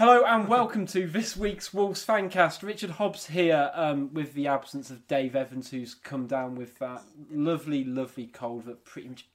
and 0.00 0.48
welcome 0.48 0.86
to 0.86 1.06
this 1.06 1.36
week's 1.36 1.74
Wolves 1.74 2.04
Fancast. 2.04 2.62
Richard 2.62 2.90
Hobbs 2.90 3.26
here 3.26 3.70
um, 3.74 4.12
with 4.14 4.34
the 4.34 4.46
absence 4.46 4.90
of 4.90 5.06
Dave 5.08 5.34
Evans, 5.34 5.70
who's 5.70 5.94
come 5.94 6.26
down 6.26 6.54
with 6.54 6.78
that 6.78 7.02
lovely, 7.30 7.84
lovely 7.84 8.26
cold 8.26 8.66
that 8.66 8.84
pretty 8.84 9.08
much 9.08 9.26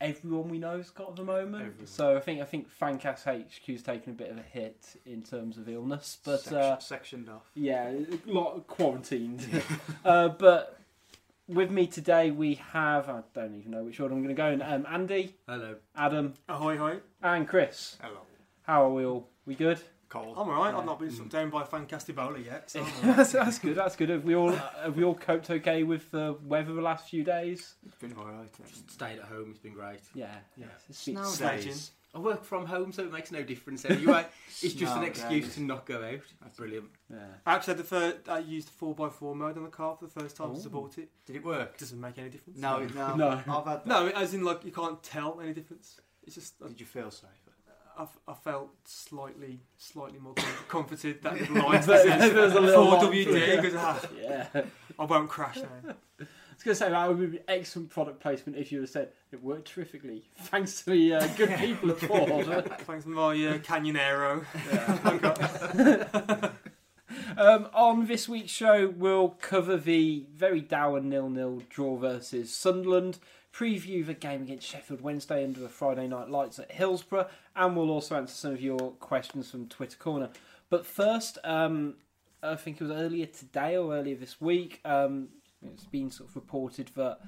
everyone 0.00 0.48
we 0.48 0.58
know's 0.58 0.90
got 0.90 1.10
at 1.10 1.16
the 1.16 1.24
moment. 1.24 1.64
Everyone. 1.64 1.86
So 1.86 2.16
I 2.16 2.20
think 2.20 2.40
I 2.40 2.44
think 2.44 2.68
Fancast 2.80 3.24
HQ's 3.24 3.82
taken 3.82 4.12
a 4.12 4.16
bit 4.16 4.30
of 4.30 4.38
a 4.38 4.42
hit 4.42 4.96
in 5.06 5.22
terms 5.22 5.58
of 5.58 5.68
illness, 5.68 6.18
but 6.24 6.40
Section- 6.40 6.58
uh, 6.58 6.78
sectioned 6.78 7.28
off. 7.28 7.50
yeah, 7.54 7.90
a 7.90 8.06
lot 8.26 8.66
quarantined. 8.66 9.46
uh, 10.04 10.28
but 10.28 10.80
with 11.46 11.70
me 11.70 11.86
today 11.86 12.30
we 12.30 12.54
have 12.72 13.08
I 13.08 13.20
don't 13.34 13.54
even 13.54 13.70
know 13.70 13.84
which 13.84 14.00
order 14.00 14.14
I'm 14.14 14.22
going 14.22 14.34
to 14.34 14.42
go 14.42 14.50
in. 14.50 14.60
Um, 14.60 14.86
Andy, 14.90 15.36
Hello. 15.46 15.76
Adam, 15.94 16.34
Ahoy, 16.48 16.76
hoy. 16.78 16.98
and 17.22 17.46
Chris. 17.46 17.96
Hello. 18.02 18.18
How 18.62 18.84
are 18.86 18.90
we 18.92 19.04
all? 19.04 19.28
We 19.46 19.54
good? 19.54 19.80
Cold. 20.08 20.36
I'm 20.38 20.48
alright. 20.48 20.72
Yeah. 20.72 20.78
I've 20.78 20.86
not 20.86 21.00
been 21.00 21.10
struck 21.10 21.28
down 21.28 21.50
by 21.50 21.64
Fancast 21.64 22.12
Ebola 22.12 22.44
yet. 22.44 22.70
So 22.70 22.84
that's, 23.02 23.32
that's 23.32 23.58
good. 23.58 23.74
That's 23.74 23.96
good. 23.96 24.10
Have 24.10 24.24
we 24.24 24.34
all 24.34 24.52
have 24.52 24.96
we 24.96 25.02
all 25.02 25.14
coped 25.14 25.50
okay 25.50 25.82
with 25.82 26.10
the 26.10 26.36
weather 26.44 26.72
the 26.72 26.82
last 26.82 27.08
few 27.08 27.24
days? 27.24 27.74
It's 27.86 27.96
been 27.96 28.14
alright. 28.16 28.38
Um, 28.38 28.66
just 28.68 28.90
stayed 28.90 29.18
at 29.18 29.24
home. 29.24 29.48
It's 29.50 29.58
been 29.58 29.72
great. 29.74 30.00
Yeah, 30.14 30.26
yeah. 30.56 30.66
It's 30.88 31.04
been- 31.04 31.16
Snow 31.16 31.24
Sledging. 31.24 31.66
days. 31.72 31.90
I 32.14 32.20
work 32.20 32.44
from 32.44 32.64
home, 32.66 32.92
so 32.92 33.02
it 33.02 33.12
makes 33.12 33.32
no 33.32 33.42
difference 33.42 33.84
anyway. 33.84 34.24
it's 34.62 34.74
just 34.74 34.96
an 34.96 35.02
excuse 35.02 35.46
days. 35.46 35.54
to 35.56 35.62
not 35.62 35.84
go 35.84 35.96
out. 35.96 36.20
That's 36.40 36.56
brilliant. 36.56 36.90
yeah. 37.10 37.18
I 37.44 37.54
actually 37.56 37.72
had 37.72 37.78
the 37.78 37.88
first. 37.88 38.28
I 38.28 38.34
uh, 38.34 38.38
used 38.38 38.68
the 38.68 38.86
4x4 38.86 39.34
mode 39.34 39.56
on 39.56 39.64
the 39.64 39.68
car 39.70 39.96
for 39.96 40.04
the 40.04 40.12
first 40.12 40.36
time 40.36 40.50
Ooh. 40.50 40.54
since 40.54 40.66
I 40.66 40.68
bought 40.68 40.96
it. 40.98 41.08
Did 41.26 41.36
it 41.36 41.44
work? 41.44 41.76
Doesn't 41.76 42.00
make 42.00 42.16
any 42.18 42.28
difference. 42.28 42.60
No, 42.60 42.78
no. 42.94 43.16
No. 43.16 43.28
I've 43.30 43.44
had 43.44 43.64
that. 43.64 43.86
No, 43.86 44.06
as 44.10 44.32
in 44.32 44.44
like 44.44 44.64
you 44.64 44.70
can't 44.70 45.02
tell 45.02 45.40
any 45.40 45.52
difference. 45.52 46.00
It's 46.22 46.36
just 46.36 46.54
I, 46.64 46.68
Did 46.68 46.78
you 46.78 46.86
feel 46.86 47.10
safer? 47.10 47.43
I, 47.98 48.06
I 48.28 48.34
felt 48.34 48.70
slightly, 48.84 49.60
slightly 49.76 50.18
more 50.18 50.34
comforted 50.68 51.22
that 51.22 51.38
the 51.38 51.52
lines 51.62 51.86
There- 51.86 52.04
there 52.04 52.42
was 52.44 52.54
a 52.54 52.60
little 52.60 52.98
for. 53.00 53.06
WD 53.06 53.60
because 53.62 53.74
ah, 53.76 54.00
Yeah. 54.20 54.46
I 54.54 54.62
I 54.98 55.04
won't 55.04 55.28
crash 55.28 55.56
now. 55.56 55.94
I 56.20 56.56
was 56.56 56.62
going 56.62 56.74
to 56.74 56.74
say 56.76 56.90
that 56.90 57.08
would 57.08 57.32
be 57.32 57.40
excellent 57.48 57.90
product 57.90 58.20
placement 58.20 58.56
if 58.56 58.70
you 58.70 58.78
would 58.78 58.84
have 58.84 58.90
said 58.90 59.08
it 59.32 59.42
worked 59.42 59.72
terrifically 59.74 60.22
thanks 60.36 60.82
to 60.82 60.90
the 60.90 61.14
uh, 61.14 61.26
good 61.36 61.50
people 61.58 61.90
at 61.90 61.98
Ford. 61.98 62.78
Thanks 62.86 63.02
to 63.04 63.10
my 63.10 63.44
uh, 63.46 63.58
Canyon 63.58 63.96
Aero. 63.96 64.44
Um, 67.36 67.68
on 67.74 68.06
this 68.06 68.28
week's 68.28 68.50
show, 68.52 68.88
we'll 68.96 69.30
cover 69.30 69.76
the 69.76 70.26
very 70.32 70.60
dour 70.60 71.00
nil-nil 71.00 71.62
draw 71.68 71.96
versus 71.96 72.52
Sunderland, 72.54 73.18
preview 73.54 74.04
the 74.04 74.14
game 74.14 74.42
against 74.42 74.66
Sheffield 74.66 75.00
Wednesday 75.00 75.44
under 75.44 75.60
the 75.60 75.68
Friday 75.68 76.08
night 76.08 76.28
lights 76.28 76.58
at 76.58 76.72
Hillsborough, 76.72 77.28
and 77.54 77.76
we'll 77.76 77.90
also 77.90 78.16
answer 78.16 78.34
some 78.34 78.52
of 78.52 78.60
your 78.60 78.92
questions 78.92 79.50
from 79.50 79.68
Twitter 79.68 79.96
Corner. 79.96 80.30
But 80.70 80.84
first, 80.84 81.38
um, 81.44 81.94
I 82.42 82.56
think 82.56 82.80
it 82.80 82.84
was 82.84 82.92
earlier 82.92 83.26
today 83.26 83.76
or 83.76 83.94
earlier 83.94 84.16
this 84.16 84.40
week, 84.40 84.80
um, 84.84 85.28
it's 85.62 85.84
been 85.84 86.10
sort 86.10 86.30
of 86.30 86.36
reported 86.36 86.90
that 86.96 87.20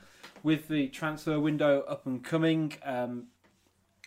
with 0.42 0.68
the 0.68 0.88
transfer 0.88 1.38
window 1.38 1.82
up 1.82 2.06
and 2.06 2.24
coming, 2.24 2.72
um, 2.84 3.28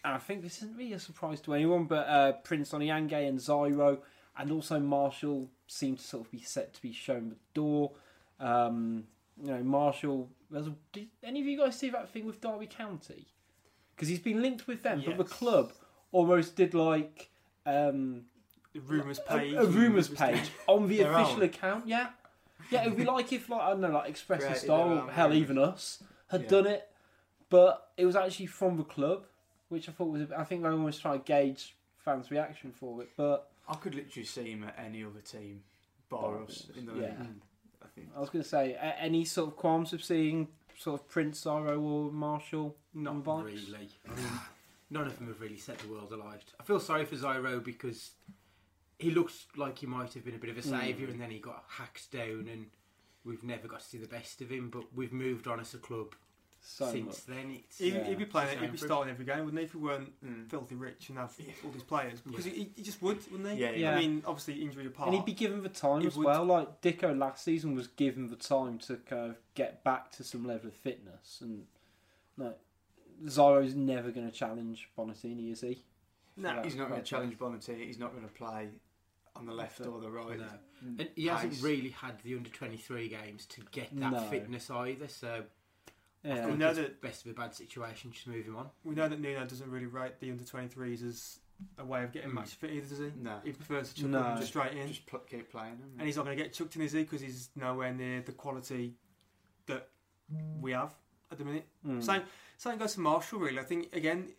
and 0.04 0.16
I 0.16 0.18
think 0.18 0.42
this 0.42 0.58
isn't 0.58 0.78
really 0.78 0.94
a 0.94 1.00
surprise 1.00 1.40
to 1.42 1.54
anyone, 1.54 1.86
but 1.86 2.08
uh, 2.08 2.34
Prince 2.44 2.72
Oniangue 2.72 3.28
and 3.28 3.40
Zyro 3.40 4.00
and 4.38 4.52
also 4.52 4.80
Marshall 4.80 5.50
seem 5.68 5.98
to 5.98 6.04
sort 6.04 6.26
of 6.26 6.32
be 6.32 6.42
set 6.42 6.74
to 6.74 6.82
be 6.82 6.94
shown 6.94 7.30
the 7.30 7.36
door. 7.54 7.92
Um, 8.40 9.06
you 9.42 9.52
know, 9.52 9.64
Marshall. 9.64 10.30
There's 10.52 10.68
a, 10.68 10.74
did 10.92 11.08
any 11.24 11.42
of 11.42 11.46
you 11.48 11.58
guys 11.58 11.78
see 11.78 11.90
that 11.92 12.10
thing 12.10 12.26
with 12.26 12.42
Derby 12.42 12.68
County? 12.68 13.28
Because 13.96 14.08
he's 14.08 14.20
been 14.20 14.42
linked 14.42 14.68
with 14.68 14.82
them, 14.84 15.04
but 15.06 15.18
the 15.18 15.24
Yes. 15.24 15.32
club 15.34 15.74
almost 16.12 16.56
did 16.56 16.74
like 16.74 17.30
um, 17.66 18.24
The 18.74 18.80
rumours 18.80 19.20
a- 19.20 19.30
page. 19.38 19.54
a, 19.54 19.66
rumours 19.66 20.08
page 20.10 20.50
on 20.68 20.88
the 20.88 20.98
Their 20.98 21.14
official 21.14 21.38
own. 21.38 21.44
account. 21.44 21.88
Yeah, 21.88 22.10
yeah. 22.72 22.82
It'd 22.86 22.98
be 22.98 23.06
like 23.06 23.32
if 23.34 23.50
like 23.50 23.62
I 23.62 23.70
don't 23.72 23.82
know, 23.82 23.90
like 23.92 24.10
Express 24.10 24.40
and 24.42 24.48
Created 24.50 24.64
Star, 24.66 24.88
their 24.90 24.98
or 24.98 25.02
own 25.04 25.10
hell, 25.10 25.28
rumours. 25.30 25.42
even 25.42 25.58
us 25.60 26.04
had 26.30 26.44
Yeah. 26.44 26.48
done 26.50 26.68
it, 26.68 26.90
but 27.50 27.92
it 27.98 28.06
was 28.06 28.16
actually 28.16 28.46
from 28.48 28.78
the 28.78 28.84
club, 28.84 29.26
which 29.68 29.88
I 29.90 29.92
thought 29.92 30.06
was. 30.10 30.32
I 30.32 30.44
think 30.46 30.64
they 30.64 30.70
almost 30.70 31.02
try 31.02 31.18
to 31.18 31.24
gauge 31.24 31.76
fans' 31.98 32.32
reaction 32.32 32.72
for 32.72 33.02
it, 33.04 33.10
but. 33.18 33.52
I 33.68 33.76
could 33.76 33.94
literally 33.94 34.26
see 34.26 34.50
him 34.52 34.64
at 34.64 34.76
any 34.84 35.04
other 35.04 35.20
team, 35.22 35.62
bar 36.10 36.42
us 36.44 36.70
in 36.76 36.88
the 36.88 36.94
league. 36.94 37.14
I 38.16 38.20
was 38.20 38.30
going 38.30 38.44
to 38.44 38.50
say, 38.50 38.74
a- 38.74 39.00
any 39.02 39.26
sort 39.26 39.50
of 39.50 39.56
qualms 39.58 39.94
of 39.94 40.04
seeing 40.04 40.48
sort 40.78 41.00
of 41.02 41.08
Prince 41.10 41.44
Zyro 41.44 41.82
or 41.82 42.12
Marshall 42.12 42.76
Not 42.94 43.12
on 43.12 43.22
bikes? 43.22 43.46
really. 43.70 43.90
I 44.10 44.16
mean, 44.16 44.26
none 44.90 45.08
of 45.08 45.18
them 45.18 45.28
have 45.28 45.42
really 45.42 45.58
set 45.58 45.78
the 45.80 45.88
world 45.90 46.12
alight. 46.12 46.44
I 46.60 46.64
feel 46.64 46.80
sorry 46.80 47.06
for 47.06 47.16
Zyro 47.16 47.64
because 47.64 48.12
he 48.98 49.12
looks 49.12 49.46
like 49.56 49.80
he 49.80 49.86
might 49.88 50.14
have 50.14 50.26
been 50.26 50.36
a 50.36 50.40
bit 50.40 50.50
of 50.50 50.58
a 50.58 50.62
saviour 50.62 51.08
Mm. 51.08 51.12
and 51.14 51.22
then 51.22 51.32
he 51.32 51.40
got 51.40 51.64
hacked 51.68 52.12
down 52.12 52.48
and 52.52 52.68
we've 53.26 53.44
never 53.44 53.68
got 53.68 53.80
to 53.82 53.86
see 53.86 53.98
the 53.98 54.08
best 54.08 54.42
of 54.42 54.50
him, 54.50 54.70
but 54.70 54.84
we've 54.96 55.14
moved 55.14 55.48
on 55.48 55.60
as 55.60 55.74
a 55.74 55.78
club 55.78 56.16
So 56.62 56.92
since 56.92 57.06
much. 57.06 57.26
then. 57.26 57.52
It's, 57.52 57.78
He'd, 57.78 57.94
Yeah. 57.94 58.04
he'd 58.04 58.18
be 58.18 58.26
playing. 58.26 58.50
It's 58.54 58.62
He'd 58.62 58.72
be 58.72 58.78
starting 58.78 59.12
every 59.14 59.26
game, 59.26 59.40
wouldn't 59.46 59.58
he? 59.60 59.66
If 59.66 59.72
he 59.72 59.78
weren't 59.78 60.14
Mm. 60.24 60.50
filthy 60.50 60.76
rich 60.76 61.10
and 61.10 61.18
have 61.18 61.34
Yeah. 61.40 61.54
all 61.64 61.72
these 61.72 61.84
players, 61.84 62.20
because 62.22 62.46
Yeah. 62.46 62.54
he, 62.54 62.72
he 62.76 62.84
just 62.84 63.02
would, 63.02 63.18
wouldn't 63.32 63.50
he? 63.56 63.62
Yeah, 63.62 63.72
yeah. 63.72 63.96
I 63.96 64.00
mean, 64.00 64.24
obviously 64.26 64.62
injury 64.62 64.86
apart. 64.88 65.08
And 65.10 65.16
he'd 65.18 65.26
be 65.26 65.34
given 65.34 65.64
the 65.64 65.70
time 65.70 66.06
as 66.06 66.16
would- 66.18 66.26
well. 66.26 66.46
Like 66.46 66.82
Dicko 66.82 67.18
last 67.18 67.44
season 67.44 67.76
was 67.76 67.88
given 67.88 68.28
the 68.28 68.36
time 68.36 68.78
to 68.80 68.98
kind 68.98 69.32
of 69.32 69.38
get 69.56 69.84
back 69.84 70.12
to 70.14 70.24
some 70.24 70.46
level 70.46 70.68
of 70.68 70.76
fitness, 70.76 71.40
and 71.42 71.66
like 72.38 72.58
Zyro's 73.26 73.76
never 73.76 74.12
going 74.12 74.30
to 74.30 74.36
challenge 74.36 74.90
Bonatini, 74.98 75.52
is 75.52 75.62
he? 75.62 75.84
no, 76.38 76.62
He's 76.64 76.76
not 76.76 76.88
going 76.90 77.02
to 77.02 77.06
challenge 77.06 77.38
Bonatini. 77.38 77.86
He's 77.86 78.00
not 78.00 78.12
going 78.14 78.24
to 78.26 78.34
play 78.34 78.70
on 79.36 79.46
the 79.46 79.54
left 79.54 79.82
or 79.86 80.00
the 80.00 80.10
right. 80.10 80.40
No. 80.40 80.46
Mm. 80.86 81.00
And 81.00 81.10
he 81.16 81.28
hasn't 81.28 81.54
Pace. 81.54 81.62
really 81.62 81.90
had 81.90 82.22
the 82.24 82.36
under 82.36 82.50
23 82.50 83.10
games 83.10 83.46
to 83.48 83.62
get 83.72 83.90
that 84.00 84.12
No. 84.12 84.22
fitness 84.30 84.70
either, 84.70 85.08
so 85.10 85.44
I 85.44 85.44
Yeah. 86.24 86.46
think 86.46 86.58
know 86.58 86.70
it's 86.70 86.78
that- 86.80 87.02
best 87.02 87.26
of 87.26 87.32
a 87.32 87.34
bad 87.34 87.54
situation, 87.56 88.12
just 88.12 88.28
move 88.28 88.46
him 88.46 88.56
on. 88.58 88.70
we 88.84 88.94
know 88.96 89.08
that 89.08 89.20
Nuno 89.20 89.46
doesn't 89.46 89.70
really 89.70 89.86
rate 89.86 90.20
the 90.20 90.32
under 90.32 90.44
23s 90.44 91.02
as 91.04 91.40
a 91.78 91.86
way 91.86 92.04
of 92.04 92.12
getting 92.12 92.32
Mm. 92.32 92.36
match 92.36 92.56
fit 92.56 92.72
either, 92.72 92.88
does 92.88 93.00
he? 93.00 93.12
No. 93.18 93.40
He 93.44 93.52
prefers 93.54 93.94
to 93.94 94.02
chuck 94.02 94.10
No. 94.10 94.24
them 94.24 94.38
just 94.38 94.50
straight 94.50 94.74
in. 94.74 94.88
Just 94.88 95.06
pl- 95.06 95.20
keep 95.20 95.50
playing 95.50 95.78
him. 95.78 95.94
and 95.98 96.08
he's 96.08 96.16
not 96.18 96.26
going 96.26 96.38
to 96.38 96.44
get 96.44 96.54
chucked 96.54 96.76
in, 96.76 96.82
is 96.82 96.92
he? 96.94 97.04
Because 97.04 97.22
he's 97.22 97.50
nowhere 97.56 97.94
near 97.94 98.22
the 98.22 98.32
quality 98.34 98.96
that 99.66 99.90
we 100.62 100.72
have 100.72 100.94
at 101.32 101.38
the 101.38 101.46
minute. 101.46 101.68
Mm. 101.86 102.04
Same, 102.04 102.24
same 102.58 102.78
goes 102.78 102.96
for 102.96 103.02
Marshall, 103.02 103.40
really. 103.40 103.60
I 103.60 103.64
think, 103.64 103.94
again, 103.96 104.34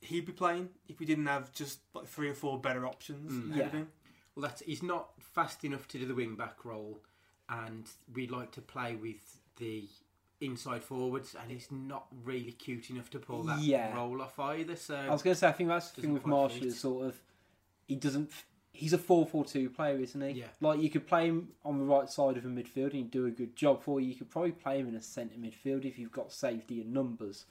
he'd 0.00 0.24
be 0.26 0.32
playing 0.32 0.70
if 0.88 0.98
we 1.00 1.06
didn't 1.06 1.26
have 1.26 1.52
just 1.52 1.80
like 1.94 2.06
three 2.06 2.28
or 2.28 2.34
four 2.34 2.58
better 2.60 2.86
options 2.86 3.32
Mm. 3.32 3.50
ahead 3.52 3.66
of 3.66 3.72
Yeah. 3.74 3.78
him. 3.80 3.92
Well, 4.34 4.42
that's 4.48 4.60
he's 4.62 4.82
not 4.82 5.20
fast 5.22 5.64
enough 5.64 5.86
to 5.88 5.98
do 5.98 6.06
the 6.06 6.14
wing 6.14 6.36
back 6.36 6.64
role, 6.64 7.02
and 7.48 7.86
we 8.12 8.26
like 8.26 8.52
to 8.52 8.62
play 8.62 8.96
with 8.96 9.40
the 9.56 9.88
inside 10.40 10.82
forwards, 10.82 11.34
and 11.40 11.50
he's 11.50 11.70
not 11.70 12.06
really 12.24 12.52
cute 12.52 12.90
enough 12.90 13.10
to 13.10 13.18
pull 13.18 13.42
that 13.44 13.60
Yeah. 13.60 13.94
role 13.94 14.20
off 14.22 14.38
either. 14.38 14.76
So 14.76 14.96
I 14.96 15.10
was 15.10 15.22
going 15.22 15.34
to 15.34 15.38
say, 15.38 15.48
I 15.48 15.52
think 15.52 15.68
that's 15.68 15.90
the 15.90 16.02
thing 16.02 16.14
with 16.14 16.26
Marshall 16.26 16.66
is 16.66 16.80
sort 16.80 17.06
of 17.06 17.22
he 17.86 17.96
doesn't. 17.96 18.30
He's 18.72 18.92
a 18.92 18.98
four-four-two 18.98 19.70
player, 19.70 19.98
isn't 19.98 20.20
he? 20.20 20.40
Yeah. 20.40 20.46
Like 20.60 20.80
you 20.80 20.88
could 20.90 21.06
play 21.06 21.26
him 21.26 21.48
on 21.64 21.78
the 21.78 21.84
right 21.84 22.08
side 22.08 22.36
of 22.36 22.44
a 22.44 22.48
midfield 22.48 22.84
and 22.84 22.92
he'd 22.94 23.10
do 23.10 23.26
a 23.26 23.30
good 23.30 23.56
job 23.56 23.82
for 23.82 24.00
you. 24.00 24.06
You 24.08 24.14
could 24.14 24.30
probably 24.30 24.52
play 24.52 24.78
him 24.78 24.88
in 24.88 24.94
a 24.94 25.02
centre 25.02 25.36
midfield 25.36 25.84
if 25.84 25.98
you've 25.98 26.12
got 26.12 26.32
safety 26.32 26.80
and 26.80 26.92
numbers. 26.94 27.46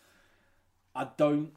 I 0.95 1.07
don't. 1.17 1.51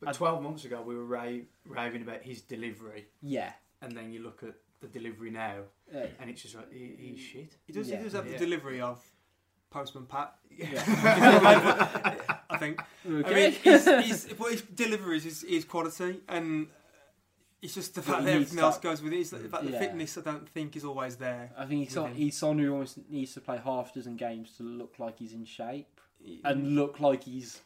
But 0.00 0.08
I- 0.10 0.12
12 0.12 0.42
months 0.42 0.64
ago, 0.64 0.80
we 0.80 0.94
were 0.96 1.04
raving 1.04 2.02
about 2.02 2.22
his 2.22 2.40
delivery, 2.40 3.06
Yeah. 3.20 3.52
and 3.82 3.96
then 3.96 4.12
you 4.12 4.22
look 4.22 4.42
at 4.42 4.54
the 4.80 4.86
delivery 4.88 5.30
now, 5.30 5.62
Uh, 5.94 6.06
and 6.20 6.30
it's 6.30 6.42
just 6.42 6.54
like, 6.54 6.72
he, 6.72 6.94
he's 6.98 7.20
shit. 7.20 7.56
He 7.66 7.72
does, 7.72 7.88
Yeah. 7.90 7.98
he 7.98 8.04
does 8.04 8.12
have 8.14 8.26
Yeah. 8.26 8.32
the 8.32 8.38
delivery 8.38 8.80
of 8.80 9.04
Postman 9.72 10.06
Pat, 10.06 10.34
yeah. 10.50 10.82
I 12.50 12.58
think. 12.58 12.80
okay. 13.08 13.30
I 13.30 13.34
mean, 13.34 13.52
his, 13.52 13.84
his, 13.86 14.24
his 14.24 14.62
delivery 14.62 15.18
is 15.18 15.64
quality, 15.68 16.20
and 16.28 16.68
it's 17.62 17.74
just 17.74 17.94
the 17.94 18.02
fact 18.02 18.24
that 18.24 18.34
everything 18.34 18.58
else 18.58 18.78
goes 18.78 19.00
with 19.02 19.12
it. 19.12 19.20
It's 19.20 19.30
the 19.30 19.38
mm, 19.38 19.50
fact 19.50 19.64
that 19.64 19.72
Yeah. 19.72 19.78
fitness, 19.78 20.18
I 20.18 20.20
don't 20.22 20.48
think, 20.48 20.76
is 20.76 20.84
always 20.84 21.16
there. 21.16 21.52
I 21.56 21.64
think 21.64 21.84
he's, 21.84 21.96
on, 21.96 22.12
he's 22.14 22.36
someone 22.36 22.58
who 22.58 22.72
almost 22.72 22.98
needs 23.08 23.34
to 23.34 23.40
play 23.40 23.58
half 23.64 23.92
a 23.92 23.98
dozen 23.98 24.16
games 24.16 24.52
to 24.56 24.62
look 24.64 24.98
like 24.98 25.18
he's 25.18 25.32
in 25.32 25.44
shape 25.44 26.00
and 26.44 26.74
look 26.74 27.00
like 27.00 27.24
he's. 27.24 27.60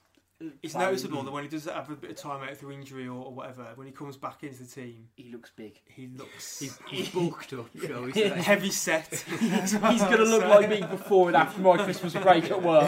It's 0.62 0.75
playing. 0.75 0.88
noticeable 0.91 1.23
that 1.23 1.31
when 1.31 1.44
he 1.44 1.49
does 1.49 1.65
have 1.65 1.88
a 1.91 1.97
bit 1.97 2.11
of 2.11 2.17
time 2.17 2.47
out 2.47 2.55
through 2.59 2.73
injury 2.73 3.09
or, 3.09 3.25
or 3.25 3.33
whatever, 3.33 3.67
when 3.75 3.87
he 3.87 3.93
comes 3.93 4.19
back 4.19 4.43
into 4.44 4.65
the 4.65 4.69
team, 4.69 5.09
He 5.17 5.31
looks 5.33 5.50
big. 5.56 5.81
he 5.88 6.09
looks 6.09 6.59
he's, 6.59 6.79
he's 6.91 7.09
bulked 7.09 7.55
up, 7.55 7.69
shall 7.87 8.03
we 8.03 8.12
Yeah. 8.12 8.35
say? 8.35 8.43
heavy 8.43 8.71
set. 8.71 9.09
He's 9.41 9.73
going 9.79 9.93
to 10.19 10.25
look 10.25 10.44
like 10.44 10.69
me 10.69 10.83
before 10.83 11.29
and 11.29 11.37
after 11.37 11.61
my 11.62 11.79
Christmas 11.83 12.12
break 12.15 12.50
at 12.50 12.62
work. 12.62 12.87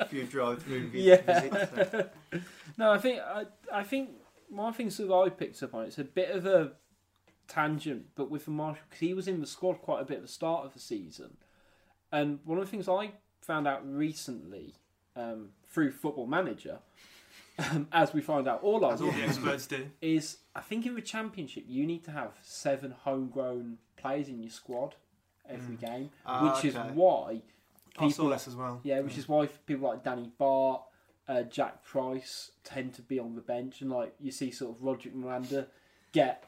If 0.00 0.12
you 0.12 0.24
drive 0.24 0.62
through 0.62 0.90
Yeah. 0.94 1.66
so- 1.90 2.08
No, 2.78 2.92
I 2.92 2.98
think 2.98 3.20
I, 3.20 3.44
I 3.72 3.82
think 3.82 4.10
one 4.48 4.72
thing 4.72 4.88
that 4.88 5.12
I 5.12 5.28
picked 5.28 5.62
up 5.62 5.74
on 5.74 5.84
it's 5.84 5.98
a 5.98 6.04
bit 6.04 6.30
of 6.30 6.46
a 6.46 6.72
tangent, 7.48 8.06
but 8.14 8.30
with 8.30 8.48
Marshall 8.48 8.84
because 8.88 9.00
he 9.00 9.12
was 9.14 9.28
in 9.28 9.40
the 9.40 9.46
squad 9.46 9.82
quite 9.82 10.00
a 10.00 10.04
bit 10.04 10.16
at 10.16 10.22
the 10.22 10.28
start 10.28 10.64
of 10.64 10.72
the 10.72 10.80
season, 10.80 11.36
and 12.10 12.38
one 12.44 12.58
of 12.58 12.64
the 12.64 12.70
things 12.70 12.88
I 12.88 13.12
found 13.42 13.66
out 13.66 13.82
recently 13.86 14.74
um, 15.16 15.48
through 15.68 15.92
Football 15.92 16.26
Manager 16.26 16.78
um, 17.58 17.86
as 17.92 18.12
we 18.14 18.20
find 18.20 18.48
out 18.48 18.62
all 18.62 18.84
our 18.84 18.92
As 18.94 19.02
all 19.02 19.10
the 19.12 19.22
experts 19.22 19.66
do. 19.66 19.90
is 20.00 20.38
I 20.54 20.60
think 20.60 20.86
in 20.86 20.94
the 20.94 21.02
championship 21.02 21.64
you 21.66 21.86
need 21.86 22.04
to 22.04 22.10
have 22.10 22.32
seven 22.42 22.90
homegrown 23.04 23.78
players 23.96 24.28
in 24.28 24.40
your 24.42 24.50
squad 24.50 24.94
every 25.48 25.76
Mm. 25.76 25.80
game, 25.80 26.10
Ah, 26.24 26.54
which 26.54 26.64
is 26.64 26.76
okay. 26.76 26.90
why 26.94 27.42
I 27.98 28.08
saw 28.08 28.08
people 28.08 28.24
less 28.26 28.48
as 28.48 28.56
well. 28.56 28.80
yeah, 28.84 29.00
which 29.00 29.18
is 29.18 29.28
why 29.28 29.46
people 29.66 29.88
like 29.88 30.02
Danny 30.02 30.30
Batth, 30.40 30.82
uh, 31.28 31.42
Jack 31.42 31.84
Price 31.84 32.52
tend 32.64 32.94
to 32.94 33.02
be 33.02 33.18
on 33.18 33.34
the 33.34 33.40
bench, 33.42 33.80
and 33.82 33.90
like 33.90 34.14
you 34.18 34.30
see 34.30 34.50
sort 34.50 34.76
of 34.76 34.82
Roderick 34.82 35.14
Miranda 35.14 35.66
get 36.12 36.44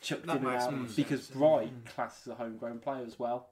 chucked 0.00 0.26
That 0.26 0.36
in 0.36 0.44
and 0.44 0.52
makes 0.52 0.64
out 0.64 0.74
more 0.74 0.86
because 0.94 1.24
sense, 1.24 1.36
Bright 1.36 1.84
Mm. 1.84 1.86
classes 1.86 2.28
a 2.28 2.34
homegrown 2.36 2.78
player 2.78 3.04
as 3.04 3.18
well. 3.18 3.48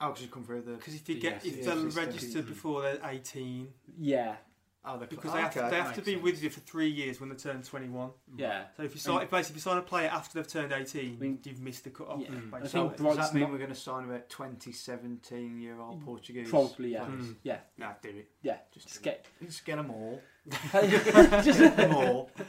Oh, 0.00 0.08
because 0.08 0.22
you 0.22 0.28
come 0.28 0.44
through 0.44 0.62
the. 0.62 0.72
Because 0.72 0.94
if 0.94 1.08
you 1.08 1.14
The 1.16 1.20
get 1.20 1.32
yes, 1.32 1.44
if 1.44 1.58
the 1.64 1.70
they're 1.70 1.84
existing. 1.86 2.06
registered 2.06 2.46
before 2.46 2.82
they're 2.82 2.98
18, 3.04 3.68
Yeah, 3.98 4.36
Oh, 4.82 4.96
the 4.98 5.04
because 5.06 5.30
they 5.34 5.40
have, 5.42 5.52
to, 5.52 5.60
okay. 5.60 5.70
they 5.70 5.76
have 5.76 5.94
to 5.94 6.00
be 6.00 6.12
sense. 6.12 6.22
with 6.24 6.42
you 6.42 6.48
for 6.48 6.60
three 6.60 6.88
years 6.88 7.20
when 7.20 7.28
they 7.28 7.34
turn 7.34 7.60
21. 7.62 8.12
yeah. 8.34 8.64
So 8.78 8.82
if 8.82 8.94
you 8.94 9.00
sign, 9.00 9.20
if 9.24 9.30
basically 9.30 9.52
if 9.52 9.56
you 9.56 9.60
sign 9.70 9.76
a 9.76 9.82
player 9.82 10.08
after 10.08 10.38
they've 10.38 10.48
turned 10.50 10.72
18, 10.72 11.16
I 11.18 11.22
mean- 11.22 11.38
you've 11.44 11.60
missed 11.60 11.84
the 11.84 11.90
cut 11.90 12.08
off. 12.08 12.20
Yeah. 12.22 12.28
Mm. 12.30 12.54
I 12.54 12.66
So 12.66 12.88
think 12.88 12.96
does 13.08 13.16
that 13.18 13.34
mean 13.34 13.42
not- 13.42 13.52
we're 13.52 13.58
going 13.58 13.68
to 13.68 13.76
sign 13.76 14.04
about 14.04 14.30
20, 14.30 14.72
17 14.72 15.60
year 15.60 15.78
old 15.78 16.02
Portuguese? 16.02 16.48
Probably, 16.48 16.92
yeah. 16.94 17.04
Mm. 17.04 17.36
Yeah, 17.42 17.58
Nah, 17.76 17.92
do 18.00 18.08
it. 18.08 18.30
yeah. 18.40 18.56
Just, 18.72 18.88
Just 18.88 19.02
do 19.02 19.10
it. 19.10 19.26
get 19.40 19.48
Just 19.48 19.64
get 19.66 19.76
them 19.76 19.90
all. 19.90 20.22
Just, 21.42 21.76
them 21.76 21.94
all. 21.94 22.30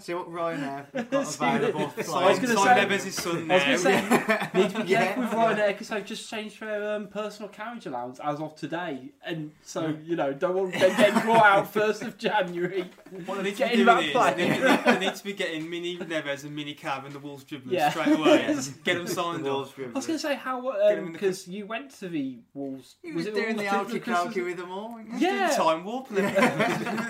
See 0.00 0.14
what 0.14 0.30
Ryanair 0.30 1.10
got 1.10 1.34
available. 1.34 1.80
what- 1.80 1.92
for 2.04 2.16
I 2.16 2.28
was 2.28 2.36
Sign, 2.36 2.44
gonna 2.44 2.54
sign 2.54 2.90
say- 2.90 2.96
Neves' 2.96 3.12
son 3.12 3.50
I 3.50 3.54
was 3.54 3.82
going 3.84 4.00
to 4.00 4.20
say, 4.22 4.48
need 4.60 4.70
to 4.70 4.82
be 4.84 4.88
yeah. 4.88 5.04
careful 5.14 5.22
with 5.24 5.32
Ryanair 5.32 5.68
because 5.68 5.88
they've 5.88 6.04
just 6.04 6.30
changed 6.30 6.60
their 6.60 6.94
um, 6.96 7.08
personal 7.08 7.48
carriage 7.48 7.86
allowance 7.86 8.20
as 8.20 8.40
of 8.40 8.54
today, 8.56 9.10
and 9.24 9.50
so 9.62 9.96
you 10.04 10.16
know 10.16 10.32
don't 10.32 10.54
want 10.56 10.72
them 10.72 10.96
getting 10.96 11.20
brought 11.20 11.44
out 11.44 11.72
first 11.72 12.02
of 12.02 12.18
January. 12.18 12.88
What 13.26 13.38
they 13.38 13.42
need 13.50 13.56
to 13.56 13.68
be 13.68 13.76
doing 13.84 13.98
is 14.04 14.12
player. 14.12 14.34
they, 14.36 14.48
need- 14.48 14.84
they 14.84 14.98
need 15.00 15.14
to 15.16 15.24
be 15.24 15.32
getting 15.32 15.68
Mini 15.68 15.98
Neves 15.98 16.44
and 16.44 16.54
Mini 16.54 16.74
Cab 16.74 17.04
and 17.06 17.12
the 17.12 17.18
Wolves 17.18 17.42
dribblers 17.44 17.72
Yeah. 17.72 17.90
straight 17.90 18.16
away. 18.16 18.44
Yes. 18.48 18.68
Get 18.84 18.98
them 18.98 19.08
signed 19.08 19.44
The 19.44 19.50
up. 19.50 19.56
Wolves 19.56 19.72
I 19.76 19.82
was 19.98 20.06
going 20.06 20.16
to 20.18 20.22
say 20.22 20.34
how 20.36 20.58
um, 20.70 20.76
Get 20.76 20.92
'em 20.92 20.98
in 20.98 21.04
the 21.06 21.10
because 21.18 21.48
you 21.48 21.66
went 21.66 21.90
to 21.98 22.08
the 22.08 22.38
Wolves. 22.54 22.94
He 23.02 23.10
was, 23.12 23.26
it 23.26 23.34
doing 23.34 23.56
Wolves 23.56 23.62
the 23.62 23.68
trip 23.68 23.88
for 23.88 23.96
outie 23.98 24.02
Christmas? 24.04 24.34
calky 24.34 24.44
with 24.44 24.56
them 24.58 24.70
all. 24.70 24.90
wasn't 24.92 25.12
he? 25.14 25.18
Doing 25.20 25.34
Yeah. 25.38 25.48
time 25.56 25.84
warp. 25.84 26.08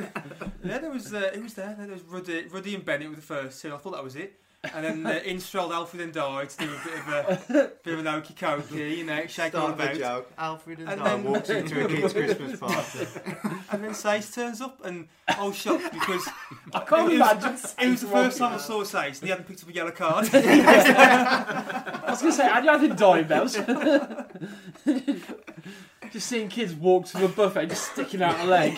And 0.03 0.11
everything. 0.17 0.53
yeah, 0.65 0.79
there 0.79 0.91
was 0.91 1.13
uh, 1.15 1.31
who 1.35 1.43
was 1.43 1.55
there? 1.55 1.77
There 1.79 1.89
was 1.89 2.03
Ruddy, 2.03 2.47
Ruddy 2.51 2.75
and 2.75 2.85
Bennett 2.85 3.09
were 3.11 3.17
the 3.17 3.23
first 3.23 3.61
two. 3.63 3.75
I 3.75 3.79
thought 3.79 3.93
that 3.93 4.05
was 4.05 4.17
it. 4.17 4.37
And 4.75 4.85
then 4.85 5.07
uh, 5.07 5.21
in 5.25 5.41
strolled 5.41 5.73
Alfred 5.73 6.13
N'Diaye 6.13 6.55
to 6.55 6.67
do 6.67 6.71
a 6.71 6.85
bit 6.85 6.95
of 6.99 7.09
a 7.57 7.73
bit 7.83 7.95
of 7.95 8.01
an 8.01 8.07
okey 8.09 8.35
cokey, 8.35 8.99
you 8.99 9.05
know, 9.07 9.27
shake 9.27 9.55
all 9.55 9.73
Start 9.73 9.79
the 9.79 9.85
about. 9.85 9.97
joke. 9.99 10.33
Alfred 10.37 10.79
and, 10.81 10.89
And 10.91 11.01
Di 11.01 11.09
then- 11.09 11.25
walks 11.25 11.49
into 11.49 11.83
a 11.83 11.89
kid's 11.89 12.13
Christmas 12.13 12.61
party. 12.61 13.07
And 13.73 13.85
then 13.85 13.93
Saïss 13.93 14.35
turns 14.35 14.61
up, 14.61 14.85
and 14.85 15.07
I 15.29 15.47
was 15.47 15.57
shocked 15.57 15.93
because 15.95 16.29
I 16.75 16.81
can't 16.81 17.11
It 17.13 17.19
was- 17.21 17.31
imagine. 17.33 17.53
it 17.79 17.89
was 17.91 18.01
the 18.03 18.07
first 18.09 18.37
time 18.39 18.53
I 18.53 18.59
saw 18.59 18.83
Saïss, 18.83 19.21
and 19.21 19.23
he 19.23 19.29
hadn't 19.31 19.47
picked 19.49 19.63
up 19.63 19.69
a 19.71 19.73
yellow 19.73 19.93
card. 19.93 20.29
I 20.35 22.05
was 22.11 22.21
going 22.21 22.33
to 22.33 22.37
say, 22.37 22.47
had 22.47 22.65
you 22.65 22.71
had 22.71 22.81
the 22.83 22.89
dime 22.95 23.27
bells? 23.29 23.55
just 26.13 26.27
seeing 26.27 26.49
kids 26.49 26.75
walk 26.75 27.07
to 27.07 27.19
the 27.19 27.29
buffet, 27.29 27.67
just 27.69 27.93
sticking 27.93 28.23
out 28.23 28.39
a 28.41 28.45
leg. 28.45 28.77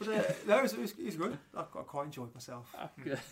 But 0.00 0.08
uh, 0.08 0.22
no, 0.48 0.58
it 0.58 0.62
was, 0.62 0.72
it, 0.72 0.80
was, 0.80 0.90
it 0.92 1.06
was 1.06 1.16
good. 1.16 1.38
I, 1.56 1.60
I 1.60 1.64
quite 1.64 2.06
enjoyed 2.06 2.34
myself. 2.34 2.74
Good. 3.04 3.18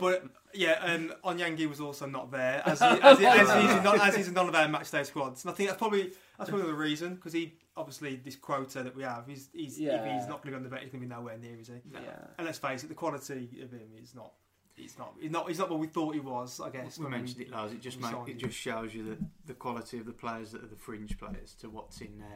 But 0.00 0.24
yeah, 0.52 0.72
um, 0.82 1.12
Oniangue 1.24 1.68
was 1.68 1.80
also 1.80 2.06
not 2.06 2.30
there, 2.32 2.62
as, 2.66 2.80
he, 2.80 2.84
as, 3.02 3.18
he, 3.18 3.26
as, 3.26 3.40
he's, 3.40 3.84
not, 3.84 4.00
as 4.00 4.16
he's 4.16 4.28
in 4.28 4.34
none 4.34 4.48
of 4.48 4.54
our 4.54 4.66
match 4.68 4.90
day 4.90 5.04
squads. 5.04 5.44
And 5.44 5.52
I 5.52 5.54
think 5.54 5.68
that's 5.68 5.78
probably 5.78 6.10
that's 6.36 6.50
probably 6.50 6.66
the 6.66 6.74
reason 6.74 7.14
because 7.14 7.32
he 7.32 7.54
obviously 7.76 8.16
this 8.16 8.36
quota 8.36 8.82
that 8.82 8.96
we 8.96 9.04
have, 9.04 9.24
he's, 9.26 9.48
he's 9.52 9.76
if 9.76 9.84
Yeah. 9.84 10.18
he's 10.18 10.28
not 10.28 10.42
going 10.42 10.46
to 10.46 10.50
go 10.50 10.56
on 10.56 10.62
the 10.64 10.68
bench, 10.68 10.82
he's 10.82 10.90
going 10.92 11.02
to 11.02 11.08
be 11.08 11.14
nowhere 11.14 11.38
near, 11.38 11.58
is 11.60 11.68
he? 11.68 11.74
yeah. 11.92 12.00
And 12.38 12.46
let's 12.46 12.58
face 12.58 12.82
it, 12.82 12.88
the 12.88 12.94
quality 12.94 13.48
of 13.62 13.70
him 13.70 13.88
is 14.02 14.14
not. 14.14 14.32
He's 14.74 14.98
not. 14.98 15.14
He's 15.20 15.30
not. 15.30 15.46
He's 15.46 15.58
not 15.60 15.70
what 15.70 15.78
we 15.78 15.86
thought 15.86 16.14
he 16.14 16.20
was. 16.20 16.60
I 16.60 16.70
guess. 16.70 16.98
We 16.98 17.04
when 17.04 17.12
mentioned 17.12 17.42
it, 17.42 17.50
Lars. 17.50 17.70
It 17.70 17.80
just 17.80 17.98
we 17.98 18.02
make, 18.02 18.12
signed 18.12 18.28
it 18.28 18.32
him. 18.32 18.38
just 18.38 18.58
shows 18.58 18.92
you 18.92 19.04
the, 19.04 19.18
the 19.46 19.54
quality 19.54 19.98
of 20.00 20.06
the 20.06 20.12
players 20.12 20.50
that 20.50 20.64
are 20.64 20.66
the 20.66 20.74
fringe 20.74 21.16
players 21.16 21.54
to 21.60 21.70
what's 21.70 22.00
in 22.00 22.18
now. 22.18 22.26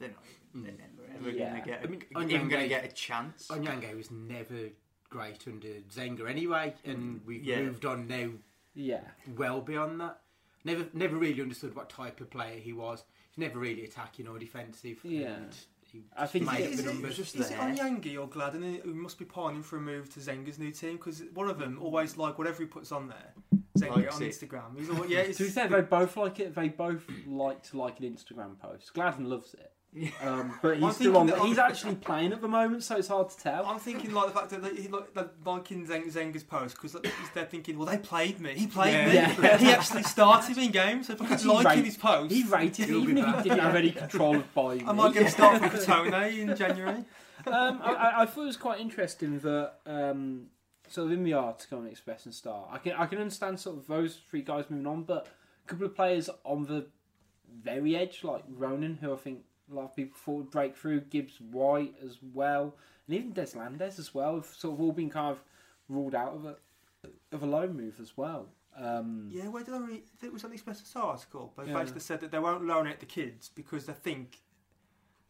They're 0.00 0.08
not. 0.08 0.24
Even, 0.24 0.45
they're 0.64 0.72
never 0.72 1.08
ever 1.18 1.30
Yeah. 1.30 1.50
going 1.50 1.62
to 1.62 1.68
get. 1.68 1.80
A, 1.82 1.84
I 1.84 1.90
mean, 1.90 2.30
even 2.30 2.48
going 2.48 2.62
to 2.62 2.68
get 2.68 2.84
a 2.84 2.88
chance. 2.88 3.48
Oniangue 3.48 3.96
was 3.96 4.10
never 4.10 4.70
great 5.08 5.46
under 5.46 5.68
Zenga 5.94 6.28
anyway, 6.28 6.74
and 6.84 7.20
mm. 7.20 7.24
we've 7.26 7.44
Yeah. 7.44 7.62
moved 7.62 7.84
on 7.84 8.06
now 8.08 8.30
Yeah. 8.74 9.00
well 9.36 9.60
beyond 9.60 10.00
that. 10.00 10.20
Never, 10.64 10.86
never 10.92 11.16
really 11.16 11.40
understood 11.40 11.74
what 11.76 11.88
type 11.88 12.20
of 12.20 12.28
player 12.30 12.58
he 12.58 12.72
was. 12.72 13.04
He's 13.30 13.38
never 13.38 13.58
really 13.58 13.84
attacking 13.84 14.26
or 14.26 14.38
defensive. 14.38 14.98
Yeah. 15.04 15.28
and 15.36 15.54
he 15.92 16.02
I 16.16 16.26
think 16.26 16.46
made 16.46 16.56
he- 16.56 16.64
up 16.64 16.70
Is 16.72 16.82
the 16.82 16.90
it, 16.90 16.92
numbers. 16.92 17.16
just 17.16 17.36
is 17.36 17.50
it 17.50 17.56
there. 17.56 17.60
Oniangue 17.60 18.18
or 18.20 18.28
Gladon 18.28 18.82
who 18.82 18.92
must 18.92 19.18
be 19.18 19.24
pining 19.24 19.62
for 19.62 19.76
a 19.76 19.80
move 19.80 20.12
to 20.14 20.20
Zenga's 20.20 20.58
new 20.58 20.72
team? 20.72 20.96
Because 20.96 21.22
one 21.32 21.48
of 21.48 21.58
them 21.60 21.78
always 21.80 22.16
like 22.16 22.36
whatever 22.38 22.62
he 22.62 22.66
puts 22.66 22.90
on 22.90 23.08
there. 23.08 23.60
Zenga 23.78 23.96
Likes 23.96 24.16
on 24.16 24.22
it. 24.22 24.30
Instagram. 24.32 24.76
He's 24.78 24.90
always, 24.90 25.10
yeah, 25.10 25.18
it's, 25.20 25.38
To 25.38 25.44
be 25.44 25.50
fair, 25.50 25.68
they 25.68 25.82
both 25.82 26.16
like 26.16 26.40
it. 26.40 26.54
They 26.54 26.68
both 26.68 27.04
like 27.26 27.62
to 27.70 27.78
like 27.78 28.00
an 28.00 28.06
Instagram 28.12 28.58
post. 28.58 28.92
Gladon 28.94 29.26
loves 29.28 29.54
it, 29.54 29.70
um, 30.22 30.58
but 30.62 30.78
he's 30.78 30.94
still 30.96 31.16
on. 31.16 31.26
that- 31.28 31.40
He's 31.40 31.58
actually 31.58 31.94
playing 32.08 32.32
at 32.32 32.40
the 32.40 32.48
moment, 32.48 32.82
so 32.84 32.96
it's 32.96 33.08
hard 33.08 33.30
to 33.30 33.36
tell. 33.38 33.64
I'm 33.66 33.78
thinking 33.78 34.12
like 34.12 34.26
the 34.26 34.32
fact 34.38 34.50
that 34.50 34.62
they, 34.62 34.82
he 34.82 34.88
like 34.88 35.14
they're 35.14 35.30
liking 35.44 35.86
Zeng, 35.86 36.12
Zenga's 36.12 36.42
post 36.42 36.74
because 36.76 36.94
like, 36.94 37.10
they're 37.34 37.44
thinking, 37.46 37.78
well, 37.78 37.86
they 37.86 37.98
played 37.98 38.40
me. 38.40 38.54
He 38.54 38.66
played 38.66 38.92
Yeah. 39.12 39.28
me. 39.28 39.34
Yeah. 39.42 39.56
He 39.58 39.70
actually 39.70 40.02
started 40.02 40.56
me 40.56 40.66
in 40.66 40.70
games. 40.72 41.06
So 41.06 41.14
if 41.14 41.22
I 41.22 41.26
could 41.28 41.44
like 41.46 41.66
rate- 41.66 41.84
his 41.84 41.96
post, 41.96 42.32
He 42.32 42.42
rated 42.44 42.88
He'll 42.88 43.02
even 43.02 43.18
if 43.18 43.36
he 43.36 43.42
didn't 43.44 43.58
have 43.60 43.74
any 43.76 43.90
control 44.02 44.36
of 44.36 44.54
buying. 44.54 44.88
I 44.88 44.92
me. 44.92 44.98
might 44.98 45.14
get 45.14 45.22
him 45.22 45.28
start 45.30 45.58
from 45.58 45.70
Crotone 45.70 46.38
in 46.38 46.56
January. 46.56 47.04
um, 47.46 47.80
I, 47.82 47.92
I- 47.94 48.22
I 48.22 48.26
thought 48.26 48.42
it 48.42 48.46
was 48.46 48.56
quite 48.56 48.80
interesting 48.80 49.38
that 49.40 49.74
um, 49.86 50.46
sort 50.88 51.06
of 51.06 51.12
in 51.12 51.24
the 51.24 51.32
article 51.34 51.78
on 51.78 51.86
Express 51.86 52.24
and 52.26 52.34
Star, 52.34 52.66
I 52.70 52.78
can 52.78 52.92
I 52.92 53.06
can 53.06 53.18
understand 53.18 53.60
sort 53.60 53.76
of 53.78 53.86
those 53.86 54.18
three 54.30 54.42
guys 54.42 54.64
moving 54.68 54.86
on, 54.86 55.04
but 55.04 55.26
a 55.64 55.68
couple 55.68 55.86
of 55.86 55.94
players 55.96 56.28
on 56.44 56.66
the 56.66 56.86
very 57.62 57.96
edge, 57.96 58.22
like 58.24 58.42
Ronan, 58.48 58.98
who 59.00 59.12
I 59.12 59.16
think 59.16 59.40
a 59.70 59.74
lot 59.74 59.84
of 59.84 59.96
people 59.96 60.16
thought 60.18 60.36
would 60.36 60.50
break 60.50 60.76
through, 60.76 61.00
Gibbs 61.02 61.40
White 61.40 61.94
as 62.04 62.18
well, 62.34 62.74
and 63.06 63.16
even 63.16 63.32
Deslandes 63.32 63.98
as 63.98 64.14
well, 64.14 64.36
have 64.36 64.46
sort 64.46 64.74
of 64.74 64.80
all 64.80 64.92
been 64.92 65.10
kind 65.10 65.30
of 65.32 65.42
ruled 65.88 66.14
out 66.14 66.34
of 66.34 66.44
a 66.44 66.56
of 67.32 67.42
a 67.42 67.46
loan 67.46 67.76
move 67.76 68.00
as 68.00 68.16
well. 68.16 68.48
Um, 68.76 69.28
Yeah, 69.32 69.48
where 69.48 69.62
did 69.64 69.74
I 69.74 69.78
read? 69.78 70.02
It 70.22 70.32
was 70.32 70.42
on 70.44 70.50
the 70.50 70.54
Express 70.54 70.92
article. 70.96 71.52
but 71.56 71.66
Yeah. 71.68 71.74
basically 71.78 72.00
said 72.00 72.20
that 72.20 72.30
they 72.30 72.38
won't 72.38 72.64
loan 72.66 72.86
out 72.88 72.98
the 73.00 73.06
kids 73.06 73.48
because 73.48 73.86
they 73.86 73.92
think 73.92 74.42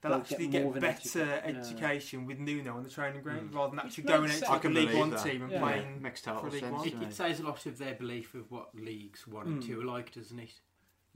they'll, 0.01 0.11
They'll 0.13 0.21
actually 0.21 0.47
get 0.47 0.53
get, 0.53 0.63
more 0.63 0.71
of 0.71 0.77
an 0.77 0.81
better 0.83 1.01
educa- 1.25 1.27
yeah. 1.53 1.59
education 1.61 2.27
with 2.27 2.39
Nuno 2.39 2.77
on 2.77 2.83
the 2.83 2.91
training 2.91 3.23
ground 3.23 3.51
Mm. 3.51 3.55
rather 3.55 3.71
than 3.77 3.85
actually 3.85 4.05
going 4.05 4.31
out 4.31 4.39
to 4.39 4.49
like 4.51 4.65
a 4.65 4.69
League 4.69 4.95
One 4.95 5.11
that. 5.11 5.23
team 5.25 5.43
and 5.43 5.53
Yeah. 5.53 5.61
playing. 5.61 6.03
Makes 6.03 6.23
total 6.23 6.41
for 6.43 6.51
League 6.51 6.61
sense. 6.61 6.73
One. 6.73 6.87
It, 6.89 6.95
it 6.95 7.03
it? 7.03 7.15
says 7.15 7.41
a 7.41 7.43
lot 7.45 7.67
of 7.67 7.79
their 7.79 7.95
belief 7.95 8.35
of 8.35 8.51
what 8.51 8.75
leagues 8.75 9.27
one 9.27 9.47
and 9.47 9.63
Mm. 9.63 9.67
two 9.67 9.81
are 9.81 9.85
like, 9.85 10.13
doesn't 10.13 10.39
it? 10.39 10.61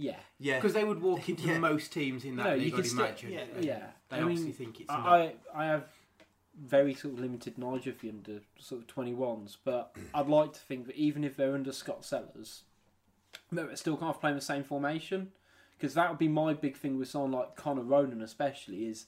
Yeah, 0.02 0.16
Yeah. 0.38 0.56
Because 0.56 0.72
they 0.72 0.84
would 0.84 1.02
walk 1.02 1.28
into 1.28 1.46
Yeah. 1.46 1.58
most 1.58 1.92
teams 1.92 2.24
in 2.24 2.36
that 2.36 2.44
No, 2.46 2.54
you 2.54 2.62
league, 2.62 2.72
could 2.74 2.84
I'd 2.84 2.88
still- 2.90 3.04
imagine. 3.04 3.32
yeah, 3.32 3.44
yeah. 3.60 3.86
They 4.08 4.16
I 4.16 4.20
mean, 4.20 4.28
obviously 4.30 4.52
think 4.52 4.80
it's. 4.80 4.90
I, 4.90 5.34
I 5.54 5.62
I 5.62 5.64
have 5.66 5.84
very 6.58 6.94
sort 6.94 7.14
of 7.14 7.20
limited 7.20 7.58
knowledge 7.58 7.86
of 7.86 8.00
the 8.00 8.08
under 8.08 8.40
sort 8.58 8.80
of 8.80 8.86
twenty 8.86 9.12
ones, 9.14 9.58
but 9.62 9.94
I'd 10.14 10.26
like 10.28 10.54
to 10.54 10.60
think 10.60 10.86
that 10.86 10.96
even 10.96 11.22
if 11.22 11.36
they're 11.36 11.54
under 11.54 11.72
Scott 11.72 12.04
Sellars, 12.04 12.62
they're 13.52 13.76
still 13.76 13.96
kind 13.96 14.10
of 14.14 14.20
playing 14.20 14.36
the 14.36 14.42
same 14.42 14.64
formation. 14.64 15.32
Because 15.76 15.94
that 15.94 16.10
would 16.10 16.18
be 16.18 16.28
my 16.28 16.52
big 16.52 16.76
thing 16.76 16.98
with 16.98 17.08
someone 17.08 17.32
like 17.32 17.56
Connor 17.56 17.82
Ronan, 17.82 18.20
especially, 18.20 18.84
is 18.86 19.06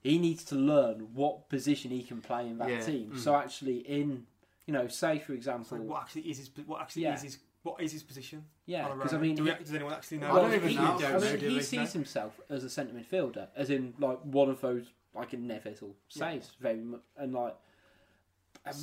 he 0.00 0.18
needs 0.18 0.42
to 0.46 0.56
learn 0.56 1.08
what 1.14 1.48
position 1.48 1.90
he 1.92 2.02
can 2.02 2.20
play 2.20 2.48
in 2.48 2.58
that 2.58 2.68
Yeah. 2.68 2.80
team. 2.80 3.12
Mm. 3.14 3.18
So 3.18 3.34
actually, 3.36 3.78
in 3.78 4.26
you 4.66 4.72
know, 4.74 4.86
say 4.88 5.18
for 5.18 5.26
So 5.28 5.34
example, 5.34 5.78
what 5.78 6.02
actually 6.02 6.22
is 6.22 6.38
his 6.38 6.50
what 6.66 6.80
actually 6.82 7.02
Yeah. 7.02 7.14
is 7.14 7.22
his 7.22 7.38
what 7.62 7.80
is 7.80 7.92
his 7.92 8.02
position? 8.02 8.44
yeah, 8.66 8.88
because 8.94 9.12
I 9.14 9.18
mean, 9.18 9.34
Do 9.36 9.44
we, 9.44 9.50
does 9.54 9.72
anyone 9.74 9.92
actually 9.92 10.18
know? 10.18 10.32
I 10.32 10.40
don't 10.42 10.54
even 10.54 10.68
he, 10.70 10.74
know. 10.76 10.98
I 11.02 11.18
mean, 11.18 11.38
he 11.40 11.48
we? 11.56 11.62
sees 11.62 11.92
himself 11.92 12.40
as 12.48 12.64
a 12.64 12.70
centre 12.70 12.94
midfielder, 12.94 13.48
as 13.56 13.70
in 13.70 13.94
like 13.98 14.18
one 14.22 14.48
of 14.48 14.60
those 14.60 14.86
like 15.14 15.34
in 15.34 15.46
Neves 15.48 15.82
or 15.82 15.90
says 16.08 16.52
very 16.60 16.80
much, 16.80 17.00
and 17.16 17.32
like 17.34 17.56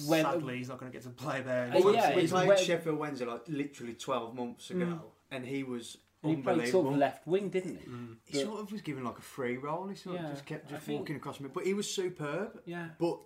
when 0.07 0.23
Sadly, 0.23 0.57
he's 0.57 0.69
not 0.69 0.79
going 0.79 0.91
to 0.91 0.95
get 0.95 1.03
to 1.03 1.09
play 1.11 1.41
there. 1.41 1.71
Uh, 1.73 1.91
yeah, 1.91 2.15
we 2.15 2.27
played 2.27 2.47
where- 2.47 2.57
Sheffield 2.57 2.97
Wednesday 2.97 3.25
like 3.25 3.43
literally 3.47 3.93
12 3.93 4.35
months 4.35 4.69
ago, 4.71 4.85
Mm. 4.85 5.01
and 5.31 5.45
he 5.45 5.63
was 5.63 5.97
he 6.23 6.35
played 6.35 6.43
sort 6.45 6.57
unbelievable. 6.57 6.89
of 6.93 6.97
left 6.97 7.27
wing, 7.27 7.49
didn't 7.49 7.77
he? 7.81 7.87
Mm. 7.87 8.15
He 8.25 8.41
sort 8.41 8.59
of 8.59 8.71
was 8.71 8.81
given 8.81 9.03
like 9.03 9.17
a 9.19 9.21
free 9.21 9.57
roll. 9.57 9.87
He 9.87 9.95
sort 9.95 10.15
Yeah, 10.15 10.25
of 10.25 10.31
just 10.31 10.45
kept 10.45 10.67
I 10.71 10.75
just 10.75 10.85
think- 10.85 10.99
walking 10.99 11.15
across 11.15 11.39
me, 11.39 11.49
but 11.53 11.65
he 11.65 11.73
was 11.73 11.89
superb. 11.89 12.59
Yeah, 12.65 12.89
But 12.99 13.19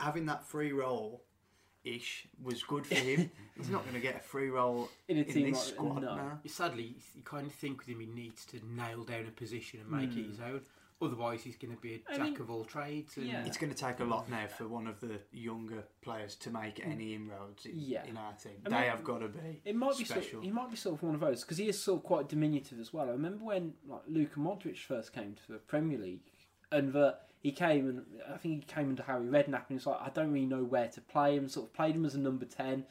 having 0.00 0.26
that 0.26 0.44
free 0.44 0.72
roll 0.72 1.24
ish 1.86 2.26
was 2.42 2.62
good 2.62 2.86
for 2.86 2.94
him. 2.96 3.30
He's 3.56 3.70
not 3.70 3.82
going 3.82 3.94
to 3.94 4.00
get 4.00 4.16
a 4.16 4.20
free 4.20 4.50
roll 4.50 4.88
in 5.08 5.18
a 5.18 5.20
in 5.20 5.26
team 5.32 5.50
this 5.52 5.66
like 5.66 5.74
squad 5.74 6.02
no. 6.02 6.14
now. 6.16 6.38
Sadly, 6.46 6.94
you 7.14 7.22
kind 7.22 7.46
of 7.46 7.52
think 7.54 7.78
with 7.78 7.88
him 7.88 8.00
he 8.00 8.06
needs 8.06 8.44
to 8.46 8.60
nail 8.74 9.04
down 9.04 9.26
a 9.26 9.30
position 9.30 9.80
and 9.80 9.90
make 9.90 10.10
it 10.16 10.26
Mm. 10.26 10.30
his 10.30 10.40
own. 10.40 10.60
Otherwise, 11.02 11.42
he's 11.42 11.56
going 11.56 11.74
to 11.74 11.80
be 11.82 11.94
a 11.96 12.00
I 12.10 12.16
jack 12.16 12.24
mean, 12.24 12.40
of 12.40 12.50
all 12.50 12.64
trades. 12.64 13.18
And 13.18 13.26
yeah. 13.26 13.44
It's 13.44 13.58
going 13.58 13.70
to 13.72 13.78
take 13.78 14.00
a 14.00 14.04
lot 14.04 14.30
now 14.30 14.46
for 14.46 14.66
one 14.66 14.86
of 14.86 14.98
the 15.00 15.20
younger 15.30 15.84
players 16.00 16.36
to 16.36 16.50
make 16.50 16.80
any 16.82 17.14
inroads 17.14 17.66
in, 17.66 17.72
Yeah. 17.74 18.04
in 18.06 18.16
our 18.16 18.32
team. 18.32 18.52
I 18.64 18.70
they 18.70 18.74
mean, 18.76 18.84
have 18.88 19.04
got 19.04 19.18
to 19.18 19.28
be. 19.28 19.60
It 19.66 19.76
might 19.76 19.98
be 19.98 20.04
sort 20.04 20.22
Special. 20.22 20.40
he 20.40 20.50
might 20.50 20.70
be 20.70 20.76
sort 20.76 20.94
of 20.96 21.02
one 21.02 21.14
of 21.14 21.20
those 21.20 21.42
because 21.42 21.58
he 21.58 21.68
is 21.68 21.78
sort 21.82 21.98
of 22.00 22.04
quite 22.04 22.30
diminutive 22.30 22.80
as 22.80 22.94
well. 22.94 23.08
I 23.08 23.12
remember 23.12 23.44
when 23.44 23.74
like 23.86 24.00
Luka 24.08 24.40
Modric 24.40 24.78
first 24.78 25.12
came 25.12 25.34
to 25.34 25.52
the 25.52 25.58
Premier 25.58 25.98
League, 25.98 26.22
and 26.72 26.94
that 26.94 27.20
he 27.46 27.52
came 27.52 27.88
and 27.88 28.04
I 28.34 28.38
think 28.38 28.54
he 28.54 28.60
came 28.74 28.88
under 28.88 29.04
Harry 29.04 29.26
Redknapp 29.26 29.68
and 29.68 29.78
he's 29.78 29.86
like, 29.86 30.00
I 30.00 30.10
don't 30.10 30.32
really 30.32 30.46
know 30.46 30.64
where 30.64 30.88
to 30.88 31.00
play 31.00 31.36
him. 31.36 31.48
Sort 31.48 31.66
of 31.66 31.72
played 31.74 31.94
him 31.94 32.04
as 32.04 32.16
a 32.16 32.18
number 32.18 32.44
ten, 32.44 32.84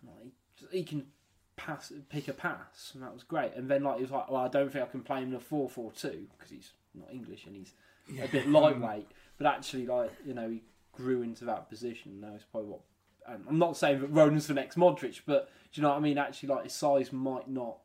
and 0.00 0.08
like 0.08 0.32
he 0.72 0.84
can 0.84 1.08
pass, 1.56 1.92
pick 2.08 2.26
a 2.26 2.32
pass, 2.32 2.92
and 2.94 3.02
that 3.02 3.12
was 3.12 3.24
great. 3.24 3.52
And 3.56 3.70
then 3.70 3.82
like 3.82 3.96
he 3.96 4.02
was 4.02 4.10
like, 4.10 4.30
well, 4.30 4.40
I 4.40 4.48
don't 4.48 4.72
think 4.72 4.82
I 4.82 4.88
can 4.88 5.02
play 5.02 5.18
him 5.18 5.28
in 5.28 5.34
a 5.34 5.38
four 5.40 5.68
four 5.68 5.92
two 5.92 6.28
because 6.32 6.50
he's 6.50 6.72
not 6.94 7.12
English 7.12 7.44
and 7.44 7.54
he's 7.54 7.74
a 8.22 8.26
bit 8.28 8.48
lightweight. 8.48 9.08
But 9.36 9.48
actually, 9.48 9.86
like 9.86 10.12
you 10.24 10.32
know, 10.32 10.48
he 10.48 10.62
grew 10.92 11.20
into 11.20 11.44
that 11.44 11.68
position. 11.68 12.22
Now 12.22 12.32
it's 12.34 12.44
probably 12.44 12.70
what. 12.70 12.80
I'm 13.28 13.58
not 13.58 13.76
saying 13.76 14.00
that 14.00 14.08
Ronan's 14.08 14.46
the 14.46 14.54
next 14.54 14.78
Modric, 14.78 15.20
but 15.26 15.50
do 15.72 15.78
you 15.78 15.82
know 15.82 15.90
what 15.90 15.98
I 15.98 16.00
mean? 16.00 16.16
Actually, 16.16 16.48
like 16.48 16.64
his 16.64 16.72
size 16.72 17.12
might 17.12 17.50
not 17.50 17.80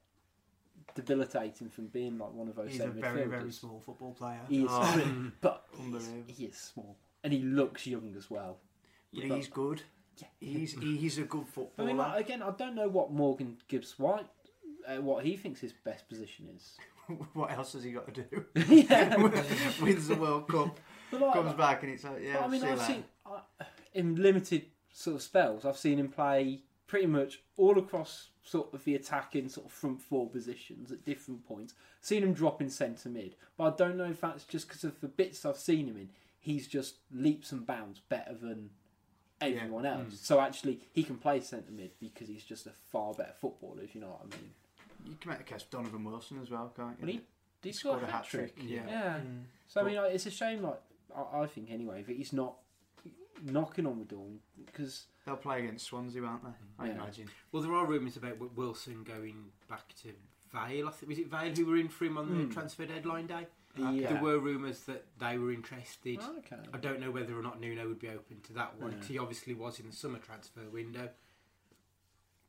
debilitate 0.96 1.60
him 1.62 1.70
from 1.70 1.88
being 1.88 2.18
like 2.18 2.34
one 2.34 2.48
of 2.48 2.56
those 2.56 2.72
He's 2.72 2.80
a 2.80 2.88
very, 2.88 3.22
midfielders. 3.22 3.30
very 3.30 3.52
small 3.52 3.80
football 3.86 4.14
player. 4.14 4.40
He 4.50 4.64
is, 4.64 4.70
Oh, 4.72 5.32
but 5.42 5.66
he 5.78 5.92
is, 5.96 6.10
he 6.28 6.46
is 6.46 6.56
small, 6.58 6.98
and 7.24 7.32
he 7.32 7.40
looks 7.40 7.86
young 7.86 8.14
as 8.18 8.30
well. 8.30 8.58
But 9.14 9.26
he's 9.26 9.48
good. 9.48 9.82
Yeah. 10.18 10.28
He's 10.40 10.74
he's 10.74 11.18
a 11.18 11.24
good 11.24 11.46
footballer. 11.48 11.68
I 11.68 11.68
footballer. 11.68 11.88
mean, 11.88 11.98
like, 11.98 12.26
again, 12.26 12.42
I 12.42 12.52
don't 12.52 12.76
know 12.76 12.88
what 12.88 13.12
Morgan 13.12 13.58
Gibbs 13.68 14.00
White, 14.00 14.26
uh, 14.88 15.02
what 15.02 15.26
he 15.26 15.36
thinks 15.36 15.60
his 15.60 15.74
best 15.74 16.08
position 16.08 16.48
is. 16.56 16.78
what 17.34 17.52
else 17.52 17.74
has 17.74 17.84
he 17.84 17.92
got 17.92 18.14
to 18.14 18.24
do? 18.24 18.46
yeah, 18.68 19.16
Wins 19.82 20.08
the 20.08 20.16
World 20.16 20.48
Cup, 20.48 20.80
like, 21.12 21.34
comes 21.34 21.54
back, 21.54 21.84
and 21.84 21.92
it's 21.92 22.04
like, 22.04 22.22
yeah. 22.24 22.36
but 22.36 22.44
I 22.44 22.48
mean, 22.48 22.62
see 22.62 22.68
I've 22.68 22.82
seen 22.82 23.04
I 23.26 23.40
in 23.94 24.16
limited 24.16 24.66
sort 24.92 25.18
of 25.18 25.22
spells, 25.22 25.66
I've 25.66 25.78
seen 25.78 26.00
him 26.00 26.10
play 26.10 26.62
pretty 26.88 27.08
much 27.08 27.42
all 27.58 27.78
across 27.80 28.30
sort 28.44 28.74
of 28.74 28.84
the 28.84 28.96
attacking 28.96 29.50
sort 29.50 29.66
of 29.66 29.72
front 29.72 30.02
four 30.02 30.30
positions 30.30 30.92
at 30.92 31.04
different 31.06 31.46
points. 31.48 31.74
Seen 32.02 32.24
him 32.24 32.34
drop 32.34 32.62
in 32.62 32.70
centre 32.70 33.10
mid, 33.10 33.36
but 33.58 33.74
I 33.74 33.76
don't 33.76 33.98
know 33.98 34.06
if 34.06 34.22
that's 34.22 34.44
just 34.44 34.68
because 34.68 34.84
of 34.84 35.00
the 35.02 35.08
bits 35.08 35.46
I've 35.46 35.58
seen 35.58 35.88
him 35.88 35.98
in. 35.98 36.10
He's 36.40 36.68
just 36.68 36.96
leaps 37.12 37.52
and 37.52 37.66
bounds 37.66 38.00
better 38.08 38.36
than 38.36 38.70
everyone 39.42 39.86
else. 39.86 40.14
Mm. 40.14 40.18
So 40.26 40.40
actually, 40.40 40.80
he 40.94 41.02
can 41.04 41.18
play 41.18 41.40
centre 41.42 41.72
mid 41.72 41.92
because 42.00 42.28
he's 42.28 42.44
just 42.44 42.68
a 42.68 42.72
far 42.92 43.14
better 43.14 43.34
footballer. 43.42 43.82
If 43.84 43.96
you 43.96 44.02
know 44.02 44.08
what 44.10 44.22
I 44.32 44.36
mean. 44.36 44.52
You 45.06 45.16
can 45.20 45.30
make 45.30 45.40
the 45.40 45.44
case 45.44 45.64
for 45.64 45.78
Donovan 45.78 46.04
Wilson 46.04 46.40
as 46.42 46.50
well, 46.50 46.72
can't 46.76 46.98
you? 47.00 47.06
Well, 47.06 47.12
he- 47.14 47.22
He 47.64 47.72
scored 47.72 47.98
scored 48.00 48.04
a 48.04 48.08
a 48.08 48.12
hat 48.16 48.26
trick. 48.26 48.54
yeah. 48.62 48.82
Yeah. 48.88 49.14
Mm. 49.20 49.44
So 49.68 49.82
I 49.82 49.84
mean, 49.84 49.96
like, 49.96 50.14
it's 50.14 50.26
a 50.28 50.32
shame. 50.32 50.62
Like 50.62 50.80
I, 51.16 51.42
I 51.42 51.46
think 51.48 51.72
anyway 51.72 52.04
that 52.04 52.16
he's 52.16 52.32
not 52.34 52.56
knocking 53.44 53.86
on 53.86 54.00
the 54.00 54.06
door 54.06 54.28
because 54.66 55.06
They'll 55.26 55.36
play 55.36 55.60
against 55.64 55.86
Swansea, 55.88 56.22
won't 56.22 56.44
they? 56.44 56.52
I 56.78 56.88
Yeah. 56.88 56.94
imagine. 56.94 57.30
Well, 57.52 57.64
there 57.64 57.74
are 57.74 57.86
rumours 57.86 58.16
about 58.16 58.40
Wilson 58.56 59.04
going 59.04 59.52
back 59.68 59.94
to 60.04 60.14
Vale. 60.52 60.88
I 60.88 60.92
think 60.92 61.10
was 61.10 61.18
it 61.20 61.28
Vale 61.28 61.54
who 61.56 61.66
were 61.66 61.78
in 61.78 61.90
for 61.90 62.06
him 62.06 62.18
on 62.18 62.30
the 62.30 62.44
Hmm. 62.46 62.52
transfer 62.52 62.86
deadline 62.86 63.28
day. 63.28 63.48
yeah. 63.78 64.14
There 64.14 64.22
were 64.24 64.40
rumours 64.40 64.86
that 64.86 65.06
they 65.20 65.38
were 65.38 65.52
interested. 65.52 66.20
Oh, 66.22 66.38
okay. 66.38 66.56
I 66.74 66.78
don't 66.78 67.02
know 67.02 67.12
whether 67.12 67.38
or 67.38 67.42
not 67.42 67.60
Nuno 67.60 67.88
would 67.90 68.00
be 68.00 68.08
open 68.08 68.40
to 68.44 68.54
that 68.54 68.80
one 68.80 68.94
Yeah. 68.94 69.04
he 69.04 69.18
obviously 69.18 69.54
was 69.54 69.80
in 69.82 69.88
the 69.88 69.92
summer 69.94 70.18
transfer 70.20 70.70
window. 70.70 71.10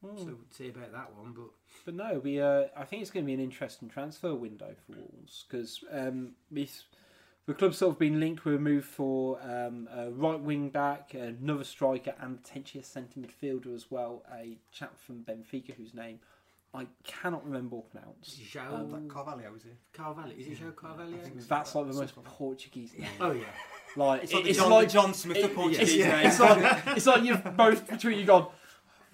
Hmm. 0.03 0.17
So 0.19 0.25
we'll 0.27 0.39
see 0.51 0.69
about 0.69 0.93
that 0.93 1.13
one. 1.17 1.33
But 1.33 1.51
But 1.85 1.95
no, 1.95 2.19
it'll. 2.25 2.39
Uh, 2.43 2.69
I 2.77 2.85
think 2.85 3.03
it's 3.03 3.11
going 3.11 3.25
to 3.25 3.27
be 3.27 3.35
an 3.35 3.41
interesting 3.41 3.89
transfer 3.89 4.35
window 4.37 4.77
for 4.87 4.93
Wolves 4.93 5.45
because 5.49 5.83
um, 5.91 6.37
this- 6.51 6.85
the 7.47 7.55
club's 7.55 7.79
sort 7.79 7.93
of 7.93 7.99
been 7.99 8.19
linked 8.21 8.45
with 8.45 8.55
a 8.55 8.59
move 8.59 8.85
for 8.85 9.41
um, 9.43 9.89
a 9.95 10.11
right 10.11 10.41
wing 10.41 10.69
back, 10.69 11.15
another 11.15 11.65
striker, 11.65 12.15
and 12.21 12.43
potentially 12.43 12.81
a 12.81 12.85
centre 12.85 13.21
midfielder 13.21 13.75
as 13.75 13.91
well. 13.91 14.23
A 14.35 14.59
chap 14.73 14.99
from 14.99 15.25
Benfica 15.25 15.75
whose 15.77 15.95
name 15.95 16.19
I 16.75 16.87
cannot 17.05 17.45
remember 17.47 17.77
or 17.77 17.83
pronounce. 17.85 18.39
João 18.53 18.81
Um, 18.81 18.91
That 18.91 19.09
Carvalho, 19.15 19.55
is 19.57 19.63
he? 19.63 19.71
Carvalho 19.93 20.33
is 20.37 20.47
it 20.49 20.61
João 20.61 20.75
Carvalho? 20.77 21.17
I. 21.25 21.31
That's 21.49 21.75
like 21.75 21.87
the 21.87 21.95
most 21.95 22.15
Something. 22.15 22.33
Portuguese 22.33 22.93
name. 22.99 23.09
Oh 23.21 23.31
yeah. 23.33 23.45
Like 23.97 24.25
It's 24.25 24.35
like 24.35 24.45
it's 24.45 24.59
John, 24.59 24.71
like 24.71 24.89
John 24.91 25.15
Smith 25.15 25.39
it- 25.39 25.45
of 25.45 25.55
Portuguese 25.55 25.97
yeah, 25.97 26.17
name. 26.19 26.27
it's 26.27 26.39
like 26.39 26.83
it's 26.97 27.07
like 27.07 27.23
you've 27.25 27.57
both 27.57 27.89
between 27.89 28.19
you 28.19 28.27
gone. 28.27 28.49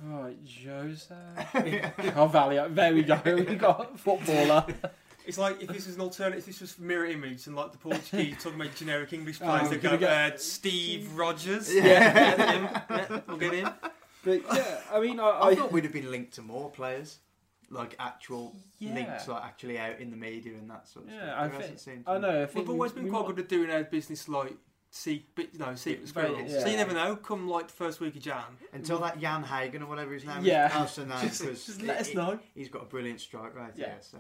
Right, 0.04 0.36
Jose 0.66 1.14
Carvalho. 2.10 2.68
There 2.68 2.92
we 2.92 3.04
go. 3.04 3.20
We 3.24 3.44
got 3.54 4.00
footballer. 4.00 4.66
It's 5.26 5.38
like 5.38 5.62
if 5.62 5.68
this 5.68 5.86
was 5.86 5.94
an 5.96 6.00
alternative, 6.02 6.40
if 6.40 6.46
this 6.46 6.60
was 6.60 6.78
mirror 6.78 7.06
image 7.06 7.46
and 7.46 7.54
like 7.56 7.72
the 7.72 7.78
Portuguese 7.78 8.36
talking 8.42 8.60
about 8.60 8.74
generic 8.74 9.12
English 9.12 9.38
Oh, 9.42 9.44
players, 9.46 9.62
we're 9.64 9.68
they 9.70 9.76
go 9.76 9.88
gonna 9.90 9.98
get- 9.98 10.32
uh, 10.34 10.38
Steve 10.38 11.12
Rogers. 11.16 11.72
Yeah. 11.74 11.82
Yeah, 11.84 12.36
get 12.36 12.48
him. 12.54 12.68
Yeah, 12.90 13.20
we'll 13.28 13.36
get 13.38 13.52
him. 13.54 13.68
But 14.24 14.42
yeah, 14.54 14.80
I 14.92 15.00
mean, 15.00 15.18
I, 15.20 15.24
I 15.28 15.48
I 15.48 15.54
thought 15.54 15.72
we'd 15.72 15.84
have 15.84 15.92
been 15.92 16.10
linked 16.10 16.34
to 16.34 16.42
more 16.42 16.70
players, 16.70 17.18
like 17.70 17.96
actual 17.98 18.54
Yeah. 18.78 18.94
links, 18.94 19.26
like 19.28 19.42
actually 19.44 19.78
out 19.78 19.98
in 20.00 20.10
the 20.10 20.16
media 20.16 20.52
and 20.54 20.70
that 20.70 20.86
sort 20.88 21.06
of 21.06 21.12
Yeah, 21.12 21.20
stuff. 21.26 21.38
I 21.38 21.48
think- 21.48 21.60
hasn't 21.62 21.80
seemed 21.80 22.04
to 22.06 22.10
I 22.12 22.18
know. 22.18 22.42
I 22.42 22.46
think 22.46 22.66
We've 22.66 22.70
always 22.70 22.92
been 22.92 23.04
we 23.04 23.10
quite 23.10 23.20
might- 23.26 23.28
good 23.36 23.38
at 23.40 23.48
doing 23.48 23.70
our 23.70 23.82
business 23.84 24.28
like 24.28 24.54
see, 24.90 25.24
secret, 25.36 25.58
no, 25.58 25.74
secret 25.74 26.08
Very- 26.10 26.28
squirrels. 26.28 26.52
yeah. 26.52 26.60
So 26.60 26.66
you 26.68 26.76
never 26.76 26.92
know. 26.92 27.16
Come 27.16 27.48
like 27.48 27.68
the 27.68 27.72
first 27.72 27.98
week 28.00 28.14
of 28.14 28.22
Jan. 28.22 28.42
Until 28.72 28.98
that 29.00 29.18
Jan 29.20 29.42
Hagen 29.42 29.82
or 29.82 29.86
whatever 29.86 30.12
his 30.12 30.24
name 30.24 30.44
Yeah. 30.44 30.66
is 30.66 30.72
comes 30.72 30.94
to 30.96 31.06
know, 31.06 31.20
Just, 31.22 31.42
'cause 31.42 31.64
just 31.66 31.82
let 31.82 31.98
us 32.00 32.08
he- 32.08 32.14
know. 32.14 32.38
He's 32.54 32.68
got 32.68 32.82
a 32.82 32.86
brilliant 32.86 33.20
strike 33.20 33.54
right 33.54 33.72
Yeah. 33.74 33.86
Yeah. 33.86 33.92
So. 34.00 34.18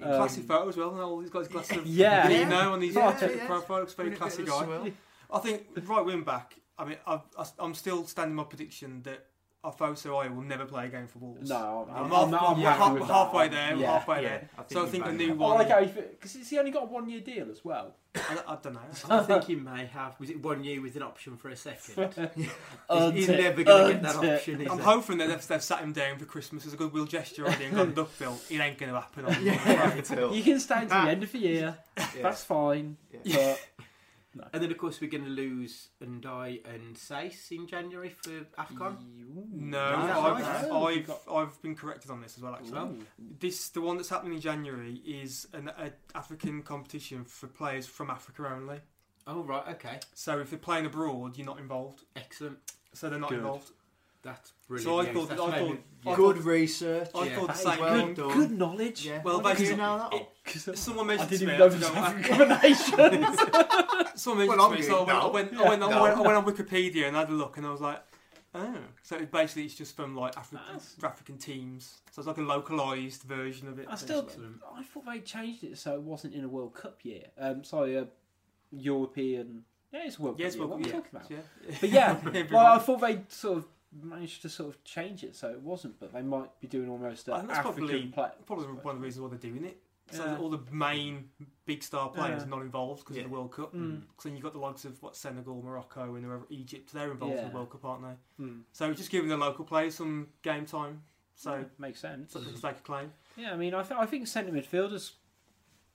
Um, 0.00 0.16
classy 0.16 0.42
photo 0.42 0.68
as 0.68 0.76
well. 0.76 0.90
And 0.90 1.00
all 1.00 1.18
these 1.18 1.30
guys 1.30 1.48
glasses 1.48 1.76
of 1.78 1.86
Yeah. 1.86 2.28
you 2.28 2.46
know 2.46 2.72
on 2.72 2.80
these 2.80 2.94
Yeah, 2.94 3.12
Twitter 3.12 3.36
yeah. 3.36 3.46
profiles. 3.46 3.94
Very 3.94 4.10
Been 4.10 4.18
classy 4.18 4.44
guy. 4.44 4.64
swell. 4.64 4.88
I 5.32 5.38
think 5.38 5.66
right 5.86 6.04
wing 6.04 6.22
back. 6.22 6.54
I 6.78 6.84
mean, 6.84 6.96
I've, 7.06 7.20
I'm 7.58 7.74
still 7.74 8.06
standing 8.06 8.34
my 8.34 8.44
prediction 8.44 9.02
that 9.02 9.26
Alfonso 9.62 10.16
I 10.16 10.28
will 10.28 10.42
never 10.42 10.64
play 10.64 10.86
a 10.86 10.88
game 10.88 11.06
for 11.06 11.18
Wolves. 11.18 11.48
No, 11.50 11.86
I'm, 11.94 12.06
I'm, 12.06 12.12
I'm, 12.12 12.34
I'm 12.34 12.60
yeah, 12.60 12.74
half- 12.74 12.92
with 12.94 13.02
that. 13.06 13.12
halfway 13.12 13.48
there. 13.48 13.76
Yeah. 13.76 13.92
Halfway 13.92 14.22
Yeah, 14.22 14.28
there. 14.28 14.48
I 14.58 14.62
So 14.72 14.84
I 14.84 14.88
think 14.88 15.04
a 15.04 15.08
bang 15.08 15.16
new 15.18 15.26
it. 15.32 15.36
Oh, 15.38 15.54
one. 15.54 15.66
okay, 15.70 15.92
because 16.12 16.32
he 16.48 16.58
only 16.58 16.70
got 16.70 16.84
a 16.84 16.86
one 16.86 17.08
year 17.10 17.20
deal 17.20 17.50
as 17.50 17.62
well. 17.64 17.94
I, 18.16 18.38
I 18.48 18.56
don't 18.62 18.72
know. 18.72 18.80
I 19.10 19.22
think 19.22 19.44
he 19.44 19.54
may 19.56 19.84
have. 19.86 20.18
Was 20.18 20.30
it 20.30 20.42
one 20.42 20.64
year 20.64 20.80
with 20.80 20.96
an 20.96 21.02
option 21.02 21.36
for 21.36 21.48
a 21.50 21.56
second? 21.56 22.12
He's, 22.36 22.48
Earned 22.90 23.16
he's 23.16 23.28
never 23.28 23.62
going 23.62 23.86
to 23.88 23.92
get 23.92 24.02
that 24.02 24.16
option. 24.16 24.60
Is 24.62 24.68
I'm 24.70 24.78
he? 24.78 24.84
hoping 24.84 25.18
that 25.18 25.28
they've, 25.28 25.46
they've 25.46 25.62
sat 25.62 25.80
him 25.80 25.92
down 25.92 26.18
for 26.18 26.24
Christmas 26.24 26.66
as 26.66 26.72
a 26.72 26.76
goodwill 26.76 27.04
gesture 27.04 27.44
already 27.46 27.66
and 27.66 27.76
gone, 27.76 27.92
look, 27.96 28.10
Phil, 28.10 28.36
it 28.48 28.58
ain't 28.58 28.78
going 28.78 28.90
to 28.92 28.98
happen. 28.98 29.26
On 29.26 29.44
Yeah, 29.44 29.92
until- 29.92 30.34
You 30.34 30.42
can 30.42 30.58
stay 30.58 30.80
to 30.80 30.86
the 30.86 30.94
ah. 30.94 31.06
end 31.06 31.22
of 31.22 31.30
the 31.30 31.38
year. 31.38 31.76
yeah. 31.96 32.06
That's 32.22 32.42
fine. 32.42 32.96
Yeah. 33.22 33.54
But 34.34 34.50
And 34.52 34.62
then 34.62 34.70
of 34.70 34.78
course 34.78 35.00
we're 35.00 35.10
going 35.10 35.24
to 35.24 35.30
lose 35.30 35.88
N'Diaye 36.00 36.64
and 36.72 36.94
Saïss 36.94 37.50
in 37.50 37.66
January 37.66 38.10
for 38.10 38.30
Afcon. 38.58 38.96
No, 39.52 40.06
No, 40.06 40.20
I've. 40.20 40.72
I've, 40.72 41.10
I've 41.32 41.62
been 41.62 41.74
corrected 41.74 42.10
on 42.10 42.20
this 42.20 42.36
as 42.36 42.42
well, 42.42 42.54
actually. 42.54 42.78
Ooh. 42.78 43.04
This 43.40 43.68
the 43.70 43.80
one 43.80 43.96
that's 43.96 44.08
happening 44.08 44.34
in 44.34 44.40
January 44.40 45.00
is 45.04 45.48
an 45.52 45.68
a 45.68 45.90
African 46.14 46.62
competition 46.62 47.24
for 47.24 47.48
players 47.48 47.86
from 47.86 48.10
Africa 48.10 48.48
only. 48.54 48.78
Oh 49.26 49.42
right, 49.42 49.66
okay, 49.74 49.98
So 50.14 50.38
if 50.40 50.50
they're 50.50 50.58
playing 50.58 50.86
abroad, 50.86 51.36
you're 51.36 51.46
not 51.46 51.58
involved. 51.58 52.02
excellent. 52.16 52.58
So 52.92 53.08
they're 53.10 53.18
not 53.20 53.30
Good. 53.30 53.38
involved. 53.40 53.70
That's 54.22 54.52
brilliant. 54.68 54.84
So 54.86 55.00
I 55.00 55.04
news. 55.04 55.14
thought- 55.14 55.28
That's 55.30 55.40
I 55.40 55.50
maybe- 55.50 55.68
thought- 55.68 55.80
yeah. 56.04 56.16
Good 56.16 56.38
research. 56.44 57.08
I 57.14 57.24
Yeah, 57.24 57.36
thought 57.36 57.46
the 57.48 57.52
same 57.54 57.80
well 57.80 58.06
thing. 58.06 58.14
done. 58.14 58.36
Good 58.38 58.50
knowledge. 58.52 59.06
Yeah. 59.06 59.22
Well, 59.22 59.40
Why 59.40 59.52
did 59.54 59.58
basically- 59.58 59.70
you 59.70 59.76
know 59.76 60.08
that? 60.10 60.12
it- 60.74 60.78
Someone 60.78 61.06
mentioned 61.06 61.30
to 61.30 61.38
didn't 61.38 61.48
me. 61.48 61.54
even 61.54 61.58
know 61.58 61.64
I 61.64 61.68
it 61.68 61.72
was 61.72 61.80
don't 61.80 61.94
know, 61.94 62.00
African 62.02 62.36
combinations. 62.38 64.20
Someone 64.20 64.38
mentioned 64.46 64.58
Well, 64.58 64.68
to 64.68 64.74
me, 64.74 64.80
I'm 64.80 64.82
so 64.82 65.04
I 65.04 65.04
went, 65.04 65.10
I 65.10 65.26
went, 65.28 65.52
no. 65.52 65.64
I 65.64 65.68
went, 65.70 65.82
I 65.82 66.02
went, 66.02 66.16
I 66.16 66.20
went 66.20 66.36
on 66.36 66.44
Wikipedia 66.44 67.06
and 67.06 67.16
had 67.16 67.28
a 67.30 67.32
look, 67.32 67.56
and 67.56 67.66
I 67.66 67.70
was 67.70 67.80
like, 67.80 68.02
oh, 68.54 68.76
so 69.02 69.16
it 69.16 69.30
basically 69.30 69.64
it's 69.64 69.74
just 69.74 69.94
from 69.96 70.14
like 70.16 70.36
African 70.36 70.66
That's- 70.66 70.96
African 71.02 71.38
teams. 71.38 72.00
So 72.10 72.20
it's 72.20 72.26
like 72.26 72.36
a 72.38 72.42
localized 72.42 73.22
version 73.22 73.68
of 73.68 73.78
it. 73.78 73.86
I 73.90 73.94
still. 73.96 74.28
I 74.76 74.82
thought 74.82 75.06
they 75.06 75.20
changed 75.20 75.64
it 75.64 75.78
so 75.78 75.94
it 75.94 76.02
wasn't 76.02 76.34
in 76.34 76.44
a 76.44 76.48
World 76.48 76.74
Cup 76.74 76.98
year. 77.04 77.24
Um, 77.38 77.64
sorry, 77.64 77.96
a 77.96 78.06
European. 78.70 79.64
Yeah, 79.92 80.00
it's 80.04 80.18
a 80.18 80.22
World 80.22 80.38
Yes, 80.38 80.52
Cup 80.54 80.58
year. 80.60 80.66
well, 80.68 80.78
What 80.78 80.86
yeah, 80.86 80.92
am 80.94 80.98
I 80.98 81.02
talking 81.02 81.18
about? 81.18 81.30
yeah. 81.30 81.76
But 81.80 81.90
yeah, 81.90 82.46
well, 82.52 82.66
I 82.74 82.78
thought 82.78 83.00
they 83.00 83.20
sort 83.28 83.58
of 83.58 83.66
managed 83.92 84.42
to 84.42 84.48
sort 84.48 84.68
of 84.68 84.82
change 84.84 85.24
it 85.24 85.34
so 85.34 85.48
it 85.50 85.60
wasn't, 85.60 85.98
but 85.98 86.12
they 86.12 86.22
might 86.22 86.58
be 86.60 86.66
doing 86.68 86.88
almost 86.88 87.28
I 87.28 87.40
an 87.40 87.46
that's 87.46 87.58
African 87.60 87.86
probably- 87.88 88.06
play. 88.08 88.30
Probably 88.46 88.66
one 88.66 88.94
of 88.96 89.00
the 89.00 89.04
reasons 89.06 89.22
why 89.22 89.28
they're 89.30 89.50
doing 89.50 89.64
it. 89.64 89.82
So 90.12 90.24
Yeah. 90.24 90.38
all 90.38 90.50
the 90.50 90.58
main 90.72 91.30
big 91.66 91.82
star 91.84 92.08
players 92.08 92.40
Yeah. 92.40 92.46
are 92.46 92.50
not 92.50 92.62
involved 92.62 93.00
because 93.02 93.16
Yeah. 93.16 93.22
of 93.24 93.30
the 93.30 93.36
World 93.36 93.52
Cup. 93.52 93.72
Mm. 93.72 94.02
So 94.18 94.28
then 94.28 94.32
you've 94.36 94.42
got 94.42 94.52
the 94.52 94.58
likes 94.58 94.84
of 94.84 95.00
what 95.02 95.14
Senegal, 95.16 95.62
Morocco, 95.62 96.14
and 96.16 96.24
whoever- 96.24 96.46
Egypt. 96.50 96.92
They're 96.92 97.12
involved 97.12 97.36
in 97.38 97.48
the 97.48 97.54
World 97.54 97.70
Cup, 97.70 97.84
aren't 97.84 98.02
they? 98.38 98.44
Mm. 98.44 98.62
So 98.72 98.92
just 98.92 99.10
giving 99.10 99.28
the 99.28 99.36
local 99.36 99.64
players 99.64 99.94
some 99.94 100.28
game 100.42 100.66
time. 100.66 101.02
So 101.36 101.64
makes 101.78 102.00
sense. 102.00 102.32
so 102.32 102.38
they 102.40 102.46
can 102.46 102.56
stake 102.56 102.76
a 102.78 102.80
claim. 102.80 103.12
Yeah, 103.36 103.52
I 103.52 103.56
mean, 103.56 103.72
I, 103.72 103.82
th- 103.82 103.98
I 103.98 104.04
think 104.04 104.26
centre 104.26 104.52
midfielder's 104.52 105.14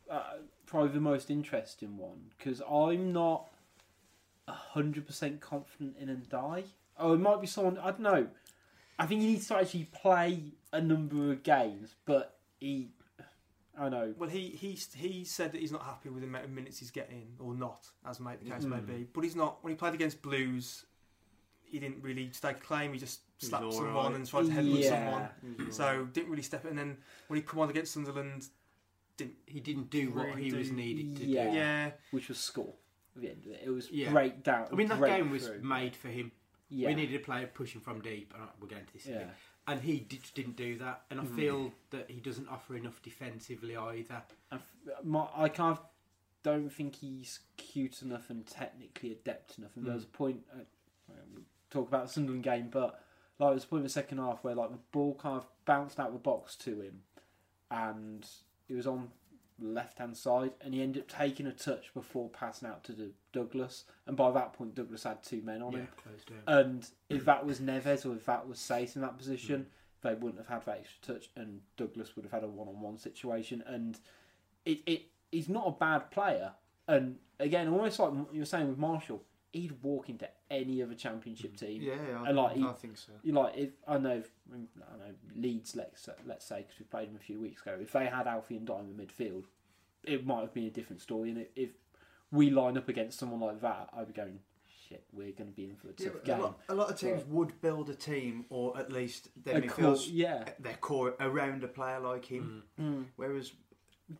uh, 0.10 0.38
probably 0.66 0.90
the 0.90 1.00
most 1.02 1.30
interesting 1.30 1.98
one 1.98 2.32
because 2.38 2.62
I'm 2.62 3.12
not 3.14 3.52
hundred 4.48 5.06
percent 5.06 5.42
confident 5.42 5.98
in 5.98 6.08
N'Diaye. 6.10 6.64
Oh, 6.98 7.14
it 7.14 7.20
might 7.20 7.42
be 7.42 7.48
someone 7.48 7.78
I 7.78 7.92
don't 7.92 8.00
know. 8.02 8.28
I 8.98 9.06
think 9.06 9.22
he 9.22 9.28
needs 9.28 9.48
to 9.50 9.58
actually 9.58 9.90
play 9.92 10.54
a 10.72 10.80
number 10.80 11.32
of 11.32 11.44
games, 11.44 11.96
but 12.06 12.38
he, 12.62 12.90
I 13.78 13.90
know. 13.90 14.14
Well, 14.18 14.30
he 14.30 14.48
he 14.50 14.80
he 14.96 15.25
said 15.25 15.52
that 15.52 15.60
he's 15.60 15.72
not 15.74 15.84
happy 15.84 16.10
with 16.10 16.22
the 16.22 16.28
amount 16.30 16.46
of 16.46 16.52
minutes 16.52 16.80
he's 16.80 16.92
getting, 16.92 17.34
or 17.40 17.54
not, 17.54 17.86
as 18.08 18.20
may, 18.22 18.36
the 18.42 18.50
case 18.50 18.64
may 18.64 18.78
Mm. 18.78 18.88
be. 18.88 19.08
But 19.14 19.25
he's 19.25 19.36
not. 19.36 19.62
When 19.64 19.72
he 19.72 19.78
played 19.78 19.94
against 19.94 20.22
Blues, 20.22 20.86
he 21.66 21.80
didn't 21.80 22.02
really 22.02 22.30
stake 22.32 22.58
a 22.58 22.60
claim. 22.62 22.94
He 22.94 23.00
just 23.00 23.20
slapped 23.40 23.66
all 23.66 23.72
someone 23.74 23.96
right. 24.12 24.16
and 24.16 24.25
tried 24.25 24.46
to 24.46 24.52
headbutt 24.52 24.82
Yeah. 24.82 24.90
someone. 24.90 25.72
So 25.72 26.08
didn't 26.14 26.30
really 26.30 26.42
step. 26.44 26.64
And 26.64 26.78
then 26.78 26.98
when 27.28 27.36
he 27.38 27.44
come 27.44 27.60
on 27.60 27.70
against 27.70 27.92
Sunderland, 27.94 28.48
didn't 29.18 29.36
he 29.46 29.60
didn't 29.60 29.90
do 29.90 30.12
what 30.12 30.28
Really 30.28 30.44
he 30.44 30.54
was 30.54 30.72
needed 30.72 31.18
to 31.18 31.25
Yeah. 31.25 31.50
do. 31.52 31.58
yeah, 31.58 31.92
which 32.12 32.30
was 32.30 32.38
score. 32.40 32.75
at 33.18 33.22
the 33.22 33.30
end 33.32 33.46
of 33.46 33.52
it. 33.52 33.62
It 33.66 33.70
was 33.70 33.90
Yeah. 33.92 34.12
break 34.12 34.42
down. 34.44 34.68
I 34.72 34.75
mean, 34.75 34.88
that 34.88 35.00
break 35.00 35.16
game 35.18 35.32
was 35.32 35.48
through. 35.48 35.62
made 35.62 35.96
for 35.98 36.08
him. 36.10 36.32
Yeah. 36.69 36.89
We 36.89 36.95
needed 36.95 37.15
a 37.22 37.24
player 37.24 37.48
pushing 37.53 37.81
from 37.81 38.01
deep, 38.01 38.34
and 38.36 38.43
we're 38.60 38.67
get 38.67 38.88
to 38.88 38.93
this. 38.93 39.05
yeah. 39.05 39.29
And 39.67 39.81
he 39.81 40.00
did, 40.00 40.22
didn't 40.36 40.55
do 40.57 40.77
that, 40.79 41.03
and 41.10 41.19
I 41.19 41.24
Mm. 41.24 41.36
feel 41.36 41.72
that 41.89 42.10
he 42.10 42.19
doesn't 42.19 42.48
offer 42.48 42.75
enough 42.75 43.01
defensively 43.01 43.75
either. 43.75 44.22
I 44.51 44.55
f- 44.55 44.75
my, 45.03 45.27
I 45.36 45.50
kind 45.50 45.72
of 45.77 45.84
don't 46.43 46.69
think 46.69 46.95
he's 46.98 47.39
cute 47.57 48.01
enough 48.03 48.29
and 48.29 48.45
technically 48.45 49.12
adept 49.12 49.57
enough. 49.57 49.75
And 49.75 49.86
there 49.88 49.95
was 49.95 50.03
a 50.03 50.07
point, 50.07 50.43
uh, 50.53 50.60
we'll 51.34 51.43
talk 51.72 51.88
about 51.88 52.07
the 52.07 52.13
Sunderland 52.13 52.43
game, 52.43 52.69
but 52.69 53.01
like 53.39 53.50
there 53.50 53.53
was 53.55 53.63
a 53.63 53.67
point 53.67 53.79
in 53.79 53.84
the 53.86 53.89
second 53.89 54.19
half 54.19 54.43
where 54.43 54.53
like 54.53 54.69
the 54.72 54.77
ball 54.91 55.15
kind 55.15 55.38
of 55.38 55.48
bounced 55.65 56.00
out 56.00 56.07
of 56.07 56.13
the 56.13 56.19
box 56.19 56.55
to 56.57 56.81
him, 56.81 57.01
and 57.72 58.27
he 58.67 58.74
was 58.75 58.86
on 58.88 59.12
left 59.60 60.00
hand 60.00 60.18
side, 60.18 60.52
and 60.62 60.74
he 60.74 60.82
ended 60.82 61.04
up 61.04 61.08
taking 61.08 61.48
a 61.48 61.52
touch 61.52 61.94
before 61.94 62.30
passing 62.30 62.68
out 62.68 62.84
to 62.86 62.92
the 62.92 63.12
Douglas, 63.32 63.86
and 64.08 64.18
by 64.18 64.32
that 64.32 64.54
point 64.54 64.76
Douglas 64.76 65.04
had 65.04 65.24
two 65.24 65.42
men 65.42 65.62
on 65.62 65.74
yeah, 65.74 65.80
him. 65.80 65.88
And 66.48 66.88
if 67.10 67.26
that 67.26 67.46
was 67.46 67.60
Neves 67.60 68.06
or 68.06 68.16
if 68.16 68.26
that 68.26 68.48
was 68.48 68.58
Saïss 68.58 68.96
in 68.96 69.02
that 69.02 69.18
position, 69.18 69.68
hmm. 70.02 70.08
they 70.08 70.14
wouldn't 70.14 70.38
have 70.38 70.48
had 70.48 70.66
that 70.66 70.80
extra 70.80 71.14
touch, 71.14 71.30
and 71.36 71.62
Douglas 71.78 72.16
would 72.16 72.26
have 72.26 72.32
had 72.32 72.44
a 72.44 72.48
one-on-one 72.48 72.98
situation. 72.98 73.64
And 73.66 74.00
it, 74.66 74.80
it 74.86 75.02
he's 75.32 75.50
not 75.50 75.68
a 75.68 75.72
bad 75.72 76.12
player. 76.12 76.52
And 76.88 77.18
again, 77.40 77.68
almost 77.68 78.00
like 78.00 78.14
you 78.32 78.40
were 78.40 78.46
saying 78.46 78.68
with 78.68 78.78
Marshall, 78.78 79.24
he'd 79.56 79.82
walk 79.84 80.10
into 80.10 80.28
any 80.52 80.82
other 80.84 80.94
championship 80.96 81.56
team. 81.58 81.82
Yeah, 81.82 81.94
I, 82.22 82.28
And, 82.30 82.38
like, 82.38 82.56
he- 82.58 82.64
I 82.64 82.74
think 82.74 82.98
so. 82.98 83.12
You 83.24 83.34
like 83.34 83.56
if 83.58 83.70
I 83.88 83.98
know, 83.98 84.18
if, 84.18 84.30
I 84.54 84.58
know 84.98 85.14
Leeds. 85.36 85.76
Let's 85.76 86.08
let's 86.26 86.46
say 86.46 86.58
because 86.58 86.80
we 86.80 86.86
played 86.86 87.10
them 87.10 87.16
a 87.16 87.20
few 87.24 87.40
weeks 87.40 87.62
ago. 87.62 87.78
If 87.82 87.92
they 87.94 88.06
had 88.06 88.28
Alfie 88.28 88.60
N'Diaye 88.60 88.82
in 88.82 88.94
midfield, 89.06 89.46
it 90.04 90.26
might 90.26 90.42
have 90.42 90.54
been 90.54 90.66
a 90.66 90.70
different 90.72 91.02
story. 91.02 91.32
And 91.32 91.46
if 91.56 91.70
we 92.32 92.50
line 92.50 92.78
up 92.78 92.90
against 92.90 93.18
someone 93.20 93.40
like 93.40 93.62
that, 93.62 93.90
I'd 93.96 94.08
be 94.08 94.14
going, 94.14 94.40
shit, 94.90 95.04
we're 95.14 95.32
going 95.32 95.50
to 95.50 95.56
be 95.56 95.64
in 95.66 95.76
for 95.76 95.90
a 95.90 95.94
tough 95.94 96.14
but 96.14 96.26
game. 96.26 96.40
a, 96.40 96.44
lot, 96.44 96.60
a 96.70 96.76
lot 96.76 96.90
of 96.92 97.00
teams 97.00 97.24
would 97.28 97.60
build 97.62 97.90
a 97.90 97.96
team, 97.96 98.46
or 98.50 98.78
at 98.78 98.92
least 98.92 99.30
their 99.44 99.58
A 99.58 99.62
core- 99.62 99.94
midfield's 99.96 100.10
yeah. 100.10 100.44
their 100.60 100.76
core 100.76 101.16
around 101.20 101.64
a 101.64 101.68
player 101.68 102.00
like 102.00 102.26
him. 102.26 102.64
Mm. 102.80 103.06
Whereas 103.16 103.54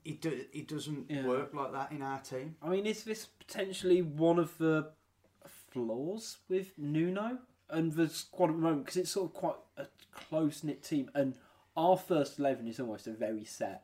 it 0.04 0.22
do, 0.22 0.44
it 0.54 0.68
doesn't 0.68 1.12
Yeah. 1.12 1.27
work 1.27 1.54
like 1.54 1.72
that 1.74 1.92
in 1.92 2.01
our 2.01 2.20
team. 2.20 2.56
I 2.63 2.70
mean, 2.70 2.86
is 2.88 3.04
this 3.04 3.25
potentially 3.25 4.01
one 4.01 4.39
of 4.39 4.58
the 4.58 4.92
flaws 5.79 6.38
with 6.50 6.72
Nuno 6.77 7.38
and 7.70 7.91
the 7.94 8.08
squad 8.10 8.50
at 8.50 8.55
the 8.55 8.62
moment? 8.62 8.86
Because 8.86 8.98
it's 8.98 9.12
sort 9.12 9.29
of 9.29 9.34
quite 9.34 9.55
a 9.77 9.86
close 10.13 10.63
knit 10.63 10.82
team, 10.84 11.10
and 11.13 11.36
our 11.75 11.98
first 11.98 12.39
eleven 12.39 12.67
is 12.67 12.79
almost 12.79 13.08
a 13.08 13.12
very 13.12 13.44
set. 13.44 13.84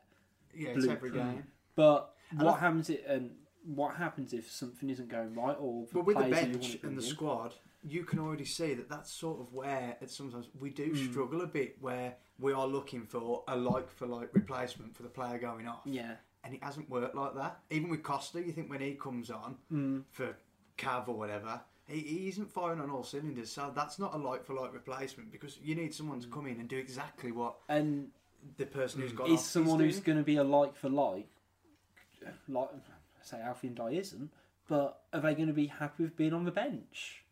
Yeah, 0.56 0.70
it's 0.70 0.88
every 0.88 1.12
game. 1.12 1.44
But 1.76 2.16
And 2.32 2.42
what 2.42 2.56
I- 2.56 2.60
happens 2.60 2.90
it 2.90 3.04
and 3.08 3.32
what 3.64 3.96
happens 3.96 4.34
if 4.34 4.50
something 4.52 4.90
isn't 4.90 5.10
going 5.10 5.36
right, 5.36 5.56
or 5.60 5.86
But 5.94 6.06
with 6.06 6.18
the 6.18 6.24
players 6.24 6.40
that 6.40 6.48
you 6.48 6.54
bench 6.80 6.84
and 6.84 6.98
the 6.98 7.04
in? 7.04 7.08
squad, 7.08 7.54
you 7.84 8.04
can 8.04 8.20
already 8.20 8.46
see 8.46 8.74
that 8.74 8.90
that's 8.90 9.12
sort 9.12 9.40
of 9.40 9.54
where 9.54 9.98
it's 10.02 10.16
sometimes 10.16 10.48
we 10.60 10.70
do 10.72 10.92
Mm. 10.94 11.12
struggle 11.12 11.42
a 11.42 11.48
bit, 11.48 11.78
where 11.82 12.16
we 12.40 12.54
are 12.54 12.66
looking 12.68 13.06
for 13.06 13.44
a 13.48 13.56
like 13.56 13.90
for 13.90 14.08
like 14.08 14.34
replacement 14.34 14.96
for 14.96 15.04
the 15.04 15.10
player 15.10 15.38
going 15.38 15.68
off, 15.68 15.82
yeah, 15.86 16.16
and 16.44 16.54
it 16.56 16.64
hasn't 16.64 16.90
worked 16.90 17.16
like 17.16 17.36
that. 17.36 17.60
Even 17.70 17.90
with 17.90 18.02
Costa, 18.04 18.42
you 18.42 18.52
think 18.52 18.70
when 18.70 18.82
he 18.82 18.96
comes 18.96 19.30
on 19.30 19.58
mm. 19.72 20.04
for 20.10 20.36
Cav 20.78 21.08
or 21.08 21.16
whatever, 21.18 21.62
he, 21.92 22.00
he 22.00 22.30
isn't 22.30 22.52
firing 22.52 22.80
on 22.80 22.90
all 22.90 23.04
cylinders. 23.04 23.52
So 23.52 23.72
that's 23.76 24.00
not 24.00 24.14
a 24.14 24.18
like 24.18 24.46
for 24.46 24.54
like 24.54 24.74
replacement 24.74 25.32
because 25.32 25.60
you 25.64 25.76
need 25.76 25.94
someone 25.94 26.20
to 26.22 26.28
mm. 26.28 26.32
come 26.32 26.48
in 26.48 26.60
and 26.60 26.68
do 26.68 26.78
exactly 26.78 27.32
what 27.32 27.56
and 27.70 28.08
the 28.58 28.66
person 28.66 29.02
who's 29.02 29.12
got 29.12 29.28
is 29.28 29.40
off 29.40 29.46
someone 29.46 29.80
who's 29.80 30.00
going 30.00 30.18
to 30.18 30.24
be 30.24 30.38
a 30.38 30.44
like 30.44 30.76
for 30.76 30.90
like, 30.90 31.28
like 32.48 32.70
say 33.22 33.40
Alfie 33.42 33.70
N'Diaye 33.70 34.00
isn't, 34.00 34.32
but 34.68 35.02
are 35.14 35.20
they 35.20 35.34
going 35.34 35.48
to 35.48 35.54
be 35.54 35.68
happy 35.68 36.04
with 36.04 36.16
being 36.16 36.34
on 36.34 36.46
the 36.46 36.52
bench? 36.52 37.24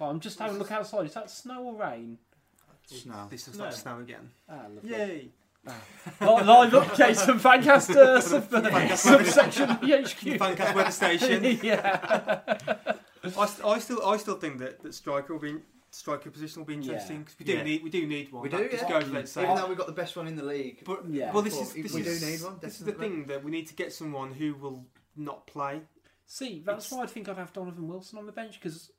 Oh, 0.00 0.06
I'm 0.06 0.20
just 0.20 0.38
having 0.38 0.56
a 0.56 0.58
look 0.58 0.72
outside. 0.72 1.06
Is 1.06 1.14
that 1.14 1.30
snow 1.30 1.62
or 1.62 1.74
rain? 1.76 2.18
Snow. 2.86 3.28
This 3.30 3.46
looks 3.46 3.58
No. 3.58 3.64
like 3.64 3.74
snow 3.74 4.00
again. 4.00 4.30
Ah, 4.48 4.66
lovely. 4.74 4.90
Yay! 4.90 5.28
Ah. 5.66 5.80
Li- 6.20 6.44
Live 6.44 6.72
updates 6.72 7.24
from 7.24 7.40
Fancaster 7.40 7.96
uh, 7.96 8.20
sub- 8.20 8.50
subsection 8.96 9.70
of 9.70 9.80
the 9.80 9.86
HQ. 9.86 10.38
Fancast 10.38 10.74
weather 10.74 10.90
station. 10.90 11.58
yeah. 11.62 12.96
I, 13.24 13.46
st- 13.46 13.64
I 13.66 13.78
still, 13.78 14.04
I 14.06 14.16
still 14.16 14.36
think 14.36 14.58
that, 14.58 14.82
that 14.82 14.94
striker 14.94 15.32
will 15.34 15.40
be 15.40 15.56
striker 15.90 16.28
position 16.28 16.60
will 16.60 16.66
be 16.66 16.74
interesting 16.74 17.20
because 17.20 17.38
we 17.38 17.44
do 17.44 17.52
Yeah. 17.52 17.62
need, 17.62 17.82
we 17.84 17.90
do 17.90 18.04
need 18.06 18.32
one. 18.32 18.42
We 18.42 18.48
That 18.48 18.58
do, 18.58 18.68
just 18.68 18.82
yeah. 18.82 18.88
goes 19.00 19.04
without 19.08 19.28
saying. 19.28 19.46
Even 19.50 19.62
though 19.62 19.68
we've 19.68 19.78
got 19.78 19.86
the 19.86 19.92
best 19.92 20.16
one 20.16 20.26
in 20.26 20.34
the 20.34 20.42
league, 20.44 20.82
But 20.84 21.08
Yeah. 21.08 21.32
well, 21.32 21.42
this 21.42 21.54
But 21.54 21.62
is 21.62 21.72
this 21.74 21.92
we 21.94 22.00
is, 22.02 22.20
do 22.20 22.26
need 22.26 22.42
one, 22.42 22.58
This 22.60 22.80
is 22.80 22.84
the 22.84 22.92
definitely. 22.92 23.16
thing 23.18 23.26
that 23.28 23.44
we 23.44 23.50
need 23.52 23.68
to 23.68 23.74
get 23.74 23.92
someone 23.92 24.32
who 24.32 24.54
will 24.54 24.86
not 25.14 25.46
play. 25.46 25.82
See, 26.26 26.62
that's 26.66 26.86
It's- 26.86 26.92
why 26.98 27.04
I 27.04 27.06
think 27.06 27.28
I'd 27.28 27.36
have 27.36 27.52
Donovan 27.52 27.86
Wilson 27.86 28.18
on 28.18 28.26
the 28.26 28.32
bench 28.32 28.54
because 28.60 28.90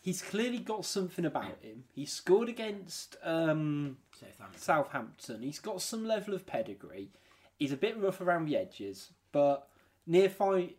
he's 0.00 0.22
clearly 0.22 0.58
got 0.58 0.84
something 0.84 1.24
about 1.24 1.62
him. 1.62 1.84
He 1.92 2.04
scored 2.04 2.48
against 2.48 3.16
um, 3.22 3.98
Southampton. 4.18 4.60
Southampton. 4.60 5.42
He's 5.42 5.60
got 5.60 5.80
some 5.82 6.04
level 6.04 6.34
of 6.34 6.46
pedigree. 6.46 7.12
He's 7.58 7.70
a 7.72 7.76
bit 7.76 7.96
rough 7.96 8.20
around 8.20 8.46
the 8.46 8.56
edges, 8.56 9.12
but 9.30 9.68
near 10.06 10.28
fight. 10.28 10.78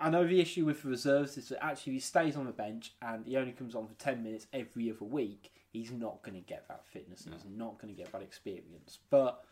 I 0.00 0.10
know 0.10 0.26
the 0.26 0.40
issue 0.40 0.64
with 0.64 0.82
the 0.82 0.88
reserves 0.88 1.36
is 1.38 1.48
that 1.50 1.64
actually 1.64 1.94
he 1.94 2.00
stays 2.00 2.36
on 2.36 2.46
the 2.46 2.52
bench 2.52 2.92
and 3.00 3.24
he 3.26 3.36
only 3.36 3.52
comes 3.52 3.74
on 3.74 3.86
for 3.86 3.94
ten 3.94 4.22
minutes 4.22 4.46
every 4.52 4.90
other 4.90 5.04
week. 5.04 5.52
He's 5.72 5.90
not 5.90 6.22
going 6.22 6.34
to 6.34 6.40
get 6.40 6.66
that 6.68 6.84
fitness. 6.86 7.24
and 7.24 7.34
He's 7.34 7.44
not 7.44 7.80
going 7.80 7.94
to 7.94 8.00
get 8.00 8.12
that 8.12 8.22
experience. 8.22 8.98
But 9.10 9.42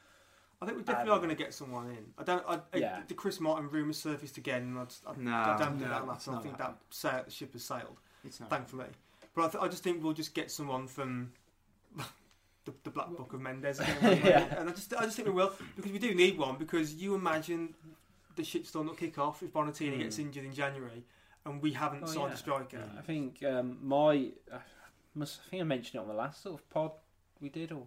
I 0.61 0.67
think 0.67 0.79
we 0.79 0.85
definitely 0.85 1.11
Um, 1.13 1.17
are 1.19 1.21
going 1.21 1.37
to 1.37 1.43
get 1.43 1.53
someone 1.55 1.91
in. 1.91 2.13
I 2.19 2.23
don't. 2.23 2.45
I, 2.47 2.55
I- 2.73 2.77
Yeah. 2.79 3.01
the 3.09 3.15
Chris 3.15 3.41
Martin 3.41 3.69
rumour 3.71 3.93
surfaced 3.93 4.37
again. 4.37 4.63
And 4.63 4.79
I, 4.79 4.85
just, 4.85 5.03
I, 5.07 5.13
No, 5.17 5.33
I 5.33 5.57
don't 5.59 5.69
think 5.71 5.81
no, 5.83 5.89
that'll 5.89 6.13
it's. 6.13 6.29
I 6.29 6.33
think 6.41 6.57
happening. 6.59 6.77
that 6.91 6.95
sail, 6.95 7.23
the 7.25 7.31
ship 7.31 7.53
has 7.55 7.65
sailed. 7.65 7.99
it's 8.25 8.39
not. 8.41 8.51
Thankfully, 8.51 8.87
but 9.35 9.45
I, 9.47 9.49
th- 9.49 9.65
I 9.65 9.69
just 9.69 9.83
think 9.83 10.03
we'll 10.03 10.13
just 10.13 10.35
get 10.35 10.51
someone 10.51 10.87
from 10.87 11.33
the, 12.65 12.73
the 12.85 12.91
Black 12.91 13.09
Book 13.11 13.33
of 13.33 13.41
Mendes 13.41 13.81
again. 13.81 14.21
Yeah. 14.25 14.59
and 14.61 14.69
I 14.69 14.73
just 14.73 14.95
I 14.95 15.05
just 15.05 15.17
think 15.17 15.27
we 15.29 15.35
will 15.35 15.53
because 15.77 15.91
we 15.93 15.99
do 15.99 16.15
need 16.15 16.39
one 16.39 16.57
because 16.57 16.95
you 16.95 17.15
imagine 17.17 17.75
the 18.37 18.43
shitstorm 18.43 18.87
that 18.89 18.97
kick 18.99 19.19
off 19.19 19.43
if 19.43 19.53
Bonatini 19.53 19.95
Mm. 19.97 19.99
gets 19.99 20.19
injured 20.19 20.45
in 20.45 20.55
January 20.55 21.05
and 21.45 21.61
we 21.63 21.73
haven't 21.73 22.05
Oh, 22.05 22.07
signed 22.07 22.29
yeah. 22.29 22.35
a 22.35 22.37
striker. 22.37 22.91
I 22.99 23.01
think 23.03 23.43
um, 23.45 23.79
my, 23.83 24.31
I 24.53 24.61
must, 25.15 25.41
I 25.47 25.51
think 25.51 25.61
I 25.61 25.65
mentioned 25.65 25.97
it 25.97 25.99
on 26.03 26.09
the 26.09 26.15
last 26.15 26.43
sort 26.43 26.61
of 26.61 26.71
pod 26.71 26.93
we 27.41 27.49
did, 27.49 27.73
or 27.73 27.87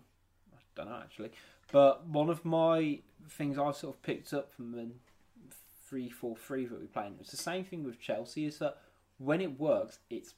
I 0.54 0.58
don't 0.76 0.90
know 0.90 1.00
actually. 1.04 1.32
But 1.72 2.06
one 2.08 2.30
of 2.30 2.44
my 2.46 3.00
things 3.30 3.58
I've 3.58 3.76
sort 3.76 3.96
of 3.96 4.02
picked 4.04 4.34
up 4.34 4.52
from 4.54 4.72
the 4.72 4.90
three 5.88 6.10
four 6.10 6.36
three 6.36 6.66
that 6.66 6.80
we 6.80 6.88
playing, 6.88 7.16
it's 7.20 7.32
the 7.32 7.38
same 7.38 7.64
thing 7.64 7.84
with 7.84 8.00
Chelsea. 8.00 8.46
Is 8.46 8.60
that 8.60 8.78
when 9.18 9.42
it 9.42 9.60
works, 9.60 10.00
it's 10.10 10.34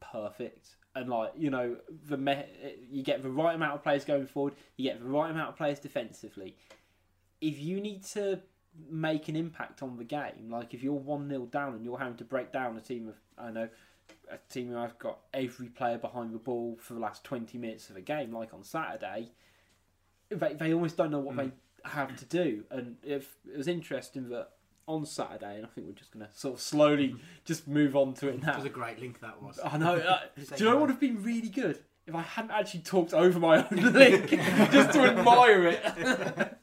perfect. 0.00 0.76
And 0.94 1.08
like 1.08 1.32
you 1.36 1.50
know, 1.50 1.76
the 2.08 2.16
me- 2.16 2.44
you 2.90 3.02
get 3.02 3.22
the 3.22 3.30
right 3.30 3.54
amount 3.54 3.74
of 3.74 3.82
players 3.82 4.04
going 4.04 4.26
forward, 4.26 4.54
you 4.76 4.90
get 4.90 5.00
the 5.00 5.06
right 5.08 5.30
amount 5.30 5.50
of 5.50 5.56
players 5.56 5.78
defensively. 5.78 6.56
If 7.40 7.58
you 7.58 7.80
need 7.80 8.04
to 8.04 8.40
make 8.90 9.28
an 9.28 9.36
impact 9.36 9.82
on 9.82 9.96
the 9.96 10.04
game, 10.04 10.48
like 10.50 10.74
if 10.74 10.82
you're 10.82 10.92
one 10.94 11.28
0 11.28 11.46
down 11.46 11.74
and 11.74 11.84
you're 11.84 11.98
having 11.98 12.16
to 12.16 12.24
break 12.24 12.52
down 12.52 12.76
a 12.76 12.80
team 12.80 13.08
of 13.08 13.14
I 13.38 13.50
know 13.50 13.68
a 14.30 14.38
team 14.52 14.68
who 14.68 14.76
have 14.76 14.98
got 14.98 15.18
every 15.34 15.68
player 15.68 15.98
behind 15.98 16.32
the 16.34 16.38
ball 16.38 16.76
for 16.80 16.94
the 16.94 17.00
last 17.00 17.24
twenty 17.24 17.58
minutes 17.58 17.90
of 17.90 17.96
a 17.96 18.00
game, 18.00 18.32
like 18.32 18.54
on 18.54 18.62
Saturday, 18.64 19.30
they 20.30 20.54
they 20.54 20.72
almost 20.72 20.96
don't 20.96 21.10
know 21.10 21.20
what 21.20 21.36
they 21.36 21.50
have 21.84 22.16
to 22.16 22.24
do. 22.24 22.64
And 22.70 22.96
if 23.02 23.36
it 23.50 23.56
was 23.56 23.68
interesting 23.68 24.28
that 24.30 24.48
on 24.86 25.06
Saturday, 25.06 25.56
and 25.56 25.64
I 25.64 25.68
think 25.68 25.86
we're 25.86 25.92
just 25.92 26.12
going 26.12 26.26
to 26.26 26.32
sort 26.36 26.54
of 26.54 26.60
slowly 26.60 27.14
just 27.44 27.68
move 27.68 27.94
on 27.94 28.14
to 28.14 28.28
it 28.28 28.34
It 28.36 28.42
now. 28.42 28.56
was 28.56 28.64
a 28.64 28.68
great 28.70 28.98
link 29.00 29.20
that 29.20 29.40
was. 29.42 29.60
I 29.64 29.76
know. 29.78 29.94
Uh, 29.96 30.18
do 30.56 30.64
you 30.64 30.70
know 30.70 30.76
what 30.76 30.80
would 30.82 30.90
have 30.90 31.00
been 31.00 31.22
really 31.22 31.48
good 31.48 31.78
if 32.06 32.14
I 32.14 32.22
hadn't 32.22 32.50
actually 32.50 32.80
talked 32.80 33.14
over 33.14 33.38
my 33.38 33.58
own 33.70 33.76
link 33.92 34.28
just 34.72 34.92
to 34.94 35.00
admire 35.02 35.66
it? 35.68 36.58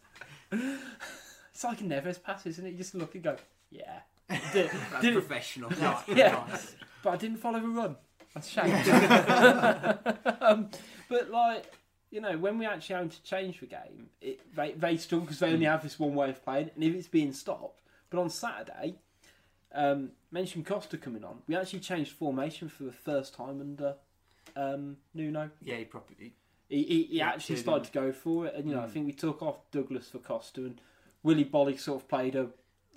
It's 1.59 1.63
like 1.65 1.81
a 1.81 1.83
Neves 1.83 2.23
pass, 2.23 2.45
isn't 2.45 2.65
it? 2.65 2.71
You 2.71 2.77
just 2.77 2.95
look 2.95 3.15
and 3.15 3.23
go, 3.23 3.35
yeah. 3.69 3.99
Did, 4.53 4.69
That's 4.91 5.01
did 5.03 5.13
professional. 5.13 5.69
Yeah. 6.07 6.45
but 7.03 7.09
I 7.09 7.17
didn't 7.17 7.37
follow 7.39 7.59
the 7.59 7.67
run. 7.67 7.97
That's 8.33 8.47
a 8.47 8.51
shame. 8.51 8.73
um, 10.41 10.69
but 11.09 11.29
like, 11.31 11.65
you 12.11 12.21
know, 12.21 12.37
when 12.37 12.59
we 12.59 12.65
actually 12.65 12.95
had 12.95 13.11
to 13.11 13.23
change 13.23 13.59
the 13.59 13.65
game, 13.65 14.07
it, 14.21 14.39
they 14.55 14.71
they 14.71 14.95
struggle 14.97 15.25
because 15.25 15.39
they 15.39 15.51
only 15.51 15.65
have 15.65 15.83
this 15.83 15.99
one 15.99 16.15
way 16.15 16.29
of 16.29 16.41
playing, 16.45 16.69
and 16.75 16.83
if 16.83 16.95
it's 16.95 17.07
being 17.09 17.33
stopped. 17.33 17.81
But 18.09 18.19
on 18.21 18.29
Saturday, 18.29 18.95
um, 19.73 20.11
mentioned 20.31 20.65
Costa 20.65 20.97
coming 20.97 21.23
on, 21.25 21.39
we 21.47 21.55
actually 21.57 21.79
changed 21.79 22.11
formation 22.11 22.69
for 22.69 22.83
the 22.83 22.91
first 22.93 23.33
time 23.35 23.59
under 23.59 23.95
um, 24.55 24.95
Nuno. 25.13 25.49
Yeah, 25.61 25.75
he 25.75 25.83
probably. 25.85 26.33
He, 26.69 26.83
he, 26.83 27.03
he 27.03 27.21
actually 27.21 27.55
started 27.57 27.85
to 27.85 27.91
go 27.91 28.11
for 28.13 28.45
it, 28.45 28.53
and 28.55 28.69
you 28.69 28.75
know, 28.75 28.81
I 28.83 28.85
Mm. 28.85 28.91
think 28.91 29.05
we 29.07 29.11
took 29.13 29.41
off 29.41 29.57
Douglas 29.71 30.09
for 30.09 30.19
Costa, 30.19 30.61
and 30.61 30.79
Willy 31.23 31.45
Boly 31.45 31.79
sort 31.79 32.01
of 32.01 32.07
played 32.07 32.35
a 32.35 32.47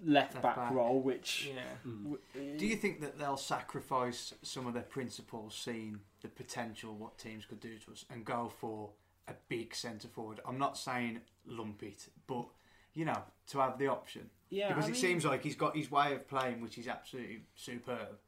left, 0.05 0.35
Left 0.35 0.43
back, 0.43 0.57
back. 0.57 0.73
role, 0.73 1.01
which. 1.01 1.51
Yeah. 1.55 1.63
Hmm. 1.85 2.03
w- 2.05 2.59
Do 2.59 2.67
you 2.67 2.75
eh, 2.75 2.79
think 2.79 3.01
that 3.01 3.19
they'll 3.19 3.37
sacrifice 3.37 4.35
some 4.43 4.67
of 4.67 4.75
their 4.75 4.83
principles, 4.83 5.55
seeing 5.55 6.01
the 6.23 6.29
potential 6.29 6.95
what 6.95 7.19
teams 7.19 7.45
could 7.47 7.61
do 7.61 7.77
to 7.79 7.93
us, 7.93 8.05
and 8.11 8.25
go 8.25 8.53
for 8.59 8.91
a 9.29 9.35
big 9.49 9.75
centre 9.75 10.09
forward? 10.09 10.41
I'm 10.47 10.59
not 10.59 10.77
saying 10.77 11.21
lump 11.47 11.83
it, 11.83 12.09
but 12.27 12.47
you 12.95 13.05
know, 13.05 13.23
to 13.49 13.59
have 13.59 13.79
the 13.79 13.87
option 13.89 14.29
Yeah, 14.51 14.69
because 14.69 14.85
I 14.85 14.89
it 14.89 14.93
mean- 14.93 15.01
seems 15.01 15.25
like 15.25 15.43
he's 15.43 15.57
got 15.57 15.77
his 15.77 15.91
way 15.91 16.13
of 16.15 16.29
playing, 16.29 16.61
which 16.61 16.79
is 16.79 16.89
absolutely 16.89 17.41
superb. 17.55 18.19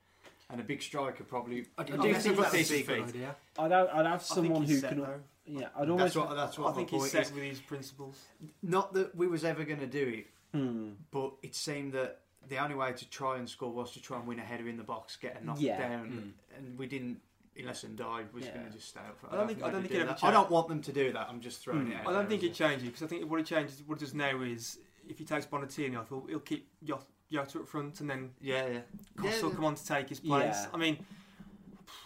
And 0.50 0.60
a 0.60 0.64
big 0.64 0.82
striker 0.82 1.24
probably. 1.24 1.66
I, 1.78 1.82
I 1.82 1.84
do 1.84 1.94
unless 1.94 2.22
think 2.22 2.36
they've 2.36 2.36
got 2.36 2.52
that 2.52 2.52
would 2.52 2.52
be 2.52 2.58
a 2.58 2.62
decent 2.78 2.86
good 2.86 3.06
feet. 3.06 3.14
idea. 3.16 3.36
I'd 3.58 3.70
have, 3.72 3.88
I'd 3.94 4.06
have 4.06 4.22
someone 4.22 4.62
who 4.64 4.76
set, 4.76 4.90
can. 4.90 5.00
though. 5.00 5.20
Yeah, 5.46 5.68
I'd 5.76 5.88
That's 5.88 5.90
almost. 5.90 6.16
what. 6.16 6.34
That's 6.36 6.58
what 6.58 6.66
I 6.66 6.70
my 6.70 6.76
think 6.76 6.90
point 6.90 7.02
he's 7.02 7.12
set 7.12 7.26
is. 7.26 7.32
with 7.32 7.42
his 7.44 7.60
principles. 7.60 8.24
Not 8.62 8.94
that 8.94 9.14
we 9.14 9.26
was 9.26 9.44
ever 9.44 9.64
going 9.64 9.80
to 9.80 9.86
do 9.86 10.06
it, 10.24 10.26
Hmm. 10.58 10.90
but 11.10 11.32
it 11.42 11.54
seemed 11.54 11.92
that 11.92 12.20
the 12.48 12.58
only 12.58 12.74
way 12.74 12.92
to 12.92 13.10
try 13.10 13.36
and 13.38 13.48
score 13.48 13.72
was 13.72 13.92
to 13.92 14.00
try 14.02 14.18
and 14.18 14.26
win 14.26 14.38
a 14.38 14.42
header 14.42 14.68
in 14.68 14.76
the 14.76 14.84
box, 14.84 15.16
get 15.16 15.40
a 15.40 15.44
knock 15.44 15.56
Yeah. 15.60 15.78
down, 15.78 16.34
and 16.56 16.78
we 16.78 16.86
didn't. 16.86 17.20
Unless 17.56 17.84
and 17.84 17.96
died, 17.96 18.32
was 18.32 18.44
Yeah. 18.46 18.54
going 18.54 18.66
to 18.66 18.72
just 18.72 18.88
stay 18.88 18.98
up. 18.98 19.16
For 19.20 19.28
it. 19.28 19.32
I 19.32 19.36
don't 19.36 19.46
think- 19.46 19.62
I 19.62 19.70
don't 19.70 19.74
they'd 19.74 19.80
think 19.82 19.92
do 19.92 19.98
it 19.98 20.00
ever 20.10 20.12
that. 20.14 20.24
I 20.24 20.30
don't 20.32 20.50
want 20.50 20.66
them 20.66 20.82
to 20.82 20.92
do 20.92 21.12
that. 21.12 21.28
I'm 21.28 21.40
just 21.40 21.62
throwing 21.62 21.86
Hmm. 21.86 21.92
it. 21.92 21.94
out 21.98 22.00
I 22.00 22.04
don't 22.06 22.14
there 22.14 22.26
think 22.30 22.42
as 22.42 22.50
it 22.50 22.54
changes 22.54 22.88
because 22.88 23.02
I 23.04 23.06
think 23.06 23.30
what 23.30 23.38
it 23.38 23.46
changes, 23.46 23.80
what 23.84 23.98
it 23.98 24.00
does 24.00 24.12
now 24.12 24.40
is 24.42 24.80
if 25.08 25.18
he 25.18 25.24
takes 25.24 25.46
Bonatini 25.46 25.96
off, 25.96 26.08
he'll, 26.08 26.26
he'll 26.26 26.40
keep 26.40 26.68
Yo- 26.82 26.98
Jota 27.30 27.60
up 27.60 27.68
front 27.68 28.00
and 28.00 28.10
then 28.10 28.34
Yeah, 28.40 28.66
yeah. 28.66 28.80
Costa 29.16 29.36
Yeah, 29.36 29.42
will 29.44 29.50
yeah. 29.50 29.54
come 29.54 29.64
on 29.66 29.74
to 29.76 29.86
take 29.86 30.08
his 30.08 30.18
place. 30.18 30.52
Yeah. 30.52 30.68
I 30.74 30.76
mean, 30.78 31.06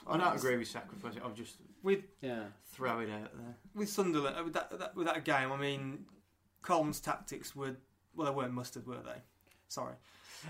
I 0.07 0.19
don't 0.19 0.37
agree 0.37 0.59
with 0.59 0.69
sacrificing. 0.69 1.23
I'm 1.23 1.35
just 1.35 1.57
with 1.83 2.01
Yeah. 2.21 2.45
throw 2.73 3.01
it 3.01 3.11
out 3.11 3.37
there. 3.37 3.57
with 3.75 3.89
Sunderland 3.89 4.37
uh, 4.39 4.45
with 4.45 4.53
that, 4.55 4.71
that 4.79 4.95
with 4.97 5.07
that 5.07 5.25
game. 5.25 5.51
I 5.53 5.57
mean, 5.57 6.05
Coleman's 6.63 7.01
tactics 7.01 7.55
were 7.57 7.77
well, 8.15 8.31
they 8.31 8.37
weren't 8.37 8.53
mustard, 8.53 8.87
were 8.87 8.97
they? 9.05 9.21
Sorry, 9.69 9.95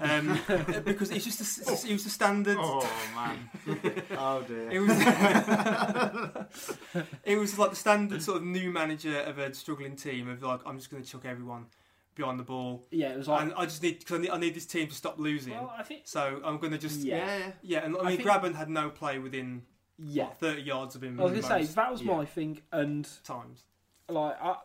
um, 0.01 0.39
because 0.85 1.11
it's 1.11 1.25
just 1.25 1.41
a, 1.41 1.63
it's- 1.63 1.85
it 1.85 1.93
was 1.93 2.05
the 2.05 2.11
standard. 2.11 2.57
Oh 2.59 2.89
man. 3.15 3.51
oh 4.17 4.43
dear. 4.43 4.71
It 4.71 4.81
was 4.81 4.99
it 7.25 7.37
was 7.39 7.59
like 7.59 7.71
the 7.71 7.77
standard 7.77 8.23
sort 8.23 8.39
of 8.39 8.45
new 8.45 8.71
manager 8.71 9.19
of 9.21 9.39
a 9.39 9.53
struggling 9.55 9.97
team 9.97 10.29
of 10.29 10.43
like 10.43 10.61
I'm 10.67 10.77
just 10.79 10.91
going 10.91 11.03
to 11.03 11.09
chuck 11.11 11.25
everyone 11.25 11.67
behind 12.15 12.39
the 12.41 12.45
ball 12.45 12.87
Yeah, 12.91 13.11
it 13.13 13.19
was 13.19 13.29
like. 13.29 13.43
and 13.43 13.55
I 13.55 13.65
just 13.65 13.83
need 13.83 14.01
because 14.01 14.19
I 14.19 14.23
need, 14.23 14.31
I 14.31 14.39
need 14.39 14.55
this 14.55 14.67
team 14.67 14.89
to 14.89 14.95
stop 14.95 15.19
losing. 15.19 15.55
well, 15.55 15.73
I 15.77 15.83
think. 15.83 16.03
so 16.05 16.41
I'm 16.45 16.59
going 16.59 16.73
to 16.73 16.79
just 16.79 17.01
yeah, 17.01 17.17
Yeah. 17.39 17.53
yeah. 17.63 17.85
and 17.85 17.97
I 17.97 18.01
I 18.01 18.05
mean 18.09 18.17
think- 18.19 18.29
Grabban 18.29 18.55
had 18.55 18.69
no 18.69 18.91
play 18.91 19.19
within 19.19 19.63
Yeah. 19.99 20.25
what, 20.25 20.39
30 20.39 20.63
yards 20.63 20.95
of 20.95 21.03
him. 21.03 21.19
I 21.21 21.25
was 21.25 21.33
going 21.33 21.43
to 21.43 21.49
say 21.67 21.75
that 21.75 21.93
was 21.93 22.03
yeah. 22.03 22.17
my 22.17 22.25
thing, 22.25 22.63
and 22.73 23.09
times. 23.25 23.65
like 24.09 24.37
I, 24.41 24.57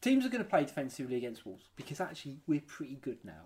teams 0.00 0.24
are 0.26 0.28
going 0.28 0.44
to 0.44 0.48
play 0.48 0.64
defensively 0.64 1.16
against 1.16 1.46
Wolves 1.46 1.64
because 1.76 2.00
actually 2.00 2.38
we're 2.46 2.60
pretty 2.60 2.96
good 2.96 3.18
now, 3.24 3.44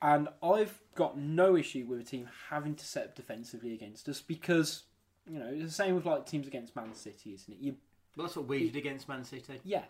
and 0.00 0.28
I've 0.42 0.80
got 0.94 1.18
no 1.18 1.56
issue 1.56 1.86
with 1.88 2.00
a 2.00 2.04
team 2.04 2.28
having 2.50 2.74
to 2.76 2.84
set 2.84 3.04
up 3.04 3.14
defensively 3.14 3.74
against 3.74 4.08
us 4.08 4.20
because 4.20 4.84
you 5.28 5.38
know 5.38 5.48
it's 5.50 5.64
the 5.64 5.70
same 5.70 5.94
with 5.94 6.06
like 6.06 6.26
teams 6.26 6.46
against 6.46 6.76
Man 6.76 6.94
City, 6.94 7.34
isn't 7.34 7.52
it? 7.52 7.58
You 7.60 7.76
Well, 8.16 8.26
that's 8.26 8.36
what 8.36 8.46
we 8.46 8.70
did 8.70 8.76
against 8.76 9.08
Man 9.08 9.24
City. 9.24 9.60
yeah, 9.64 9.84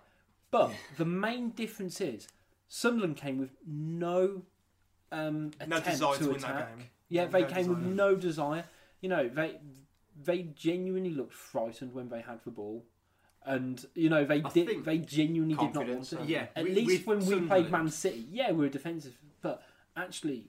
but 0.50 0.72
the 0.96 1.04
main 1.04 1.50
difference 1.50 2.00
is 2.00 2.28
Sunderland 2.68 3.16
came 3.16 3.38
with 3.38 3.50
no 3.66 4.42
um, 5.12 5.50
No 5.66 5.76
attempt 5.76 5.84
desire 5.84 6.14
to 6.14 6.18
to 6.24 6.26
win 6.28 6.36
attack. 6.36 6.54
that 6.54 6.78
game. 6.78 6.86
Yeah, 7.08 7.24
No 7.26 7.30
they 7.30 7.44
came 7.44 7.68
with 7.68 7.78
no 7.78 8.16
desire. 8.16 8.64
You 9.00 9.08
know, 9.10 9.28
they 9.28 9.58
they 10.22 10.42
genuinely 10.42 11.10
looked 11.10 11.34
frightened 11.34 11.92
when 11.94 12.08
they 12.08 12.20
had 12.20 12.40
the 12.44 12.50
ball, 12.50 12.84
and 13.44 13.84
you 13.94 14.08
know 14.08 14.24
they 14.24 14.42
I 14.42 14.48
did. 14.50 14.84
They 14.84 14.98
genuinely 14.98 15.54
did 15.56 15.74
not 15.74 15.88
want 15.88 16.04
to. 16.04 16.22
Yeah, 16.26 16.46
At 16.56 16.64
we- 16.64 16.74
least 16.74 17.06
when 17.06 17.24
we 17.24 17.40
played 17.42 17.70
Man 17.70 17.88
City, 17.90 18.26
yeah, 18.30 18.50
we 18.52 18.58
were 18.64 18.68
defensive, 18.68 19.18
but 19.42 19.62
actually 19.96 20.48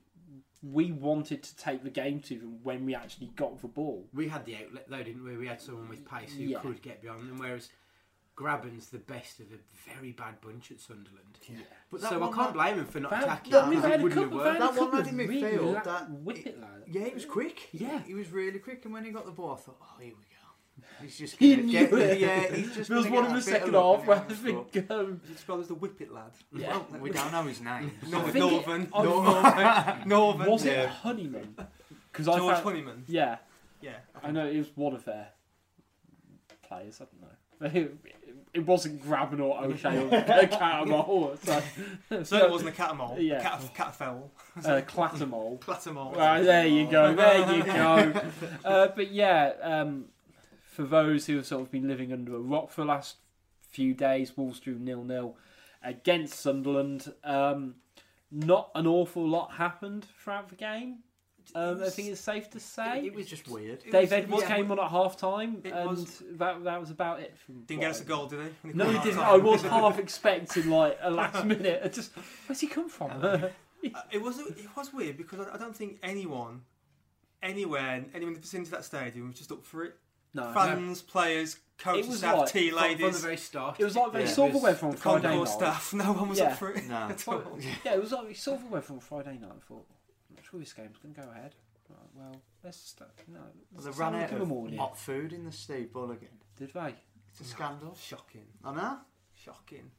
we 0.63 0.91
wanted 0.91 1.43
to 1.43 1.56
take 1.58 1.84
the 1.84 1.89
game 1.91 2.19
to 2.19 2.39
them 2.39 2.60
when 2.63 2.86
we 2.86 2.95
actually 2.95 3.28
got 3.36 3.62
the 3.62 3.67
ball. 3.67 4.08
We 4.13 4.28
had 4.30 4.45
the 4.45 4.56
outlet 4.56 4.86
though, 4.89 5.04
didn't 5.04 5.23
we? 5.23 5.38
We 5.38 5.47
had 5.47 5.62
someone 5.62 5.89
with 5.89 6.04
pace 6.10 6.34
who 6.36 6.43
Yeah. 6.43 6.60
could 6.60 6.82
get 6.82 7.01
beyond 7.04 7.30
them, 7.30 7.38
whereas 7.38 7.69
Grabban's 8.36 8.88
the 8.89 8.98
best 8.98 9.39
of 9.39 9.45
a 9.48 9.89
very 9.89 10.12
bad 10.12 10.41
bunch 10.41 10.69
at 10.71 10.80
Sunderland. 10.80 11.39
Yeah. 11.50 11.58
But 11.89 12.02
so 12.02 12.21
I 12.21 12.32
can't 12.36 12.54
blame 12.54 12.76
him 12.80 12.86
for 12.86 13.00
not 13.00 13.12
They 13.12 13.17
attacking. 13.17 13.52
that, 13.54 13.69
mean, 13.69 13.80
because 13.80 13.86
it 13.86 13.91
had 13.91 14.04
wouldn't 14.04 14.21
have 14.21 14.30
couple, 14.30 14.45
worked. 14.45 14.60
That 14.60 14.69
one 14.69 14.78
couple 14.78 15.00
lad 15.00 15.08
of 15.08 15.08
in 15.08 15.17
really 15.28 15.41
midfield, 15.41 15.74
la- 15.74 15.82
that- 15.84 16.12
whip 16.12 16.45
it 16.45 16.60
lad. 16.60 16.84
Yeah, 16.88 17.04
he 17.06 17.13
was 17.13 17.26
quick. 17.26 17.69
Yeah. 17.71 18.02
he 18.06 18.13
was 18.13 18.30
really 18.32 18.60
quick, 18.60 18.84
and 18.84 18.93
when 18.93 19.06
he 19.06 19.12
got 19.12 19.26
the 19.26 19.32
ball, 19.32 19.54
I 19.54 19.56
thought, 19.62 19.78
oh, 19.82 20.00
here 20.02 20.10
we 20.10 20.24
go. 20.24 20.86
He's 21.02 21.17
just 21.17 21.38
He 21.38 21.56
gonna 21.56 21.67
knew 21.67 21.71
get, 21.71 21.93
it. 21.93 22.19
yeah, 22.19 22.54
he's 22.54 22.76
just. 22.76 22.89
There 22.89 22.98
was 22.98 23.08
one 23.08 23.26
in 23.28 23.34
the 23.34 23.41
second 23.41 23.74
half 23.74 24.06
luck 24.06 24.08
where 24.08 24.17
I 24.17 24.21
and 24.24 24.32
think 24.38 24.91
um, 24.91 25.21
Is 25.24 25.32
it 25.32 25.39
spelled 25.39 25.62
as 25.62 25.67
the 25.69 25.76
Whippet 25.76 26.12
lad? 26.12 26.32
yeah. 26.54 26.82
Well, 26.91 27.00
we 27.00 27.10
don't 27.12 27.32
know 27.32 27.43
his 27.43 27.62
name. 27.62 27.91
Nor- 28.10 28.19
I 28.21 28.24
think 28.32 28.36
it- 28.36 28.39
Northern. 28.67 28.89
I- 28.93 29.04
Northern. 29.06 30.08
Northern. 30.10 30.52
was 30.52 30.65
it 30.65 30.71
Yeah. 30.74 30.88
Honeyman? 30.88 31.56
Because 32.12 32.28
I 32.28 32.38
George 32.38 32.54
found, 32.56 32.65
Honeyman. 32.65 33.04
yeah, 33.08 33.38
Yeah. 33.82 33.95
I 34.21 34.32
know 34.32 34.45
it 34.45 34.58
was 34.58 34.71
one 34.76 34.93
of 34.93 35.06
their 35.06 35.30
players. 36.67 37.00
I 37.02 37.06
don't 37.06 37.21
know. 37.21 37.89
It, 38.55 38.59
it 38.59 38.65
wasn't 38.65 39.01
grabbing 39.01 39.41
or 39.41 39.63
O'Shea 39.63 39.97
or 39.97 40.07
a 40.07 40.47
Cattermole. 40.47 41.37
So, 42.25 42.37
it 42.45 42.51
wasn't 42.51 42.69
a 42.69 42.81
catamol. 42.81 43.21
Yeah. 43.21 43.41
Cat, 43.41 43.61
catafel. 43.75 44.29
uh, 44.57 44.81
Clatamol. 44.81 45.59
Clatamol. 45.65 46.15
Right, 46.15 46.41
there 46.41 46.67
you 46.67 46.89
go. 46.89 47.13
There 47.13 47.55
you 47.55 47.63
go. 47.63 48.21
Uh, 48.65 48.87
but 48.95 49.11
yeah, 49.11 49.53
um, 49.61 50.05
for 50.65 50.83
those 50.83 51.25
who 51.27 51.35
have 51.37 51.45
sort 51.45 51.61
of 51.61 51.71
been 51.71 51.87
living 51.87 52.11
under 52.11 52.35
a 52.35 52.39
rock 52.39 52.71
for 52.71 52.81
the 52.81 52.87
last 52.87 53.17
few 53.61 53.93
days, 53.93 54.35
Wolves 54.35 54.59
drew 54.59 54.79
nil 54.79 55.03
nil 55.03 55.37
against 55.83 56.39
Sunderland. 56.39 57.13
Um, 57.23 57.75
not 58.31 58.71
an 58.75 58.87
awful 58.87 59.27
lot 59.27 59.53
happened 59.53 60.07
throughout 60.21 60.49
the 60.49 60.55
game. 60.55 60.99
Um, 61.53 61.84
I 61.84 61.89
think 61.89 62.10
it's 62.10 62.21
safe 62.21 62.49
to 62.51 62.60
say. 62.60 63.05
It 63.05 63.13
was 63.13 63.27
just 63.27 63.47
weird. 63.47 63.84
It 63.86 63.91
Dave 63.91 64.03
was- 64.03 64.12
Edwards 64.13 64.43
yeah, 64.43 64.55
came 64.55 64.71
on 64.71 64.79
at 64.79 64.89
half 64.89 65.17
time, 65.17 65.62
and 65.65 65.89
was- 65.89 66.23
that 66.34 66.63
that 66.63 66.79
was 66.79 66.89
about 66.91 67.19
it. 67.19 67.38
From 67.45 67.62
Didn't 67.65 67.81
get 67.81 67.91
us 67.91 68.01
a 68.01 68.05
goal, 68.05 68.27
did 68.27 68.39
he? 68.39 68.45
When 68.62 68.73
he 68.73 68.77
No, 68.77 68.86
he 68.89 68.97
didn't. 69.03 69.19
of 69.19 69.25
I 69.25 69.38
was 69.38 69.62
half 69.62 69.99
expecting 69.99 70.69
like 70.69 70.97
a 71.01 71.12
last 71.12 71.45
minute. 71.53 71.81
I 71.84 71.88
just 71.89 72.12
where's 72.47 72.60
he 72.62 72.67
come 72.67 72.89
from? 72.89 73.12
Uh, 73.93 74.01
it 74.12 74.19
was 74.19 74.39
it 74.39 74.67
was 74.75 74.91
weird 74.91 75.15
because 75.15 75.45
I, 75.47 75.53
I 75.53 75.58
don't 75.58 75.75
think 75.75 75.99
anyone, 76.01 76.62
anywhere, 77.43 78.03
anyone 78.13 78.29
in 78.29 78.34
the 78.34 78.39
vicinity 78.39 78.67
of 78.69 78.71
that 78.71 78.86
stadium 78.86 79.27
was 79.27 79.38
just 79.38 79.51
up 79.51 79.63
for 79.63 79.84
it. 79.86 79.95
no, 80.34 80.51
Fans, 80.53 81.01
players, 81.03 81.58
coaches, 81.77 82.08
was 82.08 82.17
staff, 82.17 82.38
like- 82.39 82.51
tea 82.51 82.69
From, 82.71 82.79
from 82.97 83.12
the 83.12 83.17
very 83.19 83.38
start. 83.38 83.79
it 83.79 83.84
was 83.84 83.95
like 83.95 84.12
they 84.12 84.21
Yeah. 84.21 84.27
saw 84.27 84.45
It 84.45 84.49
the 84.49 84.53
was 84.55 84.63
weather 84.63 84.88
on 84.88 84.93
Friday 84.95 85.27
concourse 85.27 85.49
night. 85.51 85.58
staff. 85.60 85.93
No 86.05 86.13
one 86.13 86.29
was 86.29 86.39
Yeah. 86.39 86.45
up 86.45 86.58
for 86.58 86.71
it 86.71 86.86
No. 86.88 86.95
at 86.95 87.27
all. 87.27 87.60
Yeah, 87.86 87.93
it 87.93 88.01
was 88.01 88.12
like 88.12 88.27
we 88.27 88.34
saw 88.34 88.58
the 88.58 88.65
weather 88.65 88.93
on 88.93 88.99
Friday 88.99 89.38
night. 89.38 89.51
I 89.55 89.60
thought, 89.67 89.86
I'm 90.55 90.59
this 90.61 90.73
game's 90.73 90.97
going 90.97 91.13
to 91.13 91.21
go 91.21 91.29
ahead. 91.29 91.55
Right, 91.89 91.99
well, 92.15 92.41
let's 92.63 92.77
start. 92.77 93.11
Uh, 93.19 93.23
no, 93.33 93.39
Well, 93.39 93.83
let's 93.85 93.97
they 93.97 94.03
ran 94.03 94.15
out 94.15 94.31
of 94.31 94.47
morning. 94.47 94.79
hot 94.79 94.97
food 94.97 95.33
in 95.33 95.45
the 95.45 95.51
Steve 95.51 95.93
Bull 95.93 96.11
again. 96.11 96.29
Did 96.57 96.73
they? 96.73 96.95
It's 97.29 97.41
a 97.41 97.43
scandal. 97.43 97.95
Shocking, 98.01 98.45
I 98.63 98.73
know. 98.73 98.97
shocking. 99.35 99.91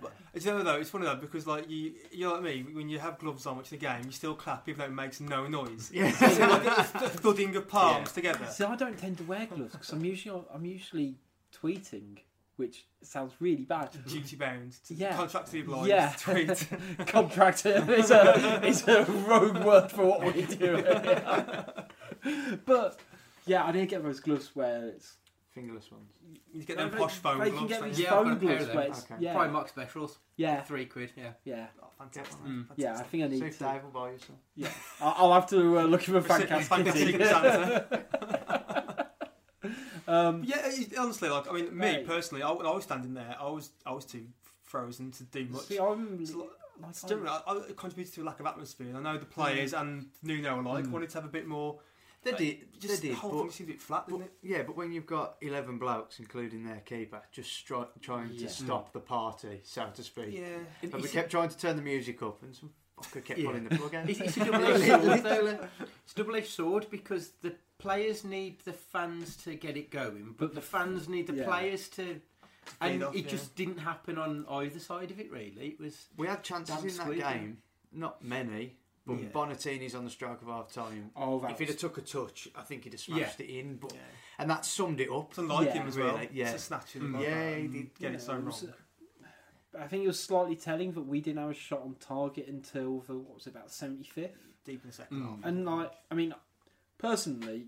But 0.00 0.12
it's 0.32 0.46
you 0.46 0.52
know, 0.52 0.62
though. 0.62 0.76
It's 0.76 0.90
funny 0.90 1.06
though 1.06 1.16
because 1.16 1.44
like 1.44 1.68
you, 1.68 1.92
you're 2.12 2.32
like 2.32 2.42
me. 2.42 2.64
When 2.72 2.88
you 2.88 3.00
have 3.00 3.18
gloves 3.18 3.46
on 3.46 3.56
watching 3.56 3.80
the 3.80 3.84
game, 3.84 4.02
you 4.04 4.12
still 4.12 4.34
clap 4.36 4.68
even 4.68 4.78
though 4.78 4.84
it 4.84 4.92
makes 4.92 5.18
no 5.20 5.48
noise. 5.48 5.90
Yeah. 5.92 6.12
So 6.12 6.46
like 6.46 6.62
it's 6.78 6.90
the 6.92 7.08
thudding 7.08 7.56
of 7.56 7.66
palms 7.66 8.06
Yeah. 8.10 8.12
together. 8.12 8.46
See, 8.46 8.62
I 8.62 8.76
don't 8.76 8.96
tend 8.96 9.18
to 9.18 9.24
wear 9.24 9.46
gloves 9.46 9.72
because 9.72 9.90
I'm 9.90 10.04
usually 10.04 10.40
I'm 10.54 10.64
usually 10.64 11.16
tweeting, 11.52 12.18
which 12.58 12.84
sounds 13.02 13.32
really 13.40 13.64
bad. 13.64 13.90
Duty 14.06 14.36
bound. 14.36 14.72
To 14.86 14.94
Yeah. 14.94 15.16
Contractually 15.16 15.62
obliged. 15.62 15.88
Yeah. 15.88 16.08
to 16.10 16.18
Tweet. 16.18 16.68
Contractor 17.06 17.92
is 17.94 18.10
a 18.10 18.66
is 18.66 18.86
a 18.86 19.04
rogue 19.04 19.64
word 19.64 19.90
for 19.90 20.04
what 20.06 20.22
we 20.34 20.42
do. 20.42 20.76
but 22.66 22.98
yeah, 23.46 23.64
I 23.64 23.72
didn't 23.72 23.88
get 23.90 24.02
those 24.02 24.20
gloves 24.20 24.50
where 24.54 24.88
it's 24.88 25.14
Fingerless 25.54 25.90
ones. 25.90 26.10
You 26.52 26.62
get 26.62 26.76
them 26.76 26.90
posh 26.90 27.14
foam 27.14 27.38
they 27.40 27.50
gloves. 27.50 27.58
can 27.60 27.68
get 27.68 27.80
don't 27.80 27.88
these? 27.88 28.00
Yeah, 28.00 28.14
I've 28.14 28.24
phone 28.24 28.32
a 28.32 28.36
pair 28.36 28.50
of 28.50 28.56
gloves 28.58 28.66
them. 28.66 28.76
where 28.76 28.86
it's 28.86 29.02
Okay. 29.04 29.14
yeah 29.18 29.34
Primark 29.34 29.68
specials. 29.68 30.18
yeah 30.36 30.60
Three 30.62 30.86
quid, 30.86 31.10
yeah. 31.16 31.30
yeah 31.44 31.66
Oh, 31.82 31.86
fantastic. 31.98 32.38
Mm. 32.44 32.66
yeah. 32.76 32.96
I 32.98 33.02
think 33.02 33.24
I 33.24 33.26
need 33.28 33.38
See 33.40 33.46
if 33.46 33.58
to. 33.58 33.64
Dave 33.64 33.82
will 33.82 33.90
buy 33.90 34.10
you 34.12 34.18
some. 34.18 34.36
Yeah, 34.54 34.68
I- 35.00 35.14
I'll 35.16 35.32
have 35.32 35.46
to 35.50 35.78
uh, 35.80 35.82
look 35.84 36.02
for 36.02 36.18
a 36.18 36.22
Secret- 36.22 36.48
fantastic 36.48 36.92
Secret 36.94 37.12
kitty. 37.18 37.24
Santa. 37.24 39.06
Um, 40.08 40.42
Yeah, 40.44 40.60
it- 40.66 40.96
honestly, 40.98 41.28
like 41.28 41.48
I 41.48 41.52
mean, 41.52 41.76
me 41.76 41.86
Right. 41.86 42.06
personally, 42.06 42.42
I, 42.42 42.50
I 42.50 42.74
was 42.74 42.84
standing 42.84 43.14
there. 43.14 43.36
I 43.38 43.48
was, 43.50 43.70
I 43.86 43.92
was 43.92 44.04
too 44.04 44.26
frozen 44.62 45.10
to 45.12 45.24
do 45.24 45.46
much. 45.46 45.62
see, 45.66 45.78
I'm 45.78 46.18
It's 46.20 46.34
like- 46.34 46.48
like, 46.80 46.90
It's 46.90 47.02
generally, 47.02 47.28
I, 47.30 47.40
I 47.46 47.72
contributed 47.76 48.14
to 48.14 48.22
a 48.22 48.24
lack 48.24 48.38
of 48.40 48.46
atmosphere. 48.46 48.94
I 48.96 49.00
know 49.00 49.18
the 49.18 49.26
players 49.26 49.72
and 49.74 50.06
Nuno 50.22 50.60
alike 50.60 50.84
Mm. 50.84 50.90
wanted 50.92 51.10
to 51.10 51.18
have 51.18 51.24
a 51.24 51.32
bit 51.32 51.46
more. 51.46 51.80
They 52.22 52.32
uh, 52.32 52.36
did. 52.36 52.80
Just 52.80 53.00
they 53.02 53.08
the 53.08 53.14
did. 53.14 53.18
whole 53.18 53.30
but- 53.30 53.40
thing 53.42 53.50
seemed 53.50 53.68
a 53.70 53.72
bit 53.72 53.80
flat, 53.80 54.06
didn't 54.06 54.20
But, 54.20 54.26
it? 54.26 54.32
yeah, 54.42 54.62
but 54.62 54.76
when 54.76 54.92
you've 54.92 55.06
got 55.06 55.36
11 55.40 55.78
blokes, 55.78 56.18
including 56.20 56.64
their 56.64 56.80
keeper, 56.80 57.22
just 57.32 57.50
stri- 57.66 57.88
trying 58.00 58.30
Yeah. 58.32 58.46
to 58.48 58.52
stop 58.52 58.92
the 58.92 59.00
party, 59.00 59.60
so 59.64 59.88
to 59.94 60.02
speak. 60.04 60.32
Yeah. 60.34 60.58
And 60.82 60.92
we 60.92 60.98
It's- 61.00 61.12
kept 61.12 61.30
trying 61.30 61.48
to 61.48 61.56
turn 61.58 61.76
the 61.76 61.82
music 61.82 62.22
up, 62.22 62.42
and 62.42 62.54
some 62.54 62.70
fucker 63.00 63.24
kept 63.24 63.38
Yeah. 63.40 63.46
pulling 63.46 63.68
the 63.68 63.76
plug 63.76 63.94
out. 63.94 64.10
It's, 64.10 64.20
it's 64.20 64.36
a 64.36 64.44
double-edged 64.44 64.84
sword. 64.86 65.68
It's 66.04 66.12
a 66.12 66.16
double-edged 66.16 66.50
sword 66.50 66.86
because 66.90 67.30
the 67.42 67.54
players 67.78 68.24
need 68.24 68.60
the 68.60 68.72
fans 68.72 69.36
to 69.44 69.54
get 69.54 69.76
it 69.76 69.90
going, 69.90 70.34
but 70.36 70.54
the 70.54 70.60
fans 70.60 71.08
need 71.08 71.26
the 71.26 71.34
Yeah. 71.34 71.44
players 71.44 71.88
to. 71.90 72.20
And 72.82 73.02
off, 73.02 73.14
it 73.16 73.24
yeah. 73.24 73.30
just 73.30 73.54
didn't 73.56 73.78
happen 73.78 74.18
on 74.18 74.44
either 74.46 74.78
side 74.78 75.10
of 75.10 75.18
it, 75.18 75.30
really. 75.30 75.68
It 75.68 75.80
was. 75.80 76.08
We 76.18 76.26
had 76.26 76.42
chances 76.44 76.76
in 76.82 76.88
that 76.88 76.92
squeaky. 76.92 77.20
game, 77.22 77.62
not 77.92 78.22
many, 78.22 78.76
but 79.06 79.18
Yeah. 79.20 79.28
Bonatini's 79.30 79.94
on 79.94 80.04
the 80.04 80.10
stroke 80.10 80.42
of 80.42 80.48
half 80.48 80.70
time. 80.70 81.10
oh, 81.16 81.42
If 81.46 81.58
he'd 81.60 81.68
have 81.68 81.78
took 81.78 81.96
a 81.96 82.02
touch, 82.02 82.46
I 82.54 82.62
think 82.62 82.84
he'd 82.84 82.92
have 82.92 83.00
smashed 83.00 83.40
it 83.40 83.48
in. 83.50 83.76
But 83.78 83.94
Yeah. 83.94 84.00
and 84.38 84.50
that 84.50 84.66
summed 84.66 85.00
it 85.00 85.10
up. 85.10 85.30
It's 85.30 85.38
unlike 85.38 85.68
Yeah. 85.68 85.72
him 85.80 85.88
as 85.88 85.96
well. 85.96 86.14
Really, 86.14 86.28
yeah. 86.32 86.50
It's 86.52 86.62
a 86.62 86.66
snatching. 86.66 87.02
Mm. 87.02 87.22
Yeah, 87.22 87.54
he 87.56 87.68
did- 87.68 87.94
Get 87.98 88.10
yeah, 88.10 88.16
it 88.18 88.20
so 88.20 88.36
it 88.36 88.44
was- 88.44 88.64
wrong. 88.64 88.74
I 89.78 89.86
think 89.86 90.04
it 90.04 90.06
was 90.08 90.22
slightly 90.22 90.56
telling 90.56 90.92
that 90.92 91.02
we 91.02 91.20
didn't 91.20 91.38
have 91.38 91.50
a 91.50 91.54
shot 91.54 91.80
on 91.82 91.94
target 91.96 92.48
until 92.48 93.00
the 93.00 93.16
what 93.16 93.34
was 93.36 93.46
it 93.46 93.50
about 93.50 93.70
seventy 93.70 94.04
fifth. 94.04 94.36
deep 94.64 94.82
in 94.82 94.90
the 94.90 94.94
second 94.96 95.22
Mm. 95.22 95.26
half. 95.26 95.44
And 95.44 95.64
like, 95.64 95.92
I 96.10 96.14
mean, 96.14 96.34
personally, 96.98 97.66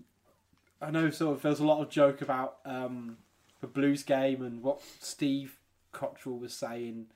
I 0.81 0.91
know 0.91 1.09
sort 1.09 1.37
of 1.37 1.41
there's 1.41 1.59
a 1.59 1.65
lot 1.65 1.81
of 1.81 1.89
joke 1.89 2.21
about 2.21 2.57
um, 2.65 3.17
the 3.61 3.67
Blues 3.67 4.03
game 4.03 4.41
and 4.41 4.61
what 4.61 4.81
Steve 4.99 5.57
Cotterill 5.93 6.39
was 6.39 6.53
saying 6.53 7.07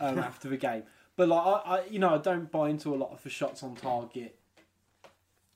um, 0.00 0.18
after 0.20 0.48
the 0.48 0.56
game. 0.56 0.84
But 1.16 1.28
like, 1.28 1.46
I, 1.46 1.50
I, 1.50 1.84
you 1.86 1.98
know, 1.98 2.14
I 2.14 2.18
don't 2.18 2.50
buy 2.50 2.70
into 2.70 2.94
a 2.94 2.96
lot 2.96 3.12
of 3.12 3.22
the 3.22 3.30
shots 3.30 3.62
on 3.62 3.74
target 3.76 4.38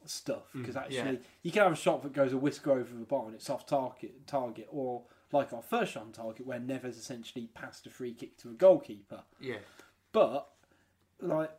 stuff 0.05 0.45
because 0.55 0.75
Mm, 0.77 0.83
actually, 0.83 0.97
yeah. 0.97 1.19
you 1.43 1.51
can 1.51 1.63
have 1.63 1.73
a 1.73 1.77
shot 1.77 2.03
that 2.03 2.13
goes 2.13 2.33
a 2.33 2.37
whisker 2.37 2.73
over 2.73 2.95
the 2.95 3.05
bar 3.05 3.27
and 3.27 3.35
it's 3.35 3.51
off 3.51 3.67
target, 3.67 4.27
target, 4.27 4.69
or 4.71 5.03
like 5.33 5.53
our 5.53 5.63
first 5.63 5.93
shot 5.93 6.05
on 6.05 6.13
target 6.13 6.47
where 6.47 6.61
Neves 6.61 6.97
essentially 6.99 7.49
passed 7.55 7.87
a 7.87 7.91
free 7.91 8.13
kick 8.15 8.37
to 8.39 8.51
a 8.51 8.53
goalkeeper. 8.53 9.23
Yeah. 9.41 9.57
But 10.13 10.49
like 11.21 11.51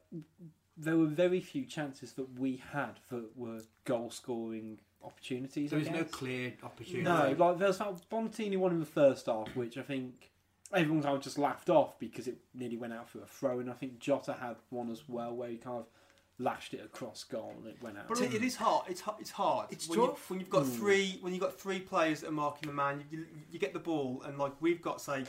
there 0.77 0.97
were 0.97 1.05
very 1.07 1.39
few 1.39 1.65
chances 1.65 2.13
that 2.13 2.39
we 2.39 2.61
had 2.71 2.99
that 3.09 3.35
were 3.35 3.61
goal 3.85 4.09
scoring 4.09 4.79
opportunities. 5.03 5.69
There 5.71 5.79
I 5.79 5.83
was 5.83 5.91
no 5.91 6.03
clear 6.03 6.53
opportunity. 6.63 7.03
No, 7.03 7.35
like 7.37 7.57
there's 7.57 7.77
that 7.79 7.95
Bonatini 8.11 8.57
one 8.57 8.71
in 8.71 8.79
the 8.79 8.85
first 8.85 9.25
half, 9.25 9.55
which 9.55 9.77
I 9.77 9.81
think 9.81 10.31
everyone 10.73 11.01
kind 11.01 11.15
of 11.15 11.21
just 11.23 11.37
laughed 11.37 11.69
off 11.69 11.97
because 11.99 12.27
it 12.27 12.37
nearly 12.53 12.77
went 12.77 12.93
out 12.93 13.09
for 13.09 13.19
a 13.19 13.25
throw, 13.25 13.59
and 13.59 13.69
I 13.69 13.73
think 13.73 13.99
Jota 13.99 14.33
had 14.33 14.57
one 14.69 14.89
as 14.91 15.03
well 15.07 15.33
where 15.35 15.49
he 15.49 15.57
kind 15.57 15.77
of 15.79 15.85
lashed 16.39 16.75
it 16.75 16.81
across 16.85 17.23
goal 17.23 17.51
and 17.57 17.67
it 17.67 17.81
went 17.81 17.97
out. 17.97 18.07
But 18.07 18.21
it, 18.21 18.31
it 18.33 18.43
is 18.43 18.55
hard. 18.55 18.83
It's 18.87 19.01
hard. 19.01 19.17
It's 19.19 19.31
hard. 19.31 19.67
It's 19.71 19.89
when, 19.89 19.99
you, 19.99 20.07
tough. 20.07 20.29
when 20.29 20.39
you've 20.39 20.49
got 20.49 20.63
Mm. 20.65 20.75
three 20.77 21.17
when 21.21 21.33
you've 21.33 21.41
got 21.41 21.59
three 21.59 21.79
players 21.79 22.21
that 22.21 22.27
are 22.27 22.31
marking 22.31 22.67
the 22.67 22.75
man. 22.75 23.03
You, 23.09 23.25
you 23.51 23.57
get 23.57 23.73
the 23.73 23.79
ball, 23.79 24.21
and 24.25 24.37
like 24.37 24.53
we've 24.59 24.81
got 24.81 25.01
say 25.01 25.23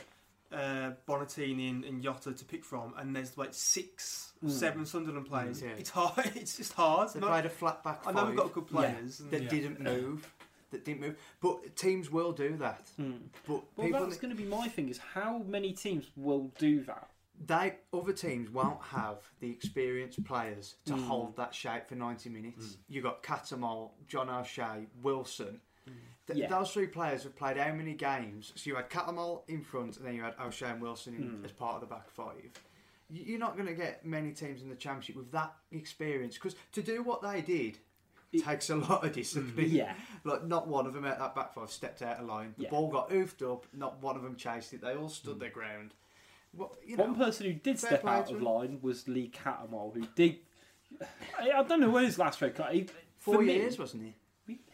uh, 0.51 0.91
Bonatini 1.07 1.69
and, 1.69 1.83
and 1.85 2.01
Jota 2.01 2.33
to 2.33 2.45
pick 2.45 2.63
from, 2.65 2.93
and 2.97 3.15
there's 3.15 3.37
like 3.37 3.53
six, 3.53 4.25
Mm. 4.43 4.49
seven 4.51 4.85
Sunderland 4.85 5.25
players. 5.27 5.61
Mm, 5.61 5.65
yeah. 5.69 5.75
It's 5.77 5.89
hard. 5.89 6.31
It's 6.35 6.55
just 6.57 6.71
hard. 6.73 7.09
They 7.13 7.19
Not- 7.19 7.29
played 7.31 7.45
a 7.45 7.49
flat 7.49 7.83
back 7.83 8.03
I 8.07 8.11
know 8.13 8.25
we've 8.25 8.37
got 8.37 8.53
good 8.53 8.67
players. 8.67 9.19
and- 9.19 9.31
that 9.31 9.43
yeah. 9.43 9.49
didn't 9.49 9.79
move. 9.81 10.31
That 10.71 10.85
didn't 10.85 11.01
move. 11.01 11.17
But 11.41 11.75
teams 11.75 12.09
will 12.09 12.31
do 12.31 12.55
that. 12.57 12.87
Hmm. 12.95 13.13
But 13.47 13.63
Well, 13.75 14.05
that's 14.05 14.17
going 14.17 14.29
to 14.35 14.41
be 14.41 14.47
my 14.47 14.67
thing: 14.69 14.87
is 14.87 14.97
how 14.99 15.39
many 15.39 15.73
teams 15.73 16.09
will 16.15 16.51
do 16.57 16.83
that? 16.85 17.09
they 17.47 17.77
other 17.93 18.11
teams 18.11 18.49
won't 18.49 18.81
have 18.81 19.17
the 19.39 19.49
experienced 19.49 20.21
players 20.25 20.75
to 20.85 20.91
Mm. 20.93 21.07
hold 21.07 21.37
that 21.37 21.55
shape 21.55 21.87
for 21.87 21.95
90 21.95 22.29
minutes. 22.29 22.65
Mm. 22.65 22.77
You 22.89 23.01
got 23.01 23.23
Cattermole, 23.23 23.91
John 24.07 24.29
O'Shea, 24.29 24.87
Wilson. 25.01 25.61
Th- 26.29 26.39
Yeah. 26.43 26.47
Those 26.49 26.71
three 26.71 26.87
players 26.87 27.23
have 27.23 27.35
played 27.35 27.57
how 27.57 27.73
many 27.73 27.93
games? 27.93 28.53
So 28.55 28.69
you 28.69 28.75
had 28.75 28.89
Cattermole 28.89 29.43
in 29.47 29.61
front, 29.61 29.97
and 29.97 30.05
then 30.05 30.15
you 30.15 30.21
had 30.21 30.35
O'Shea 30.39 30.67
and 30.71 30.81
Wilson 30.81 31.15
in, 31.15 31.23
Mm. 31.41 31.45
as 31.45 31.51
part 31.51 31.75
of 31.75 31.81
the 31.81 31.87
back 31.87 32.09
five. 32.09 32.51
You're 33.11 33.39
not 33.39 33.55
going 33.55 33.65
to 33.67 33.73
get 33.73 34.05
many 34.05 34.31
teams 34.33 34.61
in 34.61 34.69
the 34.69 34.75
championship 34.75 35.15
with 35.15 35.31
that 35.31 35.53
experience 35.71 36.35
because 36.35 36.55
to 36.73 36.81
do 36.83 37.01
what 37.01 37.21
they 37.23 37.41
did 37.41 37.79
It- 38.31 38.43
takes 38.43 38.69
a 38.69 38.75
lot 38.75 39.03
of 39.03 39.13
discipline. 39.13 39.71
Yeah, 39.71 39.95
Like 40.23 40.43
not 40.45 40.67
one 40.67 40.85
of 40.85 40.93
them 40.93 41.05
at 41.05 41.17
that 41.19 41.33
back 41.33 41.53
five 41.55 41.71
stepped 41.71 42.01
out 42.03 42.19
of 42.19 42.27
line. 42.27 42.53
The 42.57 42.65
Yeah. 42.65 42.69
ball 42.69 42.89
got 42.89 43.09
oofed 43.09 43.41
up. 43.51 43.65
Not 43.73 43.99
one 44.01 44.15
of 44.15 44.21
them 44.21 44.35
chased 44.35 44.73
it. 44.73 44.81
They 44.81 44.95
all 44.95 45.09
stood 45.09 45.39
their 45.39 45.49
ground. 45.49 45.95
Well, 46.53 46.75
you 46.85 46.97
know, 46.97 47.05
one 47.05 47.15
person 47.15 47.45
who 47.47 47.53
did 47.53 47.79
step 47.79 48.05
out 48.05 48.31
of 48.31 48.41
line 48.41 48.79
was 48.81 49.07
Lee 49.07 49.29
Cattermole, 49.29 49.93
who 49.95 50.05
did. 50.15 50.37
I, 51.39 51.51
I 51.51 51.63
don't 51.63 51.79
know 51.79 51.89
when 51.89 52.05
his 52.05 52.17
last 52.19 52.41
red 52.41 52.55
card. 52.55 52.73
He, 52.73 52.87
four 53.17 53.41
me, 53.41 53.53
years 53.53 53.77
wasn't 53.79 54.03
he? 54.03 54.15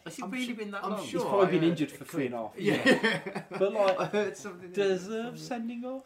Has 0.04 0.18
it 0.18 0.24
I'm 0.24 0.30
really 0.30 0.46
su- 0.46 0.54
been 0.54 0.70
that 0.70 0.84
I'm 0.84 0.90
long? 0.92 1.02
He's 1.04 1.20
probably 1.22 1.46
I 1.46 1.50
been 1.50 1.60
heard 1.60 1.68
injured 1.70 1.92
a 1.92 1.94
for 1.94 2.04
three 2.04 2.26
and 2.26 2.34
a 2.34 2.38
half. 2.38 2.52
Yeah, 2.58 3.42
But 3.58 3.72
like, 3.72 4.00
I 4.00 4.04
heard 4.06 4.36
something. 4.36 4.72
deserves 4.72 5.46
sending 5.46 5.84
off. 5.84 6.04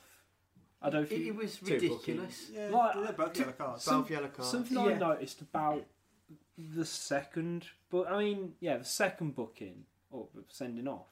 I 0.83 0.89
don't 0.91 1.03
It, 1.03 1.09
think 1.11 1.27
it 1.27 1.35
was 1.37 1.57
Two 1.57 1.75
ridiculous. 1.75 2.51
Yeah, 2.53 2.69
Like, 2.71 2.95
they're 2.95 3.13
both 3.13 3.33
to- 3.35 3.41
yellow 3.41 3.53
cards. 3.53 3.83
some- 3.85 4.01
Both 4.03 4.11
yellow 4.11 4.29
cards. 4.29 4.51
Something 4.51 4.79
Yeah. 4.79 4.85
I 4.85 4.95
noticed 4.99 5.41
about 5.43 5.85
the 6.57 6.85
second, 6.85 7.67
but 7.91 8.11
I 8.11 8.19
mean, 8.19 8.55
yeah, 8.61 8.79
the 8.79 8.85
second 8.85 9.35
booking 9.35 9.85
or 10.11 10.29
sending 10.49 10.89
off, 10.89 11.07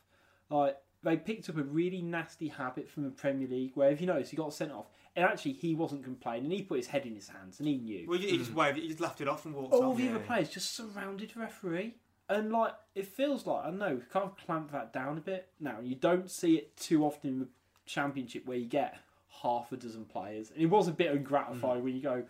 like 0.51 0.77
they 1.03 1.17
picked 1.17 1.49
up 1.49 1.57
a 1.57 1.63
really 1.63 2.03
nasty 2.03 2.49
habit 2.49 2.89
from 2.89 3.05
the 3.05 3.11
Premier 3.11 3.47
League 3.47 3.73
where, 3.75 3.91
if 3.91 4.01
you 4.01 4.07
notice, 4.07 4.31
he 4.31 4.37
got 4.37 4.53
sent 4.53 4.73
off, 4.73 4.87
and 5.15 5.25
actually 5.25 5.53
he 5.53 5.75
wasn't 5.75 6.03
complaining. 6.05 6.51
He 6.51 6.63
put 6.63 6.79
his 6.79 6.89
head 6.89 7.07
in 7.07 7.15
his 7.15 7.29
hands 7.29 7.59
and 7.61 7.69
he 7.69 7.77
knew. 7.77 8.07
Well, 8.09 8.19
he 8.19 8.37
just 8.37 8.53
mm. 8.53 8.57
waved 8.57 8.79
it. 8.79 8.83
He 8.83 8.89
just 8.89 9.01
laughed 9.01 9.21
it 9.21 9.29
off 9.29 9.45
and 9.47 9.55
walked 9.55 9.73
All 9.75 9.91
off. 9.93 9.97
the 9.97 10.05
yeah. 10.05 10.11
other 10.11 10.19
players 10.21 10.49
just 10.51 10.75
surrounded 10.75 11.31
the 11.35 11.41
referee, 11.41 11.95
and 12.29 12.53
like 12.53 12.73
it 12.95 13.07
feels 13.07 13.47
like 13.47 13.65
I 13.65 13.67
don't 13.69 13.79
know, 13.79 14.01
kind 14.13 14.25
of 14.27 14.37
clamp 14.37 14.73
that 14.73 14.93
down 14.93 15.19
a 15.19 15.21
bit 15.21 15.49
now. 15.61 15.77
You 15.83 15.95
don't 15.95 16.31
see 16.31 16.55
it 16.57 16.77
too 16.77 17.05
often 17.05 17.31
in 17.31 17.39
the 17.41 17.49
Championship 17.87 18.47
where 18.47 18.57
you 18.59 18.67
get 18.67 18.97
half 19.43 19.73
a 19.73 19.77
dozen 19.77 20.05
players, 20.05 20.51
and 20.51 20.61
it 20.63 20.67
was 20.67 20.89
a 20.89 20.93
bit 20.93 21.13
ungratifying 21.15 21.83
when 21.83 21.95
you 21.95 22.03
go. 22.03 22.25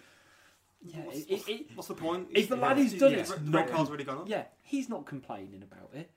Yeah, 0.84 1.00
What's, 1.00 1.18
it, 1.18 1.30
it, 1.30 1.48
it, 1.48 1.66
what's 1.74 1.88
the 1.88 1.94
point? 1.94 2.28
If 2.30 2.48
the 2.48 2.54
lad 2.56 2.76
who's 2.76 2.92
done 2.94 3.10
Yeah, 3.10 3.18
it's 3.18 3.30
the 3.30 3.36
red 3.50 3.66
not- 3.66 3.68
card's 3.70 3.88
already 3.88 4.04
gone 4.04 4.18
up. 4.18 4.28
Yeah, 4.28 4.44
he's 4.62 4.88
not 4.88 5.06
complaining 5.06 5.64
about 5.68 5.90
it. 5.92 6.10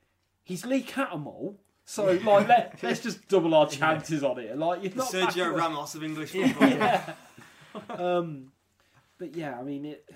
He's 0.44 0.66
Lee 0.68 0.84
Cattermole, 0.84 1.56
so 1.86 2.12
like 2.12 2.48
let, 2.48 2.80
let's 2.84 3.00
just 3.00 3.28
double 3.28 3.56
our 3.56 3.68
chances 3.70 4.24
on 4.24 4.38
it. 4.40 4.56
Like 4.58 4.84
you're 4.84 4.94
not 4.94 5.12
Sergio 5.12 5.26
backward. 5.46 5.58
Ramos 5.58 5.96
of 5.96 6.04
English 6.04 6.32
football. 6.34 6.70
yeah. 6.70 7.14
um, 7.90 8.52
but 9.18 9.36
yeah, 9.36 9.58
I 9.60 9.64
mean 9.64 9.86
it. 9.86 10.08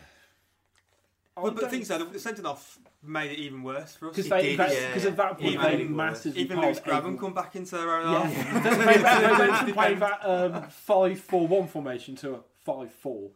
I 1.38 1.42
But, 1.42 1.44
but 1.44 1.56
the 1.56 1.62
don't- 1.62 1.70
thing 1.72 1.82
is, 1.82 1.88
the 2.14 2.20
sending 2.20 2.46
off 2.46 2.80
made 3.04 3.32
it 3.32 3.40
even 3.40 3.62
worse 3.62 3.96
for 3.96 4.10
us. 4.10 4.16
because 4.16 4.28
It 4.28 4.30
they 4.30 4.56
yeah. 4.56 5.10
at 5.10 5.18
that 5.18 5.32
point 5.38 5.54
Even- 5.54 5.62
they 5.62 5.74
even 5.82 5.96
massively 5.96 6.42
Even 6.42 6.58
piled 6.58 6.66
Lewis 6.68 6.80
Grabban 6.80 7.20
come 7.20 7.34
back 7.34 7.56
into 7.56 7.76
their 7.78 7.94
own 7.98 8.12
Yeah, 8.14 8.24
half. 8.28 8.64
they, 8.64 8.70
they, 8.70 9.28
they 9.28 9.48
went 9.48 9.58
from 9.58 9.74
playing 9.80 10.00
that 10.00 10.20
um, 10.26 10.70
five 10.70 11.20
four 11.20 11.48
one 11.48 11.68
formation 11.68 12.16
to 12.18 12.36
a 12.36 12.40
five 12.64 12.92
four, 12.94 13.30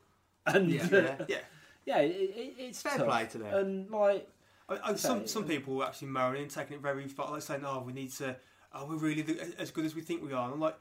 and 0.46 0.70
Yeah. 0.72 0.88
yeah, 0.92 1.00
Yeah. 1.00 1.16
Yeah. 1.28 1.38
yeah 1.86 1.98
it, 2.00 2.12
it, 2.36 2.54
it's 2.58 2.82
Fair 2.82 2.98
tough. 2.98 3.08
play 3.08 3.26
to 3.28 3.38
them. 3.38 3.54
And 3.54 3.92
like, 3.92 4.28
I, 4.70 4.78
I, 4.92 4.96
some 4.96 5.28
some 5.28 5.44
people 5.46 5.76
were 5.76 5.86
actually 5.86 6.08
moaning 6.10 6.44
and 6.44 6.52
taking 6.52 6.76
it 6.78 6.82
very 6.82 7.08
far, 7.08 7.32
like 7.32 7.42
saying, 7.42 7.64
"Oh, 7.66 7.84
we 7.86 7.92
need 7.94 8.12
to. 8.14 8.36
Oh, 8.74 8.86
we're 8.86 8.96
really 8.98 9.24
the, 9.24 9.54
as 9.60 9.72
good 9.72 9.84
as 9.86 9.94
we 9.94 10.02
think 10.02 10.24
we 10.24 10.32
are." 10.32 10.46
And 10.46 10.54
I'm 10.54 10.60
like, 10.60 10.78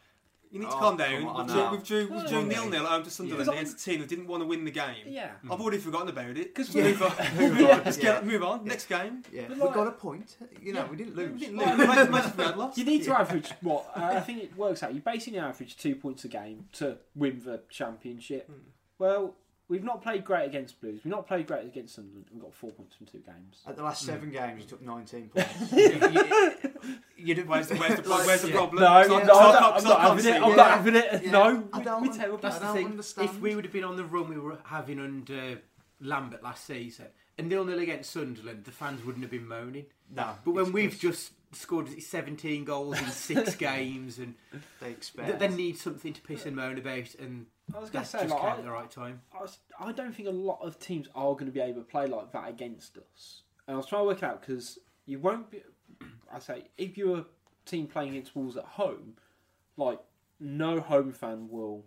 "You 0.50 0.61
need 0.61 0.66
to 0.70 0.76
Oh, 0.76 0.78
calm 0.78 0.96
down." 0.96 1.20
come 1.20 1.28
on 1.28 1.46
We've 1.46 1.56
now. 1.56 1.62
drew, 1.68 1.70
we've 1.78 1.87
drew, 1.87 2.16
we've 2.16 2.28
drew 2.28 2.38
okay. 2.38 2.48
nil 2.48 2.68
nil 2.70 2.82
at 2.87 2.88
home 2.90 3.02
to 3.04 3.11
Sunderland 3.11 3.46
Yeah. 3.46 3.52
against 3.54 3.80
a 3.80 3.84
team 3.90 4.00
that 4.00 4.08
didn't 4.08 4.26
want 4.26 4.42
to 4.42 4.46
win 4.46 4.64
the 4.64 4.70
game. 4.70 5.06
yeah, 5.06 5.32
I've 5.50 5.61
already 5.61 5.78
forgotten 5.78 6.08
about 6.08 6.37
it. 6.37 6.54
'Cause 6.54 6.74
Yeah. 6.74 6.84
we- 6.84 6.88
move 6.92 7.02
on. 7.02 7.61
Yeah. 7.61 7.84
Just 7.84 8.02
Yeah. 8.02 8.12
get, 8.14 8.26
move 8.26 8.42
on. 8.42 8.64
Next 8.64 8.87
game. 8.88 9.22
Yeah, 9.32 9.46
But 9.48 9.56
we 9.58 9.62
like- 9.64 9.74
got 9.74 9.87
a 9.87 9.92
point. 9.92 10.37
You 10.62 10.72
know, 10.72 10.80
Yeah. 10.84 10.90
we 10.90 10.96
didn't 10.96 11.16
lose. 11.16 11.32
We 11.32 11.38
didn't 11.40 11.56
lose. 11.58 11.68
Imagine 11.68 12.06
imagine 12.08 12.30
if 12.30 12.37
we 12.38 12.44
had 12.44 12.56
lost. 12.56 12.78
You 12.78 12.84
need 12.84 13.02
to 13.04 13.18
average 13.18 13.50
what? 13.61 13.90
Uh, 13.96 14.00
I 14.04 14.20
think 14.20 14.42
it 14.42 14.56
works 14.56 14.82
out. 14.82 14.94
You 14.94 15.00
basically 15.00 15.38
average 15.38 15.76
two 15.76 15.94
points 15.94 16.24
a 16.24 16.28
game 16.28 16.66
to 16.74 16.98
win 17.14 17.42
the 17.44 17.62
championship. 17.68 18.46
Hmm. 18.46 18.52
Well, 18.98 19.37
we've 19.68 19.84
not 19.84 20.02
played 20.02 20.24
great 20.24 20.46
against 20.46 20.80
Blues. 20.80 21.00
We've 21.04 21.11
not 21.11 21.26
played 21.26 21.46
great 21.46 21.66
against 21.66 21.94
Sunderland. 21.96 22.26
We've 22.32 22.42
got 22.42 22.54
four 22.54 22.70
points 22.72 22.96
from 22.96 23.06
two 23.06 23.18
games. 23.18 23.62
At 23.66 23.76
the 23.76 23.82
last 23.82 24.02
Hmm. 24.02 24.06
seven 24.12 24.30
games, 24.30 24.62
you 24.62 24.68
took 24.68 24.80
19 24.82 25.28
points. 25.34 25.72
you, 25.72 25.78
you, 25.78 26.54
you'd 27.16 27.38
have, 27.38 27.48
Where's 27.48 27.68
the, 27.68 27.77
where's 27.77 28.01
the, 28.01 28.09
Like, 28.09 28.27
where's 28.27 28.42
the 28.42 28.48
yeah. 28.48 28.55
problem? 28.57 28.83
No, 28.83 28.98
It's 29.01 29.09
no, 29.09 29.18
not- 29.18 29.22
I'm 29.22 29.29
not- 29.29 29.53
not, 29.61 29.77
I'm 29.79 29.85
not 29.85 29.85
not 29.85 30.01
having 30.01 30.27
it. 30.35 30.42
I'm 30.42 30.57
not 30.57 30.70
having 30.70 30.96
it. 30.96 31.22
Yeah. 31.24 31.31
No, 31.31 31.68
I 31.72 31.79
we- 31.79 31.85
don't 31.85 32.03
we 32.03 32.09
want- 32.09 32.20
terrible. 32.20 32.38
That's 32.38 32.59
the 32.59 32.72
thing. 32.72 32.87
understand. 32.87 33.29
If 33.31 33.40
we 33.40 33.55
would 33.55 33.64
have 33.64 33.72
been 33.72 33.85
on 33.85 33.96
the 33.96 34.05
run 34.05 34.29
we 34.29 34.38
were 34.38 34.59
having 34.64 34.98
under 35.01 35.61
Lambert 36.01 36.42
last 36.42 36.64
season, 36.64 37.07
and 37.37 37.48
nil 37.48 37.64
nil 37.64 37.79
against 37.79 38.11
Sunderland, 38.11 38.64
the 38.64 38.70
fans 38.72 39.05
wouldn't 39.05 39.22
have 39.24 39.31
been 39.31 39.46
moaning. 39.48 39.87
no, 40.11 40.35
But 40.44 40.53
when 40.53 40.72
we've 40.72 40.92
just- 40.98 41.33
just 41.51 41.62
scored 41.62 41.88
17 42.03 42.64
goals 42.64 42.98
in 43.01 43.07
six 43.07 43.55
games, 43.68 44.18
and 44.18 44.35
they 44.81 44.90
expect. 44.90 45.38
they 45.38 45.48
need 45.48 45.79
something 45.79 46.12
to 46.12 46.20
piss 46.20 46.44
and 46.44 46.55
moan 46.55 46.77
about, 46.77 47.14
and 47.14 47.46
I 47.74 47.79
was 47.79 47.88
going 47.90 48.03
that 48.05 48.11
to 48.11 48.12
just 48.18 48.29
say, 48.29 48.29
like, 48.29 48.38
came 48.40 48.51
I, 48.51 48.57
at 48.57 48.64
the 48.64 48.70
right 48.70 48.90
time. 48.90 49.22
I, 49.35 49.40
was- 49.42 49.59
I 49.81 49.92
don't 49.92 50.14
think 50.14 50.29
a 50.29 50.33
lot 50.33 50.59
of 50.62 50.79
teams 50.79 51.09
are 51.14 51.33
going 51.33 51.46
to 51.46 51.53
be 51.53 51.61
able 51.61 51.81
to 51.81 51.88
play 51.88 52.07
like 52.07 52.33
that 52.33 52.48
against 52.51 52.98
us. 52.98 53.42
And 53.66 53.74
I 53.74 53.79
was 53.79 53.87
trying 53.87 54.03
to 54.03 54.07
work 54.07 54.22
out 54.22 54.40
because 54.42 54.79
you 55.07 55.18
won't 55.20 55.51
be. 55.51 55.62
I 56.33 56.38
say 56.38 56.64
if 56.77 56.97
you're 56.99 57.19
a 57.19 57.25
team 57.64 57.87
playing 57.87 58.11
against 58.11 58.35
Wolves 58.37 58.57
at 58.57 58.64
home, 58.64 59.14
like 59.77 60.01
no 60.41 60.81
home 60.81 61.12
fan 61.12 61.49
will 61.51 61.85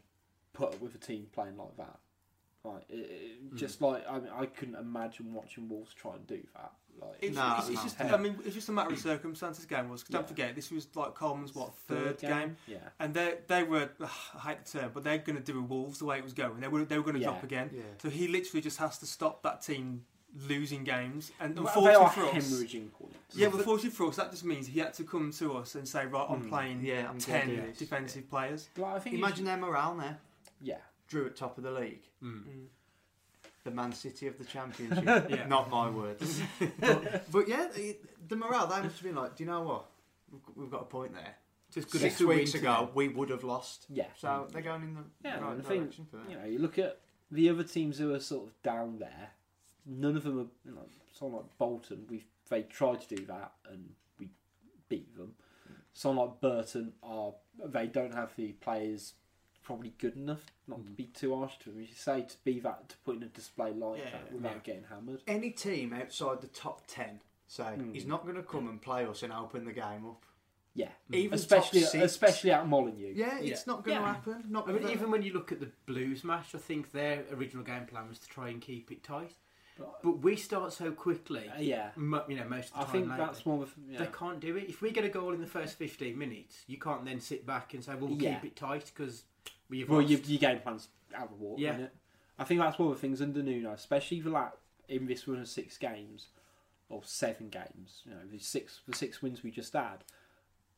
put 0.53 0.73
up 0.73 0.81
with 0.81 0.95
a 0.95 0.97
team 0.99 1.27
playing 1.31 1.57
like 1.57 1.77
that. 1.77 1.97
Like 2.63 2.83
it, 2.89 2.93
it- 2.95 3.55
just 3.55 3.79
hmm. 3.79 3.85
like 3.85 4.03
I 4.09 4.19
mean, 4.19 4.29
I 4.35 4.45
couldn't 4.45 4.75
imagine 4.75 5.33
watching 5.33 5.67
Wolves 5.69 5.93
try 5.93 6.13
and 6.15 6.25
do 6.27 6.41
that. 6.55 6.71
Like 6.99 7.15
It's, 7.21 7.35
Nah, 7.35 7.57
it's, 7.59 7.69
it's 7.69 7.77
no. 7.77 7.83
just, 7.83 8.01
I 8.01 8.17
mean, 8.17 8.35
it's 8.45 8.53
just 8.53 8.67
a 8.69 8.71
matter 8.73 8.91
of 8.91 8.99
circumstances. 9.11 9.65
Game 9.65 9.89
was. 9.89 10.03
'cause 10.03 10.09
don't 10.11 10.23
Yeah. 10.23 10.27
forget, 10.27 10.55
this 10.55 10.69
was 10.71 10.87
like 10.95 11.15
Coleman's 11.15 11.55
what 11.55 11.73
third, 11.87 12.19
game. 12.19 12.57
Yeah. 12.67 12.77
and 12.99 13.13
they 13.13 13.37
they 13.47 13.63
were. 13.63 13.89
I 14.01 14.39
hate 14.49 14.65
the 14.65 14.79
term, 14.79 14.91
but 14.93 15.03
they're 15.03 15.17
going 15.17 15.37
to 15.37 15.41
do 15.43 15.57
a 15.57 15.61
Wolves 15.61 15.99
the 15.99 16.05
way 16.05 16.17
it 16.17 16.23
was 16.23 16.33
going. 16.33 16.59
They 16.59 16.67
were 16.67 16.83
they 16.85 16.97
were 16.97 17.03
going 17.03 17.15
to 17.15 17.21
Yeah. 17.21 17.27
drop 17.27 17.43
again. 17.43 17.71
yeah. 17.73 17.83
So 18.01 18.09
he 18.09 18.27
literally 18.27 18.61
just 18.61 18.77
has 18.77 18.97
to 18.99 19.05
stop 19.05 19.41
that 19.43 19.61
team 19.61 20.05
losing 20.47 20.83
games. 20.83 21.31
And 21.39 21.55
Well, 21.59 21.65
they 21.83 21.93
unfortunately 21.93 21.95
are 22.05 22.09
for 22.31 22.37
us, 22.37 22.49
hemorrhaging 22.51 22.91
points. 22.93 23.17
yeah, 23.33 23.49
but 23.49 23.57
unfortunately 23.59 23.89
for 23.91 24.07
us, 24.07 24.15
that 24.15 24.31
just 24.31 24.45
means 24.45 24.67
he 24.67 24.79
had 24.79 24.93
to 24.95 25.03
come 25.03 25.31
to 25.33 25.57
us 25.57 25.75
and 25.75 25.87
say, 25.87 26.05
right, 26.05 26.25
I'm 26.29 26.41
Hmm. 26.43 26.49
playing 26.49 26.81
Yeah, 26.85 27.09
I'm 27.09 27.17
ten 27.19 27.47
gonna 27.47 27.61
do 27.61 27.67
this. 27.67 27.77
defensive 27.79 28.29
players. 28.29 28.69
Like, 28.77 28.95
I 28.95 28.99
think 28.99 29.15
it's- 29.15 29.27
Imagine 29.27 29.45
their 29.45 29.57
morale 29.57 29.95
now. 29.95 30.17
Yeah. 30.61 30.79
Drew 31.07 31.25
at 31.25 31.35
top 31.35 31.57
of 31.57 31.63
the 31.63 31.71
league. 31.71 32.03
Mm. 32.23 32.67
The 33.63 33.71
Man 33.71 33.91
City 33.93 34.27
of 34.27 34.37
the 34.37 34.45
Championship. 34.45 35.03
Yeah. 35.29 35.45
Not 35.47 35.69
my 35.69 35.89
words. 35.89 36.41
but, 36.79 37.31
but 37.31 37.47
yeah, 37.47 37.67
the, 37.75 37.97
the 38.27 38.35
morale, 38.35 38.67
they 38.67 38.81
must 38.81 38.95
have 38.95 39.03
been 39.03 39.15
like, 39.15 39.35
do 39.35 39.43
you 39.43 39.49
know 39.49 39.61
what? 39.61 39.85
We've 40.31 40.43
got- 40.43 40.57
We've 40.57 40.71
got 40.71 40.81
a 40.83 40.85
point 40.85 41.13
there. 41.13 41.35
Just 41.73 41.87
as 41.87 41.91
good 41.93 42.01
six 42.01 42.13
as 42.15 42.17
to 42.19 42.27
win 42.27 42.37
weeks 42.39 42.53
ago 42.53 42.85
them. 42.85 42.89
we 42.95 43.07
would 43.09 43.29
have 43.29 43.43
lost. 43.45 43.85
Yeah. 43.89 44.07
So 44.17 44.47
they're 44.51 44.61
going 44.61 44.83
in 44.83 44.93
the 44.95 45.03
Yeah, 45.23 45.39
right 45.39 45.51
and 45.51 45.59
the 45.59 45.63
thing- 45.67 45.81
direction 45.81 46.05
for 46.09 46.17
that. 46.17 46.29
you 46.29 46.37
know, 46.37 46.45
you 46.45 46.59
look 46.59 46.77
at 46.79 46.99
the 47.29 47.49
other 47.49 47.63
teams 47.63 47.97
who 47.97 48.13
are 48.13 48.19
sort 48.19 48.47
of 48.47 48.61
down 48.61 48.99
there. 48.99 49.31
None 49.85 50.15
of 50.15 50.23
them 50.23 50.39
are, 50.39 50.47
you 50.69 50.75
know, 50.75 50.85
someone 51.11 51.41
like 51.43 51.57
Bolton. 51.57 52.05
We 52.09 52.23
they 52.49 52.63
tried 52.63 53.01
to 53.01 53.15
do 53.15 53.25
that 53.27 53.53
and 53.71 53.89
we 54.19 54.29
beat 54.89 55.15
them. 55.17 55.33
Someone 55.93 56.27
like 56.27 56.41
Burton 56.41 56.93
are 57.03 57.33
they 57.65 57.87
don't 57.87 58.13
have 58.13 58.35
the 58.35 58.51
players 58.53 59.13
probably 59.63 59.93
good 59.99 60.15
enough 60.15 60.43
not 60.67 60.83
to 60.85 60.91
be 60.91 61.05
too 61.05 61.35
harsh 61.37 61.53
to 61.59 61.69
them. 61.69 61.79
You 61.81 61.87
say 61.95 62.21
to 62.23 62.35
be 62.43 62.59
that 62.61 62.89
to 62.89 62.95
put 63.05 63.17
in 63.17 63.23
a 63.23 63.27
display 63.27 63.71
like 63.73 63.99
Yeah, 63.99 64.11
that 64.11 64.31
without 64.33 64.51
yeah. 64.53 64.59
getting 64.63 64.83
hammered. 64.89 65.21
Any 65.27 65.51
team 65.51 65.93
outside 65.93 66.41
the 66.41 66.47
top 66.47 66.83
ten, 66.87 67.21
say, 67.47 67.75
Hmm. 67.75 67.95
is 67.95 68.05
not 68.05 68.23
going 68.23 68.35
to 68.37 68.43
come 68.43 68.67
and 68.67 68.81
play 68.81 69.05
us 69.05 69.23
and 69.23 69.31
open 69.31 69.65
the 69.65 69.71
game 69.73 70.05
up. 70.07 70.25
Yeah, 70.73 70.87
Even 71.11 71.33
especially 71.33 71.83
especially 71.83 72.51
at 72.51 72.65
Molyneux. 72.67 73.11
Yeah, 73.13 73.39
it's 73.39 73.67
not 73.67 73.83
going 73.83 73.97
to 73.97 74.03
Yeah. 74.03 74.13
happen. 74.13 74.45
Not 74.49 74.69
I 74.69 74.71
mean, 74.71 74.87
even 74.89 75.11
when 75.11 75.21
you 75.21 75.33
look 75.33 75.51
at 75.51 75.59
the 75.59 75.69
Blues 75.85 76.23
match, 76.23 76.55
I 76.55 76.59
think 76.59 76.91
their 76.91 77.25
original 77.33 77.63
game 77.63 77.85
plan 77.85 78.07
was 78.07 78.19
to 78.19 78.27
try 78.29 78.47
and 78.49 78.61
keep 78.61 78.89
it 78.91 79.03
tight. 79.03 79.35
But- 80.03 80.19
we 80.19 80.35
start 80.35 80.73
so 80.73 80.91
quickly. 80.91 81.49
Uh, 81.49 81.59
yeah. 81.59 81.91
mo- 81.95 82.23
you 82.27 82.35
know, 82.35 82.45
most 82.47 82.69
of 82.69 82.73
the 82.73 82.79
I 82.79 82.83
time 82.83 82.91
think 82.91 83.09
lately. 83.09 83.25
that's 83.25 83.45
more 83.45 83.63
of 83.63 83.73
They 83.87 84.07
can't 84.07 84.39
do 84.39 84.55
it. 84.57 84.69
If 84.69 84.81
we 84.81 84.91
get 84.91 85.03
a 85.05 85.09
goal 85.09 85.33
in 85.33 85.41
the 85.41 85.47
first 85.47 85.77
15 85.77 86.17
minutes, 86.17 86.63
you 86.67 86.77
can't 86.77 87.05
then 87.05 87.19
sit 87.19 87.45
back 87.45 87.73
and 87.73 87.83
say, 87.83 87.95
well, 87.95 88.07
we'll 88.09 88.21
Yeah. 88.21 88.35
keep 88.39 88.51
it 88.51 88.55
tight 88.55 88.91
because 88.95 89.23
we've 89.69 89.89
Well, 89.89 90.01
your, 90.01 90.19
your 90.19 90.39
game 90.39 90.59
plan's 90.59 90.89
out 91.15 91.25
of 91.25 91.29
the 91.31 91.35
water, 91.43 91.61
Yeah. 91.61 91.73
isn't 91.73 91.85
it? 91.85 91.95
I 92.39 92.43
think 92.43 92.59
that's 92.59 92.77
one 92.79 92.89
of 92.89 92.95
the 92.95 93.01
things 93.01 93.21
under 93.21 93.41
Nuno, 93.43 93.71
especially 93.71 94.19
for 94.21 94.29
like 94.29 94.51
in 94.87 95.05
this 95.05 95.27
run 95.27 95.39
of 95.39 95.47
six 95.47 95.77
games 95.77 96.27
or 96.89 97.01
seven 97.03 97.49
games. 97.49 98.01
You 98.05 98.11
know, 98.11 98.21
the 98.31 98.39
six 98.39 98.81
the 98.87 98.95
six 98.95 99.21
wins 99.21 99.43
we 99.43 99.51
just 99.51 99.73
had. 99.73 100.03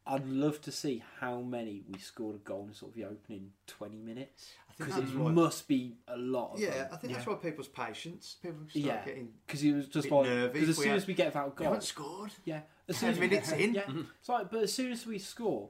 I'd 0.05 0.27
love 0.27 0.59
to 0.63 0.71
see 0.71 1.01
how 1.21 1.39
many 1.39 1.81
we 1.89 1.97
scored 1.97 2.35
a 2.35 2.39
goal 2.39 2.65
in 2.67 2.73
sort 2.73 2.91
of 2.91 2.95
the 2.95 3.05
opening 3.05 3.53
twenty 3.67 3.99
minutes 4.01 4.51
I 4.62 4.62
because 4.77 4.97
it 4.97 5.15
why- 5.17 5.31
must 5.31 5.67
be 5.67 5.97
a 6.07 6.17
lot. 6.17 6.53
Of 6.53 6.59
Yeah, 6.59 6.88
I 6.91 6.95
think 6.97 7.12
Yeah. 7.12 7.17
that's 7.17 7.27
why 7.27 7.36
people's 7.36 7.67
patience. 7.67 8.38
People 8.41 8.59
start 8.69 8.75
Yeah. 8.86 9.05
getting. 9.05 9.33
because 9.45 9.63
it 9.63 9.73
was 9.73 9.88
just 9.88 10.09
bit 10.09 10.15
like 10.15 10.25
nervy 10.25 10.53
because 10.53 10.69
as 10.69 10.75
if 10.75 10.77
we 10.79 10.83
soon 10.83 10.89
had- 10.91 10.97
as 10.97 11.07
we 11.07 11.13
get 11.13 11.33
that 11.33 11.55
goal, 11.55 11.65
haven't 11.65 11.83
scored. 11.83 12.31
yeah, 12.45 12.62
as 12.88 12.97
soon 12.97 13.07
Ten 13.07 13.09
as 13.13 13.19
we, 13.19 13.27
minutes 13.27 13.51
in. 13.51 13.73
yeah, 13.73 13.89
it's 14.19 14.29
like 14.29 14.49
but 14.51 14.63
as 14.63 14.73
soon 14.73 14.91
as 14.91 15.05
we 15.05 15.19
score, 15.19 15.69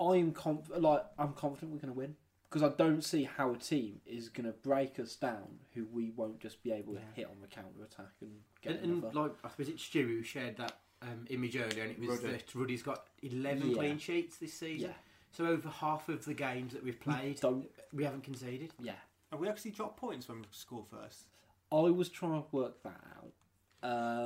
I'm 0.00 0.32
conf- 0.32 0.70
like 0.76 1.04
I'm 1.18 1.32
confident 1.34 1.72
we're 1.72 1.78
going 1.78 1.92
to 1.94 1.98
win 1.98 2.16
because 2.48 2.62
I 2.62 2.68
don't 2.76 3.02
see 3.02 3.24
how 3.24 3.52
a 3.52 3.56
team 3.56 4.00
is 4.06 4.28
going 4.28 4.46
to 4.46 4.52
break 4.52 4.98
us 4.98 5.16
down 5.16 5.58
who 5.74 5.86
we 5.92 6.10
won't 6.10 6.40
just 6.40 6.62
be 6.62 6.72
able 6.72 6.94
to 6.94 7.00
hit 7.14 7.26
on 7.26 7.40
the 7.40 7.46
counter 7.48 7.82
attack 7.84 8.12
and 8.20 8.40
get 8.62 8.80
and, 8.80 9.02
and 9.04 9.14
like, 9.14 9.32
I 9.44 9.48
suppose 9.50 9.68
it's 9.68 9.82
Stu 9.82 10.06
who 10.06 10.22
shared 10.22 10.56
that 10.58 10.80
um, 11.02 11.26
image 11.28 11.56
earlier, 11.56 11.82
and 11.82 11.92
it 11.92 11.98
was 12.00 12.22
Ruddy. 12.22 12.36
that 12.38 12.54
Ruddy's 12.54 12.82
got 12.82 13.06
11 13.22 13.68
Yeah. 13.70 13.74
clean 13.76 13.98
sheets 13.98 14.36
this 14.38 14.54
season. 14.54 14.88
yeah, 14.90 14.94
So 15.36 15.46
over 15.46 15.68
half 15.68 16.08
of 16.08 16.24
the 16.24 16.34
games 16.34 16.72
that 16.74 16.84
we've 16.84 17.00
played, 17.00 17.40
don't. 17.40 17.66
we 17.92 18.04
haven't 18.04 18.22
conceded. 18.22 18.72
Yeah, 18.80 18.92
Have 19.32 19.40
we 19.40 19.48
actually 19.48 19.72
dropped 19.72 19.96
points 19.98 20.28
when 20.28 20.38
we 20.38 20.44
score 20.50 20.84
first? 20.90 21.24
I 21.72 21.76
was 21.90 22.08
trying 22.08 22.40
to 22.40 22.46
work 22.52 22.82
that 22.84 23.00
out. 23.16 23.32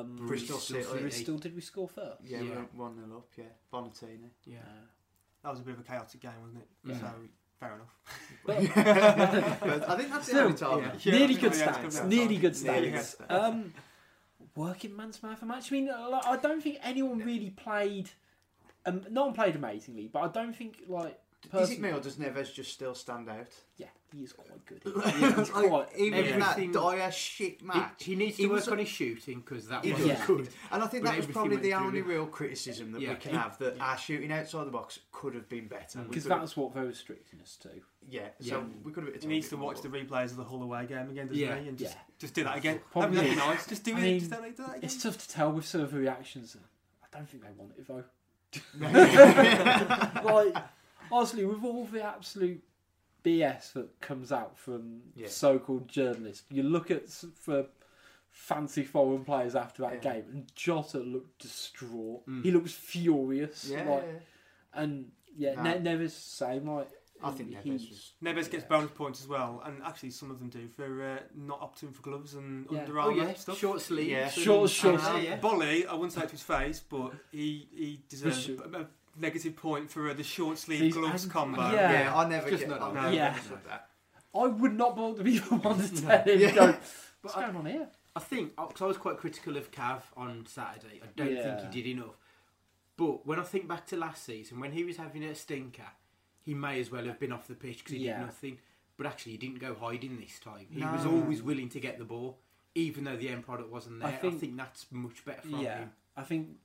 Um, 0.00 0.16
Bristol 0.16 0.56
Bristol 0.56 0.58
City. 0.84 1.00
Bristol, 1.00 1.38
did 1.38 1.54
we 1.54 1.60
score 1.62 1.88
first? 1.88 2.20
Yeah, 2.24 2.40
Yeah. 2.42 2.50
we're 2.74 2.84
one 2.84 2.94
0 2.96 3.16
up. 3.16 3.28
Yeah, 3.36 3.44
Bonatini. 3.72 4.28
Yeah. 4.46 4.58
That 5.42 5.50
was 5.50 5.60
a 5.60 5.62
bit 5.62 5.74
of 5.74 5.80
a 5.80 5.82
chaotic 5.82 6.20
game, 6.20 6.30
wasn't 6.42 6.62
it? 6.62 6.68
Yeah. 6.84 7.00
So 7.00 7.10
fair 7.58 7.74
enough. 7.74 7.94
But 8.44 8.56
I 9.90 9.96
think 9.96 10.10
that's 10.10 10.28
the 10.30 10.40
only 10.42 10.56
time. 10.56 10.78
yeah. 10.82 10.92
Yeah, 11.00 11.12
nearly 11.18 11.34
good 11.34 11.54
think 11.54 11.64
that's 11.64 11.78
stats. 11.96 12.00
good 12.02 12.08
Nearly 12.10 12.36
stats. 12.36 12.40
good 12.40 12.62
Nearly 12.62 12.90
stats. 12.90 13.18
good 13.18 13.28
stats. 13.28 13.44
Um, 13.44 13.74
working 14.54 14.94
man's 14.96 15.22
man 15.22 15.32
of 15.32 15.42
match. 15.44 15.72
I 15.72 15.74
mean, 15.74 15.86
like, 15.86 16.26
I 16.26 16.36
don't 16.36 16.62
think 16.62 16.78
anyone 16.82 17.18
really 17.20 17.50
played. 17.50 18.10
Um, 18.86 19.02
no 19.10 19.26
one 19.26 19.34
played 19.34 19.56
amazingly, 19.56 20.08
but 20.12 20.20
I 20.20 20.28
don't 20.28 20.54
think 20.56 20.82
like. 20.88 21.18
Is 21.54 21.70
it 21.70 21.80
me 21.80 21.90
or 21.90 22.00
does 22.00 22.16
Neves 22.16 22.52
just 22.52 22.72
still 22.72 22.96
stand 22.96 23.28
out? 23.28 23.46
Yeah, 23.76 23.86
he 24.12 24.24
is 24.24 24.32
quite 24.32 24.66
good. 24.66 24.82
He's 24.84 25.50
Like, 25.52 25.68
quite. 25.68 25.86
even 25.96 26.24
in 26.24 26.40
that 26.40 26.50
Everything- 26.58 26.72
dire 26.72 27.12
shit 27.12 27.60
He, 27.60 27.66
match. 27.66 28.02
he 28.04 28.16
needs 28.16 28.38
to 28.38 28.48
was 28.48 28.62
work 28.62 28.68
a- 28.68 28.72
on 28.72 28.78
his 28.78 28.88
shooting 28.88 29.38
because 29.38 29.68
that 29.68 29.84
He 29.84 29.92
wasn't 29.92 30.18
does. 30.18 30.26
good. 30.26 30.48
And 30.72 30.82
I 30.82 30.86
think 30.88 31.04
But 31.04 31.10
that 31.10 31.16
was 31.16 31.24
everything 31.26 31.32
probably 31.34 31.50
went 31.56 31.62
the 31.62 31.70
through 31.70 31.86
only 31.86 31.98
it. 32.00 32.06
real 32.06 32.26
criticism 32.26 32.90
that 32.90 33.00
we 33.00 33.14
can 33.14 33.34
have 33.36 33.56
that 33.58 33.80
our 33.80 33.96
shooting 33.96 34.32
outside 34.32 34.66
the 34.66 34.72
box 34.72 34.98
could 35.12 35.34
have 35.36 35.48
been 35.48 35.68
better. 35.68 36.00
We 36.00 36.08
Because 36.08 36.24
could 36.24 36.32
have- 36.32 36.40
that's 36.40 36.56
what 36.56 36.74
they're 36.74 36.84
restricting 36.86 37.40
us 37.40 37.56
to. 37.58 37.70
yeah, 38.08 38.28
Yeah. 38.40 38.54
so 38.54 38.66
we 38.82 38.90
could 38.90 39.04
have. 39.06 39.22
He 39.22 39.28
needs 39.28 39.48
to 39.50 39.56
watch 39.56 39.80
the 39.80 39.88
replays 39.88 40.32
of 40.32 40.38
the 40.38 40.44
Hull 40.44 40.64
away 40.64 40.86
game 40.86 41.08
again, 41.08 41.28
doesn't 41.28 41.40
Yeah. 41.40 41.56
he? 41.60 41.68
And 41.68 41.78
just, 41.78 41.94
Yeah. 41.94 42.00
just 42.18 42.34
do 42.34 42.42
that 42.44 42.56
again. 42.58 42.80
Probably 42.90 43.14
That'd 43.14 43.30
be 43.30 43.36
is. 43.36 43.38
nice. 43.38 43.66
Just 43.68 43.84
do 43.84 43.94
I 43.94 43.98
it. 43.98 44.02
mean, 44.02 44.18
just 44.18 44.30
do 44.32 44.36
that 44.38 44.56
do 44.56 44.62
that 44.64 44.70
again. 44.70 44.80
It's 44.82 45.00
tough 45.00 45.18
to 45.18 45.28
tell 45.28 45.52
with 45.52 45.66
some 45.66 45.82
of 45.82 45.92
the 45.92 45.98
reactions. 45.98 46.56
I 47.00 47.16
don't 47.16 47.28
think 47.28 47.44
they 47.44 47.52
want 47.52 47.72
it 47.78 47.86
though. 47.86 48.04
like, 48.80 50.54
honestly, 51.12 51.44
with 51.44 51.64
all 51.64 51.84
the 51.84 52.02
absolute 52.04 52.62
BS 53.24 53.72
that 53.74 54.00
comes 54.00 54.32
out 54.32 54.58
from 54.58 55.00
Yeah. 55.16 55.28
so-called 55.28 55.88
journalists, 55.88 56.44
you 56.50 56.62
look 56.62 56.90
at 56.90 57.08
for 57.08 57.66
fancy 58.30 58.84
foreign 58.84 59.24
players 59.24 59.54
after 59.56 59.82
that 59.82 60.02
Yeah. 60.04 60.12
game, 60.14 60.24
and 60.32 60.54
Jota 60.54 60.98
looked 60.98 61.40
distraught. 61.40 62.26
Mm. 62.26 62.42
He 62.44 62.50
looks 62.50 62.72
furious. 62.72 63.68
yeah, 63.70 63.88
like, 63.88 64.22
and 64.74 65.10
yeah, 65.36 65.60
ne- 65.62 65.80
Never's 65.80 66.14
the 66.14 66.20
same. 66.20 66.68
Like, 66.68 66.90
I 67.22 67.30
think 67.32 67.50
he- 67.50 67.70
Neves 67.70 67.88
was. 67.90 68.12
Neves 68.22 68.50
gets 68.50 68.64
bonus 68.64 68.90
points 68.92 69.20
as 69.20 69.26
well, 69.28 69.62
and 69.64 69.82
actually 69.82 70.10
some 70.10 70.30
of 70.30 70.38
them 70.38 70.48
do 70.48 70.68
for 70.68 71.02
uh, 71.02 71.18
not 71.34 71.60
opting 71.60 71.92
for 71.94 72.02
gloves 72.02 72.34
and 72.34 72.66
Yeah. 72.70 72.80
Under 72.80 73.00
Oh 73.00 73.10
yeah, 73.10 73.34
stuff. 73.34 73.58
short 73.58 73.80
sleeves. 73.80 74.10
Yeah. 74.10 74.28
Short- 74.30 74.70
short 74.70 75.00
sleeve. 75.00 75.24
yeah. 75.24 75.38
Boly, 75.40 75.86
I 75.86 75.94
wouldn't 75.94 76.12
say 76.12 76.20
it 76.22 76.26
to 76.26 76.32
his 76.32 76.42
face, 76.42 76.80
but 76.80 77.12
he 77.32 77.68
he 77.72 78.00
deserves 78.08 78.48
a, 78.48 78.52
a 78.80 78.86
negative 79.16 79.56
point 79.56 79.90
for 79.90 80.08
uh, 80.10 80.14
the 80.14 80.22
short 80.22 80.58
sleeve 80.58 80.80
These- 80.80 80.94
gloves 80.94 81.24
and- 81.24 81.32
combo. 81.32 81.62
yeah. 81.72 81.92
Yeah, 82.04 82.16
I 82.16 82.28
never 82.28 82.48
Just 82.50 82.60
get. 82.62 82.70
not 82.70 82.80
I 82.80 82.84
on 82.86 82.94
never 82.94 83.06
that. 83.08 83.14
Yeah. 83.14 83.38
that. 83.66 83.90
I 84.34 84.46
would 84.46 84.74
not 84.74 84.96
want 84.96 85.16
to 85.16 85.24
be 85.24 85.38
the 85.38 85.56
one 85.56 85.78
to 85.78 86.02
tell 86.02 86.22
him. 86.22 86.40
Yeah. 86.40 86.54
Go, 86.54 86.66
But 87.20 87.34
What's 87.34 87.36
I, 87.36 87.42
going 87.46 87.56
on 87.56 87.66
here? 87.66 87.88
I 88.14 88.20
think 88.20 88.54
because 88.54 88.80
I 88.82 88.86
was 88.86 88.96
quite 88.96 89.16
critical 89.16 89.56
of 89.56 89.72
Cav 89.72 90.02
on 90.16 90.46
Saturday. 90.46 91.00
I 91.02 91.06
don't 91.16 91.34
Yeah. 91.34 91.56
think 91.58 91.72
he 91.74 91.82
did 91.82 91.90
enough. 91.98 92.16
But 92.96 93.26
when 93.26 93.38
I 93.40 93.42
think 93.42 93.66
back 93.68 93.86
to 93.86 93.96
last 93.96 94.24
season, 94.24 94.60
when 94.60 94.72
he 94.72 94.84
was 94.84 94.96
having 94.96 95.24
a 95.24 95.34
stinker, 95.34 95.86
he 96.48 96.54
may 96.54 96.80
as 96.80 96.90
well 96.90 97.04
have 97.04 97.20
been 97.20 97.30
off 97.30 97.46
the 97.46 97.54
pitch 97.54 97.78
because 97.80 97.92
he 97.92 98.06
Yeah. 98.06 98.20
did 98.20 98.24
nothing. 98.26 98.58
But 98.96 99.06
actually, 99.06 99.32
he 99.32 99.38
didn't 99.38 99.58
go 99.58 99.74
hiding 99.74 100.18
this 100.18 100.40
time. 100.40 100.66
He 100.70 100.80
was 100.82 101.04
always 101.04 101.42
willing 101.42 101.68
to 101.68 101.78
get 101.78 101.98
the 101.98 102.06
ball, 102.06 102.38
even 102.74 103.04
though 103.04 103.18
the 103.18 103.28
end 103.28 103.44
product 103.44 103.70
wasn't 103.70 104.00
there. 104.00 104.08
I 104.08 104.12
I 104.12 104.16
think- 104.16 104.40
think, 104.40 104.56
that's 104.56 104.86
much 104.90 105.24
better 105.26 105.42
from 105.42 105.60
yeah, 105.60 105.78
him. 105.80 105.92
I 106.16 106.22
think 106.22 106.56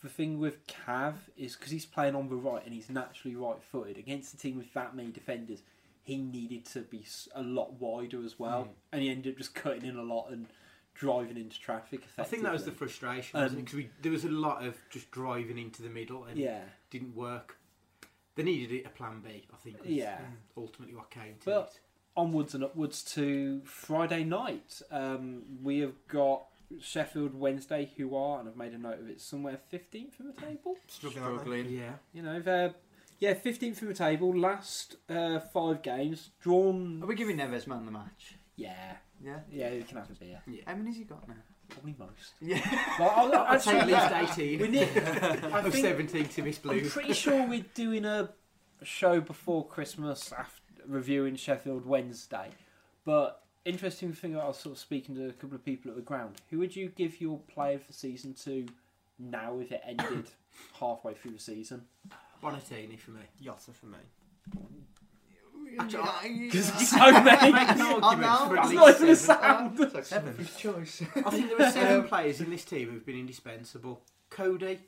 the 0.00 0.08
thing 0.08 0.38
with 0.38 0.64
Cav 0.68 1.14
is 1.36 1.56
because 1.56 1.72
he's 1.72 1.84
playing 1.84 2.14
on 2.14 2.28
the 2.28 2.36
right 2.36 2.64
and 2.64 2.72
he's 2.72 2.88
naturally 2.88 3.34
right-footed 3.34 3.98
against 3.98 4.32
a 4.32 4.36
team 4.36 4.58
with 4.58 4.72
that 4.74 4.94
many 4.94 5.10
defenders. 5.10 5.64
He 6.04 6.16
needed 6.18 6.64
to 6.66 6.82
be 6.82 7.04
a 7.34 7.42
lot 7.42 7.72
wider 7.74 8.22
as 8.24 8.38
well, 8.38 8.64
Mm. 8.66 8.74
and 8.92 9.02
he 9.02 9.08
ended 9.10 9.32
up 9.34 9.38
just 9.38 9.54
cutting 9.56 9.84
in 9.84 9.96
a 9.96 10.02
lot 10.04 10.30
and 10.30 10.46
driving 10.94 11.36
into 11.36 11.58
traffic. 11.58 12.02
I 12.16 12.22
think 12.22 12.42
that 12.44 12.52
was 12.52 12.64
the 12.64 12.70
frustration, 12.72 13.38
it? 13.40 13.50
Um, 13.74 13.88
there 14.00 14.12
was 14.12 14.24
a 14.24 14.30
lot 14.30 14.64
of 14.64 14.76
just 14.88 15.10
driving 15.10 15.58
into 15.58 15.82
the 15.82 15.88
middle 15.90 16.24
and 16.24 16.38
yeah. 16.38 16.62
didn't 16.90 17.14
work. 17.16 17.58
They 18.34 18.42
needed 18.42 18.86
a 18.86 18.88
plan 18.88 19.20
B, 19.20 19.44
I 19.52 19.56
think. 19.56 19.78
Was 19.80 19.88
Yeah. 19.88 20.18
Ultimately, 20.56 20.94
what 20.94 21.10
came 21.10 21.34
to 21.40 21.50
Well, 21.50 21.62
it. 21.64 21.80
Onwards 22.16 22.54
and 22.54 22.62
upwards 22.64 23.02
to 23.14 23.62
Friday 23.64 24.24
night. 24.24 24.80
Um, 24.90 25.42
we 25.62 25.78
have 25.80 25.94
got 26.08 26.46
Sheffield 26.80 27.34
Wednesday, 27.34 27.90
who 27.96 28.14
are, 28.16 28.40
and 28.40 28.48
I've 28.48 28.56
made 28.56 28.72
a 28.72 28.78
note 28.78 29.00
of 29.00 29.08
it, 29.08 29.20
somewhere 29.20 29.58
fifteenth 29.68 30.14
from 30.14 30.26
the 30.26 30.32
table. 30.32 30.76
Struggling. 30.88 31.22
Struggling. 31.24 31.68
Yeah. 31.70 31.92
You 32.12 32.22
know, 32.22 32.40
they're 32.40 32.74
yeah 33.18 33.34
fifteenth 33.34 33.78
from 33.78 33.88
the 33.88 33.94
table. 33.94 34.34
Last 34.36 34.96
uh, 35.08 35.38
five 35.40 35.82
games 35.82 36.30
drawn. 36.40 37.02
Are 37.02 37.06
we 37.06 37.14
giving 37.14 37.36
Neves 37.38 37.66
man 37.66 37.84
the 37.86 37.92
match? 37.92 38.36
Yeah, 38.56 38.96
Yeah. 39.22 39.40
yeah, 39.50 39.70
you 39.72 39.82
can 39.84 39.96
have 39.98 40.10
a 40.10 40.14
beer. 40.14 40.42
How 40.66 40.74
many 40.74 40.90
has 40.90 40.96
he 40.98 41.04
got 41.04 41.26
now? 41.26 41.34
Probably 41.72 41.94
most. 41.98 42.34
Yeah. 42.40 42.60
Well, 42.98 43.12
I'll, 43.16 43.34
I'll 43.34 43.46
I'd 43.54 43.62
say 43.62 43.78
at 43.78 43.86
least 43.86 44.38
18. 44.38 44.60
we 44.60 44.68
need. 44.68 44.82
I 44.96 45.60
of 45.60 45.72
think 45.72 45.84
17 45.84 46.28
to 46.28 46.42
Miss 46.42 46.56
I'm 46.58 46.62
Blue. 46.62 46.88
pretty 46.88 47.12
sure 47.14 47.46
we're 47.46 47.64
doing 47.74 48.04
a 48.04 48.30
show 48.82 49.20
before 49.20 49.66
Christmas 49.66 50.32
after 50.32 50.60
reviewing 50.86 51.36
Sheffield 51.36 51.86
Wednesday. 51.86 52.48
But 53.04 53.42
interesting 53.64 54.12
thing, 54.12 54.36
I 54.36 54.46
was 54.46 54.58
sort 54.58 54.74
of 54.74 54.78
speaking 54.78 55.14
to 55.16 55.28
a 55.28 55.32
couple 55.32 55.54
of 55.56 55.64
people 55.64 55.90
at 55.90 55.96
the 55.96 56.02
ground. 56.02 56.36
Who 56.50 56.58
would 56.58 56.74
you 56.74 56.88
give 56.88 57.20
your 57.20 57.38
player 57.38 57.78
for 57.78 57.92
season 57.92 58.34
two 58.34 58.66
now 59.18 59.58
if 59.60 59.72
it 59.72 59.80
ended 59.86 60.26
halfway 60.80 61.14
through 61.14 61.32
the 61.32 61.38
season? 61.38 61.82
Bonatini 62.42 62.98
for 62.98 63.12
me. 63.12 63.20
Jota 63.40 63.70
for 63.72 63.86
me. 63.86 63.98
Because 65.78 66.88
so 66.90 67.12
many. 67.12 67.52
Make 67.52 67.68
an 67.70 67.80
argument 67.80 68.20
know. 68.20 68.48
for 68.48 68.56
at 68.58 68.62
That's 68.62 68.72
not 68.74 68.86
least 68.86 69.00
even 69.00 69.08
a 69.12 69.16
seven. 69.16 69.42
sound. 69.42 69.80
It's 69.80 69.94
like 69.94 70.04
Seventh 70.04 70.58
choice. 70.58 71.02
I 71.16 71.30
think 71.30 71.48
there 71.56 71.66
are 71.66 71.70
seven 71.72 72.00
Um, 72.00 72.08
players 72.08 72.40
in 72.40 72.50
this 72.50 72.64
team 72.64 72.90
who've 72.90 73.06
been 73.06 73.18
indispensable. 73.18 74.00
Cody, 74.30 74.78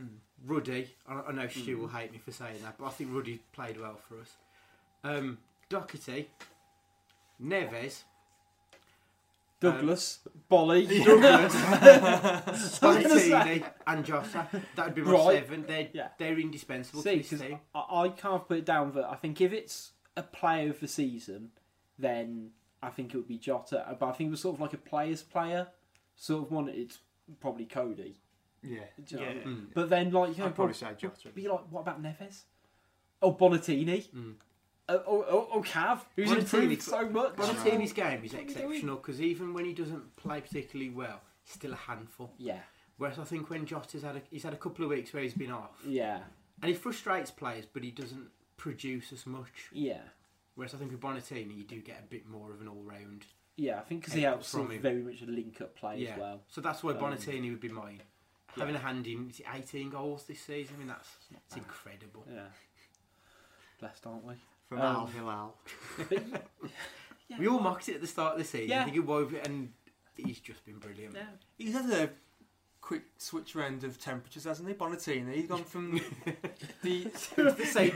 Mm. 0.00 0.08
Ruddy. 0.46 0.88
I, 1.06 1.20
I 1.28 1.32
know 1.32 1.46
Stu 1.48 1.76
will 1.76 1.88
hate 1.88 2.10
me 2.12 2.18
for 2.24 2.32
saying 2.32 2.56
that, 2.62 2.76
but 2.78 2.86
I 2.86 2.90
think 2.90 3.10
Ruddy 3.12 3.40
played 3.52 3.78
well 3.78 3.98
for 4.08 4.18
us. 4.20 4.30
Um, 5.04 5.36
Doherty, 5.68 6.30
Neves, 7.42 8.02
Douglas, 9.60 10.20
Boly, 10.50 10.88
Douglas, 11.04 12.78
gonna 12.78 13.08
say- 13.10 13.30
Bonatini, 13.30 13.64
and 13.86 14.04
Jota. 14.06 14.46
That 14.74 14.86
would 14.86 14.94
be 14.94 15.02
my 15.02 15.12
Right. 15.12 15.42
seven. 15.44 15.64
They're, 15.66 15.88
Yeah. 15.92 16.08
they're 16.18 16.38
indispensable 16.38 17.02
See, 17.02 17.22
to 17.22 17.28
this 17.36 17.40
team. 17.46 17.58
I, 17.74 17.78
I 18.04 18.08
can't 18.08 18.48
put 18.48 18.56
it 18.58 18.64
down, 18.64 18.90
but 18.92 19.04
I 19.04 19.16
think 19.16 19.38
if 19.42 19.52
it's 19.52 19.92
a 20.20 20.24
player 20.24 20.70
of 20.70 20.80
the 20.80 20.88
season, 20.88 21.50
then 21.98 22.50
I 22.82 22.90
think 22.90 23.12
it 23.12 23.16
would 23.16 23.28
be 23.28 23.38
Jota. 23.38 23.96
But 23.98 24.06
I 24.06 24.12
think 24.12 24.28
it 24.28 24.30
was 24.30 24.40
sort 24.40 24.54
of 24.56 24.60
like 24.60 24.72
a 24.72 24.78
player's 24.78 25.22
player, 25.22 25.68
sort 26.16 26.44
of 26.46 26.52
one. 26.52 26.68
It's 26.68 26.98
probably 27.40 27.64
Cody. 27.66 28.16
Yeah. 28.62 28.80
You 29.08 29.16
know 29.16 29.22
what 29.24 29.28
I 29.30 29.32
Yeah. 29.38 29.44
mean? 29.46 29.56
Mm. 29.56 29.66
But 29.74 29.88
then, 29.90 30.10
like, 30.12 30.32
you 30.36 30.38
know, 30.42 30.46
I'd 30.48 30.54
probably 30.54 30.74
prob- 30.74 30.96
say 30.96 30.96
Jota. 30.98 31.28
Be 31.34 31.48
like, 31.48 31.60
what 31.70 31.80
about 31.80 32.02
Neves? 32.02 32.42
Oh, 33.22 33.34
Bonatini. 33.34 34.08
Mm. 34.10 34.34
Uh, 34.88 34.98
oh, 35.06 35.24
oh, 35.28 35.48
oh, 35.54 35.62
Cav, 35.62 36.00
who's 36.16 36.30
Bonatini- 36.30 36.38
improved 36.40 36.82
so 36.82 37.08
much. 37.08 37.36
Bonatini's 37.36 37.92
game 37.92 38.24
is 38.24 38.32
What 38.32 38.40
are 38.40 38.44
we 38.44 38.50
exceptional 38.52 38.96
because 38.96 39.20
even 39.22 39.54
when 39.54 39.64
he 39.64 39.72
doesn't 39.72 40.16
play 40.16 40.40
particularly 40.40 40.90
well, 40.90 41.20
he's 41.44 41.54
still 41.54 41.72
a 41.72 41.76
handful. 41.76 42.32
Yeah, 42.38 42.60
Whereas 42.96 43.18
I 43.18 43.24
think 43.24 43.48
when 43.50 43.64
Jota's 43.66 44.02
had 44.02 44.16
a, 44.16 44.22
he's 44.30 44.42
had 44.42 44.52
a 44.52 44.56
couple 44.56 44.84
of 44.84 44.90
weeks 44.90 45.12
where 45.12 45.22
he's 45.22 45.32
been 45.34 45.52
off, 45.52 45.70
yeah, 45.86 46.20
and 46.60 46.68
he 46.70 46.74
frustrates 46.74 47.30
players, 47.30 47.66
but 47.72 47.82
he 47.84 47.90
doesn't 47.92 48.28
produce 48.60 49.12
as 49.12 49.26
much. 49.26 49.68
yeah, 49.72 50.02
Whereas 50.54 50.74
I 50.74 50.78
think 50.78 50.90
with 50.90 51.00
Bonatini, 51.00 51.56
you 51.56 51.64
do 51.64 51.80
get 51.80 51.98
a 52.04 52.06
bit 52.08 52.26
more 52.28 52.52
of 52.52 52.60
an 52.60 52.68
all-round. 52.68 53.24
yeah. 53.56 53.78
I 53.78 53.82
think 53.82 54.02
because 54.02 54.14
he 54.14 54.22
helps 54.22 54.50
from 54.50 54.70
him. 54.70 54.82
very 54.82 55.00
much 55.02 55.22
a 55.22 55.26
link-up 55.26 55.74
play 55.74 55.96
Yeah. 55.98 56.10
as 56.14 56.18
well. 56.20 56.42
So 56.48 56.60
that's 56.60 56.82
why 56.82 56.92
Um, 56.92 56.98
Bonatini 56.98 57.50
would 57.50 57.60
be 57.60 57.70
mine. 57.70 58.02
yeah. 58.56 58.60
Having 58.64 58.74
a 58.76 58.78
hand 58.80 59.06
in 59.06 59.30
is 59.30 59.40
it 59.40 59.46
18 59.50 59.88
goals 59.90 60.24
this 60.26 60.40
season. 60.42 60.74
I 60.76 60.78
mean, 60.80 60.88
that's 60.88 61.08
not 61.30 61.40
it's 61.46 61.56
incredible. 61.56 62.26
Yeah, 62.30 62.48
blessed, 63.78 64.06
aren't 64.06 64.24
we? 64.24 64.34
From 64.68 64.78
Um, 64.80 64.96
Al 64.96 65.06
Hilal. 65.06 65.56
Yeah, 67.28 67.38
We 67.38 67.46
all 67.48 67.60
mocked 67.60 67.88
it 67.88 67.94
at 67.94 68.00
the 68.00 68.06
start 68.08 68.32
of 68.32 68.38
the 68.40 68.44
season. 68.44 68.68
Yeah. 68.70 68.80
I 68.82 68.84
think 68.84 68.96
it 68.96 69.06
wove 69.06 69.32
it, 69.32 69.46
and 69.46 69.72
he's 70.16 70.40
just 70.40 70.64
been 70.66 70.78
brilliant. 70.78 71.14
yeah. 71.14 71.28
He's 71.56 71.72
had 71.74 71.88
a 71.90 72.10
quick 72.82 73.02
switch 73.18 73.54
round 73.54 73.84
of 73.84 74.00
temperatures, 74.00 74.44
hasn't 74.44 74.66
he? 74.66 74.74
Bonatini. 74.74 75.34
He's 75.34 75.46
gone 75.46 75.62
from 75.64 75.92
the 76.82 77.04
the. 77.36 77.64
Same 77.66 77.90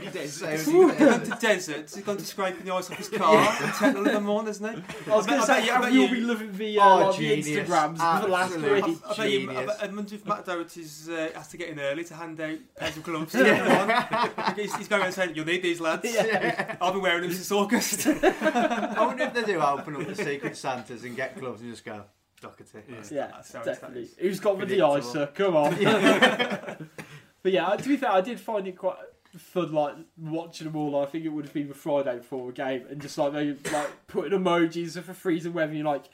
gone 0.97 1.21
to 1.23 1.37
desert. 1.41 1.91
He's 1.93 2.03
gone 2.03 2.17
to 2.17 2.25
scraping 2.25 2.65
the 2.65 2.73
ice 2.73 2.89
off 2.89 2.97
his 2.97 3.09
car 3.09 3.35
and 3.61 3.73
tackling 3.73 4.03
them 4.05 4.29
on, 4.29 4.45
hasn't 4.45 4.75
he? 4.75 5.11
I 5.11 5.15
was 5.15 5.25
going 5.25 5.39
to 5.41 5.45
say, 5.45 5.69
I 5.69 5.81
bet 5.81 5.91
you'll 5.91 6.05
you- 6.09 6.15
be 6.15 6.21
loving 6.21 6.55
the, 6.57 6.79
uh, 6.79 6.83
Oh, 6.85 7.07
like 7.09 7.17
the. 7.17 7.41
Instagrams 7.41 7.97
for 8.21 8.25
the 8.27 8.31
last 8.31 8.55
week. 8.57 8.83
I, 9.05 9.11
I 9.11 9.17
bet 9.17 9.31
you, 9.31 9.51
I, 9.51 9.65
bet, 9.65 9.83
I 9.83 9.87
wonder 9.87 10.15
if 10.15 10.25
Matt 10.25 10.45
Doherty's 10.45 11.09
uh, 11.09 11.29
has 11.35 11.47
to 11.49 11.57
get 11.57 11.69
in 11.69 11.79
early 11.79 12.03
to 12.05 12.13
hand 12.13 12.39
out 12.39 12.57
pairs 12.77 12.95
of 12.97 13.03
gloves 13.03 13.31
to 13.33 13.39
everyone. 13.45 14.55
he's, 14.55 14.75
he's 14.75 14.87
going 14.87 15.01
around 15.01 15.11
saying, 15.13 15.35
"You'll 15.35 15.45
need 15.45 15.63
these 15.63 15.81
lads. 15.81 16.05
I've 16.15 16.93
been 16.93 17.01
wearing 17.01 17.23
them 17.23 17.33
since 17.33 17.51
August." 17.51 18.07
I 18.07 18.93
wonder 19.05 19.23
if 19.23 19.33
they 19.33 19.43
do 19.43 19.59
open 19.59 19.95
up 19.95 20.07
the 20.07 20.15
Secret 20.15 20.55
Santas 20.55 21.03
and 21.03 21.15
get 21.15 21.37
gloves 21.39 21.61
and 21.61 21.71
just 21.71 21.83
go, 21.83 22.03
Doherty. 22.41 22.65
Yeah. 22.89 22.95
Yeah, 23.11 23.27
That's 23.27 23.53
how 23.53 23.63
definitely. 23.63 24.09
Who's 24.19 24.39
got 24.39 24.59
the 24.59 24.65
Predictable. 24.65 24.95
de-icer? 25.01 25.33
Come 25.35 25.55
on. 25.55 25.73
but 27.43 27.51
yeah, 27.51 27.75
to 27.75 27.89
be 27.89 27.97
fair, 27.97 28.11
I 28.11 28.21
did 28.21 28.39
find 28.39 28.67
it 28.67 28.77
quite 28.77 28.97
fun, 29.37 29.71
like 29.73 29.95
watching 30.17 30.67
them 30.67 30.75
all. 30.75 31.01
I 31.01 31.05
think 31.05 31.25
it 31.25 31.29
would 31.29 31.45
have 31.45 31.53
been 31.53 31.67
the 31.69 31.73
Friday 31.73 32.17
before 32.17 32.49
a 32.49 32.53
game, 32.53 32.85
and 32.89 33.01
just 33.01 33.17
like 33.17 33.33
they 33.33 33.55
like 33.71 34.07
putting 34.07 34.37
emojis 34.37 35.01
for 35.01 35.13
freezing 35.13 35.53
weather. 35.53 35.69
And 35.71 35.77
you're 35.79 35.87
like, 35.87 36.05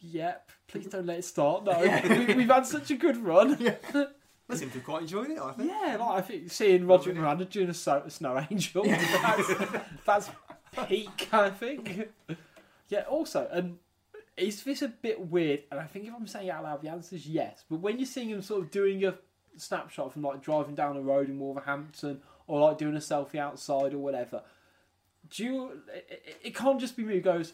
yep, 0.00 0.50
please 0.68 0.86
don't 0.86 1.06
let 1.06 1.18
it 1.20 1.24
start. 1.24 1.64
No, 1.64 1.78
we, 2.26 2.34
we've 2.34 2.48
had 2.50 2.66
such 2.66 2.90
a 2.90 2.96
good 2.96 3.16
run. 3.16 3.56
Yeah, 3.60 3.76
They 4.48 4.56
seem 4.56 4.68
to 4.70 4.74
have 4.74 4.84
quite 4.84 5.02
enjoyed 5.02 5.30
it. 5.30 5.38
I 5.38 5.52
think. 5.52 5.70
like 5.70 6.00
I 6.00 6.20
think 6.20 6.50
seeing 6.50 6.86
Roderick 6.86 7.16
Miranda 7.16 7.44
doing 7.44 7.70
a 7.70 7.74
so- 7.74 8.04
snow 8.08 8.44
angel, 8.50 8.84
that's, 8.84 9.50
that's 10.04 10.30
peak, 10.88 11.28
I 11.32 11.50
think. 11.50 12.08
Yeah. 12.88 13.02
Also, 13.02 13.48
and 13.50 13.78
is 14.36 14.62
this 14.64 14.82
a 14.82 14.88
bit 14.88 15.20
weird? 15.30 15.60
And 15.70 15.78
I 15.80 15.84
think 15.84 16.06
if 16.06 16.14
I'm 16.14 16.26
saying 16.26 16.48
it 16.48 16.50
out 16.50 16.64
loud, 16.64 16.82
the 16.82 16.88
answer 16.88 17.16
is 17.16 17.26
yes. 17.26 17.64
But 17.70 17.80
when 17.80 17.98
you're 17.98 18.06
seeing 18.06 18.30
him 18.30 18.42
sort 18.42 18.62
of 18.62 18.70
doing 18.70 19.04
a 19.04 19.14
snapshot 19.56 20.12
from 20.12 20.22
like 20.22 20.42
driving 20.42 20.74
down 20.74 20.96
a 20.96 21.00
road 21.00 21.28
in 21.28 21.38
Wolverhampton 21.38 22.20
or 22.46 22.60
like 22.60 22.78
doing 22.78 22.96
a 22.96 23.00
selfie 23.00 23.36
outside 23.36 23.92
or 23.94 23.98
whatever, 23.98 24.42
do 25.30 25.44
you? 25.44 25.70
It, 25.94 26.06
it- 26.10 26.36
it 26.44 26.54
can't 26.56 26.80
just 26.80 26.96
be 26.96 27.04
me 27.04 27.14
who 27.14 27.20
goes. 27.20 27.52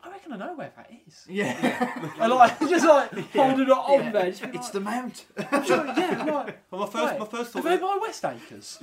I 0.00 0.10
reckon 0.10 0.32
I 0.32 0.36
know 0.36 0.54
where 0.54 0.72
that 0.76 0.90
is. 1.08 1.24
Yeah. 1.28 2.10
And 2.20 2.32
like 2.34 2.58
just 2.68 2.86
like 2.86 3.10
holding 3.32 3.66
it 3.66 3.70
on 3.70 4.04
Yeah. 4.04 4.10
there. 4.12 4.26
Just 4.30 4.42
being 4.42 4.54
It's 4.54 4.70
the 4.70 4.80
Mount. 4.80 5.24
sure, 5.66 5.84
yeah, 5.86 6.24
like, 6.24 6.58
Well, 6.70 6.82
my 6.82 6.86
first, 6.86 6.94
right. 6.94 7.18
my 7.18 7.26
first 7.26 7.50
Are 7.56 7.62
thought, 7.62 7.64
they 7.64 7.74
is, 7.74 7.80
by 7.80 7.98
West 8.00 8.24
Acres? 8.24 8.78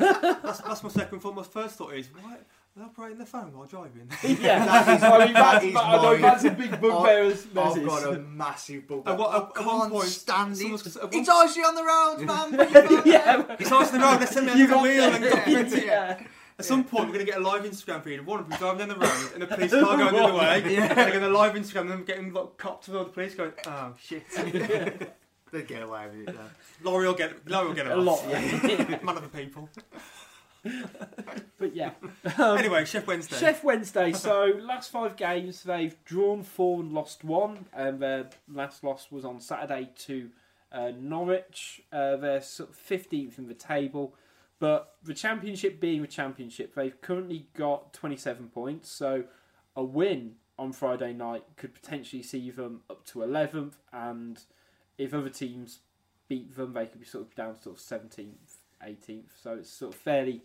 that's, 0.00 0.58
that's 0.60 0.82
my 0.82 0.88
second 0.88 1.20
thought. 1.20 1.34
My 1.36 1.42
first 1.44 1.76
thought 1.76 1.94
is, 1.94 2.08
why 2.12 2.32
are 2.32 2.36
they 2.38 2.42
operating 2.84 3.18
the 3.18 3.26
phone 3.26 3.52
while 3.56 3.66
driving? 3.66 4.08
yeah, 4.42 4.64
That 4.64 4.96
is- 4.96 5.02
I 5.02 5.24
mean, 5.24 5.32
that's, 5.34 5.64
is 5.64 5.76
I 5.76 5.96
know 5.96 6.02
mine. 6.12 6.20
that's 6.20 6.44
a 6.44 6.50
big 6.50 6.70
bugbear 6.80 7.24
I've 7.24 7.54
got 7.54 8.14
a 8.14 8.18
massive 8.30 8.86
bug. 8.88 9.02
At 9.06 9.18
what- 9.18 9.30
I 9.30 9.36
at- 9.36 9.42
at 9.44 9.54
can't 9.54 9.66
one 9.66 9.90
point, 9.90 10.04
stand 10.08 10.56
someone's- 10.56 10.86
it. 10.86 10.96
at 10.96 11.02
one- 11.04 11.14
It's 11.14 11.28
icy 11.28 11.60
on 11.60 11.74
the 11.74 11.84
roads, 11.84 12.22
man. 12.22 12.56
Put 12.56 12.90
your 12.90 13.00
phone 13.00 13.02
yeah, 13.06 13.56
It's 13.58 13.70
nice 13.70 13.92
in 13.92 14.00
the 14.00 14.06
road. 14.06 14.20
Let's 14.20 14.32
send 14.32 14.46
me 14.46 14.52
You 14.58 14.64
under 14.64 14.66
the 14.66 14.74
got 14.74 14.82
wheel 14.82 15.10
there. 15.10 15.14
and 15.14 15.24
document 15.24 15.72
it. 15.74 15.86
yeah. 15.86 16.22
At 16.58 16.64
some 16.64 16.84
point, 16.84 17.06
we're 17.08 17.12
going 17.14 17.26
to 17.26 17.30
get 17.32 17.38
a 17.40 17.44
live 17.44 17.64
Instagram 17.64 18.02
feed 18.02 18.18
of 18.18 18.26
one 18.26 18.40
of 18.40 18.48
them 18.48 18.58
driving 18.58 18.88
down 18.88 18.98
the 18.98 19.06
road 19.06 19.30
and 19.34 19.42
a 19.42 19.46
police 19.46 19.70
car 19.72 19.96
going 19.98 20.14
the 20.14 20.22
other 20.22 20.32
way. 20.38 20.72
Yeah. 20.74 20.86
And 20.86 20.96
they're 20.98 21.10
going 21.10 21.20
to 21.20 21.28
live 21.38 21.52
Instagram 21.54 21.88
them 21.88 22.04
getting 22.04 22.32
like, 22.32 22.56
copped 22.56 22.88
with 22.88 22.96
all 22.96 23.04
the 23.04 23.10
police 23.10 23.34
going, 23.34 23.52
oh 23.66 23.92
shit. 24.02 24.24
They'd 25.52 25.68
get 25.68 25.82
away 25.82 26.06
with 26.08 26.28
it. 26.28 26.34
Though. 26.34 26.90
Laurie 26.90 27.06
will 27.06 27.14
get, 27.14 27.46
Laurie 27.48 27.68
will 27.68 27.74
get 27.74 27.86
it 27.86 27.92
A 27.92 27.96
off. 27.96 28.04
lot. 28.04 28.26
Man 29.04 29.16
of 29.16 29.22
the 29.22 29.28
people. 29.38 29.68
But 31.58 31.74
yeah. 31.74 31.92
Um, 32.38 32.58
Anyway, 32.58 32.82
Sheff 32.82 33.06
Wednesday. 33.06 33.36
Sheff 33.36 33.62
Wednesday. 33.64 34.12
So 34.12 34.52
last 34.60 34.90
five 34.90 35.16
games, 35.16 35.62
they've 35.62 35.96
drawn 36.04 36.42
four 36.42 36.80
and 36.80 36.92
lost 36.92 37.24
one. 37.24 37.66
And 37.72 38.00
their 38.00 38.30
last 38.52 38.84
loss 38.84 39.10
was 39.10 39.24
on 39.24 39.40
Saturday 39.40 39.90
to 40.06 40.30
uh, 40.72 40.92
Norwich. 40.98 41.82
Uh, 41.92 42.16
they're 42.16 42.40
fifteenth 42.40 43.38
in 43.38 43.48
the 43.48 43.54
table, 43.54 44.14
but 44.58 44.94
the 45.02 45.14
championship 45.14 45.80
being 45.80 46.02
the 46.02 46.08
championship, 46.08 46.74
they've 46.74 47.00
currently 47.00 47.46
got 47.54 47.92
twenty-seven 47.92 48.48
points. 48.48 48.90
So 48.90 49.24
a 49.74 49.84
win 49.84 50.34
on 50.58 50.72
Friday 50.72 51.12
night 51.12 51.44
could 51.56 51.74
potentially 51.74 52.22
see 52.22 52.50
them 52.50 52.80
up 52.90 53.04
to 53.06 53.22
eleventh, 53.22 53.76
and 53.92 54.40
if 54.98 55.14
other 55.14 55.30
teams 55.30 55.80
beat 56.28 56.56
them, 56.56 56.72
they 56.72 56.86
could 56.86 57.00
be 57.00 57.06
sort 57.06 57.24
of 57.26 57.34
down 57.34 57.54
to 57.54 57.62
sort 57.62 57.76
of 57.76 57.80
seventeenth, 57.80 58.55
eighteenth. 58.82 59.32
So 59.42 59.54
it's 59.54 59.70
sort 59.70 59.94
of 59.94 60.00
fairly 60.00 60.42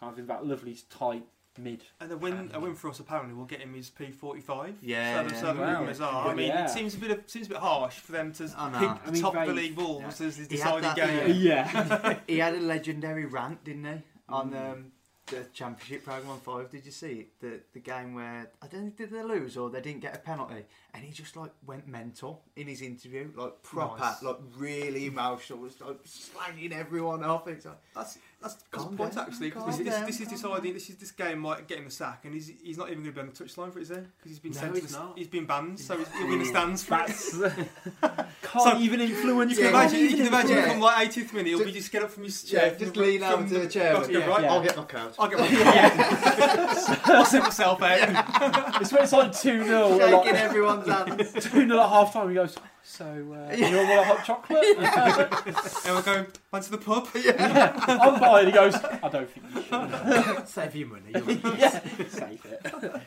kind 0.00 0.12
of 0.12 0.18
in 0.18 0.26
that 0.26 0.46
lovely 0.46 0.76
tight 0.90 1.24
mid. 1.58 1.82
And 2.00 2.10
a 2.10 2.16
win, 2.16 2.50
a 2.52 2.58
win 2.58 2.74
for 2.74 2.90
us 2.90 2.98
apparently 2.98 3.32
will 3.34 3.44
get 3.44 3.60
him 3.60 3.74
his 3.74 3.88
P45. 3.90 4.74
Yeah, 4.82 5.22
So 5.22 5.28
the 5.28 5.34
yeah. 5.34 5.40
so 5.40 5.46
the 5.54 5.62
rumours 5.64 6.00
are. 6.00 6.28
I 6.28 6.34
mean, 6.34 6.48
Yeah. 6.48 6.64
it 6.64 6.70
seems 6.70 6.94
a 6.94 6.98
bit 6.98 7.10
of, 7.12 7.20
seems 7.26 7.46
a 7.46 7.50
bit 7.50 7.58
harsh 7.58 7.94
for 7.98 8.12
them 8.12 8.32
to 8.34 8.52
I 8.56 8.70
know. 8.70 8.78
pick 8.80 8.88
I 8.88 9.06
the 9.06 9.12
mean, 9.12 9.22
top 9.22 9.36
of 9.36 9.46
the 9.46 9.52
they- 9.54 9.60
league 9.62 9.76
Wolves 9.76 10.20
as 10.20 10.36
the 10.36 10.44
He 10.52 10.60
had 10.60 10.80
deciding 10.80 10.82
that, 10.82 10.96
game. 11.26 11.36
Yeah. 11.40 12.18
He 12.26 12.38
had 12.38 12.54
a 12.54 12.60
legendary 12.60 13.26
rant, 13.26 13.62
didn't 13.62 13.84
he, 13.84 14.02
on 14.28 14.50
Mm. 14.50 14.72
um, 14.72 14.92
the 15.26 15.46
championship 15.52 16.04
program 16.04 16.30
on 16.30 16.40
five? 16.40 16.70
Did 16.70 16.84
you 16.84 16.92
see 16.92 17.12
it? 17.12 17.40
The 17.40 17.60
the 17.72 17.80
game 17.80 18.14
where 18.14 18.50
I 18.62 18.66
don't 18.66 18.82
think 18.82 18.96
did 18.96 19.10
they 19.10 19.22
lose 19.22 19.56
or 19.56 19.70
they 19.70 19.80
didn't 19.80 20.00
get 20.02 20.14
a 20.14 20.18
penalty, 20.18 20.64
and 20.92 21.02
he 21.04 21.10
just 21.12 21.36
like 21.36 21.52
went 21.66 21.86
mental 21.88 22.42
in 22.56 22.66
his 22.66 22.82
interview, 22.82 23.30
like 23.36 23.62
proper, 23.62 24.00
Nice. 24.00 24.22
like 24.22 24.36
really 24.56 25.06
emotional, 25.06 25.58
was 25.60 25.80
like 25.80 25.98
slanging 26.04 26.72
everyone 26.72 27.24
off. 27.24 27.48
It's 27.48 27.64
like, 27.66 27.80
That's 27.94 28.18
that's, 28.44 28.54
that's 28.54 28.84
Calm 28.84 28.90
the 28.92 28.96
point 28.98 29.14
down, 29.14 29.26
actually. 29.26 29.50
'cause 29.50 29.62
calm 29.62 29.70
this, 29.70 29.78
this, 29.80 29.94
down, 29.94 30.06
this 30.06 30.20
is 30.20 30.28
deciding. 30.28 30.74
This 30.74 30.90
is 30.90 30.96
this 30.96 31.10
game 31.10 31.38
might 31.40 31.66
get 31.66 31.78
him 31.78 31.84
the 31.86 31.90
sack, 31.90 32.20
and 32.24 32.34
he's 32.34 32.52
he's 32.62 32.78
not 32.78 32.90
even 32.90 33.02
going 33.02 33.14
to 33.14 33.20
be 33.20 33.20
on 33.20 33.32
the 33.34 33.44
touchline 33.44 33.72
for 33.72 33.78
it, 33.78 33.82
is 33.82 33.88
he? 33.88 33.94
Because 33.94 34.10
he's 34.30 34.38
been 34.38 34.52
No, 34.52 34.58
sent. 34.60 34.74
To 34.74 34.80
he's 34.80 34.92
the, 34.92 34.98
not. 34.98 35.18
He's 35.18 35.26
been 35.28 35.46
banned, 35.46 35.80
so 35.80 35.96
he's, 35.98 36.08
he'll 36.12 36.26
be 36.28 36.32
in 36.34 36.38
the 36.40 36.44
stands 36.44 36.84
for 36.84 36.94
it. 37.00 37.68
Can't 38.42 38.62
So- 38.62 38.78
even 38.78 39.00
influence. 39.00 39.50
You 39.52 39.56
can 39.56 39.64
Yeah, 39.64 39.70
imagine, 39.80 40.00
you 40.00 40.08
can 40.16 40.26
imagine 40.26 40.56
Yeah. 40.56 40.66
come 40.68 40.80
like 40.80 41.08
80th 41.10 41.32
minute, 41.32 41.48
he'll 41.48 41.58
be 41.58 41.64
Just- 41.64 41.76
just 41.76 41.92
get 41.92 42.02
up 42.04 42.10
from 42.10 42.24
his 42.24 42.52
yeah, 42.52 42.60
chair. 42.60 42.76
just 42.78 42.96
lean 42.96 43.20
from 43.20 43.32
over 43.32 43.48
to 43.48 43.58
the 43.60 43.66
chair. 43.68 43.92
Go, 43.94 44.06
Yeah. 44.08 44.26
right, 44.26 44.42
Yeah. 44.42 44.52
I'll 44.52 44.62
get 44.62 44.76
knocked 44.76 44.94
out. 44.94 45.14
I'll 45.18 45.28
get 45.28 45.38
my 45.40 45.46
I'll 47.06 47.24
send 47.24 47.44
myself 47.44 47.82
out. 47.82 48.80
It's 48.82 48.92
when 48.92 49.02
it's 49.02 49.12
like 49.12 49.32
two 49.32 49.64
0 49.64 49.98
Shaking 49.98 50.12
like, 50.12 50.34
everyone's 50.34 50.86
hands. 50.88 51.32
two 51.32 51.66
0 51.66 51.80
at 51.80 51.88
half 51.88 52.12
time. 52.12 52.28
He 52.28 52.34
goes, 52.34 52.56
so 52.84 53.04
uh, 53.06 53.54
you 53.56 53.66
all 53.78 53.86
want 53.88 54.00
a 54.00 54.04
hot 54.04 54.24
chocolate? 54.24 54.64
and 55.86 55.94
we're 55.96 56.02
going 56.02 56.26
back 56.52 56.62
to 56.62 56.70
the 56.70 56.78
pub. 56.78 57.08
yeah, 57.14 57.72
I'm 57.88 58.20
buying. 58.20 58.46
He 58.46 58.52
goes, 58.52 58.74
I 58.76 59.08
don't 59.08 59.28
think 59.30 59.46
you 59.54 59.62
should. 59.62 60.48
Save 60.48 60.76
your 60.76 60.88
money. 60.88 61.12
you'll- 61.14 61.56
yeah, 61.56 61.80
save 62.08 62.44
it. 62.44 63.02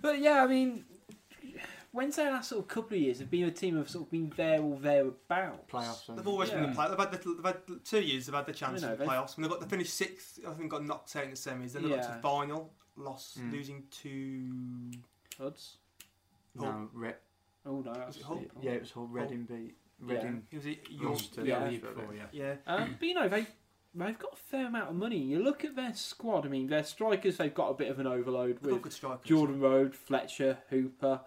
but 0.00 0.18
yeah, 0.20 0.44
I 0.44 0.46
mean, 0.46 0.84
Wednesday 1.92 2.30
last 2.30 2.50
sort 2.50 2.62
of 2.62 2.68
couple 2.68 2.96
of 2.96 3.02
years 3.02 3.18
have 3.18 3.30
been 3.30 3.44
a 3.44 3.50
team 3.50 3.76
of 3.76 3.88
sort 3.90 4.04
of 4.06 4.10
been 4.10 4.32
there 4.36 4.60
or 4.60 4.76
thereabouts. 4.78 5.70
Playoffs. 5.70 6.14
They've 6.16 6.26
always 6.28 6.50
been 6.50 6.64
in 6.64 6.70
the 6.70 6.76
play. 6.76 6.88
They've 6.88 6.98
had, 6.98 7.12
the, 7.12 7.18
they've 7.34 7.44
had 7.44 7.84
two 7.84 8.00
years. 8.00 8.26
They've 8.26 8.34
had 8.34 8.46
the 8.46 8.52
chance 8.52 8.80
You 8.80 8.86
know, 8.86 8.92
in 8.94 8.98
the 8.98 9.04
they've- 9.04 9.12
playoffs. 9.12 9.36
When 9.36 9.42
they 9.44 9.48
got 9.48 9.60
they 9.60 9.66
finished 9.68 9.94
sixth, 9.94 10.38
I 10.46 10.52
think 10.52 10.70
got 10.70 10.84
knocked 10.84 11.16
out 11.16 11.24
in 11.24 11.30
the 11.30 11.36
semis. 11.36 11.72
Then 11.72 11.82
they 11.84 11.88
got 11.90 12.02
to 12.02 12.08
Yeah. 12.08 12.16
the 12.16 12.22
final, 12.22 12.72
lost, 12.96 13.40
Mm. 13.40 13.52
losing 13.52 13.84
to 14.02 14.90
Odds. 15.44 15.76
No, 16.54 16.88
Re- 16.92 17.14
Oh 17.64 17.80
no, 17.80 17.92
that's 17.94 18.16
it 18.16 18.22
Hull? 18.24 18.38
it. 18.38 18.50
yeah, 18.60 18.72
it 18.72 18.80
was 18.82 18.92
all 18.96 19.06
Reading 19.06 19.44
beat 19.44 19.76
Reading. 20.00 20.42
Who 20.50 20.56
was 20.56 20.66
it? 20.66 20.80
Lost 21.00 21.36
York. 21.36 21.46
to 21.46 21.50
Yeah. 21.50 21.64
Yeah, 21.64 21.70
year 21.70 21.80
but 21.82 21.94
before, 21.96 22.12
they- 22.12 22.18
yeah. 22.18 22.26
Yeah. 22.66 22.74
Um, 22.74 22.96
but 22.98 23.08
you 23.08 23.14
know 23.14 23.28
they 23.28 23.46
they've 23.94 24.18
got 24.18 24.32
a 24.32 24.36
fair 24.36 24.66
amount 24.66 24.90
of 24.90 24.96
money. 24.96 25.18
You 25.18 25.42
look 25.42 25.64
at 25.64 25.76
their 25.76 25.94
squad. 25.94 26.44
I 26.46 26.48
mean, 26.48 26.66
their 26.66 26.82
strikers 26.84 27.36
they've 27.36 27.54
got 27.54 27.68
a 27.70 27.74
bit 27.74 27.90
of 27.90 27.98
an 28.00 28.06
overload 28.06 28.58
They've 28.62 28.82
with 28.82 28.92
strikers. 28.92 29.24
Jordan 29.28 29.60
Rhodes, 29.60 29.96
Fletcher, 29.96 30.58
Hooper, 30.70 31.20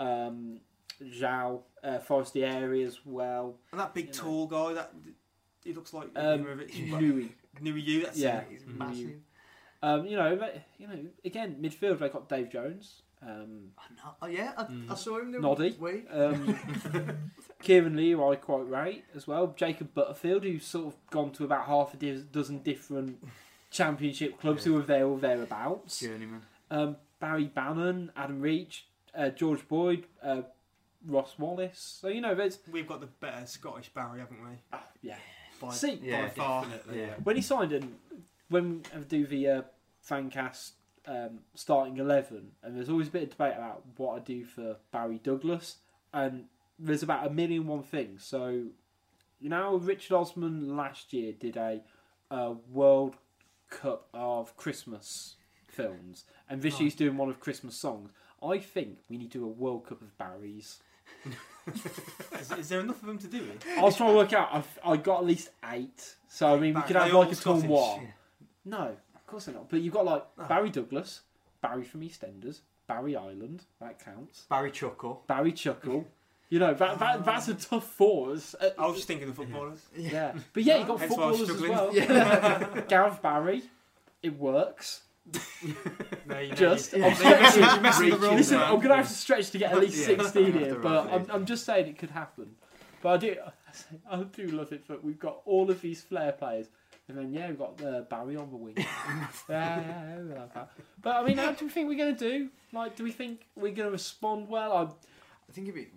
um, 0.00 0.60
João, 1.02 1.62
uh, 1.82 1.98
Forestieri 1.98 2.50
area 2.54 2.86
as 2.86 3.00
well. 3.04 3.56
And 3.72 3.80
that 3.80 3.92
big 3.94 4.06
You 4.06 4.12
know. 4.12 4.18
tall 4.20 4.46
guy, 4.46 4.72
that 4.74 4.94
he 5.64 5.72
looks 5.74 5.92
like 5.92 6.08
Um, 6.16 6.44
Ibrahimovic. 6.44 6.70
Nuhiu. 6.88 7.30
Nui 7.60 7.80
Yu, 7.80 8.02
that's 8.04 8.18
Yeah. 8.18 8.38
it. 8.40 8.46
He's 8.50 8.66
massive. 8.66 9.20
Um, 9.82 10.06
you 10.06 10.16
know, 10.16 10.34
but, 10.36 10.62
you 10.78 10.86
know, 10.86 11.06
again, 11.24 11.56
midfield 11.60 11.98
they've 11.98 12.12
got 12.12 12.28
Dave 12.28 12.48
Jones, 12.50 13.02
um, 13.26 13.70
I 13.78 13.82
know- 13.94 14.14
Oh 14.22 14.26
yeah, 14.26 14.52
I, 14.56 14.64
Mm. 14.64 14.90
I 14.90 14.94
saw 14.94 15.18
him. 15.20 15.32
the 15.32 15.40
Noddy. 15.40 15.76
week. 15.80 16.06
um, 16.10 16.58
Kieran 17.62 17.96
Lee, 17.96 18.12
who 18.12 18.30
I 18.30 18.36
quite 18.36 18.68
rate 18.68 19.04
as 19.14 19.26
well. 19.26 19.54
Jacob 19.56 19.94
Butterfield, 19.94 20.44
who's 20.44 20.66
sort 20.66 20.88
of 20.88 21.10
gone 21.10 21.32
to 21.32 21.44
about 21.44 21.66
half 21.66 21.94
a 21.94 21.96
dozen 21.96 22.58
different 22.58 23.24
championship 23.70 24.38
clubs 24.40 24.64
who 24.64 24.76
are 24.78 24.82
there 24.82 25.06
or 25.06 25.18
thereabouts. 25.18 26.00
Journeyman. 26.00 26.42
Um, 26.70 26.96
Barry 27.20 27.46
Bannan, 27.46 28.10
Adam 28.16 28.40
Reach, 28.40 28.86
uh, 29.14 29.30
George 29.30 29.66
Boyd, 29.68 30.04
uh, 30.22 30.42
Ross 31.06 31.34
Wallace. 31.38 31.98
So 32.00 32.08
you 32.08 32.20
know, 32.20 32.34
there's 32.34 32.58
We've 32.70 32.86
got 32.88 33.00
the 33.00 33.06
better 33.06 33.46
Scottish 33.46 33.88
Barry, 33.90 34.20
haven't 34.20 34.42
we? 34.42 34.56
ah, 34.72 34.84
yeah. 35.02 35.16
By, 35.60 35.70
See, 35.72 36.00
Yeah, 36.02 36.22
by 36.22 36.28
far. 36.30 36.64
Definitely. 36.64 37.00
Yeah. 37.02 37.14
when 37.22 37.36
he 37.36 37.42
signed 37.42 37.72
in, 37.72 37.94
when 38.48 38.82
I 38.94 38.98
do 38.98 39.26
the 39.26 39.48
uh, 39.48 39.62
Fancast 40.06 40.72
um, 41.06 41.40
starting 41.54 41.98
eleven, 41.98 42.52
and 42.62 42.76
there's 42.76 42.88
always 42.88 43.08
a 43.08 43.10
bit 43.10 43.22
of 43.24 43.30
debate 43.30 43.54
about 43.56 43.82
what 43.96 44.16
I 44.16 44.18
do 44.20 44.44
for 44.44 44.76
Barry 44.92 45.18
Douglas, 45.22 45.76
and 46.12 46.44
there's 46.78 47.02
about 47.02 47.26
a 47.26 47.30
million 47.30 47.66
one 47.66 47.82
things. 47.82 48.24
So, 48.24 48.64
you 49.40 49.48
know, 49.48 49.76
Richard 49.76 50.14
Osman 50.16 50.76
last 50.76 51.12
year 51.12 51.32
did 51.32 51.56
a, 51.56 51.80
uh 52.30 52.54
World 52.72 53.16
Cup 53.70 54.08
of 54.14 54.56
Christmas 54.56 55.36
films, 55.68 56.24
and 56.48 56.62
this 56.62 56.76
Oh. 56.76 56.80
year's 56.80 56.94
doing 56.94 57.16
one 57.16 57.28
of 57.28 57.40
Christmas 57.40 57.76
songs. 57.80 58.10
I 58.42 58.58
think 58.58 58.98
we 59.08 59.16
need 59.16 59.30
to 59.32 59.38
do 59.38 59.44
a 59.44 59.48
World 59.48 59.86
Cup 59.86 60.02
of 60.02 60.16
Barrys. 60.18 60.78
Is, 62.40 62.52
is 62.52 62.68
there 62.68 62.80
enough 62.80 63.00
of 63.00 63.06
them 63.06 63.18
to 63.18 63.26
do 63.26 63.38
it? 63.38 63.64
I 63.78 63.80
was 63.82 63.96
trying 63.96 64.10
to 64.10 64.16
work 64.16 64.32
out. 64.34 64.48
I've, 64.52 64.78
I 64.84 64.96
got 64.98 65.20
at 65.20 65.26
least 65.26 65.48
eight. 65.72 66.14
So 66.28 66.54
I 66.54 66.58
mean, 66.58 66.74
we 66.74 66.82
could 66.82 66.96
have 66.96 67.10
like 67.12 67.32
a 67.32 67.34
Scottish? 67.34 67.62
tournoi. 67.64 68.08
No, 68.66 68.78
of 68.88 68.96
course 69.34 69.44
they're 69.46 69.54
not. 69.54 69.68
But 69.68 69.80
you've 69.80 69.94
got 69.94 70.04
like 70.04 70.24
Oh. 70.38 70.44
Barry 70.46 70.70
Douglas, 70.70 71.20
Barry 71.60 71.84
from 71.84 72.00
EastEnders, 72.02 72.60
Barry 72.86 73.16
Island. 73.16 73.64
That 73.80 74.04
counts. 74.04 74.42
Barry 74.48 74.70
Chuckle. 74.70 75.24
Barry 75.26 75.52
Chuckle. 75.52 76.06
You 76.50 76.58
know 76.60 76.74
that, 76.74 76.98
that 77.00 77.24
that's 77.24 77.48
a 77.48 77.54
tough 77.54 77.84
fours. 77.86 78.54
Uh, 78.60 78.70
I 78.78 78.86
was 78.86 78.96
just 78.96 79.08
thinking 79.08 79.28
of 79.28 79.34
footballers. 79.34 79.80
yeah, 79.96 80.32
but 80.52 80.62
yeah, 80.62 80.76
you've 80.78 80.86
got 80.88 81.00
Hence 81.00 81.16
why 81.16 81.24
I 81.24 81.26
was 81.30 81.38
footballers 81.48 81.88
as 81.88 81.96
struggling. 81.98 82.72
well. 82.72 82.84
Gareth 82.88 83.22
Barry, 83.22 83.62
it 84.22 84.38
works. 84.38 85.02
No, 86.26 86.38
you 86.38 86.48
know, 86.50 86.54
Just 86.54 86.92
you- 86.92 87.04
I'm 87.04 87.12
you're 87.22 87.40
messing, 87.40 87.62
you're 87.62 87.80
messing 87.80 88.04
the 88.10 88.12
Reaching 88.16 88.20
rules. 88.20 88.34
Listen. 88.36 88.58
I'm 88.60 88.80
gonna 88.80 88.96
have 88.96 89.08
to 89.08 89.14
stretch 89.14 89.50
to 89.50 89.58
get 89.58 89.72
at 89.72 89.80
least 89.80 89.96
Yeah. 90.08 90.16
16 90.22 90.44
Have 90.44 90.54
here, 90.62 90.74
but 90.76 91.12
I'm. 91.12 91.26
I'm 91.30 91.46
just 91.46 91.64
saying 91.64 91.86
it 91.88 91.98
could 91.98 92.10
happen. 92.10 92.54
But 93.02 93.08
I 93.10 93.16
do, 93.18 93.36
I 94.10 94.16
do 94.22 94.46
love 94.48 94.72
it 94.72 94.86
that 94.88 95.02
we've 95.04 95.18
got 95.18 95.40
all 95.44 95.70
of 95.70 95.80
these 95.82 96.02
flair 96.02 96.32
players, 96.32 96.68
and 97.08 97.18
then 97.18 97.32
yeah, 97.32 97.48
we've 97.48 97.58
got 97.58 97.80
uh, 97.82 98.02
Barry 98.02 98.36
on 98.36 98.50
the 98.50 98.56
wing. 98.56 98.74
yeah, 98.78 99.26
yeah, 99.48 99.80
yeah, 99.80 100.18
we 100.22 100.34
like 100.34 100.54
that. 100.54 100.70
But 101.02 101.16
I 101.16 101.24
mean, 101.24 101.36
how 101.38 101.52
do 101.52 101.64
we 101.66 101.70
think 101.70 101.88
we're 101.88 101.98
gonna 101.98 102.16
do? 102.16 102.48
Like, 102.72 102.96
do 102.96 103.04
we 103.04 103.12
think 103.12 103.46
we're 103.56 103.72
gonna 103.74 103.90
respond 103.90 104.48
well? 104.48 104.72
I'm 104.76 104.88
I 105.48 105.52
think 105.52 105.68
if 105.68 105.76
it, 105.76 105.88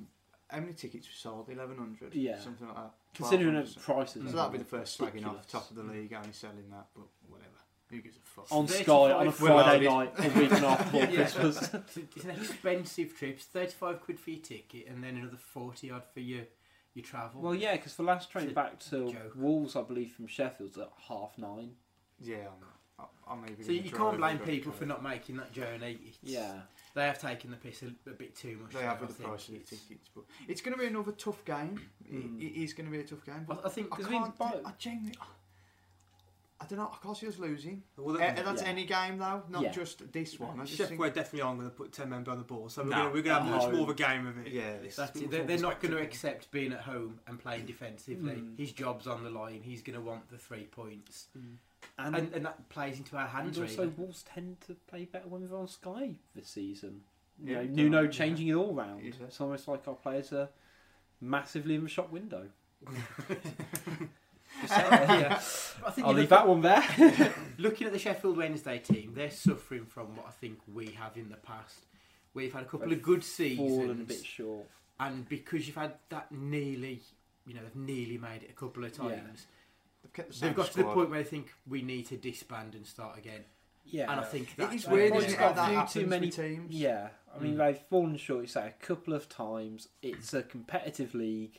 how 0.50 0.60
many 0.60 0.74
tickets 0.74 1.08
were 1.08 1.14
sold? 1.14 1.50
Eleven 1.50 1.78
hundred. 1.78 2.14
Yeah. 2.14 2.40
Something 2.40 2.68
like 2.68 2.76
that. 2.78 2.92
considering 3.14 3.56
the 3.56 3.80
prices. 3.80 4.30
So 4.30 4.36
that'd 4.36 4.52
be 4.52 4.58
the 4.60 4.66
first 4.66 5.00
slagging 5.00 5.26
off 5.26 5.48
top 5.48 5.70
of 5.70 5.76
the 5.78 5.84
league, 5.84 6.14
only 6.14 6.32
selling 6.34 6.70
that, 6.72 6.88
but 6.96 7.06
whatever. 7.30 7.52
Who 7.90 8.02
gives 8.02 8.18
a 8.18 8.20
fuck? 8.20 8.48
on 8.52 8.68
Sky 8.68 8.92
on 8.94 9.28
a 9.28 9.32
Friday 9.32 9.88
night, 9.88 10.12
a 10.18 10.24
week 10.38 10.52
and 10.52 10.66
a 10.66 10.76
half 10.76 10.92
before 10.92 11.00
Yeah. 11.10 11.16
Christmas. 11.16 11.74
It's, 11.74 11.98
it's 11.98 12.26
an 12.26 12.32
expensive 12.32 13.18
trip. 13.18 13.36
It's 13.38 13.46
35 13.46 14.02
quid 14.02 14.20
for 14.20 14.30
your 14.32 14.42
ticket 14.42 14.88
and 14.90 15.02
then 15.02 15.16
another 15.16 15.38
40 15.38 15.92
odd 15.92 16.04
for 16.14 16.20
your, 16.20 16.42
your 16.98 17.06
travel. 17.06 17.42
Well, 17.42 17.56
yeah, 17.56 17.74
because 17.76 17.96
the 17.96 18.04
last 18.04 18.32
train 18.32 18.54
back 18.54 18.80
to 18.90 19.12
joke. 19.12 19.34
Wolves, 19.36 19.76
I 19.76 19.84
believe, 19.84 20.12
from 20.12 20.28
Sheffield's 20.28 20.78
at 20.78 20.90
half 21.08 21.38
nine. 21.38 21.72
Yeah, 22.20 22.48
I'm, 23.00 23.06
I'm 23.30 23.42
maybe. 23.42 23.64
so 23.64 23.72
you 23.72 23.92
can't 23.92 24.18
blame 24.18 24.40
people 24.40 24.72
for 24.72 24.86
not 24.88 25.04
making 25.04 25.38
that 25.38 25.52
journey. 25.54 26.00
It's, 26.06 26.18
Yeah. 26.24 26.54
They 26.96 27.04
have 27.06 27.20
taken 27.22 27.52
the 27.52 27.58
piss 27.58 27.84
a, 27.84 28.10
a 28.10 28.14
bit 28.14 28.36
too 28.36 28.58
much. 28.60 28.74
They 28.74 28.82
have 28.82 29.00
with 29.00 29.16
the 29.16 29.24
price 29.24 29.48
of 29.50 29.54
the 29.54 29.60
tickets, 29.60 30.10
but 30.16 30.24
it's 30.48 30.62
going 30.62 30.74
to 30.76 30.80
be 30.82 30.88
another 30.88 31.12
tough 31.12 31.46
game. 31.46 31.80
Mm. 32.12 32.42
It, 32.42 32.46
it 32.46 32.64
is 32.64 32.74
going 32.74 32.88
to 32.88 32.92
be 32.92 33.00
a 33.00 33.04
tough 33.04 33.24
game. 33.24 33.46
I, 33.48 33.54
But 33.54 33.66
I 33.66 33.70
think 33.70 33.90
I 33.92 33.96
'Cause 33.98 34.08
we- 34.08 34.16
can't. 34.16 34.36
but- 34.40 34.62
I 34.66 34.72
genuinely. 34.80 35.14
I 35.22 35.26
don't 36.66 36.80
know. 36.80 36.92
I 36.92 36.98
can't 37.04 37.16
see 37.16 37.28
us 37.28 37.38
losing. 37.38 37.84
Well, 37.98 38.18
Eh, 38.18 38.34
that's 38.42 38.62
yeah. 38.64 38.68
any 38.68 38.86
game 38.86 39.18
though, 39.20 39.44
not 39.50 39.62
Yeah. 39.62 39.72
just 39.72 40.12
this 40.12 40.40
one. 40.40 40.60
I 40.60 40.66
just 40.66 40.80
Sheff, 40.82 40.88
think, 40.88 41.00
we're 41.00 41.10
definitely 41.12 41.42
on 41.42 41.58
going 41.58 41.70
to 41.70 41.76
put 41.76 41.92
10 41.94 42.10
men 42.10 42.24
behind 42.24 42.40
the 42.42 42.46
ball, 42.46 42.68
so 42.70 42.84
we're 42.84 42.90
No. 42.90 43.10
going 43.12 43.24
to 43.26 43.34
have 43.34 43.46
No. 43.46 43.52
much 43.58 43.72
more 43.74 43.84
of 43.84 43.90
a 43.90 43.94
game 43.94 44.26
of 44.26 44.38
it. 44.40 44.52
Yeah, 44.52 44.78
This 44.80 44.96
That's 44.96 45.16
it. 45.20 45.30
They're, 45.30 45.44
they're 45.46 45.60
not 45.60 45.80
going 45.80 45.94
to 45.94 46.02
accept 46.02 46.50
being 46.52 46.74
at 46.74 46.82
home 46.82 47.20
and 47.28 47.40
playing 47.40 47.66
defensively. 47.68 48.34
Mm. 48.38 48.58
His 48.58 48.72
job's 48.72 49.06
on 49.06 49.24
the 49.24 49.30
line. 49.30 49.62
He's 49.62 49.82
going 49.84 50.00
to 50.00 50.02
want 50.04 50.30
the 50.30 50.38
three 50.38 50.64
points, 50.66 51.28
And, 52.00 52.16
and, 52.16 52.34
and 52.34 52.46
that 52.46 52.68
plays 52.70 52.98
into 52.98 53.16
our 53.18 53.24
and 53.24 53.32
hands. 53.32 53.60
also, 53.60 53.84
really. 53.84 53.94
Wolves 53.96 54.24
tend 54.24 54.60
to 54.62 54.74
play 54.88 55.06
better 55.06 55.28
when 55.28 55.48
we're 55.50 55.58
on 55.60 55.68
Sky 55.68 56.16
this 56.36 56.48
season. 56.50 57.04
You 57.44 57.54
Yeah, 57.54 57.62
know, 57.64 57.70
Nuno 57.70 58.02
do. 58.08 58.12
changing 58.12 58.48
it 58.48 58.54
all 58.56 58.74
round. 58.74 59.04
Yeah. 59.04 59.12
It's 59.28 59.40
almost 59.40 59.68
like 59.68 59.88
our 59.88 59.94
players 59.94 60.34
are 60.34 60.50
massively 61.22 61.76
in 61.76 61.84
the 61.84 61.90
shop 61.90 62.12
window. 62.12 62.50
yeah. 64.70 65.36
I 65.86 65.92
think 65.92 66.08
I'll 66.08 66.14
leave 66.14 66.30
look 66.30 66.30
that 66.30 66.48
one 66.48 66.62
there. 66.62 67.34
Looking 67.58 67.88
at 67.88 67.94
the 67.94 68.00
Sheffield 68.00 68.38
Wednesday 68.38 68.80
team, 68.80 69.14
they're 69.16 69.30
suffering 69.32 69.86
from 69.86 70.16
what 70.16 70.26
I 70.28 70.32
think 70.32 70.60
we 70.74 70.88
have 71.00 71.16
in 71.18 71.30
the 71.30 71.36
past. 71.38 71.86
We've 72.34 72.52
had 72.54 72.64
a 72.64 72.66
couple 72.66 72.88
They've 72.90 72.98
of 72.98 73.04
good 73.04 73.24
seasons, 73.24 73.70
Fallen 73.70 74.02
a 74.02 74.04
bit 74.04 74.26
short. 74.26 74.66
and 75.00 75.28
because 75.28 75.68
you've 75.68 75.76
had 75.76 75.94
that 76.10 76.32
nearly, 76.32 77.02
you 77.46 77.54
know, 77.54 77.62
they've 77.62 77.76
nearly 77.76 78.18
made 78.18 78.44
it 78.44 78.50
a 78.50 78.54
couple 78.54 78.84
of 78.84 78.92
Yeah. 78.98 79.10
times. 79.10 79.46
they've 80.04 80.14
kept 80.14 80.34
the 80.40 80.46
They've 80.46 80.56
got 80.56 80.68
to 80.72 80.78
the 80.78 80.84
point 80.84 81.10
where 81.10 81.24
they 81.24 81.30
think 81.30 81.54
we 81.68 81.82
need 81.82 82.08
to 82.08 82.18
disband 82.18 82.76
and 82.76 82.86
start 82.86 83.18
again. 83.18 83.44
Yeah, 83.86 84.12
And 84.12 84.20
I 84.20 84.24
think 84.26 84.50
It 84.52 84.58
that 84.58 84.74
is 84.74 84.84
They've 84.84 84.92
weird, 84.92 85.10
probably 85.12 85.28
isn't 85.28 85.40
got 85.40 85.56
that 85.56 85.90
a 85.90 85.94
too 85.94 86.06
many 86.08 86.30
teams. 86.30 86.74
Yeah, 86.74 87.10
I 87.34 87.40
mean 87.40 87.56
Mm. 87.56 87.58
they've 87.58 87.80
fallen 87.90 88.18
short. 88.18 88.42
You 88.42 88.48
say 88.48 88.68
a 88.68 88.86
couple 88.86 89.14
of 89.14 89.30
times. 89.30 89.88
It's 90.02 90.34
a 90.34 90.44
competitive 90.44 91.14
league. 91.16 91.58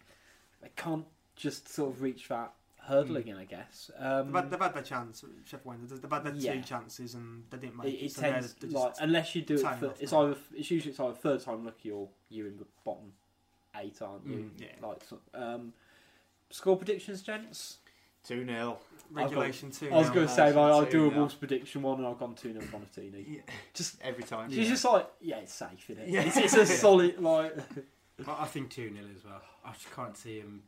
They 0.61 0.69
can't 0.77 1.07
just 1.37 1.69
sort 1.69 1.95
of 1.95 2.03
reach 2.03 2.29
that 2.29 2.53
hurdle 2.89 3.15
Mm. 3.17 3.19
again. 3.19 3.37
I 3.37 3.45
guess. 3.45 3.91
Um, 3.97 4.27
They've 4.27 4.35
had, 4.43 4.51
they've 4.51 4.61
had 4.61 4.75
their 4.75 4.83
chance, 4.83 5.25
Sheff 5.49 5.65
Wednesday. 5.65 5.97
They've 5.97 6.11
had 6.11 6.25
their 6.25 6.35
Yeah. 6.35 6.55
two 6.55 6.63
chances 6.63 7.15
and 7.15 7.45
they 7.51 7.59
didn't 7.59 7.75
it, 7.75 7.85
make 7.85 7.95
it. 7.95 8.05
it 8.07 8.13
so 8.13 8.21
they're- 8.23 8.41
they're 8.61 8.71
like 8.71 8.95
unless 9.01 9.35
you 9.35 9.43
do 9.43 9.55
it 9.55 9.61
for 9.79 9.95
it's 10.01 10.13
now. 10.13 10.23
either 10.23 10.37
it's 10.55 10.71
usually 10.71 10.91
it's 10.91 11.01
either 11.01 11.15
third 11.15 11.41
time 11.41 11.65
lucky 11.65 11.91
or 11.91 12.09
you're 12.29 12.47
in 12.49 12.57
the 12.57 12.67
bottom 12.85 13.13
eight, 13.77 14.01
aren't 14.03 14.27
you? 14.27 14.37
Mm. 14.57 14.61
yeah. 14.61 14.87
Like 14.87 15.05
so- 15.05 15.21
um, 15.35 15.73
score 16.51 16.77
predictions, 16.77 17.23
gents. 17.23 17.79
2 18.25 18.45
0. 18.45 18.79
regulation 19.11 19.71
two. 19.71 19.91
I 19.91 19.97
was 19.99 20.11
going 20.11 20.27
to 20.27 20.33
say 20.33 20.53
like 20.53 20.57
I 20.87 20.91
do 20.91 21.07
a 21.07 21.11
Two, 21.11 21.17
Wolves 21.17 21.35
prediction 21.35 21.81
one 21.83 21.99
and 21.99 22.07
I've 22.07 22.19
gone 22.19 22.35
two 22.35 22.53
0 22.53 22.65
Bonatini. 22.67 23.25
Yeah. 23.37 23.41
Just 23.73 23.97
Every 24.03 24.23
time. 24.25 24.51
she's 24.51 24.69
just 24.69 24.85
like 24.85 25.09
yeah, 25.21 25.37
it's 25.39 25.55
safe, 25.55 25.89
isn't 25.89 26.03
it? 26.03 26.09
Yeah. 26.11 26.23
It's, 26.23 26.37
it's 26.37 26.55
a 26.57 26.67
solid 26.67 27.19
like. 27.21 27.57
I 28.27 28.43
I 28.43 28.47
think 28.47 28.71
2 28.71 28.93
0 28.93 29.07
as 29.17 29.25
well. 29.25 29.41
I 29.65 29.73
just 29.73 29.91
can't 29.93 30.17
see 30.17 30.41
him 30.41 30.63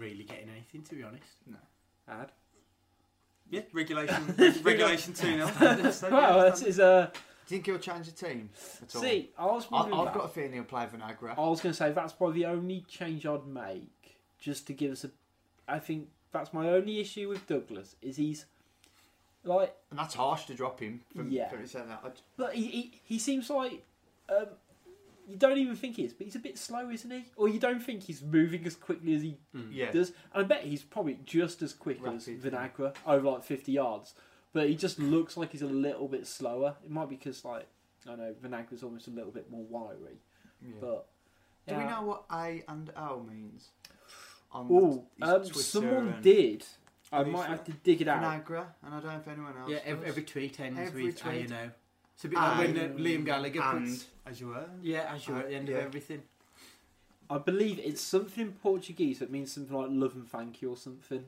really 0.00 0.24
getting 0.24 0.48
anything, 0.48 0.82
to 0.82 0.94
be 0.94 1.02
honest. 1.02 1.24
No. 1.46 1.56
Ad. 2.08 2.32
Yeah, 3.50 3.62
regulation 3.72 4.34
regulation 4.62 5.12
two 5.12 5.36
now. 5.36 5.52
Well, 5.60 6.38
that's 6.44 6.62
is 6.62 6.78
a. 6.78 7.10
Do 7.46 7.56
you 7.56 7.62
think 7.62 7.66
he'll 7.66 7.78
change 7.78 8.06
the 8.06 8.12
team 8.12 8.48
at 8.80 8.94
all? 8.94 9.02
See, 9.02 9.30
I 9.36 9.44
was 9.46 9.66
I, 9.72 9.78
I've 9.78 10.14
got 10.14 10.24
a 10.24 10.28
feeling 10.28 10.52
he'll 10.52 10.62
play 10.64 10.86
Vinagre. 10.86 11.36
I 11.36 11.48
was 11.48 11.60
going 11.60 11.72
to 11.72 11.76
say 11.76 11.90
that's 11.90 12.12
probably 12.12 12.42
the 12.42 12.46
only 12.48 12.84
change 12.88 13.26
I'd 13.26 13.44
make, 13.46 14.16
just 14.38 14.68
to 14.68 14.72
give 14.72 14.92
us 14.92 15.04
a. 15.04 15.10
I 15.66 15.80
think 15.80 16.08
that's 16.32 16.52
my 16.52 16.68
only 16.68 17.00
issue 17.00 17.28
with 17.28 17.46
Douglas 17.48 17.96
is 18.02 18.16
he's 18.16 18.46
like, 19.42 19.74
And 19.90 19.98
that's 19.98 20.14
harsh 20.14 20.44
to 20.46 20.54
drop 20.54 20.78
him 20.78 21.00
from, 21.14 21.30
Yeah. 21.30 21.48
from 21.48 21.66
saying 21.66 21.88
that. 21.88 22.02
I, 22.04 22.10
but 22.36 22.54
he 22.54 22.66
he, 22.66 23.00
he 23.04 23.18
seems 23.18 23.50
like 23.50 23.84
um, 24.28 24.46
you 25.30 25.36
don't 25.36 25.58
even 25.58 25.76
think 25.76 25.96
he 25.96 26.04
is, 26.04 26.12
but 26.12 26.24
he's 26.26 26.36
a 26.36 26.40
bit 26.40 26.58
slow, 26.58 26.90
isn't 26.90 27.10
he? 27.10 27.24
Or 27.36 27.48
you 27.48 27.58
don't 27.58 27.80
think 27.82 28.02
he's 28.02 28.22
moving 28.22 28.66
as 28.66 28.74
quickly 28.74 29.14
as 29.14 29.22
he 29.22 29.36
yeah. 29.70 29.90
does. 29.90 30.12
And 30.34 30.44
I 30.44 30.46
bet 30.46 30.62
he's 30.64 30.82
probably 30.82 31.18
just 31.24 31.62
as 31.62 31.72
quick 31.72 31.98
as 32.06 32.26
Rapid. 32.28 32.42
Vinagre 32.42 32.94
over 33.06 33.30
like 33.30 33.44
fifty 33.44 33.72
yards, 33.72 34.14
but 34.52 34.68
he 34.68 34.74
just 34.74 34.98
looks 34.98 35.36
like 35.36 35.52
he's 35.52 35.62
a 35.62 35.66
little 35.66 36.08
bit 36.08 36.26
slower. 36.26 36.76
It 36.84 36.90
might 36.90 37.08
be 37.08 37.16
because 37.16 37.44
like 37.44 37.66
I 38.06 38.10
don't 38.10 38.18
know 38.18 38.34
Vinagre's 38.42 38.82
almost 38.82 39.06
a 39.08 39.10
little 39.10 39.30
bit 39.30 39.50
more 39.50 39.64
wiry, 39.64 40.18
yeah. 40.62 40.72
but. 40.80 41.06
Do 41.68 41.76
we 41.76 41.82
yeah. 41.82 41.90
know 41.90 42.02
what 42.02 42.24
A 42.32 42.64
and 42.68 42.90
O 42.96 43.22
means? 43.22 43.68
On 44.50 44.66
Oh, 44.70 45.04
his 45.20 45.28
um, 45.28 45.40
Twitter 45.42 45.58
someone 45.62 46.08
and 46.08 46.22
did. 46.22 46.64
I 47.12 47.18
Are 47.18 47.26
you 47.26 47.32
might 47.32 47.40
sure? 47.42 47.48
have 47.50 47.64
to 47.64 47.72
dig 47.72 48.00
it 48.00 48.08
out. 48.08 48.22
Vinagre, 48.22 48.64
and 48.84 48.94
I 48.94 49.00
don't 49.00 49.04
know 49.12 49.18
if 49.18 49.28
anyone 49.28 49.54
else. 49.58 49.70
Yeah, 49.70 49.78
every, 49.84 50.00
does. 50.00 50.08
every 50.10 50.22
tweet 50.24 50.58
ends 50.60 50.80
Every 50.80 51.04
with 51.04 51.16
A 51.16 51.18
tweet. 51.18 51.50
and 51.50 51.70
O. 52.20 52.22
It's 52.22 52.24
a 52.24 52.28
bit 52.28 52.38
like 52.38 52.58
when 52.58 52.78
uh, 52.78 52.88
Liam 52.98 53.24
Gallagher 53.24 53.62
and 53.62 53.86
puts. 53.86 54.06
As 54.26 54.40
you 54.40 54.48
were. 54.48 54.66
Yeah, 54.82 55.12
as 55.14 55.26
you're 55.26 55.38
at 55.38 55.48
the 55.48 55.54
end 55.56 55.68
Yeah. 55.68 55.76
of 55.78 55.84
everything. 55.86 56.22
I 57.30 57.38
believe 57.38 57.78
it's 57.78 58.00
something 58.02 58.46
in 58.46 58.52
Portuguese 58.52 59.20
that 59.20 59.30
means 59.30 59.52
something 59.52 59.74
like 59.76 59.88
love 59.90 60.14
and 60.16 60.28
thank 60.28 60.60
you 60.62 60.70
or 60.70 60.76
something, 60.76 61.24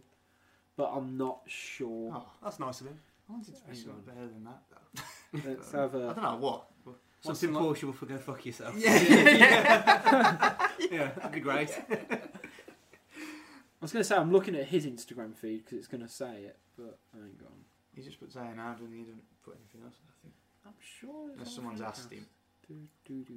but 0.77 0.91
I'm 0.95 1.17
not 1.17 1.41
sure. 1.47 2.13
Oh, 2.15 2.27
That's 2.43 2.59
nice 2.59 2.81
of 2.81 2.89
him. 2.89 2.99
I 3.29 3.33
wanted 3.33 3.55
to 3.55 3.61
be 3.61 3.67
Hang 3.69 3.77
something 3.77 4.03
better 4.03 4.27
than 4.27 4.45
that. 4.45 4.63
Though. 4.71 5.49
Let's 5.51 5.73
have 5.73 5.95
I 5.95 5.99
a. 5.99 6.01
don't 6.15 6.23
know 6.23 6.37
what. 6.37 6.65
but- 6.85 6.95
Something 7.21 7.53
like- 7.53 7.63
Portugal 7.63 7.93
for 7.95 8.07
go 8.07 8.19
fuck 8.19 8.45
yourself. 8.45 8.75
Yeah. 8.77 8.99
yeah, 10.91 11.11
that'd 11.17 11.31
be 11.33 11.39
great. 11.41 11.71
I 11.89 13.81
was 13.81 13.93
going 13.93 14.03
to 14.03 14.05
say 14.05 14.17
I'm 14.17 14.33
looking 14.33 14.57
at 14.57 14.67
his 14.67 14.87
Instagram 14.87 15.37
feed 15.37 15.65
because 15.65 15.79
it's 15.79 15.87
going 15.87 16.03
to 16.03 16.09
say 16.09 16.43
it, 16.43 16.57
but 16.77 16.99
I 17.15 17.19
ain't 17.25 17.39
gone. 17.39 17.53
He 17.95 18.03
just 18.03 18.19
put 18.19 18.33
Zayn 18.33 18.59
out 18.59 18.81
and 18.81 18.93
he 18.93 19.03
didn't 19.05 19.23
put 19.45 19.57
anything 19.57 19.83
else. 19.87 19.95
I 20.09 20.13
think 20.23 20.35
I'm 20.67 20.73
sure. 20.81 21.31
unless 21.33 21.55
someone's 21.55 21.81
asked 21.81 22.11
him. 22.13 22.27
Do, 22.69 22.75
do, 23.07 23.23
do, 23.25 23.35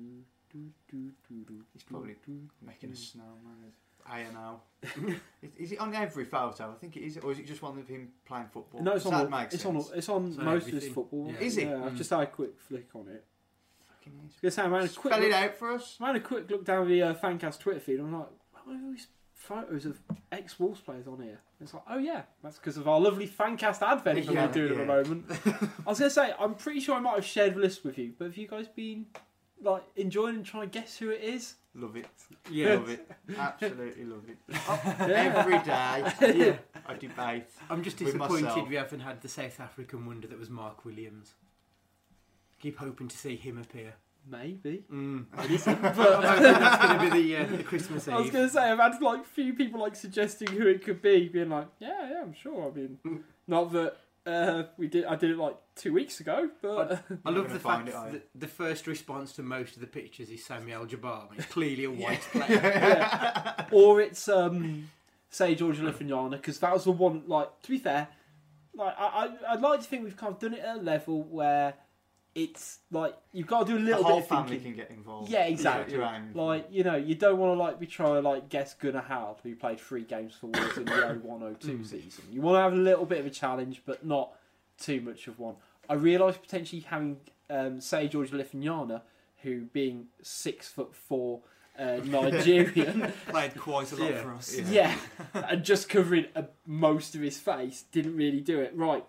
do, 0.52 0.60
do, 0.92 1.12
do, 1.28 1.44
do, 1.46 1.64
He's 1.74 1.84
probably 1.84 2.16
do, 2.26 2.40
Making 2.66 2.90
do. 2.90 2.94
a 2.94 2.98
snowman. 2.98 3.72
A 4.08 4.14
and 4.18 4.38
O. 4.38 4.60
Is- 5.42 5.52
Is 5.58 5.72
it 5.72 5.80
on 5.80 5.96
every 5.96 6.26
photo? 6.26 6.72
I 6.72 6.76
think 6.76 6.96
it 6.96 7.02
is, 7.02 7.18
or 7.18 7.32
is 7.32 7.40
it 7.40 7.48
just 7.48 7.64
one 7.64 7.78
of 7.80 7.88
him 7.88 8.10
playing 8.26 8.46
football? 8.54 8.84
No, 8.84 8.92
it's 8.94 9.04
Does 9.04 9.14
on. 9.14 9.32
that 9.32 9.36
all- 9.36 9.42
it's 9.52 9.54
on. 9.66 9.74
sense? 9.74 9.88
all- 9.90 9.94
It's 9.98 10.10
on 10.10 10.28
It's 10.28 10.38
on 10.38 10.46
most 10.46 10.68
of 10.68 10.74
his 10.74 10.88
football. 10.90 11.32
Yeah. 11.34 11.40
Is 11.46 11.58
it? 11.58 11.68
Yeah, 11.68 11.84
I've 11.86 11.94
Mm. 11.94 11.98
just 11.98 12.10
had 12.12 12.20
a 12.20 12.28
quick 12.28 12.60
flick 12.60 12.90
on 12.94 13.08
it. 13.08 13.26
Fucking 13.88 14.14
I 14.22 14.24
was 14.26 14.36
going 14.40 14.50
to 14.50 14.52
say, 14.52 14.62
I'm 14.62 14.74
a 14.76 14.80
quick. 14.88 15.14
Spell 15.14 15.24
it 15.24 15.34
out 15.34 15.58
for 15.58 15.72
us. 15.72 15.98
I 16.00 16.08
had 16.08 16.16
a 16.18 16.20
quick 16.20 16.50
look 16.52 16.64
down 16.64 16.88
the 16.88 17.02
uh, 17.02 17.14
Fancast 17.16 17.60
Twitter 17.60 17.80
feed. 17.80 18.00
I'm 18.00 18.14
like, 18.14 18.28
why 18.64 18.74
are 18.74 18.76
all 18.86 18.92
these 18.92 19.08
photos 19.36 19.86
of 19.86 20.00
ex 20.32 20.60
Wolves 20.60 20.80
players 20.82 21.08
on 21.08 21.22
here? 21.22 21.40
It's 21.62 21.74
like, 21.74 21.84
oh 21.90 21.98
yeah, 22.00 22.24
that's 22.44 22.58
because 22.58 22.78
of 22.78 22.88
our 22.88 23.00
lovely 23.00 23.28
Fancast 23.28 23.82
advent 23.82 24.26
that 24.26 24.34
Yeah, 24.34 24.46
we're 24.48 24.52
doing 24.52 24.72
at 24.72 24.78
the 24.78 24.86
moment. 24.86 25.26
I 25.86 25.90
was 25.90 26.00
going 26.00 26.10
to 26.10 26.14
say, 26.14 26.34
I'm 26.40 26.56
pretty 26.56 26.80
sure 26.80 26.96
I 26.96 27.00
might 27.00 27.16
have 27.16 27.26
shared 27.26 27.56
the 27.56 27.60
list 27.60 27.84
with 27.86 27.98
you, 27.98 28.14
but 28.18 28.26
have 28.26 28.38
you 28.38 28.48
guys 28.48 28.68
been 28.68 29.06
like 29.62 29.84
enjoying 29.96 30.36
and 30.36 30.46
trying 30.46 30.70
to 30.70 30.80
guess 30.80 30.98
who 30.98 31.10
it 31.12 31.22
is? 31.22 31.56
Love 31.78 31.96
it. 31.98 32.06
Yeah, 32.50 32.76
Love 32.76 32.90
it. 32.90 33.12
Absolutely 33.38 34.06
love 34.06 34.24
it. 34.30 34.38
Yeah. 34.48 34.58
Oh, 34.70 35.06
every 35.14 35.60
day 35.60 36.38
yeah. 36.48 36.56
I 36.88 36.94
debate. 36.94 37.46
I'm 37.70 37.84
just 37.84 37.98
disappointed 37.98 38.46
myself. 38.46 38.70
we 38.70 38.76
haven't 38.76 39.02
had 39.02 39.22
the 39.22 39.28
South 39.28 39.60
African 39.60 40.06
wonder 40.06 40.28
that 40.28 40.40
was 40.40 40.50
Mark 40.50 40.86
Williams. 40.86 41.34
Keep 42.62 42.78
hoping 42.78 43.08
to 43.10 43.18
see 43.18 43.36
him 43.36 43.58
appear. 43.58 43.96
Maybe. 44.30 44.84
Mm. 44.92 45.26
It 45.44 45.52
isn't, 45.52 45.82
But 45.82 45.96
but 45.96 46.22
that's 46.22 46.86
going 46.86 47.10
to 47.10 47.16
be 47.16 47.22
the, 47.24 47.38
uh, 47.38 47.58
the 47.58 47.64
Christmas 47.64 48.08
I 48.10 48.18
was 48.18 48.32
going 48.32 48.48
to 48.48 48.54
say, 48.54 48.72
I've 48.72 48.80
had 48.80 49.02
like 49.02 49.26
few 49.26 49.54
people 49.54 49.80
like 49.80 49.96
suggesting 49.96 50.48
who 50.50 50.68
it 50.68 50.84
could 50.84 51.02
be, 51.02 51.28
being 51.28 51.50
like, 51.50 51.68
yeah, 51.80 52.10
yeah, 52.10 52.22
I'm 52.22 52.34
sure. 52.34 52.72
I 52.72 52.78
mean, 52.78 53.24
not 53.48 53.72
that 53.74 53.98
uh, 54.26 54.64
we 54.78 54.88
did. 54.88 55.06
I 55.06 55.16
did 55.16 55.32
it 55.32 55.38
like 55.38 55.56
two 55.76 55.94
weeks 55.94 56.20
ago, 56.20 56.50
but 56.62 57.04
I 57.26 57.30
You're 57.30 57.40
love 57.42 57.54
the 57.54 57.60
fact 57.60 57.90
it, 57.90 57.94
are 57.94 58.08
you? 58.08 58.14
that 58.14 58.28
the 58.34 58.48
first 58.48 58.88
response 58.88 59.34
to 59.34 59.44
most 59.44 59.76
of 59.76 59.82
the 59.82 59.88
pictures 59.88 60.30
is 60.30 60.44
Samuel 60.44 60.88
Jabbar. 60.88 61.34
He's 61.36 61.46
clearly 61.46 61.84
a 61.84 61.92
white 61.92 62.22
player. 62.32 62.48
yeah. 62.50 63.66
or 63.72 64.02
it's 64.02 64.28
um, 64.28 64.90
Seyi 65.32 65.58
Olofinjana 65.58 66.32
because 66.32 66.60
that 66.60 66.74
was 66.74 66.86
the 66.86 66.92
one. 66.92 67.24
Like 67.28 67.62
to 67.64 67.70
be 67.70 67.78
fair, 67.78 68.08
like 68.74 68.96
I, 68.98 69.06
I 69.48 69.54
I'd 69.54 69.62
like 69.62 69.82
to 69.82 69.86
think 69.86 70.04
we've 70.04 70.18
kind 70.18 70.34
of 70.34 70.40
done 70.40 70.56
it 70.56 70.62
at 70.62 70.78
a 70.78 70.82
level 70.82 71.22
where 71.24 71.76
it's 72.36 72.80
like 72.92 73.16
you've 73.32 73.48
got 73.48 73.66
to 73.66 73.72
do 73.74 73.78
a 73.78 73.80
The 73.80 73.86
little 73.86 74.04
whole 74.04 74.16
bit 74.20 74.24
of 74.24 74.28
family 74.30 74.50
thinking. 74.60 74.74
can 74.74 74.82
get 74.82 74.92
involved. 74.92 75.30
Yeah, 75.32 75.46
exactly. 75.46 75.96
You're. 75.96 76.22
Like 76.34 76.68
you 76.70 76.84
know, 76.84 76.96
you 76.96 77.16
don't 77.16 77.38
want 77.40 77.58
to 77.58 77.64
like 77.64 77.80
be 77.80 77.88
trying 77.88 78.22
to 78.22 78.28
like 78.30 78.50
guess 78.50 78.74
Gunnar 78.74 79.02
Howard 79.02 79.38
who 79.42 79.56
played 79.56 79.80
three 79.80 80.04
games 80.04 80.34
for 80.40 80.48
Wolves 80.48 80.78
in 80.78 80.86
the 80.86 80.92
01 81.24 81.56
02 81.62 81.68
Mm. 81.78 81.86
season. 81.86 82.26
You 82.32 82.42
want 82.42 82.56
to 82.58 82.62
have 82.62 82.74
a 82.74 82.76
little 82.76 83.06
bit 83.06 83.20
of 83.22 83.26
a 83.26 83.30
challenge, 83.30 83.82
but 83.86 84.06
not 84.06 84.32
too 84.78 85.00
much 85.02 85.28
of 85.28 85.40
one. 85.40 85.56
I 85.90 85.94
realise 85.94 86.36
potentially 86.38 86.82
having 86.82 87.18
um, 87.50 87.80
Seyi 87.80 88.10
Olofinjana, 88.12 89.02
who 89.44 89.62
being 89.72 90.08
six 90.22 90.68
foot 90.68 90.94
four 90.94 91.40
uh, 91.80 92.00
Nigerian, 92.04 93.14
Played 93.30 93.56
quite 93.56 93.92
a 93.94 93.96
lot 93.96 94.10
Yeah. 94.12 94.22
for 94.24 94.34
us. 94.34 94.60
yeah, 94.70 94.96
and 95.34 95.64
just 95.64 95.88
covering 95.88 96.26
uh, 96.36 96.44
most 96.66 97.16
of 97.16 97.22
his 97.22 97.38
face 97.38 97.84
didn't 97.92 98.16
really 98.18 98.42
do 98.42 98.60
it 98.60 98.74
right. 98.76 99.06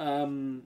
Um, 0.00 0.64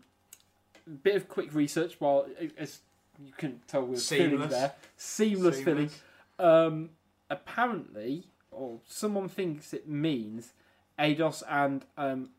bit 0.89 1.16
of 1.16 1.28
quick 1.28 1.55
research 1.55 1.97
while 1.99 2.26
as 2.59 2.80
you 3.24 3.32
can 3.36 3.61
tell 3.66 3.82
we're 3.82 3.97
filling 3.97 4.30
Seamless. 4.30 4.51
there, 4.51 4.72
seamless, 4.97 5.61
filling. 5.62 5.91
Um, 6.39 6.91
apparently, 7.30 8.24
or 8.51 8.78
someone 8.86 9.28
thinks 9.28 9.72
it 9.74 9.89
means 9.89 10.53
Ados 10.99 11.43
and 11.49 11.84
um, 11.97 12.30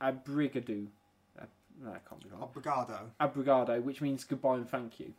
Abrigado. 0.00 0.86
Uh, 1.40 1.44
no, 1.82 1.90
I 1.90 1.98
can't 2.08 2.22
be 2.22 2.28
wrong. 2.30 2.48
Obrigado. 2.54 2.98
Abrigado, 3.20 3.80
which 3.82 4.00
means 4.00 4.24
goodbye 4.24 4.56
and 4.56 4.68
thank 4.68 5.00
you. 5.00 5.12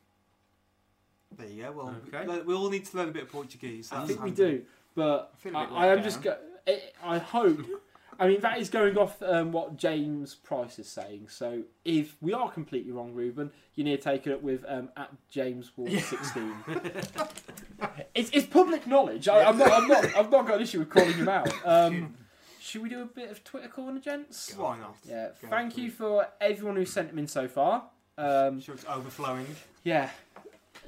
There 1.37 1.47
you 1.47 1.63
go. 1.63 1.71
Well, 1.71 1.95
Okay. 2.07 2.25
we, 2.27 2.41
we 2.41 2.53
all 2.53 2.69
need 2.69 2.85
to 2.85 2.97
learn 2.97 3.09
a 3.09 3.11
bit 3.11 3.23
of 3.23 3.29
Portuguese. 3.31 3.89
I 3.91 3.97
That's 3.97 4.09
think 4.09 4.23
we 4.23 4.31
do, 4.31 4.61
but 4.95 5.31
I 5.33 5.37
feel 5.37 5.55
a 5.55 5.57
I, 5.59 5.65
bit 5.65 5.73
I 5.73 5.87
am 5.87 5.95
let 5.97 6.03
just. 6.03 6.21
Go- 6.21 6.37
I 6.67 6.81
I 7.03 7.17
hope. 7.17 7.59
I 8.19 8.27
mean, 8.27 8.41
that 8.41 8.59
is 8.59 8.69
going 8.69 8.97
off 8.97 9.21
um, 9.21 9.51
what 9.51 9.77
James 9.77 10.35
Price 10.35 10.79
is 10.79 10.89
saying. 10.89 11.27
So 11.29 11.63
if 11.85 12.15
we 12.21 12.33
are 12.33 12.49
completely 12.51 12.91
wrong, 12.91 13.13
Ruben, 13.13 13.51
you 13.75 13.83
need 13.83 13.97
to 13.97 14.03
take 14.03 14.25
it 14.25 14.33
up 14.33 14.41
with 14.41 14.65
um, 14.67 14.89
at 14.97 15.11
James 15.29 15.71
Ward 15.77 15.91
sixteen. 15.91 16.55
it's, 18.15 18.29
it's 18.31 18.47
public 18.47 18.87
knowledge. 18.87 19.27
I, 19.27 19.43
I'm 19.43 19.57
not. 19.57 19.71
I'm 19.71 19.87
not. 19.87 20.05
I've 20.15 20.31
not 20.31 20.47
got 20.47 20.55
an 20.55 20.61
issue 20.61 20.79
with 20.79 20.89
calling 20.89 21.13
him 21.13 21.29
out. 21.29 21.51
Um, 21.65 22.15
should 22.59 22.81
we 22.81 22.89
do 22.89 23.01
a 23.01 23.05
bit 23.05 23.29
of 23.29 23.43
Twitter 23.43 23.67
corner, 23.67 23.99
gents? 23.99 24.53
Why 24.55 24.77
not? 24.77 24.97
Yeah. 25.07 25.29
Go 25.41 25.47
Thank 25.49 25.75
for 25.75 25.79
you 25.79 25.91
for 25.91 26.27
everyone 26.41 26.75
who 26.75 26.85
sent 26.85 27.09
them 27.09 27.19
in 27.19 27.27
so 27.27 27.47
far. 27.47 27.83
Um, 28.17 28.59
sure 28.59 28.75
it's 28.75 28.85
overflowing. 28.85 29.47
yeah, 29.83 30.09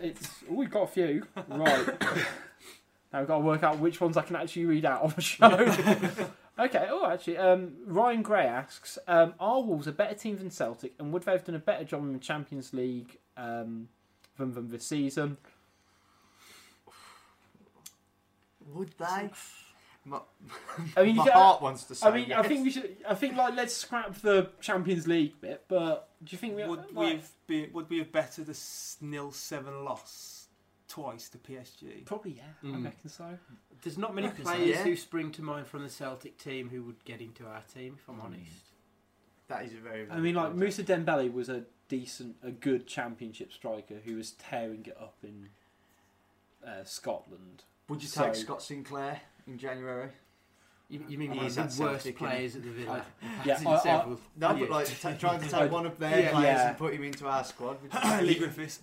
it's 0.01 0.29
oh, 0.49 0.55
we've 0.55 0.69
got 0.71 0.83
a 0.83 0.87
few. 0.87 1.25
Right. 1.47 2.01
now 3.13 3.19
we've 3.19 3.27
got 3.27 3.37
to 3.37 3.39
work 3.39 3.63
out 3.63 3.79
which 3.79 4.01
ones 4.01 4.17
I 4.17 4.23
can 4.23 4.35
actually 4.35 4.65
read 4.65 4.85
out 4.85 5.03
on 5.03 5.13
the 5.15 5.21
show. 5.21 6.27
Okay. 6.59 6.87
Oh, 6.89 7.09
actually, 7.09 7.37
um, 7.37 7.73
Ryan 7.85 8.21
Gray 8.21 8.45
asks: 8.45 8.97
um, 9.07 9.33
Are 9.39 9.61
Wolves 9.61 9.87
a 9.87 9.91
better 9.91 10.15
team 10.15 10.37
than 10.37 10.51
Celtic, 10.51 10.93
and 10.99 11.11
would 11.13 11.23
they 11.23 11.31
have 11.31 11.45
done 11.45 11.55
a 11.55 11.59
better 11.59 11.83
job 11.83 12.03
in 12.03 12.13
the 12.13 12.19
Champions 12.19 12.73
League 12.73 13.17
um, 13.37 13.89
than 14.37 14.53
them 14.53 14.69
this 14.69 14.85
season? 14.85 15.37
Would 18.73 18.91
they? 18.97 19.29
My, 20.05 20.19
I 20.95 21.03
mean, 21.03 21.15
my 21.17 21.25
get- 21.25 21.33
heart 21.33 21.61
wants 21.61 21.83
to 21.85 21.95
say 21.95 22.07
I 22.07 22.11
mean, 22.11 22.33
I 22.33 22.43
think 22.43 22.63
we 22.63 22.71
should. 22.71 22.97
I 23.07 23.15
think 23.15 23.35
like 23.35 23.55
let's 23.55 23.75
scrap 23.75 24.15
the 24.21 24.49
Champions 24.61 25.07
League 25.07 25.39
bit. 25.41 25.65
But 25.67 26.09
do 26.23 26.31
you 26.31 26.37
think 26.37 26.55
we 26.55 26.65
Would 26.65 26.79
like, 26.79 26.95
we 26.95 27.09
have 27.15 27.29
been? 27.47 27.69
Would 27.73 27.89
we 27.89 27.99
have 27.99 28.11
bettered 28.11 28.45
the 28.45 28.59
nil 29.01 29.31
seven 29.31 29.83
loss 29.83 30.38
twice 30.89 31.29
to 31.29 31.37
PSG? 31.37 32.03
Probably, 32.05 32.31
yeah. 32.33 32.43
I 32.61 32.65
Mm. 32.75 32.83
reckon 32.85 33.09
so. 33.09 33.37
There's 33.81 33.97
not 33.97 34.13
many 34.13 34.27
Reckon 34.27 34.43
so, 34.45 34.51
players 34.55 34.69
yeah. 34.69 34.83
who 34.83 34.95
spring 34.97 35.31
to 35.31 35.41
mind 35.41 35.67
from 35.67 35.83
the 35.83 35.89
Celtic 35.89 36.37
team 36.37 36.69
who 36.69 36.83
would 36.83 37.05
get 37.05 37.21
into 37.21 37.45
our 37.47 37.61
team, 37.73 37.95
if 37.97 38.09
I'm 38.09 38.17
Mm. 38.19 38.23
honest. 38.25 38.65
that 39.47 39.65
is 39.65 39.73
a 39.73 39.77
very. 39.77 40.07
I 40.11 40.19
mean, 40.19 40.35
like 40.35 40.49
very 40.53 40.59
Moussa 40.67 40.83
Dembele 40.83 41.31
was 41.33 41.49
a 41.49 41.65
decent, 41.87 42.35
a 42.43 42.51
good 42.51 42.85
Championship 42.85 43.51
striker 43.51 43.95
who 44.05 44.15
was 44.15 44.31
tearing 44.33 44.85
it 44.85 44.95
up 44.99 45.15
in 45.23 45.49
uh, 46.63 46.83
Scotland. 46.83 47.63
Would 47.87 48.03
you 48.03 48.09
so- 48.09 48.25
take 48.25 48.35
Scott 48.35 48.61
Sinclair 48.61 49.21
in 49.47 49.57
January? 49.57 50.11
You, 50.89 51.05
you 51.07 51.17
mean 51.19 51.31
He 51.31 51.37
one 51.37 51.45
of 51.45 51.57
is 51.67 51.77
the 51.77 51.83
worst 51.83 52.15
players 52.15 52.55
at 52.55 52.63
the 52.63 52.69
Villa? 52.71 53.05
Yeah, 53.45 53.53
I've 53.53 53.59
seen 53.59 53.67
I- 53.67 53.71
I- 53.75 53.79
several. 53.79 54.19
No, 54.37 54.47
Yeah. 54.53 54.59
but 54.59 54.69
like 54.71 54.87
t- 54.87 55.13
trying 55.19 55.39
to 55.39 55.47
take 55.49 55.71
one 55.71 55.85
of 55.85 55.99
their 55.99 56.19
Yeah. 56.19 56.31
players 56.31 56.43
Yeah. 56.45 56.67
and 56.69 56.77
put 56.79 56.93
him 56.95 57.03
into 57.03 57.27
our 57.27 57.43
squad. 57.43 57.77
Would 57.83 57.93
you 57.93 57.99
Leigh 58.21 58.27
take- 58.33 58.39
Griffiths. 58.39 58.79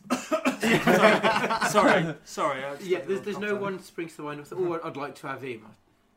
sorry, 1.71 1.71
sorry, 1.71 2.15
sorry. 2.25 2.61
Yeah, 2.83 3.01
there's, 3.07 3.21
there's 3.23 3.39
no 3.39 3.49
there. 3.49 3.57
one 3.57 3.83
springs 3.83 4.15
to 4.17 4.23
mind. 4.23 4.39
with, 4.41 4.53
Oh, 4.57 4.81
I'd 4.85 4.97
like 4.97 5.15
to 5.17 5.27
have 5.27 5.43
him. 5.43 5.67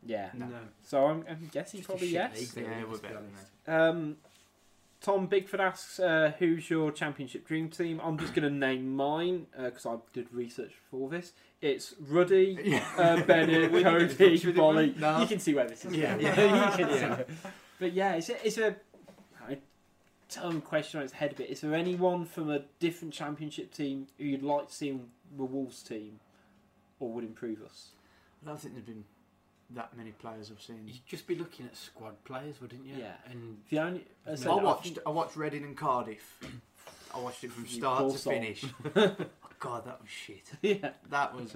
Yeah. 0.05 0.29
No. 0.33 0.47
So 0.83 1.05
I'm, 1.07 1.25
I'm 1.29 1.49
guessing 1.51 1.79
Just 1.79 1.89
probably 1.89 2.07
yes. 2.07 2.55
league, 2.55 2.65
Yeah, 2.67 2.83
we're 2.89 2.97
better 2.99 3.15
than 3.15 3.23
honest. 3.33 3.69
Um, 3.97 4.17
Tom 5.01 5.27
Bigford 5.29 5.59
asks, 5.59 5.99
uh, 5.99 6.33
"Who's 6.39 6.69
your 6.69 6.91
Championship 6.91 7.47
dream 7.47 7.69
team?" 7.69 8.01
I'm 8.03 8.17
just 8.17 8.33
going 8.33 8.47
to 8.47 8.53
name 8.53 8.95
mine 8.95 9.47
because 9.57 9.85
I 9.85 9.95
did 10.13 10.27
research 10.33 10.73
for 10.91 11.09
this. 11.09 11.31
It's 11.61 11.95
Ruddy, 11.99 12.57
Yeah. 12.63 12.83
uh, 12.97 13.21
Bennett, 13.23 13.71
We 13.71 13.83
Cody, 13.83 14.05
this 14.05 14.43
Boly. 14.43 14.95
No. 14.97 15.21
You 15.21 15.27
can 15.27 15.39
see 15.39 15.53
where 15.53 15.67
this 15.67 15.85
is. 15.85 15.93
Yeah. 15.95 16.17
going. 16.17 16.21
Yeah. 16.25 16.71
you 16.77 16.85
can 16.85 16.93
see 16.93 16.99
Yeah. 16.99 17.13
it. 17.15 17.29
But 17.79 17.93
yeah, 17.93 18.13
it's 18.15 18.29
a, 18.29 18.45
it's 18.47 18.57
a 18.57 18.75
I 19.47 19.57
turn 20.29 20.59
question 20.61 20.99
on 20.99 21.05
its 21.05 21.13
head 21.13 21.31
a 21.31 21.35
bit. 21.35 21.49
Is 21.49 21.61
there 21.61 21.73
anyone 21.73 22.25
from 22.25 22.49
a 22.49 22.59
different 22.79 23.13
Championship 23.13 23.73
team 23.73 24.07
who 24.17 24.25
you'd 24.25 24.43
like 24.43 24.67
to 24.67 24.73
see 24.73 24.89
in 24.89 25.07
the 25.37 25.45
Wolves 25.45 25.81
team, 25.81 26.19
or 26.99 27.09
would 27.13 27.23
improve 27.23 27.61
us? 27.63 27.89
I 28.43 28.47
don't 28.49 28.59
think 28.59 28.73
there've 28.73 28.85
been 28.85 29.05
that 29.75 29.95
many 29.95 30.11
players 30.11 30.51
I've 30.51 30.61
seen. 30.61 30.81
You'd 30.87 31.05
just 31.07 31.27
be 31.27 31.35
looking 31.35 31.65
at 31.65 31.75
squad 31.75 32.23
players, 32.25 32.59
wouldn't 32.61 32.85
you? 32.85 32.95
Yeah. 32.97 33.13
And 33.31 33.57
The 33.69 33.79
only 33.79 34.05
I 34.27 34.35
No, 34.43 34.59
I 34.59 34.63
watched. 34.63 34.99
I 35.05 35.09
watched 35.09 35.35
Reading 35.35 35.63
and 35.63 35.77
Cardiff. 35.77 36.39
I 37.13 37.19
watched 37.19 37.43
it 37.43 37.51
from 37.51 37.67
start 37.67 38.11
to 38.11 38.17
soul. 38.17 38.33
finish. 38.33 38.65
oh, 38.95 39.15
God, 39.59 39.85
that 39.85 39.99
was 40.01 40.09
shit. 40.09 40.43
yeah. 40.61 40.91
That 41.09 41.35
was 41.35 41.55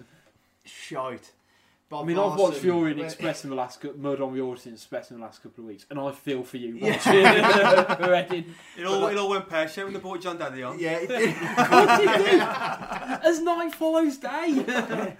shite. 0.65 1.31
I 1.31 1.95
Bob 1.97 2.07
mean, 2.07 2.17
I've 2.17 2.25
watched 2.39 2.39
Larson 2.39 2.69
Furion 2.71 2.97
went- 2.97 3.01
Express 3.01 3.43
in 3.43 3.51
the 3.51 3.55
last 3.55 3.79
cou- 3.79 3.93
Murder 3.95 4.23
on 4.23 4.33
the 4.33 4.41
Orient 4.41 4.65
Express 4.65 5.11
in 5.11 5.17
the 5.17 5.23
last 5.23 5.43
couple 5.43 5.63
of 5.63 5.67
weeks, 5.67 5.85
and 5.91 5.99
I 5.99 6.11
feel 6.11 6.41
for 6.43 6.57
you 6.57 6.75
Yeah. 6.75 8.07
Reading. 8.09 8.55
It 8.79 8.85
all, 8.87 9.05
it 9.07 9.17
all 9.17 9.29
went 9.29 9.47
pear 9.47 9.67
shaped 9.67 9.85
when 9.85 9.93
they 9.93 9.99
brought 9.99 10.19
Jón 10.21 10.39
Daði 10.39 10.67
on. 10.67 10.79
Yeah, 10.79 10.93
it 10.93 11.07
did. 11.07 11.29
Of 11.29 11.67
course 11.69 11.99
you 11.99 12.05
do. 12.31 12.39
As 13.29 13.41
night 13.41 13.75
follows 13.75 14.17
day. 14.17 15.15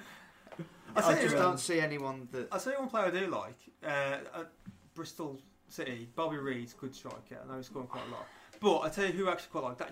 I 0.95 1.11
I 1.11 1.21
just 1.21 1.35
don't 1.35 1.59
see 1.59 1.79
anyone 1.79 2.27
that. 2.31 2.47
I'll 2.51 2.59
tell 2.59 2.73
you 2.73 2.79
one 2.79 2.89
player 2.89 3.05
I 3.05 3.11
do 3.11 3.27
like. 3.27 3.57
Uh, 3.83 4.39
at 4.41 4.51
Bristol 4.93 5.39
City, 5.69 6.07
Bobby 6.15 6.37
Reid's 6.37 6.73
good 6.73 6.93
striker. 6.95 7.37
I 7.43 7.47
know 7.49 7.57
he's 7.57 7.65
scoring 7.67 7.87
quite 7.87 8.03
a 8.07 8.11
lot. 8.11 8.27
But 8.59 8.79
I 8.81 8.89
tell 8.89 9.05
you 9.05 9.11
who 9.11 9.27
I 9.27 9.33
actually 9.33 9.49
quite 9.51 9.63
like 9.63 9.77
that 9.79 9.91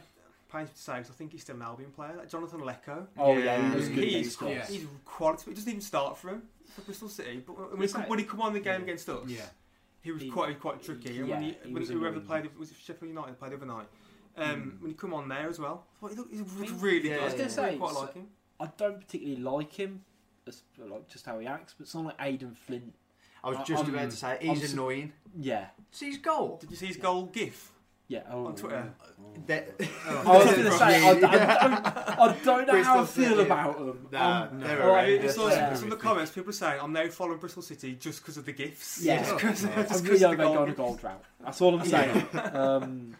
pains 0.51 0.67
me 0.69 0.73
to 0.75 0.79
say, 0.81 0.93
'cause 0.97 1.09
I 1.09 1.13
think 1.13 1.31
he's 1.31 1.41
still 1.41 1.55
an 1.55 1.61
Albion 1.61 1.91
player. 1.91 2.13
Like 2.17 2.29
Jonathan 2.29 2.59
Leko. 2.61 3.07
Oh 3.17 3.33
Yeah, 3.37 3.43
yeah, 3.57 3.69
he 3.69 3.75
was 3.75 3.87
he 3.87 3.93
good. 3.95 4.03
He 4.03 4.09
against 4.09 4.27
is, 4.27 4.33
Scots. 4.33 4.51
Yeah. 4.51 4.65
he's 4.67 4.87
quality. 5.05 5.43
He 5.51 5.53
doesn't 5.55 5.69
even 5.69 5.81
start 5.81 6.17
for 6.17 6.29
him 6.29 6.43
for 6.75 6.81
Bristol 6.81 7.09
City. 7.09 7.43
But 7.45 7.53
when 7.77 7.87
he, 7.87 7.93
come, 7.93 8.03
when 8.09 8.19
he 8.19 8.25
come 8.25 8.41
on 8.41 8.53
the 8.53 8.59
game 8.59 8.73
Yeah. 8.79 8.83
against 8.83 9.09
us, 9.09 9.27
Yeah. 9.27 9.45
he 10.01 10.11
was 10.11 10.21
He- 10.23 10.29
quite 10.29 10.59
quite 10.59 10.83
tricky. 10.83 11.19
And 11.19 11.29
when 11.29 11.41
he, 11.41 11.51
he 11.63 11.71
when 11.71 11.81
was 11.81 11.89
whoever 11.89 12.07
annoying. 12.17 12.25
played, 12.27 12.57
was 12.57 12.71
it 12.71 12.77
Sheffield 12.77 13.09
United 13.09 13.39
played 13.39 13.51
the 13.53 13.55
other 13.57 13.65
night? 13.65 13.87
Um, 14.37 14.45
Mm. 14.61 14.81
When 14.81 14.91
he 14.91 14.95
come 14.97 15.13
on 15.13 15.27
there 15.29 15.47
as 15.49 15.59
well, 15.59 15.85
I 15.97 15.99
thought 15.99 16.11
he 16.11 16.15
looked, 16.17 16.31
he 16.33 16.39
looked 16.39 16.81
really 16.81 17.09
Yeah, 17.09 17.15
good. 17.15 17.21
I 17.21 17.25
was 17.25 17.33
gonna 17.33 17.49
say, 17.49 17.77
quite 17.77 17.93
so- 17.93 18.01
like 18.01 18.13
him. 18.13 18.27
I 18.59 18.67
don't 18.77 18.99
particularly 18.99 19.41
like 19.41 19.73
him, 19.73 20.03
as, 20.03 20.10
like 20.77 21.07
just 21.09 21.25
how 21.25 21.39
he 21.39 21.47
acts, 21.47 21.75
but 21.77 21.87
someone 21.87 22.13
like 22.17 22.27
Aden 22.27 22.55
Flint, 22.55 22.93
I 23.43 23.49
was 23.49 23.57
just 23.67 23.83
I'm- 23.83 23.93
about 23.95 24.09
to 24.11 24.15
say 24.15 24.37
I'm 24.41 24.47
he's 24.55 24.69
su- 24.69 24.73
annoying. 24.73 25.13
yeah, 25.39 25.67
See 25.91 26.07
his 26.07 26.17
goal. 26.17 26.57
Did 26.59 26.71
you 26.71 26.75
see 26.77 26.87
his 26.87 26.97
goal 26.97 27.25
gif 27.25 27.71
yeah. 28.07 28.23
Oh, 28.29 28.47
on 28.47 28.55
Twitter? 28.55 28.91
That- 29.47 29.69
I 30.07 30.23
was 30.25 30.45
going 30.45 30.63
to 30.65 30.71
say, 30.71 31.01
I, 31.05 31.09
I, 31.11 31.13
don't, 31.19 31.33
I 31.33 32.37
don't 32.43 32.67
know 32.67 32.83
how 32.83 32.95
I 32.95 32.97
Bristol 33.03 33.05
feel 33.05 33.29
City. 33.37 33.41
about 33.43 33.77
them. 33.79 34.07
Nah, 34.11 34.41
Um, 34.51 34.59
they're 34.59 34.77
no. 34.79 34.83
Oh, 34.83 34.93
I 34.95 35.01
horrendous. 35.05 35.37
Yeah. 35.37 35.67
some, 35.69 35.75
some 35.77 35.83
of 35.93 35.97
the 35.97 36.03
comments. 36.03 36.31
People 36.31 36.49
are 36.49 36.53
saying, 36.53 36.79
"I'm 36.81 36.91
now 36.91 37.07
following 37.07 37.37
Bristol 37.39 37.61
City 37.61 37.93
just 37.95 38.19
because 38.21 38.35
of 38.35 38.45
the 38.45 38.51
gifs." 38.51 39.01
Yeah. 39.01 39.19
Just 39.23 39.37
'cause- 39.39 39.63
Yeah. 39.63 39.75
just 39.75 39.77
I 39.77 39.83
'cause 39.83 40.01
really 40.03 40.19
hope 40.19 40.31
the 40.31 40.37
they 40.37 40.43
goal 40.43 40.53
go 40.55 40.61
on 40.61 40.67
a 40.67 40.71
gif. 40.71 40.77
gold 40.77 40.99
drought. 40.99 41.23
That's 41.39 41.61
all 41.61 41.79
I'm 41.79 41.87
saying. 41.87 42.27
um, 42.53 43.15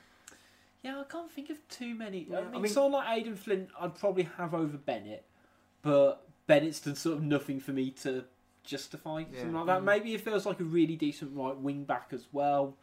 yeah, 0.84 1.00
I 1.00 1.04
can't 1.10 1.32
think 1.32 1.50
of 1.52 1.58
too 1.70 1.96
many. 1.96 2.28
Yeah, 2.30 2.38
I 2.38 2.42
I 2.42 2.44
mean, 2.52 2.62
mean- 2.64 2.72
someone 2.74 2.92
like 2.94 3.18
Aden 3.18 3.36
Flint, 3.38 3.70
I'd 3.80 3.96
probably 3.96 4.24
have 4.38 4.54
over 4.54 4.76
Bennett, 4.78 5.24
but 5.84 6.28
Bennett's 6.52 6.80
done 6.82 6.96
sort 6.96 7.18
of 7.18 7.24
nothing 7.24 7.60
for 7.60 7.72
me 7.72 7.92
to 7.92 8.26
justify 8.64 9.20
Yeah. 9.32 9.40
something 9.40 9.54
like 9.54 9.66
that. 9.68 9.82
Mm. 9.82 9.86
Maybe 9.86 10.14
it 10.14 10.22
feels 10.22 10.46
like 10.46 10.60
a 10.60 10.64
really 10.64 10.96
decent 10.96 11.36
right 11.36 11.56
wing 11.56 11.84
back 11.86 12.10
as 12.12 12.28
well. 12.32 12.78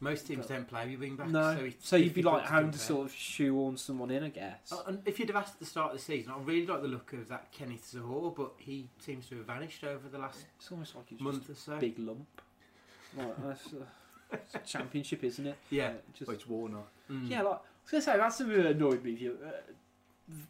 Most 0.00 0.26
teams 0.28 0.46
don't 0.46 0.68
play 0.68 0.90
with 0.90 1.00
wing 1.00 1.16
backs. 1.16 1.32
no, 1.32 1.56
so, 1.56 1.64
it's 1.64 1.88
so 1.88 1.96
you'd 1.96 2.14
be 2.14 2.22
like 2.22 2.44
having 2.46 2.70
to 2.70 2.78
compare. 2.78 2.86
sort 2.96 3.06
of 3.06 3.12
shoehorn 3.14 3.76
someone 3.76 4.10
in, 4.12 4.22
I 4.22 4.28
guess. 4.28 4.70
Uh, 4.72 4.82
and 4.86 5.02
if 5.06 5.18
you'd 5.18 5.28
have 5.30 5.36
asked 5.42 5.54
at 5.54 5.58
the 5.60 5.66
start 5.66 5.90
of 5.92 5.98
the 5.98 6.04
season, 6.04 6.32
I 6.32 6.38
really 6.40 6.66
like 6.66 6.82
the 6.82 6.88
look 6.88 7.12
of 7.14 7.26
that 7.28 7.50
Kenneth 7.50 7.90
Zohore, 7.92 8.36
but 8.36 8.52
he 8.58 8.88
seems 9.00 9.26
to 9.30 9.36
have 9.38 9.46
vanished 9.46 9.82
over 9.82 10.08
the 10.08 10.18
last 10.18 10.44
It's 10.58 10.70
almost 10.70 10.94
like 10.94 11.08
he's 11.08 11.20
month 11.20 11.46
just 11.48 11.66
or 11.68 11.72
so. 11.72 11.78
big 11.80 11.98
lump. 11.98 12.42
Like, 13.16 13.42
that's, 13.44 13.66
uh, 13.72 13.86
it's 14.34 14.54
a 14.54 14.58
championship, 14.58 15.24
isn't 15.24 15.46
it? 15.46 15.56
Yeah. 15.70 15.88
Uh, 15.88 15.92
just 16.14 16.28
Well, 16.28 16.36
it's 16.36 16.46
Warner. 16.46 16.82
Mm. 17.10 17.28
Yeah, 17.30 17.42
like 17.42 17.54
I 17.56 17.60
was 17.82 17.90
gonna 17.90 18.02
say 18.02 18.16
that's 18.18 18.36
something 18.38 18.56
that 18.56 18.66
annoyed 18.66 19.02
me. 19.02 19.12
You, 19.12 19.38
uh, 19.44 19.50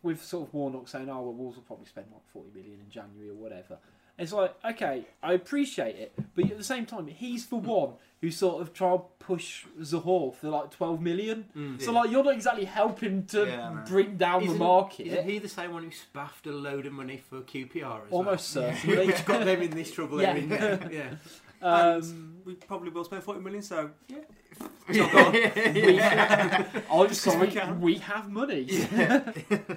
with 0.03 0.22
sort 0.24 0.49
of 0.49 0.55
Warnock 0.55 0.89
saying, 0.89 1.09
"Oh, 1.09 1.22
well, 1.22 1.33
Wolves 1.33 1.57
will 1.57 1.64
probably 1.64 1.87
spend 1.87 2.07
like 2.12 2.26
forty 2.33 2.51
million 2.55 2.79
in 2.85 2.91
January 2.91 3.31
or 3.31 3.35
whatever." 3.35 3.79
It's 4.20 4.33
like, 4.33 4.53
okay, 4.64 5.05
I 5.22 5.35
appreciate 5.35 5.95
it, 5.95 6.12
but 6.35 6.51
at 6.51 6.59
the 6.59 6.64
same 6.64 6.87
time, 6.87 7.07
he's 7.07 7.47
the 7.47 7.55
one 7.55 7.91
who 8.20 8.33
sort 8.33 8.61
of 8.61 8.72
tried 8.74 8.97
to 8.97 9.03
push 9.20 9.64
Zohore 9.81 10.35
for 10.35 10.49
like 10.49 10.72
twelve 10.72 11.01
million. 11.01 11.45
Mm. 11.57 11.81
So 11.81 11.93
like, 11.93 12.11
you're 12.11 12.24
not 12.24 12.35
exactly 12.35 12.64
helping 12.64 13.26
to 13.26 13.47
Yeah, 13.47 13.85
bring 13.87 14.16
down 14.16 14.43
Isn't, 14.43 14.55
the 14.55 14.59
market. 14.59 15.07
isn't 15.07 15.24
he 15.24 15.39
the 15.39 15.49
same 15.49 15.72
one 15.72 15.85
who 15.85 15.93
spaffed 15.93 16.49
a 16.49 16.51
load 16.53 16.85
of 16.87 16.95
money 16.95 17.18
for 17.31 17.43
QPR 17.43 18.07
as 18.07 18.11
Almost 18.12 18.57
well? 18.57 18.72
certainly. 18.74 19.07
Which 19.07 19.24
got 19.24 19.45
them 19.45 19.62
in 19.62 19.70
this 19.70 19.93
trouble 19.93 20.20
Yeah. 20.20 20.35
every 21.63 21.79
year. 21.79 22.03
Um, 22.03 22.35
We 22.45 22.55
probably 22.55 22.91
will 22.91 23.05
spend 23.05 23.23
40 23.23 23.41
million, 23.41 23.63
so 23.63 23.91
yeah. 24.09 24.19
we, 24.89 26.01
I'm 26.01 27.13
sorry, 27.15 27.49
we 27.49 27.73
we 27.79 27.95
have 27.99 28.31
money. 28.31 28.67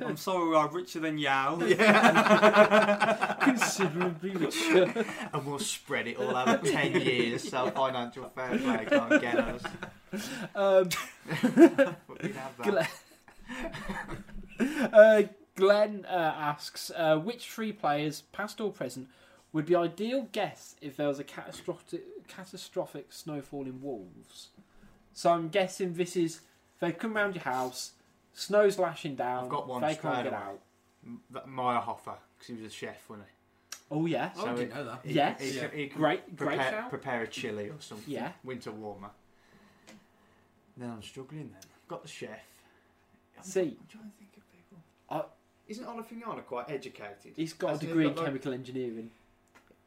I'm 0.01 0.15
sorry 0.15 0.49
we 0.49 0.55
are 0.55 0.69
richer 0.69 0.99
than 1.01 1.17
Yao. 1.17 1.57
Considerably 3.41 4.31
richer. 4.31 5.05
and 5.33 5.45
we'll 5.45 5.59
spread 5.59 6.07
it 6.07 6.17
all 6.17 6.35
over 6.35 6.57
10 6.57 7.01
years 7.01 7.49
so 7.49 7.69
financial 7.71 8.29
fair 8.29 8.57
play 8.57 8.85
can't 8.89 9.21
get 9.21 9.37
us. 9.37 9.63
Um, 10.55 10.89
But 12.07 12.23
we 12.23 12.31
have 12.31 12.57
that. 12.57 12.89
Glenn, 14.59 14.89
uh, 14.93 15.21
Glenn 15.55 16.05
uh, 16.09 16.33
asks, 16.37 16.91
uh, 16.95 17.17
which 17.17 17.49
three 17.49 17.73
players, 17.73 18.21
past 18.31 18.61
or 18.61 18.71
present, 18.71 19.07
would 19.53 19.65
be 19.65 19.75
ideal 19.75 20.27
guess 20.31 20.75
if 20.81 20.95
there 20.97 21.07
was 21.07 21.19
a 21.19 21.23
catastrophic, 21.23 22.27
catastrophic 22.27 23.11
snowfall 23.11 23.63
in 23.65 23.81
Wolves? 23.81 24.49
So 25.13 25.31
I'm 25.31 25.49
guessing 25.49 25.93
this 25.95 26.15
is 26.15 26.41
they 26.79 26.91
come 26.91 27.13
round 27.15 27.35
your 27.35 27.43
house, 27.43 27.91
snow's 28.33 28.79
lashing 28.79 29.15
down, 29.15 29.45
I've 29.45 29.49
got 29.49 29.67
one 29.67 29.81
they 29.81 29.93
straight 29.93 30.13
can't 30.13 30.23
get 30.23 30.33
away. 30.33 30.41
out. 30.41 30.59
M- 31.05 31.21
that 31.31 31.47
Meyerhofer, 31.47 32.15
because 32.37 32.47
he 32.47 32.53
was 32.53 32.63
a 32.63 32.69
chef, 32.69 33.09
wasn't 33.09 33.27
he? 33.27 33.33
Oh 33.93 34.05
yes, 34.05 34.35
Oh, 34.39 34.45
I 34.45 34.49
didn't 34.55 34.71
it- 34.71 34.75
know 34.75 34.85
that. 34.85 34.99
he? 35.03 35.13
Yes. 35.13 35.41
He, 35.41 35.49
he, 35.49 35.55
Yeah. 35.57 35.67
can- 35.67 35.77
he 35.79 35.87
can 35.87 35.97
great, 35.97 36.35
great 36.37 36.47
prepare, 36.57 36.71
shout. 36.71 36.89
prepare 36.89 37.21
a 37.23 37.27
chili 37.27 37.69
or 37.69 37.75
something. 37.81 38.11
Yeah. 38.13 38.31
Winter 38.43 38.71
warmer. 38.71 39.09
Then 40.77 40.89
I'm 40.91 41.03
struggling 41.03 41.49
then. 41.51 41.59
I've 41.61 41.87
got 41.89 42.01
the 42.03 42.07
chef. 42.07 42.29
I'm, 43.37 43.43
See. 43.43 43.59
I'm 43.79 43.87
trying 43.89 44.05
to 44.11 44.17
think 44.17 44.31
of 44.37 44.43
people. 44.51 44.77
I- 45.09 45.25
Isn't 45.67 45.85
Olofinjana 45.85 46.45
quite 46.45 46.69
educated? 46.69 47.33
He's 47.35 47.51
got 47.53 47.67
a 47.67 47.69
Hasn't 47.71 47.81
he 47.83 47.87
degree 47.89 48.05
in 48.07 48.11
got, 48.11 48.17
like- 48.19 48.25
chemical 48.27 48.53
engineering. 48.53 49.11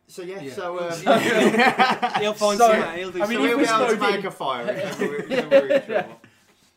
So 0.07 0.23
yeah, 0.23 0.41
Yeah. 0.41 0.53
so 0.53 0.79
um, 0.79 0.91
He'll 2.21 2.35
find 2.35 2.59
So, 2.59 2.71
some 2.73 2.97
he'll 2.97 3.11
do 3.11 3.23
I 3.23 3.27
mean, 3.27 3.39
so 3.39 3.45
if 3.45 3.49
he'll 3.49 3.59
be 3.59 3.65
able 3.85 3.97
to 3.97 4.13
make 4.17 4.25
a 4.25 4.31
fire. 4.31 4.67
whenever 4.67 5.09
we- 5.09 5.17
whenever 5.23 5.49
we're 5.51 5.67
in 5.77 5.83
trouble. 5.83 6.21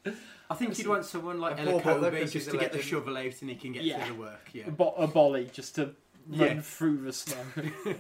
I 0.50 0.56
think 0.56 0.78
you'd 0.78 0.88
want 0.88 1.04
someone 1.04 1.42
like 1.42 1.60
And 1.60 1.68
Paul 1.70 1.80
Butler, 1.80 2.08
Elacobe 2.08 2.22
'cause 2.22 2.32
just 2.32 2.50
to 2.52 2.56
a 2.56 2.60
get 2.60 2.72
the 2.72 2.82
shovel 2.82 3.18
out 3.18 3.42
and 3.42 3.50
he 3.50 3.56
can 3.58 3.74
get 3.74 3.84
Yeah. 3.84 4.02
through 4.06 4.16
the 4.16 4.22
work. 4.22 4.50
Yeah. 4.54 4.68
A, 4.68 4.72
bo- 4.72 4.94
a 4.98 5.06
Boly 5.08 5.52
just 5.52 5.76
to 5.76 5.90
Yeah. 6.30 6.60
through 6.62 6.98
the 7.04 7.14
snow. 7.14 7.36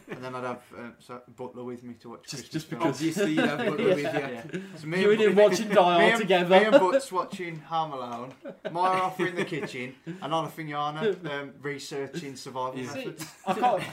And 0.09 0.23
then 0.23 0.35
I'd 0.35 0.43
have 0.43 0.61
um, 0.77 0.93
so 0.99 1.21
Butler 1.35 1.63
with 1.63 1.83
me 1.83 1.93
to 2.01 2.09
watch 2.09 2.23
Just- 2.23 2.49
Christmas 2.49 2.51
just 2.51 2.69
because- 2.69 2.85
Obviously, 2.95 3.31
you'd 3.33 3.45
have 3.45 3.57
Butler 3.59 3.85
with 3.85 3.97
you. 3.97 4.03
Yeah. 4.03 4.43
So 4.77 4.87
me 4.87 5.01
you 5.01 5.11
and 5.11 5.21
him 5.21 5.35
me- 5.35 5.43
watching 5.43 5.69
me 5.69 5.75
Dial 5.75 5.99
and, 5.99 6.21
together. 6.21 6.59
Me 6.59 6.65
and 6.65 6.71
Butts 6.79 7.11
watching 7.11 7.59
Home 7.59 7.93
Alone. 7.93 8.33
Maya 8.71 9.01
off 9.01 9.19
in 9.19 9.35
the 9.35 9.45
kitchen, 9.45 9.95
and 10.05 10.33
Olofinjana 10.33 11.41
um, 11.41 11.53
researching 11.61 12.35
survival 12.35 12.79
Yeah. 12.79 12.89
See, 12.93 12.97
methods. 13.05 13.25
I 13.45 13.53
can't. 13.53 13.83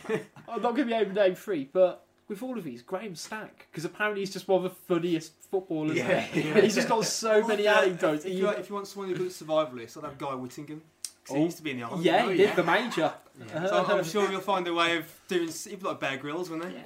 I'm 0.48 0.62
not 0.62 0.74
going 0.74 0.76
to 0.76 0.84
be 0.86 0.94
able 0.94 1.14
to 1.14 1.20
name 1.20 1.34
three, 1.34 1.68
but 1.72 2.04
with 2.26 2.42
all 2.42 2.56
of 2.56 2.64
these, 2.64 2.80
Graham 2.82 3.14
Stack, 3.14 3.66
because 3.70 3.84
apparently 3.84 4.22
he's 4.22 4.32
just 4.32 4.48
one 4.48 4.56
of 4.56 4.62
the 4.64 4.70
funniest 4.94 5.32
footballers. 5.50 5.96
Yeah. 5.98 6.26
there. 6.32 6.62
he's 6.62 6.74
just 6.74 6.88
got 6.88 7.04
so 7.04 7.46
many 7.46 7.66
anecdotes. 7.66 8.24
If 8.24 8.32
He- 8.32 8.38
you, 8.38 8.48
if 8.48 8.68
you 8.70 8.74
want 8.74 8.86
someone 8.86 9.10
who's 9.10 9.18
good 9.18 9.26
at 9.26 9.32
survivalist, 9.32 9.98
I'd 9.98 10.04
have 10.04 10.18
Guy 10.18 10.34
Whittingham. 10.34 10.82
'Cause 11.24 11.34
Oh. 11.34 11.38
he 11.38 11.44
used 11.44 11.56
to 11.58 11.62
be 11.62 11.70
in 11.72 11.78
the 11.78 11.82
army. 11.84 12.04
yeah, 12.04 12.24
Oh, 12.24 12.28
he 12.30 12.36
did 12.36 12.48
yeah. 12.50 12.54
the 12.54 12.64
major. 12.64 13.12
Yeah. 13.48 13.66
So 13.66 13.84
I'm 13.86 14.04
sure 14.04 14.30
you'll 14.30 14.40
find 14.40 14.66
a 14.68 14.74
way 14.74 14.96
of 14.98 15.06
doing. 15.28 15.48
He'd 15.48 15.80
be 15.80 15.86
like 15.86 16.00
Bear 16.00 16.16
Grylls, 16.18 16.50
wouldn't 16.50 16.70
he? 16.70 16.76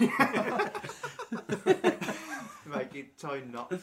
Yeah. 0.00 0.68
Make 2.66 2.94
it 2.94 3.18
tie 3.18 3.40
knots 3.50 3.82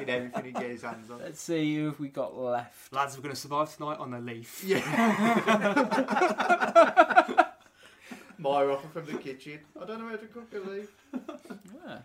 in 0.00 0.08
everything 0.08 0.44
he 0.46 0.52
gets 0.52 0.64
his 0.64 0.82
hands 0.82 1.10
on. 1.10 1.18
Let's 1.18 1.40
see 1.40 1.76
who 1.76 1.86
have 1.86 2.00
we 2.00 2.08
got 2.08 2.36
left. 2.38 2.92
Lads, 2.92 3.16
we're 3.16 3.22
going 3.22 3.34
to 3.34 3.40
survive 3.40 3.74
tonight 3.76 3.98
on 3.98 4.14
a 4.14 4.20
leaf. 4.20 4.62
Yeah. 4.64 4.80
Maya 8.38 8.68
off 8.70 8.90
from 8.92 9.06
the 9.06 9.14
kitchen. 9.18 9.60
I 9.80 9.84
don't 9.84 9.98
know 9.98 10.08
how 10.08 10.16
to 10.16 10.26
cook 10.26 10.52
a 10.54 10.58
leaf. 10.70 10.90
Yeah. 11.86 11.98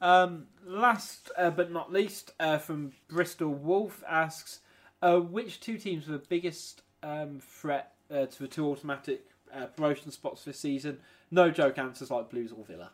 Um, 0.00 0.46
last 0.64 1.30
uh, 1.36 1.50
but 1.50 1.70
not 1.70 1.92
least, 1.92 2.32
uh, 2.40 2.56
from 2.58 2.92
Bristol 3.08 3.50
Wolf 3.52 4.02
asks, 4.08 4.60
uh, 5.02 5.18
which 5.18 5.60
two 5.60 5.78
teams 5.78 6.06
were 6.06 6.14
the 6.14 6.26
biggest 6.28 6.82
um, 7.02 7.40
threat 7.40 7.92
uh, 8.10 8.26
to 8.26 8.38
the 8.40 8.48
two 8.48 8.66
automatic 8.66 9.26
uh, 9.54 9.66
promotion 9.66 10.10
spots 10.10 10.44
this 10.44 10.58
season? 10.58 10.98
No 11.30 11.50
joke 11.50 11.78
answers 11.78 12.10
like 12.10 12.30
Blues 12.30 12.52
or 12.52 12.64
Villa. 12.64 12.90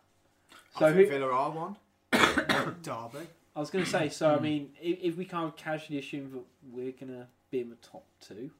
So 0.78 0.86
I 0.86 0.92
who, 0.92 1.06
Villa 1.06 1.30
are 1.30 1.50
one. 1.50 1.76
Derby. 2.82 3.26
I 3.56 3.60
was 3.60 3.70
going 3.70 3.84
to 3.84 3.90
say, 3.90 4.08
so 4.08 4.34
I 4.34 4.40
mean, 4.40 4.70
if, 4.82 4.98
if 5.00 5.16
we 5.16 5.24
can't 5.24 5.56
casually 5.56 5.98
assume 5.98 6.32
that 6.32 6.42
we're 6.72 6.92
going 6.92 7.12
to 7.12 7.26
be 7.50 7.60
in 7.60 7.70
the 7.70 7.76
top 7.76 8.04
two, 8.20 8.50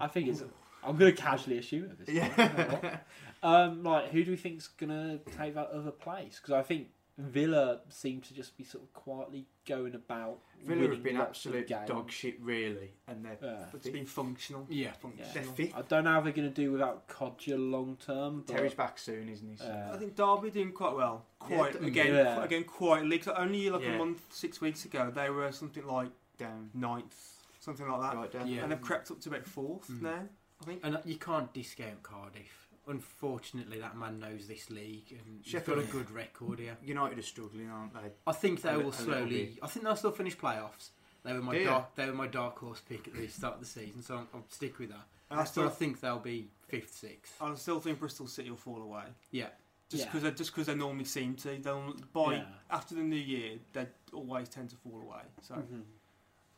I 0.00 0.06
think 0.06 0.28
it's. 0.28 0.42
I'm 0.82 0.96
going 0.96 1.14
to 1.14 1.20
casually 1.20 1.58
assume 1.58 1.84
it. 1.84 2.06
This 2.06 2.18
time. 2.36 2.78
Yeah. 2.82 2.96
Um, 3.40 3.84
like, 3.84 4.10
who 4.10 4.24
do 4.24 4.32
we 4.32 4.36
think's 4.36 4.66
going 4.66 4.90
to 4.90 5.20
take 5.38 5.54
that 5.54 5.70
other 5.70 5.92
place? 5.92 6.40
Because 6.40 6.54
I 6.54 6.62
think 6.62 6.88
Villa 7.18 7.80
seem 7.88 8.20
to 8.20 8.32
just 8.32 8.56
be 8.56 8.62
sort 8.62 8.84
of 8.84 8.92
quietly 8.92 9.44
going 9.66 9.94
about. 9.96 10.38
Villa 10.64 10.76
winning 10.80 10.92
have 10.92 11.02
been 11.02 11.16
absolute 11.16 11.66
games. 11.66 11.88
dog 11.88 12.10
shit, 12.12 12.40
really, 12.40 12.92
and 13.08 13.24
they're 13.24 13.36
Yeah. 13.42 13.64
It's 13.74 13.88
been 13.88 14.06
functional. 14.06 14.66
Yeah. 14.70 14.92
Functional. 14.92 15.52
fifth. 15.52 15.74
I 15.76 15.82
don't 15.82 16.04
know 16.04 16.12
how 16.12 16.20
they're 16.20 16.32
going 16.32 16.48
to 16.48 16.54
do 16.54 16.70
without 16.70 17.08
Kodjia 17.08 17.56
long 17.58 17.96
term. 17.96 18.44
Terry's 18.46 18.74
back 18.74 18.98
soon, 18.98 19.28
isn't 19.28 19.48
he? 19.48 19.56
So- 19.56 19.64
uh, 19.66 19.94
I 19.94 19.96
think 19.98 20.14
Derby 20.14 20.50
doing 20.50 20.72
quite 20.72 20.94
well. 20.94 21.26
Quite 21.40 21.80
Yeah, 21.80 21.86
again, 21.88 22.14
yeah. 22.14 22.36
qu- 22.36 22.42
again, 22.42 22.64
quietly. 22.64 23.18
'cause 23.18 23.34
only 23.36 23.68
like 23.68 23.82
Yeah. 23.82 23.94
a 23.94 23.98
month, 23.98 24.32
six 24.32 24.60
weeks 24.60 24.84
ago, 24.84 25.10
they 25.10 25.28
were 25.28 25.50
something 25.52 25.86
like 25.86 26.10
Down, 26.38 26.70
ninth, 26.72 27.42
something 27.58 27.88
like 27.88 28.00
that, 28.00 28.16
right 28.16 28.30
down. 28.30 28.46
Yeah. 28.46 28.62
and 28.62 28.70
they've 28.70 28.80
crept 28.80 29.10
up 29.10 29.20
to 29.22 29.28
about 29.28 29.44
fourth 29.44 29.88
Mm. 29.88 30.02
now. 30.02 30.28
I 30.60 30.64
think. 30.64 30.80
And 30.84 31.00
you 31.04 31.16
can't 31.16 31.52
discount 31.52 32.02
Cardiff. 32.04 32.67
Unfortunately, 32.88 33.78
that 33.80 33.96
man 33.96 34.18
knows 34.18 34.46
this 34.48 34.70
league 34.70 35.04
and 35.10 35.40
he's 35.42 35.52
Sheffield- 35.52 35.78
got 35.78 35.88
a 35.88 35.92
good 35.92 36.10
record 36.10 36.58
here. 36.58 36.76
United 36.82 37.18
are 37.18 37.22
struggling, 37.22 37.68
aren't 37.70 37.92
they? 37.94 38.10
I 38.26 38.32
think 38.32 38.62
they 38.62 38.70
a 38.74 38.78
will 38.78 38.92
slowly. 38.92 39.58
I 39.62 39.66
think 39.66 39.84
they'll 39.84 39.96
still 39.96 40.10
finish 40.12 40.36
playoffs. 40.36 40.90
They 41.22 41.32
were 41.32 41.42
my 41.42 41.62
dark. 41.64 41.94
They 41.94 42.06
were 42.06 42.14
my 42.14 42.26
dark 42.28 42.58
horse 42.58 42.80
pick 42.88 43.06
at 43.08 43.14
the 43.14 43.26
start 43.28 43.54
of 43.54 43.60
the 43.60 43.66
season, 43.66 44.02
so 44.02 44.14
I'll, 44.16 44.28
I'll 44.34 44.44
stick 44.48 44.78
with 44.78 44.88
that. 44.90 45.04
And 45.30 45.38
I 45.38 45.42
But 45.42 45.42
I 45.42 45.44
still, 45.44 45.68
think 45.68 46.00
they'll 46.00 46.18
be 46.18 46.48
fifth, 46.68 46.94
sixth. 46.94 47.34
I 47.42 47.54
still 47.56 47.80
think 47.80 47.98
Bristol 48.00 48.26
City 48.26 48.48
will 48.50 48.56
fall 48.56 48.80
away. 48.80 49.04
Yeah. 49.30 49.48
Just 49.90 50.04
Yeah. 50.04 50.06
because 50.12 50.22
they 50.22 50.30
just 50.32 50.50
because 50.52 50.66
they 50.68 50.74
normally 50.74 51.04
seem 51.04 51.34
to. 51.36 51.58
They'll 51.58 51.94
by 52.12 52.36
Yeah. 52.36 52.44
after 52.70 52.94
the 52.94 53.02
new 53.02 53.16
year 53.16 53.58
they 53.72 53.86
always 54.12 54.48
tend 54.48 54.70
to 54.70 54.76
fall 54.76 55.00
away. 55.02 55.22
So 55.42 55.54
mhm. 55.56 55.82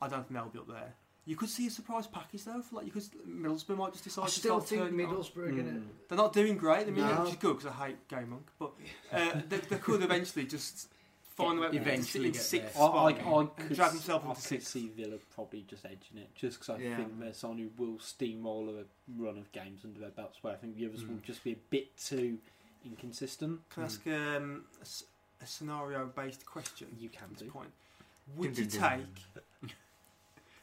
I 0.00 0.08
don't 0.08 0.26
think 0.28 0.32
they'll 0.40 0.48
be 0.48 0.58
up 0.60 0.68
there. 0.68 0.94
You 1.26 1.36
could 1.36 1.48
see 1.50 1.66
a 1.66 1.70
surprise 1.70 2.06
package 2.06 2.44
though. 2.44 2.60
For 2.62 2.76
like 2.76 2.86
you 2.86 2.92
could 2.92 3.04
Middlesbrough 3.28 3.76
might 3.76 3.92
just 3.92 4.04
decide 4.04 4.22
I 4.22 4.26
to 4.26 4.30
still 4.32 4.60
start 4.60 4.68
think 4.68 4.82
turning 4.90 5.06
on. 5.06 5.14
Middlesbrough 5.14 5.48
are 5.48 5.52
going 5.52 5.64
to. 5.66 5.72
Mm. 5.72 5.84
They're 6.08 6.18
not 6.18 6.32
doing 6.32 6.56
great. 6.56 6.86
I 6.86 6.90
mean, 6.90 7.06
No. 7.06 7.20
which 7.22 7.30
is 7.32 7.36
good 7.36 7.58
because 7.58 7.72
I 7.78 7.86
hate 7.88 8.08
Garry 8.08 8.26
Monk, 8.26 8.46
but 8.58 8.72
uh, 9.12 9.40
they, 9.48 9.58
they 9.58 9.76
could 9.76 10.02
eventually 10.02 10.46
just 10.46 10.88
find 11.36 11.58
a 11.58 11.62
way 11.62 11.68
Eventually 11.72 12.26
in 12.26 12.32
get 12.32 12.42
sixth 12.42 12.74
there. 12.74 12.82
I, 12.82 12.86
spot 12.86 12.96
I, 12.96 13.30
I 13.30 13.40
and 13.40 13.56
could, 13.56 13.76
drag 13.76 13.90
themselves 13.92 14.24
I 14.24 14.28
into 14.30 14.40
could 14.40 14.48
sixth. 14.48 14.68
see 14.68 14.88
Villa 14.88 15.16
probably 15.34 15.64
just 15.68 15.84
edging 15.84 16.16
it, 16.18 16.34
just 16.34 16.58
because 16.58 16.74
I 16.76 16.82
Yeah. 16.82 16.96
think 16.96 17.20
they're 17.20 17.32
someone 17.34 17.58
who 17.58 17.70
will 17.84 17.98
steamroll 17.98 18.80
a 18.80 18.84
run 19.16 19.38
of 19.38 19.50
games 19.52 19.82
under 19.84 20.00
their 20.00 20.10
belts, 20.10 20.38
where 20.42 20.52
I 20.54 20.56
think 20.56 20.76
the 20.76 20.86
others 20.86 21.04
will 21.06 21.14
Mm. 21.16 21.22
just 21.22 21.44
be 21.44 21.52
a 21.52 21.58
bit 21.70 21.96
too 21.96 22.38
inconsistent. 22.84 23.60
Can 23.70 23.82
I 23.82 23.86
ask 23.86 24.06
um, 24.06 24.64
a, 24.78 24.82
s- 24.82 25.04
a 25.42 25.46
scenario-based 25.46 26.44
question? 26.46 26.88
You 26.98 27.08
can 27.08 27.24
At 27.24 27.30
this 27.38 27.42
do. 27.42 27.50
point, 27.50 27.70
would 28.36 28.54
Dun, 28.54 28.64
you 28.64 28.70
dun, 28.70 28.80
dun. 28.80 28.98
take 29.34 29.39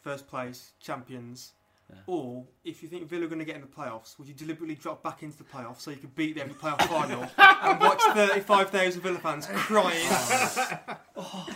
first 0.07 0.27
place 0.27 0.71
champions? 0.79 1.51
Yeah. 1.89 1.95
Or 2.07 2.43
if 2.65 2.81
you 2.83 2.89
think 2.89 3.07
Villa 3.09 3.25
are 3.25 3.27
going 3.29 3.39
to 3.39 3.45
get 3.45 3.55
in 3.55 3.61
the 3.61 3.67
playoffs, 3.67 4.17
would 4.17 4.27
you 4.27 4.33
deliberately 4.33 4.75
drop 4.75 5.01
back 5.03 5.23
into 5.23 5.37
the 5.37 5.43
playoffs 5.45 5.81
so 5.81 5.91
you 5.91 5.97
could 5.97 6.15
beat 6.15 6.35
them 6.35 6.49
in 6.49 6.53
the 6.55 6.59
playoff 6.63 6.81
final 6.97 7.21
and 7.37 7.79
watch 7.79 8.01
35,000 8.13 9.01
Villa 9.01 9.19
fans 9.19 9.47
crying? 9.53 10.07
Oh, 11.15 11.47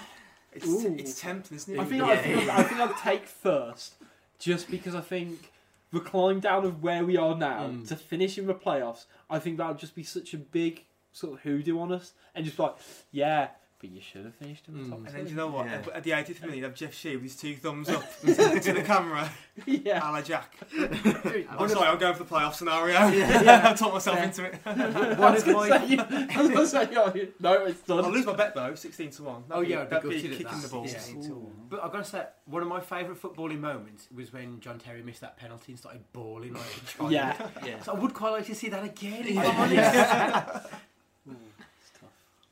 it's, 0.53 0.67
Ooh. 0.67 0.95
it's 0.97 1.19
tempting, 1.19 1.57
isn't 1.57 1.75
it? 1.75 1.79
I 1.79 1.85
think, 1.85 2.01
Yeah. 2.01 2.07
I, 2.07 2.17
think 2.17 2.49
I 2.49 2.63
think 2.63 2.79
I'd 2.81 2.97
take 2.97 3.25
first, 3.27 3.95
just 4.39 4.69
because 4.71 4.95
I 4.95 5.01
think 5.01 5.51
the 5.91 5.99
climb 5.99 6.39
down 6.39 6.63
of 6.65 6.81
where 6.81 7.03
we 7.05 7.17
are 7.17 7.35
now 7.35 7.67
Mm. 7.67 7.87
to 7.89 7.95
finish 7.97 8.37
in 8.37 8.47
the 8.47 8.53
playoffs, 8.53 9.05
I 9.29 9.39
think 9.39 9.57
that 9.57 9.67
would 9.67 9.79
just 9.79 9.95
be 9.95 10.03
such 10.03 10.33
a 10.33 10.37
big 10.37 10.85
sort 11.11 11.33
of 11.33 11.39
hoodoo 11.41 11.77
on 11.79 11.91
us, 11.91 12.13
and 12.33 12.45
just 12.45 12.57
like, 12.57 12.75
yeah, 13.11 13.49
but 13.81 13.89
you 13.89 13.99
should 13.99 14.23
have 14.25 14.35
finished 14.35 14.67
in 14.67 14.75
the 14.75 14.79
Mm. 14.83 14.89
top 14.89 14.97
And 14.99 15.07
then 15.07 15.23
do 15.25 15.29
you 15.31 15.35
know 15.35 15.47
what? 15.47 15.65
Yeah. 15.65 15.73
At- 15.73 15.87
At 15.89 16.03
the 16.03 16.11
80th 16.11 16.41
minute, 16.41 16.57
you 16.57 16.63
have 16.63 16.75
Jeff 16.75 16.93
Shi 16.93 17.15
with 17.15 17.23
his 17.23 17.35
two 17.35 17.55
thumbs 17.55 17.89
up 17.89 18.03
to, 18.21 18.27
to 18.59 18.73
the 18.73 18.83
camera, 18.83 19.29
yeah. 19.65 20.07
a 20.07 20.11
la 20.11 20.21
Jack. 20.21 20.55
I 20.77 21.45
I'm 21.57 21.67
sorry, 21.67 21.87
I'm 21.89 21.97
going 21.97 22.13
for 22.15 22.23
the 22.23 22.29
playoff 22.33 22.53
scenario. 22.53 23.07
Yeah. 23.09 23.69
I've 23.71 23.77
talked 23.79 23.93
myself 23.95 24.17
Yeah. 24.17 24.23
into 24.25 24.43
it. 24.45 24.59
I 24.65 25.31
was 25.31 25.43
going 25.43 25.69
to 25.71 25.79
say, 25.79 25.85
you- 25.87 25.99
I 25.99 26.41
was 26.41 26.49
gonna 26.51 26.67
say, 26.67 26.89
oh, 26.95 27.13
no, 27.39 27.65
it's 27.65 27.81
done. 27.81 28.05
I'll 28.05 28.11
lose 28.11 28.25
my 28.25 28.33
bet 28.35 28.53
though, 28.55 28.75
16 28.75 29.09
to 29.11 29.23
1. 29.23 29.43
Oh, 29.51 29.61
yeah, 29.61 29.83
be 29.83 29.89
that'd 29.89 30.09
be 30.09 30.15
gutted 30.15 30.31
at 30.31 30.37
kicking 30.37 30.51
that. 30.53 30.61
the 30.61 30.67
balls. 30.69 30.93
Yeah. 30.93 31.33
But 31.69 31.83
I've 31.83 31.91
got 31.91 32.03
to 32.05 32.09
say, 32.09 32.23
one 32.45 32.61
of 32.61 32.67
my 32.67 32.79
favourite 32.81 33.21
footballing 33.21 33.59
moments 33.59 34.07
was 34.15 34.31
when 34.31 34.59
John 34.59 34.77
Terry 34.77 35.01
missed 35.01 35.21
that 35.21 35.37
penalty 35.37 35.71
and 35.71 35.79
started 35.79 36.01
bawling 36.13 36.53
like 36.53 36.63
a 36.83 36.97
child. 36.97 37.11
Yeah. 37.11 37.33
Yeah. 37.65 37.79
So 37.81 37.93
I 37.93 37.95
would 37.99 38.13
quite 38.13 38.31
like 38.31 38.45
to 38.47 38.55
see 38.55 38.69
that 38.69 38.83
again. 38.83 39.25
Yeah. 39.27 39.41
I'm 39.41 39.55
honest. 39.57 39.73
Yeah. 39.75 40.59
Ooh, 41.29 41.35
it's 41.79 41.91
tough. 41.99 42.09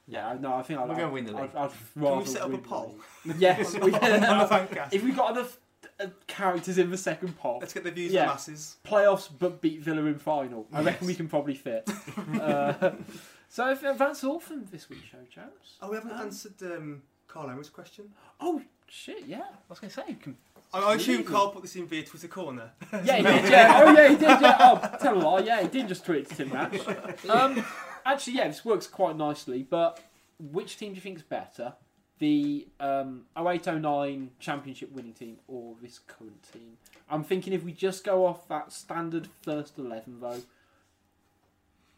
Yeah, 0.10 0.36
no, 0.40 0.56
I 0.56 0.64
think 0.64 0.80
I'd, 0.80 0.90
We're 0.90 0.96
gonna 0.96 1.12
win 1.12 1.26
the 1.26 1.36
I'd, 1.38 1.42
league. 1.42 1.52
I'd 1.56 1.72
Can 1.94 2.18
we 2.20 2.26
set 2.26 2.42
up 2.42 2.48
a 2.48 2.52
win 2.52 2.62
the 2.62 2.68
poll? 2.68 2.96
league. 3.26 3.36
Yes, 3.40 3.74
we 3.76 3.94
on 3.94 4.00
can. 4.00 4.22
the 4.22 4.28
fancast. 4.48 4.90
if 4.92 5.04
we 5.04 5.12
got 5.12 5.38
enough 5.38 5.60
uh, 6.00 6.08
characters 6.28 6.78
in 6.80 6.90
the 6.90 6.98
second 6.98 7.38
poll, 7.38 7.60
Let's 7.62 7.74
get 7.74 7.84
the 7.84 7.92
views 7.92 8.12
Yeah. 8.12 8.22
of 8.24 8.28
the 8.28 8.34
masses. 8.34 8.78
playoffs 8.86 9.30
but 9.38 9.62
beat 9.62 9.82
Villa 9.82 10.04
in 10.06 10.18
final. 10.18 10.68
I 10.74 10.82
reckon 10.82 11.06
we 11.08 11.14
can 11.14 11.28
probably 11.30 11.54
fit. 11.56 11.88
uh, 12.42 12.92
so 13.50 13.70
if, 13.70 13.82
that's 13.98 14.24
all 14.24 14.40
from 14.40 14.66
this 14.72 14.90
week's 14.90 15.06
show, 15.10 15.18
chaps. 15.34 15.76
Oh, 15.82 15.90
we 15.90 15.96
haven't 15.98 16.12
Um, 16.14 16.22
answered 16.22 16.54
um, 16.64 17.04
Carl 17.28 17.50
Emmer's 17.52 17.70
question. 17.70 18.06
Oh 18.40 18.62
shit! 18.88 19.26
Yeah, 19.28 19.42
I 19.42 19.56
was 19.70 19.78
going 19.80 19.90
to 19.92 19.96
say. 19.96 20.04
You 20.08 20.16
can... 20.16 20.38
I, 20.74 20.80
I 20.80 20.96
assume 20.96 21.18
Really? 21.18 21.28
Carl 21.32 21.50
put 21.50 21.62
this 21.64 21.76
in 21.76 21.86
via 21.88 22.04
Twitter 22.04 22.28
corner. 22.28 22.72
Yeah, 23.04 23.18
he 23.18 23.24
did. 23.24 23.52
Yeah. 23.52 23.82
Oh 23.86 23.92
yeah, 23.92 24.08
he 24.10 24.16
did. 24.16 24.22
Yeah. 24.42 24.58
Oh, 24.60 24.98
tell 25.02 25.16
a 25.18 25.20
lie. 25.20 25.40
Yeah, 25.42 25.62
he 25.62 25.68
did 25.68 25.88
just 25.88 26.06
tweet 26.06 26.28
to 26.30 26.36
Tim 26.36 26.50
Nash. 26.50 26.80
Um, 27.28 27.64
actually, 28.06 28.34
yeah, 28.34 28.48
this 28.48 28.64
works 28.66 28.88
quite 28.88 29.16
nicely. 29.16 29.64
But 29.64 30.00
which 30.40 30.78
team 30.78 30.90
do 30.90 30.96
you 30.96 31.02
think 31.02 31.18
is 31.18 31.24
better? 31.24 31.74
The 32.20 32.68
um, 32.80 33.26
0809 33.38 34.32
championship 34.40 34.92
winning 34.92 35.14
team 35.14 35.38
or 35.48 35.76
this 35.82 36.00
current 36.00 36.44
team? 36.52 36.78
I'm 37.10 37.24
thinking 37.24 37.54
if 37.54 37.64
we 37.64 37.72
just 37.72 38.04
go 38.04 38.26
off 38.26 38.48
that 38.50 38.72
standard 38.74 39.28
first 39.42 39.78
11 39.78 40.20
though, 40.20 40.42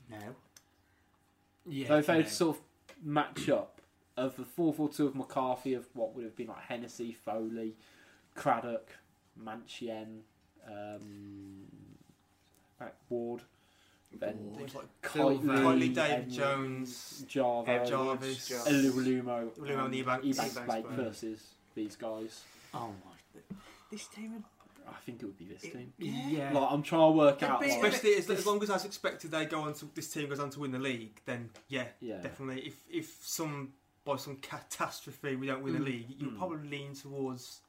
No. 0.09 0.17
Yeah, 1.67 1.87
so 1.87 1.97
if 1.97 2.05
they 2.07 2.13
no. 2.13 2.19
were 2.19 2.25
sort 2.29 2.57
of 2.57 2.63
match 3.03 3.49
up 3.49 3.81
of 4.17 4.35
the 4.35 4.45
4 4.45 4.73
4 4.73 4.89
2 4.89 5.07
of 5.07 5.15
McCarthy, 5.15 5.73
of 5.73 5.87
what 5.93 6.15
would 6.15 6.23
have 6.23 6.35
been 6.35 6.47
like 6.47 6.61
Hennessey, 6.67 7.13
Foley, 7.13 7.75
Craddock, 8.35 8.89
Mancienne, 9.35 10.21
um, 10.67 11.65
Ward, 13.09 13.41
then 14.20 14.53
Things 14.57 14.76
like 14.76 14.86
Silva. 15.12 15.47
Kightly, 15.47 15.89
David 15.89 16.30
Jones, 16.30 17.24
Java, 17.28 17.86
Jarvis, 17.88 18.47
Jarvis. 18.49 18.68
Iwelumo, 18.86 19.49
Iwelumo 19.57 19.86
and 19.86 19.93
Ebanks. 19.93 20.24
Ebanks 20.24 20.36
Ebanks 20.53 20.66
Blake 20.66 20.84
Blake. 20.88 20.95
versus 20.97 21.43
these 21.76 21.95
guys. 21.95 22.41
Oh 22.74 22.88
my. 23.05 23.41
This 23.89 24.07
team. 24.07 24.43
I 24.88 24.93
think 25.05 25.22
it 25.22 25.26
would 25.26 25.38
be 25.38 25.45
this 25.45 25.64
It- 25.64 25.74
team. 25.74 25.93
Yeah. 25.99 26.51
Like 26.53 26.72
I'm 26.72 26.84
trying 26.84 27.12
to 27.14 27.18
work 27.18 27.38
It'd 27.38 27.49
out. 27.49 27.62
be- 27.62 27.68
Like, 27.68 27.76
Especially 27.84 28.16
as, 28.16 28.30
as 28.30 28.45
long 28.45 28.62
as 28.64 28.70
I 28.70 28.76
expected 28.78 29.32
they 29.32 29.45
go 29.45 29.62
on 29.62 29.74
to 29.76 29.86
this 29.95 30.12
team 30.12 30.28
goes 30.30 30.39
on 30.39 30.49
to 30.51 30.59
win 30.59 30.72
the 30.72 30.80
league, 30.80 31.22
then 31.26 31.49
yeah, 31.70 31.86
yeah, 32.01 32.18
definitely. 32.22 32.62
If 32.68 32.76
if 32.89 33.18
some 33.22 33.74
by 34.03 34.16
some 34.18 34.36
catastrophe 34.38 35.36
we 35.36 35.47
don't 35.47 35.62
win 35.64 35.76
Mm. 35.76 35.78
the 35.78 35.84
league, 35.84 36.05
you'll 36.18 36.32
Mm. 36.32 36.38
probably 36.38 36.68
lean 36.70 36.93
towards. 36.95 37.62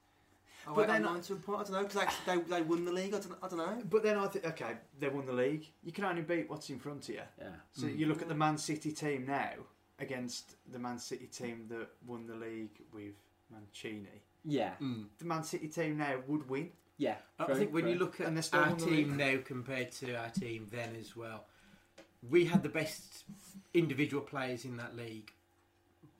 Oh, 0.66 0.74
But 0.74 0.74
but 0.74 0.86
then- 0.88 1.02
then 1.02 1.20
to 1.22 1.32
a 1.32 1.36
point, 1.36 1.60
I 1.60 1.62
don't 1.64 1.72
know 1.72 1.82
because 1.88 2.06
they, 2.26 2.36
they 2.36 2.42
they 2.42 2.62
won 2.62 2.84
the 2.84 2.92
league. 2.92 3.14
I 3.14 3.18
don't, 3.18 3.38
I 3.42 3.48
don't 3.48 3.58
know. 3.58 3.82
But 3.90 4.02
then 4.02 4.16
I 4.18 4.26
think, 4.28 4.44
okay, 4.46 4.76
they 4.98 5.08
won 5.08 5.26
the 5.26 5.32
league. 5.32 5.66
You 5.82 5.92
can 5.92 6.04
only 6.04 6.22
beat 6.22 6.48
what's 6.48 6.70
in 6.70 6.78
front 6.78 7.08
of 7.08 7.14
you. 7.14 7.22
yeah. 7.38 7.48
So 7.72 7.86
Mm. 7.86 7.98
you 7.98 8.06
look 8.06 8.22
at 8.22 8.28
the 8.28 8.34
Man 8.34 8.58
City 8.58 8.92
team 8.92 9.26
now 9.26 9.50
against 9.98 10.56
the 10.70 10.78
Man 10.78 10.98
City 10.98 11.26
team 11.26 11.66
that 11.68 11.88
won 12.06 12.26
the 12.26 12.34
league 12.34 12.82
with 12.92 13.14
Mancini. 13.50 14.22
Yeah, 14.44 14.74
Mm. 14.80 15.06
The 15.18 15.24
Man 15.24 15.44
City 15.44 15.68
team 15.68 15.98
now 15.98 16.20
would 16.26 16.48
win. 16.48 16.72
yeah. 16.96 17.16
I 17.38 17.46
Very- 17.46 17.58
think 17.60 17.72
when 17.74 17.86
you 17.88 17.96
look 17.96 18.20
at 18.20 18.26
And 18.28 18.38
our 18.52 18.76
team 18.76 18.88
league. 18.88 19.16
now 19.16 19.42
compared 19.44 19.92
to 19.92 20.14
our 20.14 20.30
team 20.30 20.68
then 20.70 20.96
as 20.96 21.14
well, 21.16 21.46
we 22.28 22.44
had 22.46 22.62
the 22.62 22.68
best 22.68 23.24
individual 23.74 24.22
players 24.22 24.64
in 24.64 24.76
that 24.76 24.94
league, 24.96 25.32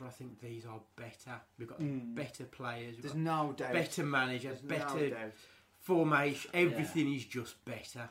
but 0.02 0.08
I 0.08 0.10
think 0.10 0.40
these 0.40 0.66
are 0.66 0.80
better. 0.96 1.40
We've 1.58 1.68
got 1.68 1.80
Mm. 1.80 2.14
better 2.14 2.44
players, 2.44 2.94
we've 2.96 3.02
There's 3.02 3.14
got 3.14 3.20
no 3.22 3.52
doubt. 3.52 3.72
better 3.72 4.04
managers, 4.04 4.60
There's 4.60 4.80
no 4.80 4.94
better 4.94 5.10
doubt. 5.10 5.32
formation. 5.80 6.50
Everything 6.54 7.14
is 7.14 7.24
just 7.24 7.64
better. 7.64 8.10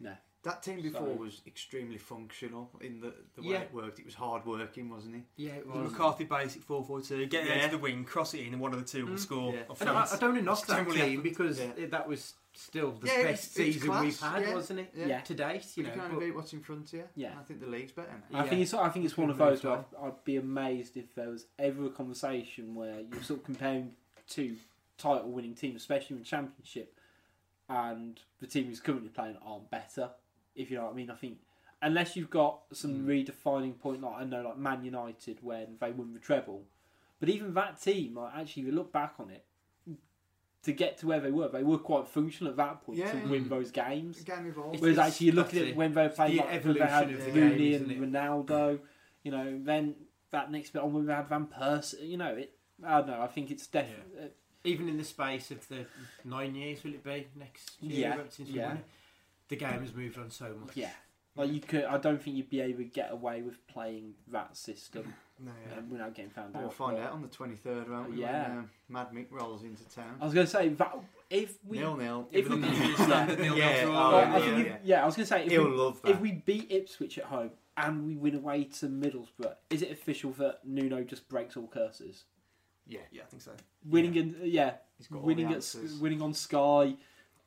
No. 0.00 0.12
That 0.42 0.62
team 0.62 0.82
before 0.82 1.00
Sorry. 1.00 1.14
was 1.16 1.40
extremely 1.46 1.96
functional 1.96 2.70
in 2.82 3.00
the, 3.00 3.14
the 3.34 3.40
way 3.42 3.48
Yeah. 3.48 3.60
it 3.60 3.72
worked. 3.72 3.98
It 3.98 4.04
was 4.04 4.14
hard 4.14 4.44
working, 4.44 4.90
wasn't 4.90 5.16
it? 5.16 5.22
Yeah, 5.36 5.52
it 5.52 5.58
It 5.60 5.66
was 5.66 5.76
was. 5.84 5.92
McCarthy 5.92 6.24
basic 6.24 6.62
4 6.62 6.84
4 6.84 7.00
2. 7.00 7.26
Get 7.26 7.46
Yeah. 7.46 7.52
it 7.54 7.64
into 7.64 7.76
the 7.78 7.82
wing, 7.82 8.04
cross 8.04 8.34
it 8.34 8.40
in, 8.40 8.52
and 8.52 8.60
one 8.60 8.72
of 8.74 8.78
the 8.78 8.84
two 8.84 9.06
will 9.06 9.14
Mm. 9.14 9.18
score. 9.18 9.54
Yeah. 9.54 9.62
I, 9.70 9.72
I 9.72 10.16
don't 10.18 10.30
want 10.32 10.36
to 10.36 10.42
knock 10.42 10.66
that 10.66 10.88
team 10.90 11.22
because 11.22 11.58
Yeah. 11.58 11.86
that 11.86 12.06
was 12.06 12.34
still 12.54 12.92
the 12.92 13.06
Yeah, 13.08 13.22
best 13.24 13.24
it's- 13.24 13.44
it's 13.46 13.54
season 13.76 13.88
class, 13.88 14.02
we've 14.02 14.20
had, 14.20 14.42
yeah. 14.42 14.54
wasn't 14.54 14.80
it? 14.80 14.92
Yeah. 14.94 15.20
To 15.20 15.34
date, 15.34 15.66
you 15.76 15.82
You, 15.82 15.88
know. 15.90 15.94
can't 15.96 16.10
but- 16.12 16.20
beat 16.20 16.34
what's 16.34 16.52
in 16.52 16.60
front 16.62 16.86
of 16.88 16.92
you. 16.92 17.08
Yeah. 17.16 17.38
I 17.38 17.42
think 17.42 17.60
the 17.60 17.66
league's 17.66 17.92
better 17.92 18.10
now. 18.30 18.38
I 18.40 18.48
think 18.48 18.62
it's 18.62 18.72
I 18.74 18.88
think 18.90 19.04
it's 19.04 19.16
one 19.16 19.30
of 19.30 19.38
those 19.38 19.62
move, 19.62 19.72
where 19.92 20.02
I'd, 20.02 20.06
I'd 20.08 20.24
be 20.24 20.36
amazed 20.36 20.96
if 20.96 21.14
there 21.14 21.28
was 21.30 21.46
ever 21.58 21.86
a 21.86 21.90
conversation 21.90 22.74
where 22.74 23.00
you're 23.00 23.22
sort 23.22 23.40
of 23.40 23.44
comparing 23.46 23.94
two 24.28 24.56
title 24.98 25.30
winning 25.30 25.54
teams, 25.54 25.76
especially 25.82 26.16
in 26.16 26.24
championship, 26.24 26.98
and 27.68 28.20
the 28.40 28.46
team 28.46 28.66
who's 28.66 28.80
currently 28.80 29.08
playing 29.08 29.36
aren't 29.44 29.70
better. 29.70 30.10
If 30.54 30.70
you 30.70 30.76
know 30.76 30.84
what 30.84 30.92
I 30.92 30.96
mean, 30.96 31.10
I 31.10 31.14
think 31.16 31.38
unless 31.82 32.16
you've 32.16 32.30
got 32.30 32.60
some 32.72 33.04
Mm. 33.04 33.06
redefining 33.06 33.78
point, 33.78 34.00
like 34.02 34.14
I 34.16 34.24
know, 34.24 34.42
like 34.42 34.56
Man 34.58 34.84
United 34.84 35.38
when 35.42 35.76
they 35.80 35.90
won 35.90 36.12
the 36.12 36.20
treble, 36.20 36.64
but 37.20 37.28
even 37.28 37.52
that 37.54 37.80
team, 37.80 38.14
like 38.14 38.34
actually, 38.34 38.62
if 38.62 38.66
you 38.68 38.72
look 38.74 38.92
back 38.92 39.14
on 39.18 39.30
it. 39.30 39.44
To 40.64 40.72
get 40.72 40.98
to 40.98 41.06
where 41.06 41.20
they 41.20 41.30
were, 41.30 41.48
they 41.48 41.62
were 41.62 41.78
quite 41.78 42.08
functional 42.08 42.50
at 42.50 42.56
that 42.56 42.82
point 42.82 42.98
Yeah. 42.98 43.12
to 43.12 43.28
win 43.28 43.48
those 43.48 43.70
games. 43.70 44.22
Game 44.22 44.46
evolved. 44.46 44.80
Whereas 44.80 44.96
It's- 44.96 45.08
actually, 45.12 45.26
you 45.26 45.32
look 45.32 45.48
at 45.48 45.54
it 45.56 45.68
it. 45.68 45.76
when 45.76 45.92
they 45.92 46.08
played 46.08 46.32
the 46.32 46.36
like, 46.38 46.64
when 46.64 46.74
they 46.74 46.80
had 46.86 47.10
of 47.10 47.24
the 47.24 47.32
Rooney 47.32 47.70
game, 47.70 47.82
and 47.82 47.92
isn't? 47.92 48.12
Ronaldo, 48.12 48.80
you 49.22 49.30
know, 49.30 49.60
then 49.62 49.94
that 50.30 50.50
next 50.50 50.70
bit 50.72 50.82
on 50.82 50.92
when 50.94 51.06
they 51.06 51.14
had 51.14 51.28
Van 51.28 51.46
Persie, 51.46 52.08
you 52.08 52.16
know, 52.16 52.34
it. 52.34 52.56
I 52.82 52.98
don't 52.98 53.08
know. 53.08 53.20
I 53.22 53.26
think 53.28 53.50
it's 53.50 53.66
definitely 53.66 54.30
Even 54.64 54.88
in 54.88 54.96
the 54.96 55.04
space 55.04 55.50
of 55.50 55.68
the 55.68 55.86
nine 56.24 56.54
years, 56.54 56.82
will 56.82 56.94
it 56.94 57.04
be 57.04 57.26
next 57.36 57.82
year? 57.82 58.08
Yeah, 58.16 58.22
since 58.30 58.48
we 58.48 58.56
yeah. 58.56 58.68
won 58.68 58.76
it? 58.78 58.84
The 59.48 59.56
game 59.56 59.80
has 59.80 59.94
moved 59.94 60.18
on 60.18 60.30
so 60.30 60.54
much. 60.64 60.74
yeah. 60.76 60.90
Like 61.36 61.52
you 61.52 61.60
could, 61.60 61.84
I 61.84 61.98
don't 61.98 62.22
think 62.22 62.36
you'd 62.36 62.48
be 62.48 62.60
able 62.62 62.78
to 62.78 62.84
get 62.84 63.12
away 63.12 63.42
with 63.42 63.64
playing 63.66 64.14
that 64.28 64.56
system 64.56 65.12
No, 65.40 65.50
yeah. 65.68 65.78
um, 65.78 65.90
without 65.90 66.14
getting 66.14 66.30
found 66.30 66.54
out. 66.54 66.62
We'll 66.62 66.70
find 66.70 66.96
But 66.96 67.02
out 67.06 67.12
on 67.12 67.22
the 67.22 67.28
23rd, 67.28 67.88
won't 67.88 68.10
we? 68.12 68.20
Yeah. 68.20 68.48
When, 68.48 68.58
um, 68.58 68.70
Mad 68.88 69.08
Mick 69.12 69.26
rolls 69.30 69.64
into 69.64 69.82
town. 69.88 70.16
I 70.20 70.24
was 70.24 70.32
going 70.32 70.46
to 70.46 70.50
say 70.52 70.68
that 70.68 70.96
if 71.28 71.58
we, 71.66 71.78
nil 71.78 71.96
nil. 71.96 72.28
if 72.30 72.48
we, 72.48 72.56
Even 72.56 72.60
the 72.60 72.68
yeah, 72.68 73.24
nil-nil 73.26 73.56
Yeah, 73.56 73.84
draw. 73.84 73.92
Well, 73.92 74.14
I 74.14 74.20
yeah, 74.22 74.38
think 74.44 74.58
if- 74.60 74.66
yeah. 74.66 74.76
yeah, 74.84 75.02
I 75.02 75.06
was 75.06 75.16
going 75.16 75.24
to 75.24 75.28
say 75.28 75.44
if 75.46 75.50
He'll 75.50 75.68
we, 75.68 75.76
love 75.76 76.00
that. 76.02 76.10
if 76.12 76.20
we 76.20 76.32
beat 76.32 76.70
Ipswich 76.70 77.18
at 77.18 77.24
home 77.24 77.50
and 77.76 78.06
we 78.06 78.14
win 78.14 78.36
away 78.36 78.64
to 78.64 78.86
Middlesbrough, 78.86 79.54
is 79.70 79.82
it 79.82 79.90
official 79.90 80.30
that 80.32 80.60
Nuno 80.64 81.02
just 81.02 81.28
breaks 81.28 81.56
all 81.56 81.66
curses? 81.66 82.24
yeah, 82.86 83.00
Yeah, 83.10 83.22
I 83.22 83.26
think 83.26 83.42
so. 83.42 83.52
Winning 83.88 84.14
in 84.14 84.36
yeah, 84.44 84.74
he's 84.98 85.08
got 85.08 85.18
all 85.18 85.24
winning 85.24 85.48
the 85.48 85.56
at 85.56 85.76
winning 86.00 86.22
on 86.22 86.32
Sky, 86.34 86.94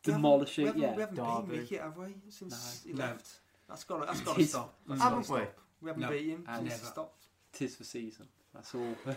demolishing. 0.04 0.64
We 0.66 0.68
haven't, 0.68 0.82
yeah, 0.82 0.94
we 0.96 1.02
haven't 1.02 1.16
beaten 1.16 1.46
Derby. 1.46 1.58
Mick 1.60 1.72
yet, 1.72 1.82
have 1.84 1.98
we? 1.98 2.16
Since 2.30 2.84
No. 2.86 2.92
he 2.92 2.98
left. 2.98 3.28
That's 3.70 3.84
got 3.86 4.00
to, 4.02 4.06
that's 4.08 4.22
got 4.22 4.36
to 4.36 4.46
stop. 4.46 4.74
That's 4.88 5.02
Haven't 5.02 5.28
gotta 5.28 5.42
we? 5.42 5.48
We 5.82 5.90
haven't 5.90 6.02
No. 6.02 6.10
beat 6.10 6.26
him 6.30 6.44
since 6.48 6.64
never. 6.64 6.70
he 6.70 6.86
stopped. 6.86 7.17
Tis 7.58 7.76
the 7.76 7.84
season. 7.84 8.28
That's 8.54 8.74
all. 8.76 8.96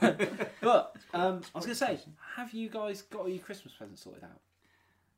but 0.60 0.96
um, 1.14 1.40
I 1.54 1.58
was 1.58 1.66
going 1.66 1.68
to 1.68 1.74
say, 1.74 1.98
have 2.36 2.52
you 2.52 2.68
guys 2.68 3.02
got 3.02 3.20
all 3.22 3.28
your 3.28 3.38
Christmas 3.40 3.74
presents 3.74 4.02
sorted 4.02 4.24
out? 4.24 4.40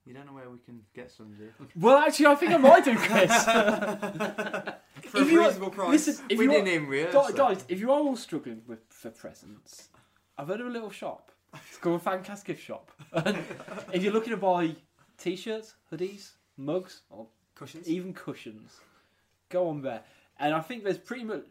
You 0.07 0.15
don't 0.15 0.27
know 0.27 0.33
where 0.33 0.49
we 0.49 0.59
can 0.65 0.81
get 0.95 1.11
some, 1.11 1.35
do 1.35 1.45
you? 1.45 1.69
Well, 1.77 1.99
actually, 1.99 2.27
I 2.27 2.35
think 2.35 2.53
I 2.53 2.57
might 2.57 2.85
do, 2.85 2.97
Chris. 2.97 3.45
For 3.45 5.19
a 5.19 5.21
If 5.23 5.31
you- 5.31 5.45
reasonable 5.45 5.71
price. 5.71 6.07
Listen, 6.07 6.25
if 6.29 6.39
we 6.39 6.45
you 6.47 6.51
didn't 6.51 6.69
are, 6.69 6.71
even 6.73 6.87
rehearse 6.89 7.15
guys, 7.15 7.33
guys, 7.35 7.65
if 7.69 7.81
you 7.81 7.91
are 7.93 8.01
all 8.01 8.17
struggling 8.17 8.63
with 8.67 8.81
for 8.89 9.11
presents, 9.11 9.89
I've 10.39 10.49
heard 10.49 10.61
of 10.61 10.67
a 10.67 10.71
little 10.71 10.91
shop. 10.91 11.31
It's 11.69 11.79
called 11.79 12.03
Fancast 12.05 12.45
Gift 12.45 12.63
Shop. 12.63 12.91
And 13.13 13.39
if 13.93 14.03
you're 14.03 14.13
looking 14.13 14.31
to 14.31 14.37
buy 14.37 14.77
t-shirts, 15.19 15.75
hoodies, 15.93 16.31
mugs, 16.57 17.03
or 17.11 17.27
Cushions. 17.55 17.89
even 17.89 18.15
cushions, 18.15 18.79
go 19.49 19.69
on 19.69 19.83
there. 19.83 20.03
And 20.41 20.55
I 20.55 20.61
think 20.61 20.83
there's 20.85 20.99
pretty 20.99 21.25
much, 21.25 21.45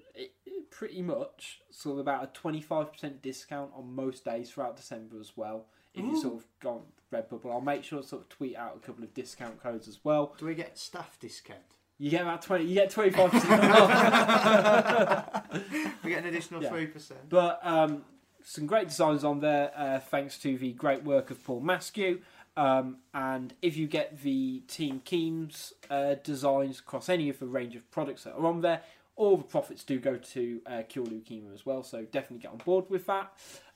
pretty 0.71 1.01
much, 1.01 1.61
sort 1.71 1.93
of 1.93 1.99
about 1.99 2.23
a 2.23 2.27
25% 2.39 3.21
discount 3.21 3.71
on 3.75 3.93
most 3.95 4.25
days 4.25 4.49
throughout 4.51 4.75
December 4.75 5.19
as 5.19 5.33
well. 5.37 5.67
If 5.93 6.03
you 6.05 6.19
sort 6.19 6.35
of 6.35 6.45
go 6.59 6.69
on 6.71 6.81
Redbubble, 7.13 7.51
I'll 7.51 7.61
make 7.61 7.83
sure 7.83 8.01
to 8.01 8.07
sort 8.07 8.21
of 8.23 8.29
tweet 8.29 8.55
out 8.55 8.75
a 8.75 8.79
couple 8.85 9.03
of 9.03 9.13
discount 9.13 9.61
codes 9.61 9.87
as 9.87 9.99
well. 10.03 10.33
Do 10.37 10.45
we 10.45 10.55
get 10.55 10.77
staff 10.77 11.17
discount? 11.19 11.59
You 11.97 12.09
get 12.09 12.21
about 12.21 12.41
20, 12.41 12.63
you 12.63 12.73
get 12.75 12.89
25% 12.91 13.71
off. 13.73 15.53
We 16.03 16.11
get 16.11 16.19
an 16.23 16.29
additional 16.29 16.63
Yeah. 16.63 16.69
three 16.69 16.87
percent. 16.87 17.27
But 17.29 17.59
um, 17.63 18.03
some 18.43 18.65
great 18.65 18.87
designs 18.87 19.23
on 19.23 19.41
there, 19.41 19.71
uh, 19.75 19.99
thanks 19.99 20.37
to 20.39 20.57
the 20.57 20.71
great 20.73 21.03
work 21.03 21.29
of 21.31 21.43
Paul 21.43 21.61
Maskew. 21.61 22.19
Um, 22.59 22.97
and 23.13 23.53
if 23.61 23.77
you 23.77 23.87
get 23.87 24.21
the 24.21 24.59
Team 24.67 25.01
Keems 25.05 25.71
uh, 25.89 26.15
designs 26.21 26.79
across 26.79 27.07
any 27.07 27.29
of 27.29 27.39
the 27.39 27.47
range 27.47 27.73
of 27.73 27.89
products 27.89 28.25
that 28.25 28.33
are 28.33 28.45
on 28.45 28.59
there, 28.59 28.81
all 29.15 29.37
the 29.37 29.45
profits 29.45 29.85
do 29.85 29.97
go 29.97 30.17
to 30.17 30.61
uh, 30.65 30.81
Cure 30.89 31.05
Leukemia 31.05 31.53
as 31.53 31.65
well. 31.65 31.83
So 31.83 32.03
definitely 32.03 32.39
get 32.39 32.51
on 32.51 32.57
board 32.57 32.89
with 32.89 33.05
that. 33.05 33.31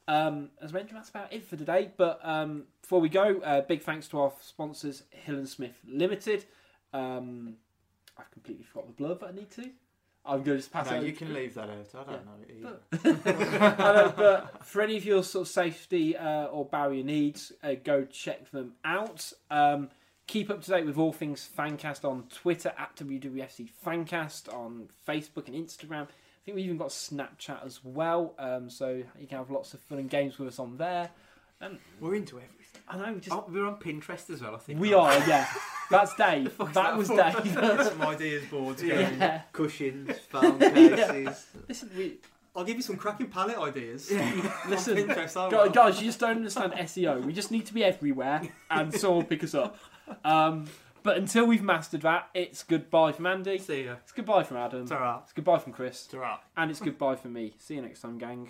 Um, 0.10 0.50
as 0.62 0.74
mentioned, 0.74 0.98
that's 0.98 1.10
about 1.10 1.32
it 1.32 1.46
for 1.46 1.56
today. 1.56 1.92
But 1.96 2.20
um, 2.24 2.66
before 2.82 3.00
we 3.00 3.08
go, 3.08 3.40
uh, 3.40 3.62
big 3.62 3.84
thanks 3.84 4.10
to 4.10 4.20
our 4.20 4.34
sponsors, 4.42 5.04
Hill 5.12 5.36
and 5.36 5.48
Smith 5.48 5.80
Limited. 5.88 6.44
Um, 6.92 7.56
I've 8.18 8.32
completely 8.32 8.66
forgot 8.66 8.94
the 8.94 9.02
blurb 9.02 9.22
that 9.22 9.30
I 9.30 9.32
need 9.32 9.52
to. 9.52 9.70
I'm 10.26 10.38
going 10.44 10.44
to 10.46 10.58
just 10.58 10.72
pass 10.72 10.90
No, 10.90 10.98
it. 10.98 11.04
you 11.04 11.14
can 11.14 11.34
leave 11.34 11.54
that 11.56 11.70
out. 11.70 11.88
I 11.94 12.04
don't 12.04 12.22
Yeah. 12.62 12.66
know 12.66 12.78
it 13.02 13.18
either. 13.20 13.76
I 13.84 13.94
know, 13.94 14.14
but 14.16 14.66
for 14.66 14.82
any 14.82 14.96
of 14.98 15.04
your 15.06 15.22
sort 15.24 15.48
of 15.48 15.52
safety 15.52 16.16
uh, 16.16 16.46
or 16.46 16.66
barrier 16.66 17.04
needs, 17.04 17.52
uh, 17.62 17.74
go 17.84 18.06
check 18.06 18.50
them 18.52 18.74
out. 18.86 19.34
Um, 19.52 19.90
keep 20.28 20.50
up 20.50 20.62
to 20.62 20.72
date 20.72 20.86
with 20.86 20.98
all 20.98 21.12
things 21.12 21.48
Fancast 21.58 22.06
on 22.10 22.24
Twitter 22.34 22.72
at 22.78 22.96
WWFC 22.96 23.70
Fancast 23.86 24.54
on 24.54 24.88
Facebook 25.08 25.48
and 25.48 25.56
Instagram. 25.56 26.04
I 26.04 26.46
think 26.46 26.56
we 26.56 26.64
even 26.64 26.78
got 26.78 26.90
Snapchat 26.90 27.66
as 27.66 27.84
well, 27.84 28.34
um, 28.40 28.70
so 28.70 29.04
you 29.20 29.28
can 29.28 29.38
have 29.38 29.50
lots 29.52 29.74
of 29.74 29.80
fun 29.82 30.00
and 30.00 30.10
games 30.10 30.38
with 30.40 30.48
us 30.50 30.60
on 30.60 30.78
there. 30.78 31.10
We're 32.00 32.16
into 32.16 32.38
everything. 32.38 32.82
I 32.88 32.98
know, 32.98 33.16
just 33.18 33.32
Oh, 33.32 33.46
we're 33.50 33.66
on 33.66 33.78
Pinterest 33.78 34.30
as 34.30 34.42
well, 34.42 34.56
I 34.56 34.60
think. 34.60 34.80
we 34.80 34.94
are, 34.94 35.14
yeah. 35.28 35.48
That's 35.90 36.14
Dave. 36.16 36.52
fuck's 36.58 36.74
that 36.74 36.84
that 36.84 36.98
was 36.98 37.08
for? 37.08 37.16
Dave. 37.16 37.88
Some 37.88 38.02
ideas 38.02 38.44
boards. 38.52 38.82
going. 38.82 38.92
yeah. 39.20 39.42
Cushions, 39.54 40.18
phone 40.30 40.60
cases. 40.60 41.46
Listen, 41.70 41.90
we, 41.96 42.16
I'll 42.56 42.64
give 42.66 42.76
you 42.76 42.82
some 42.84 42.98
cracking 42.98 43.28
palette 43.28 43.58
ideas. 43.58 44.12
listen. 44.68 44.98
On 44.98 45.08
Pinterest, 45.08 45.38
I 45.38 45.50
Gu- 45.50 45.56
will. 45.58 45.70
Guys, 45.70 46.00
you 46.00 46.06
just 46.08 46.20
don't 46.20 46.38
understand 46.38 46.74
SEO. 46.74 47.24
We 47.24 47.32
just 47.34 47.52
need 47.52 47.66
to 47.68 47.74
be 47.74 47.84
everywhere 47.84 48.42
and 48.70 48.94
someone 48.94 49.20
will 49.20 49.26
pick 49.30 49.44
us 49.44 49.56
up. 49.56 49.78
Um, 50.26 50.66
but 51.04 51.18
until 51.18 51.46
we've 51.46 51.64
mastered 51.64 52.02
that, 52.02 52.30
it's 52.34 52.64
goodbye 52.64 53.12
from 53.14 53.26
Andy. 53.28 53.58
See 53.60 53.86
ya. 53.86 53.96
It's 54.04 54.12
goodbye 54.12 54.44
from 54.44 54.58
Adam. 54.58 54.84
It's 54.84 54.92
alright. 54.92 55.22
It's 55.24 55.34
goodbye 55.34 55.60
from 55.60 55.72
Chris. 55.74 56.06
It's 56.06 56.14
alright. 56.14 56.40
And 56.58 56.70
it's 56.70 56.80
goodbye 56.82 57.16
from 57.16 57.34
me. 57.34 57.54
See 57.60 57.76
you 57.76 57.82
next 57.82 58.02
time, 58.02 58.18
gang. 58.18 58.50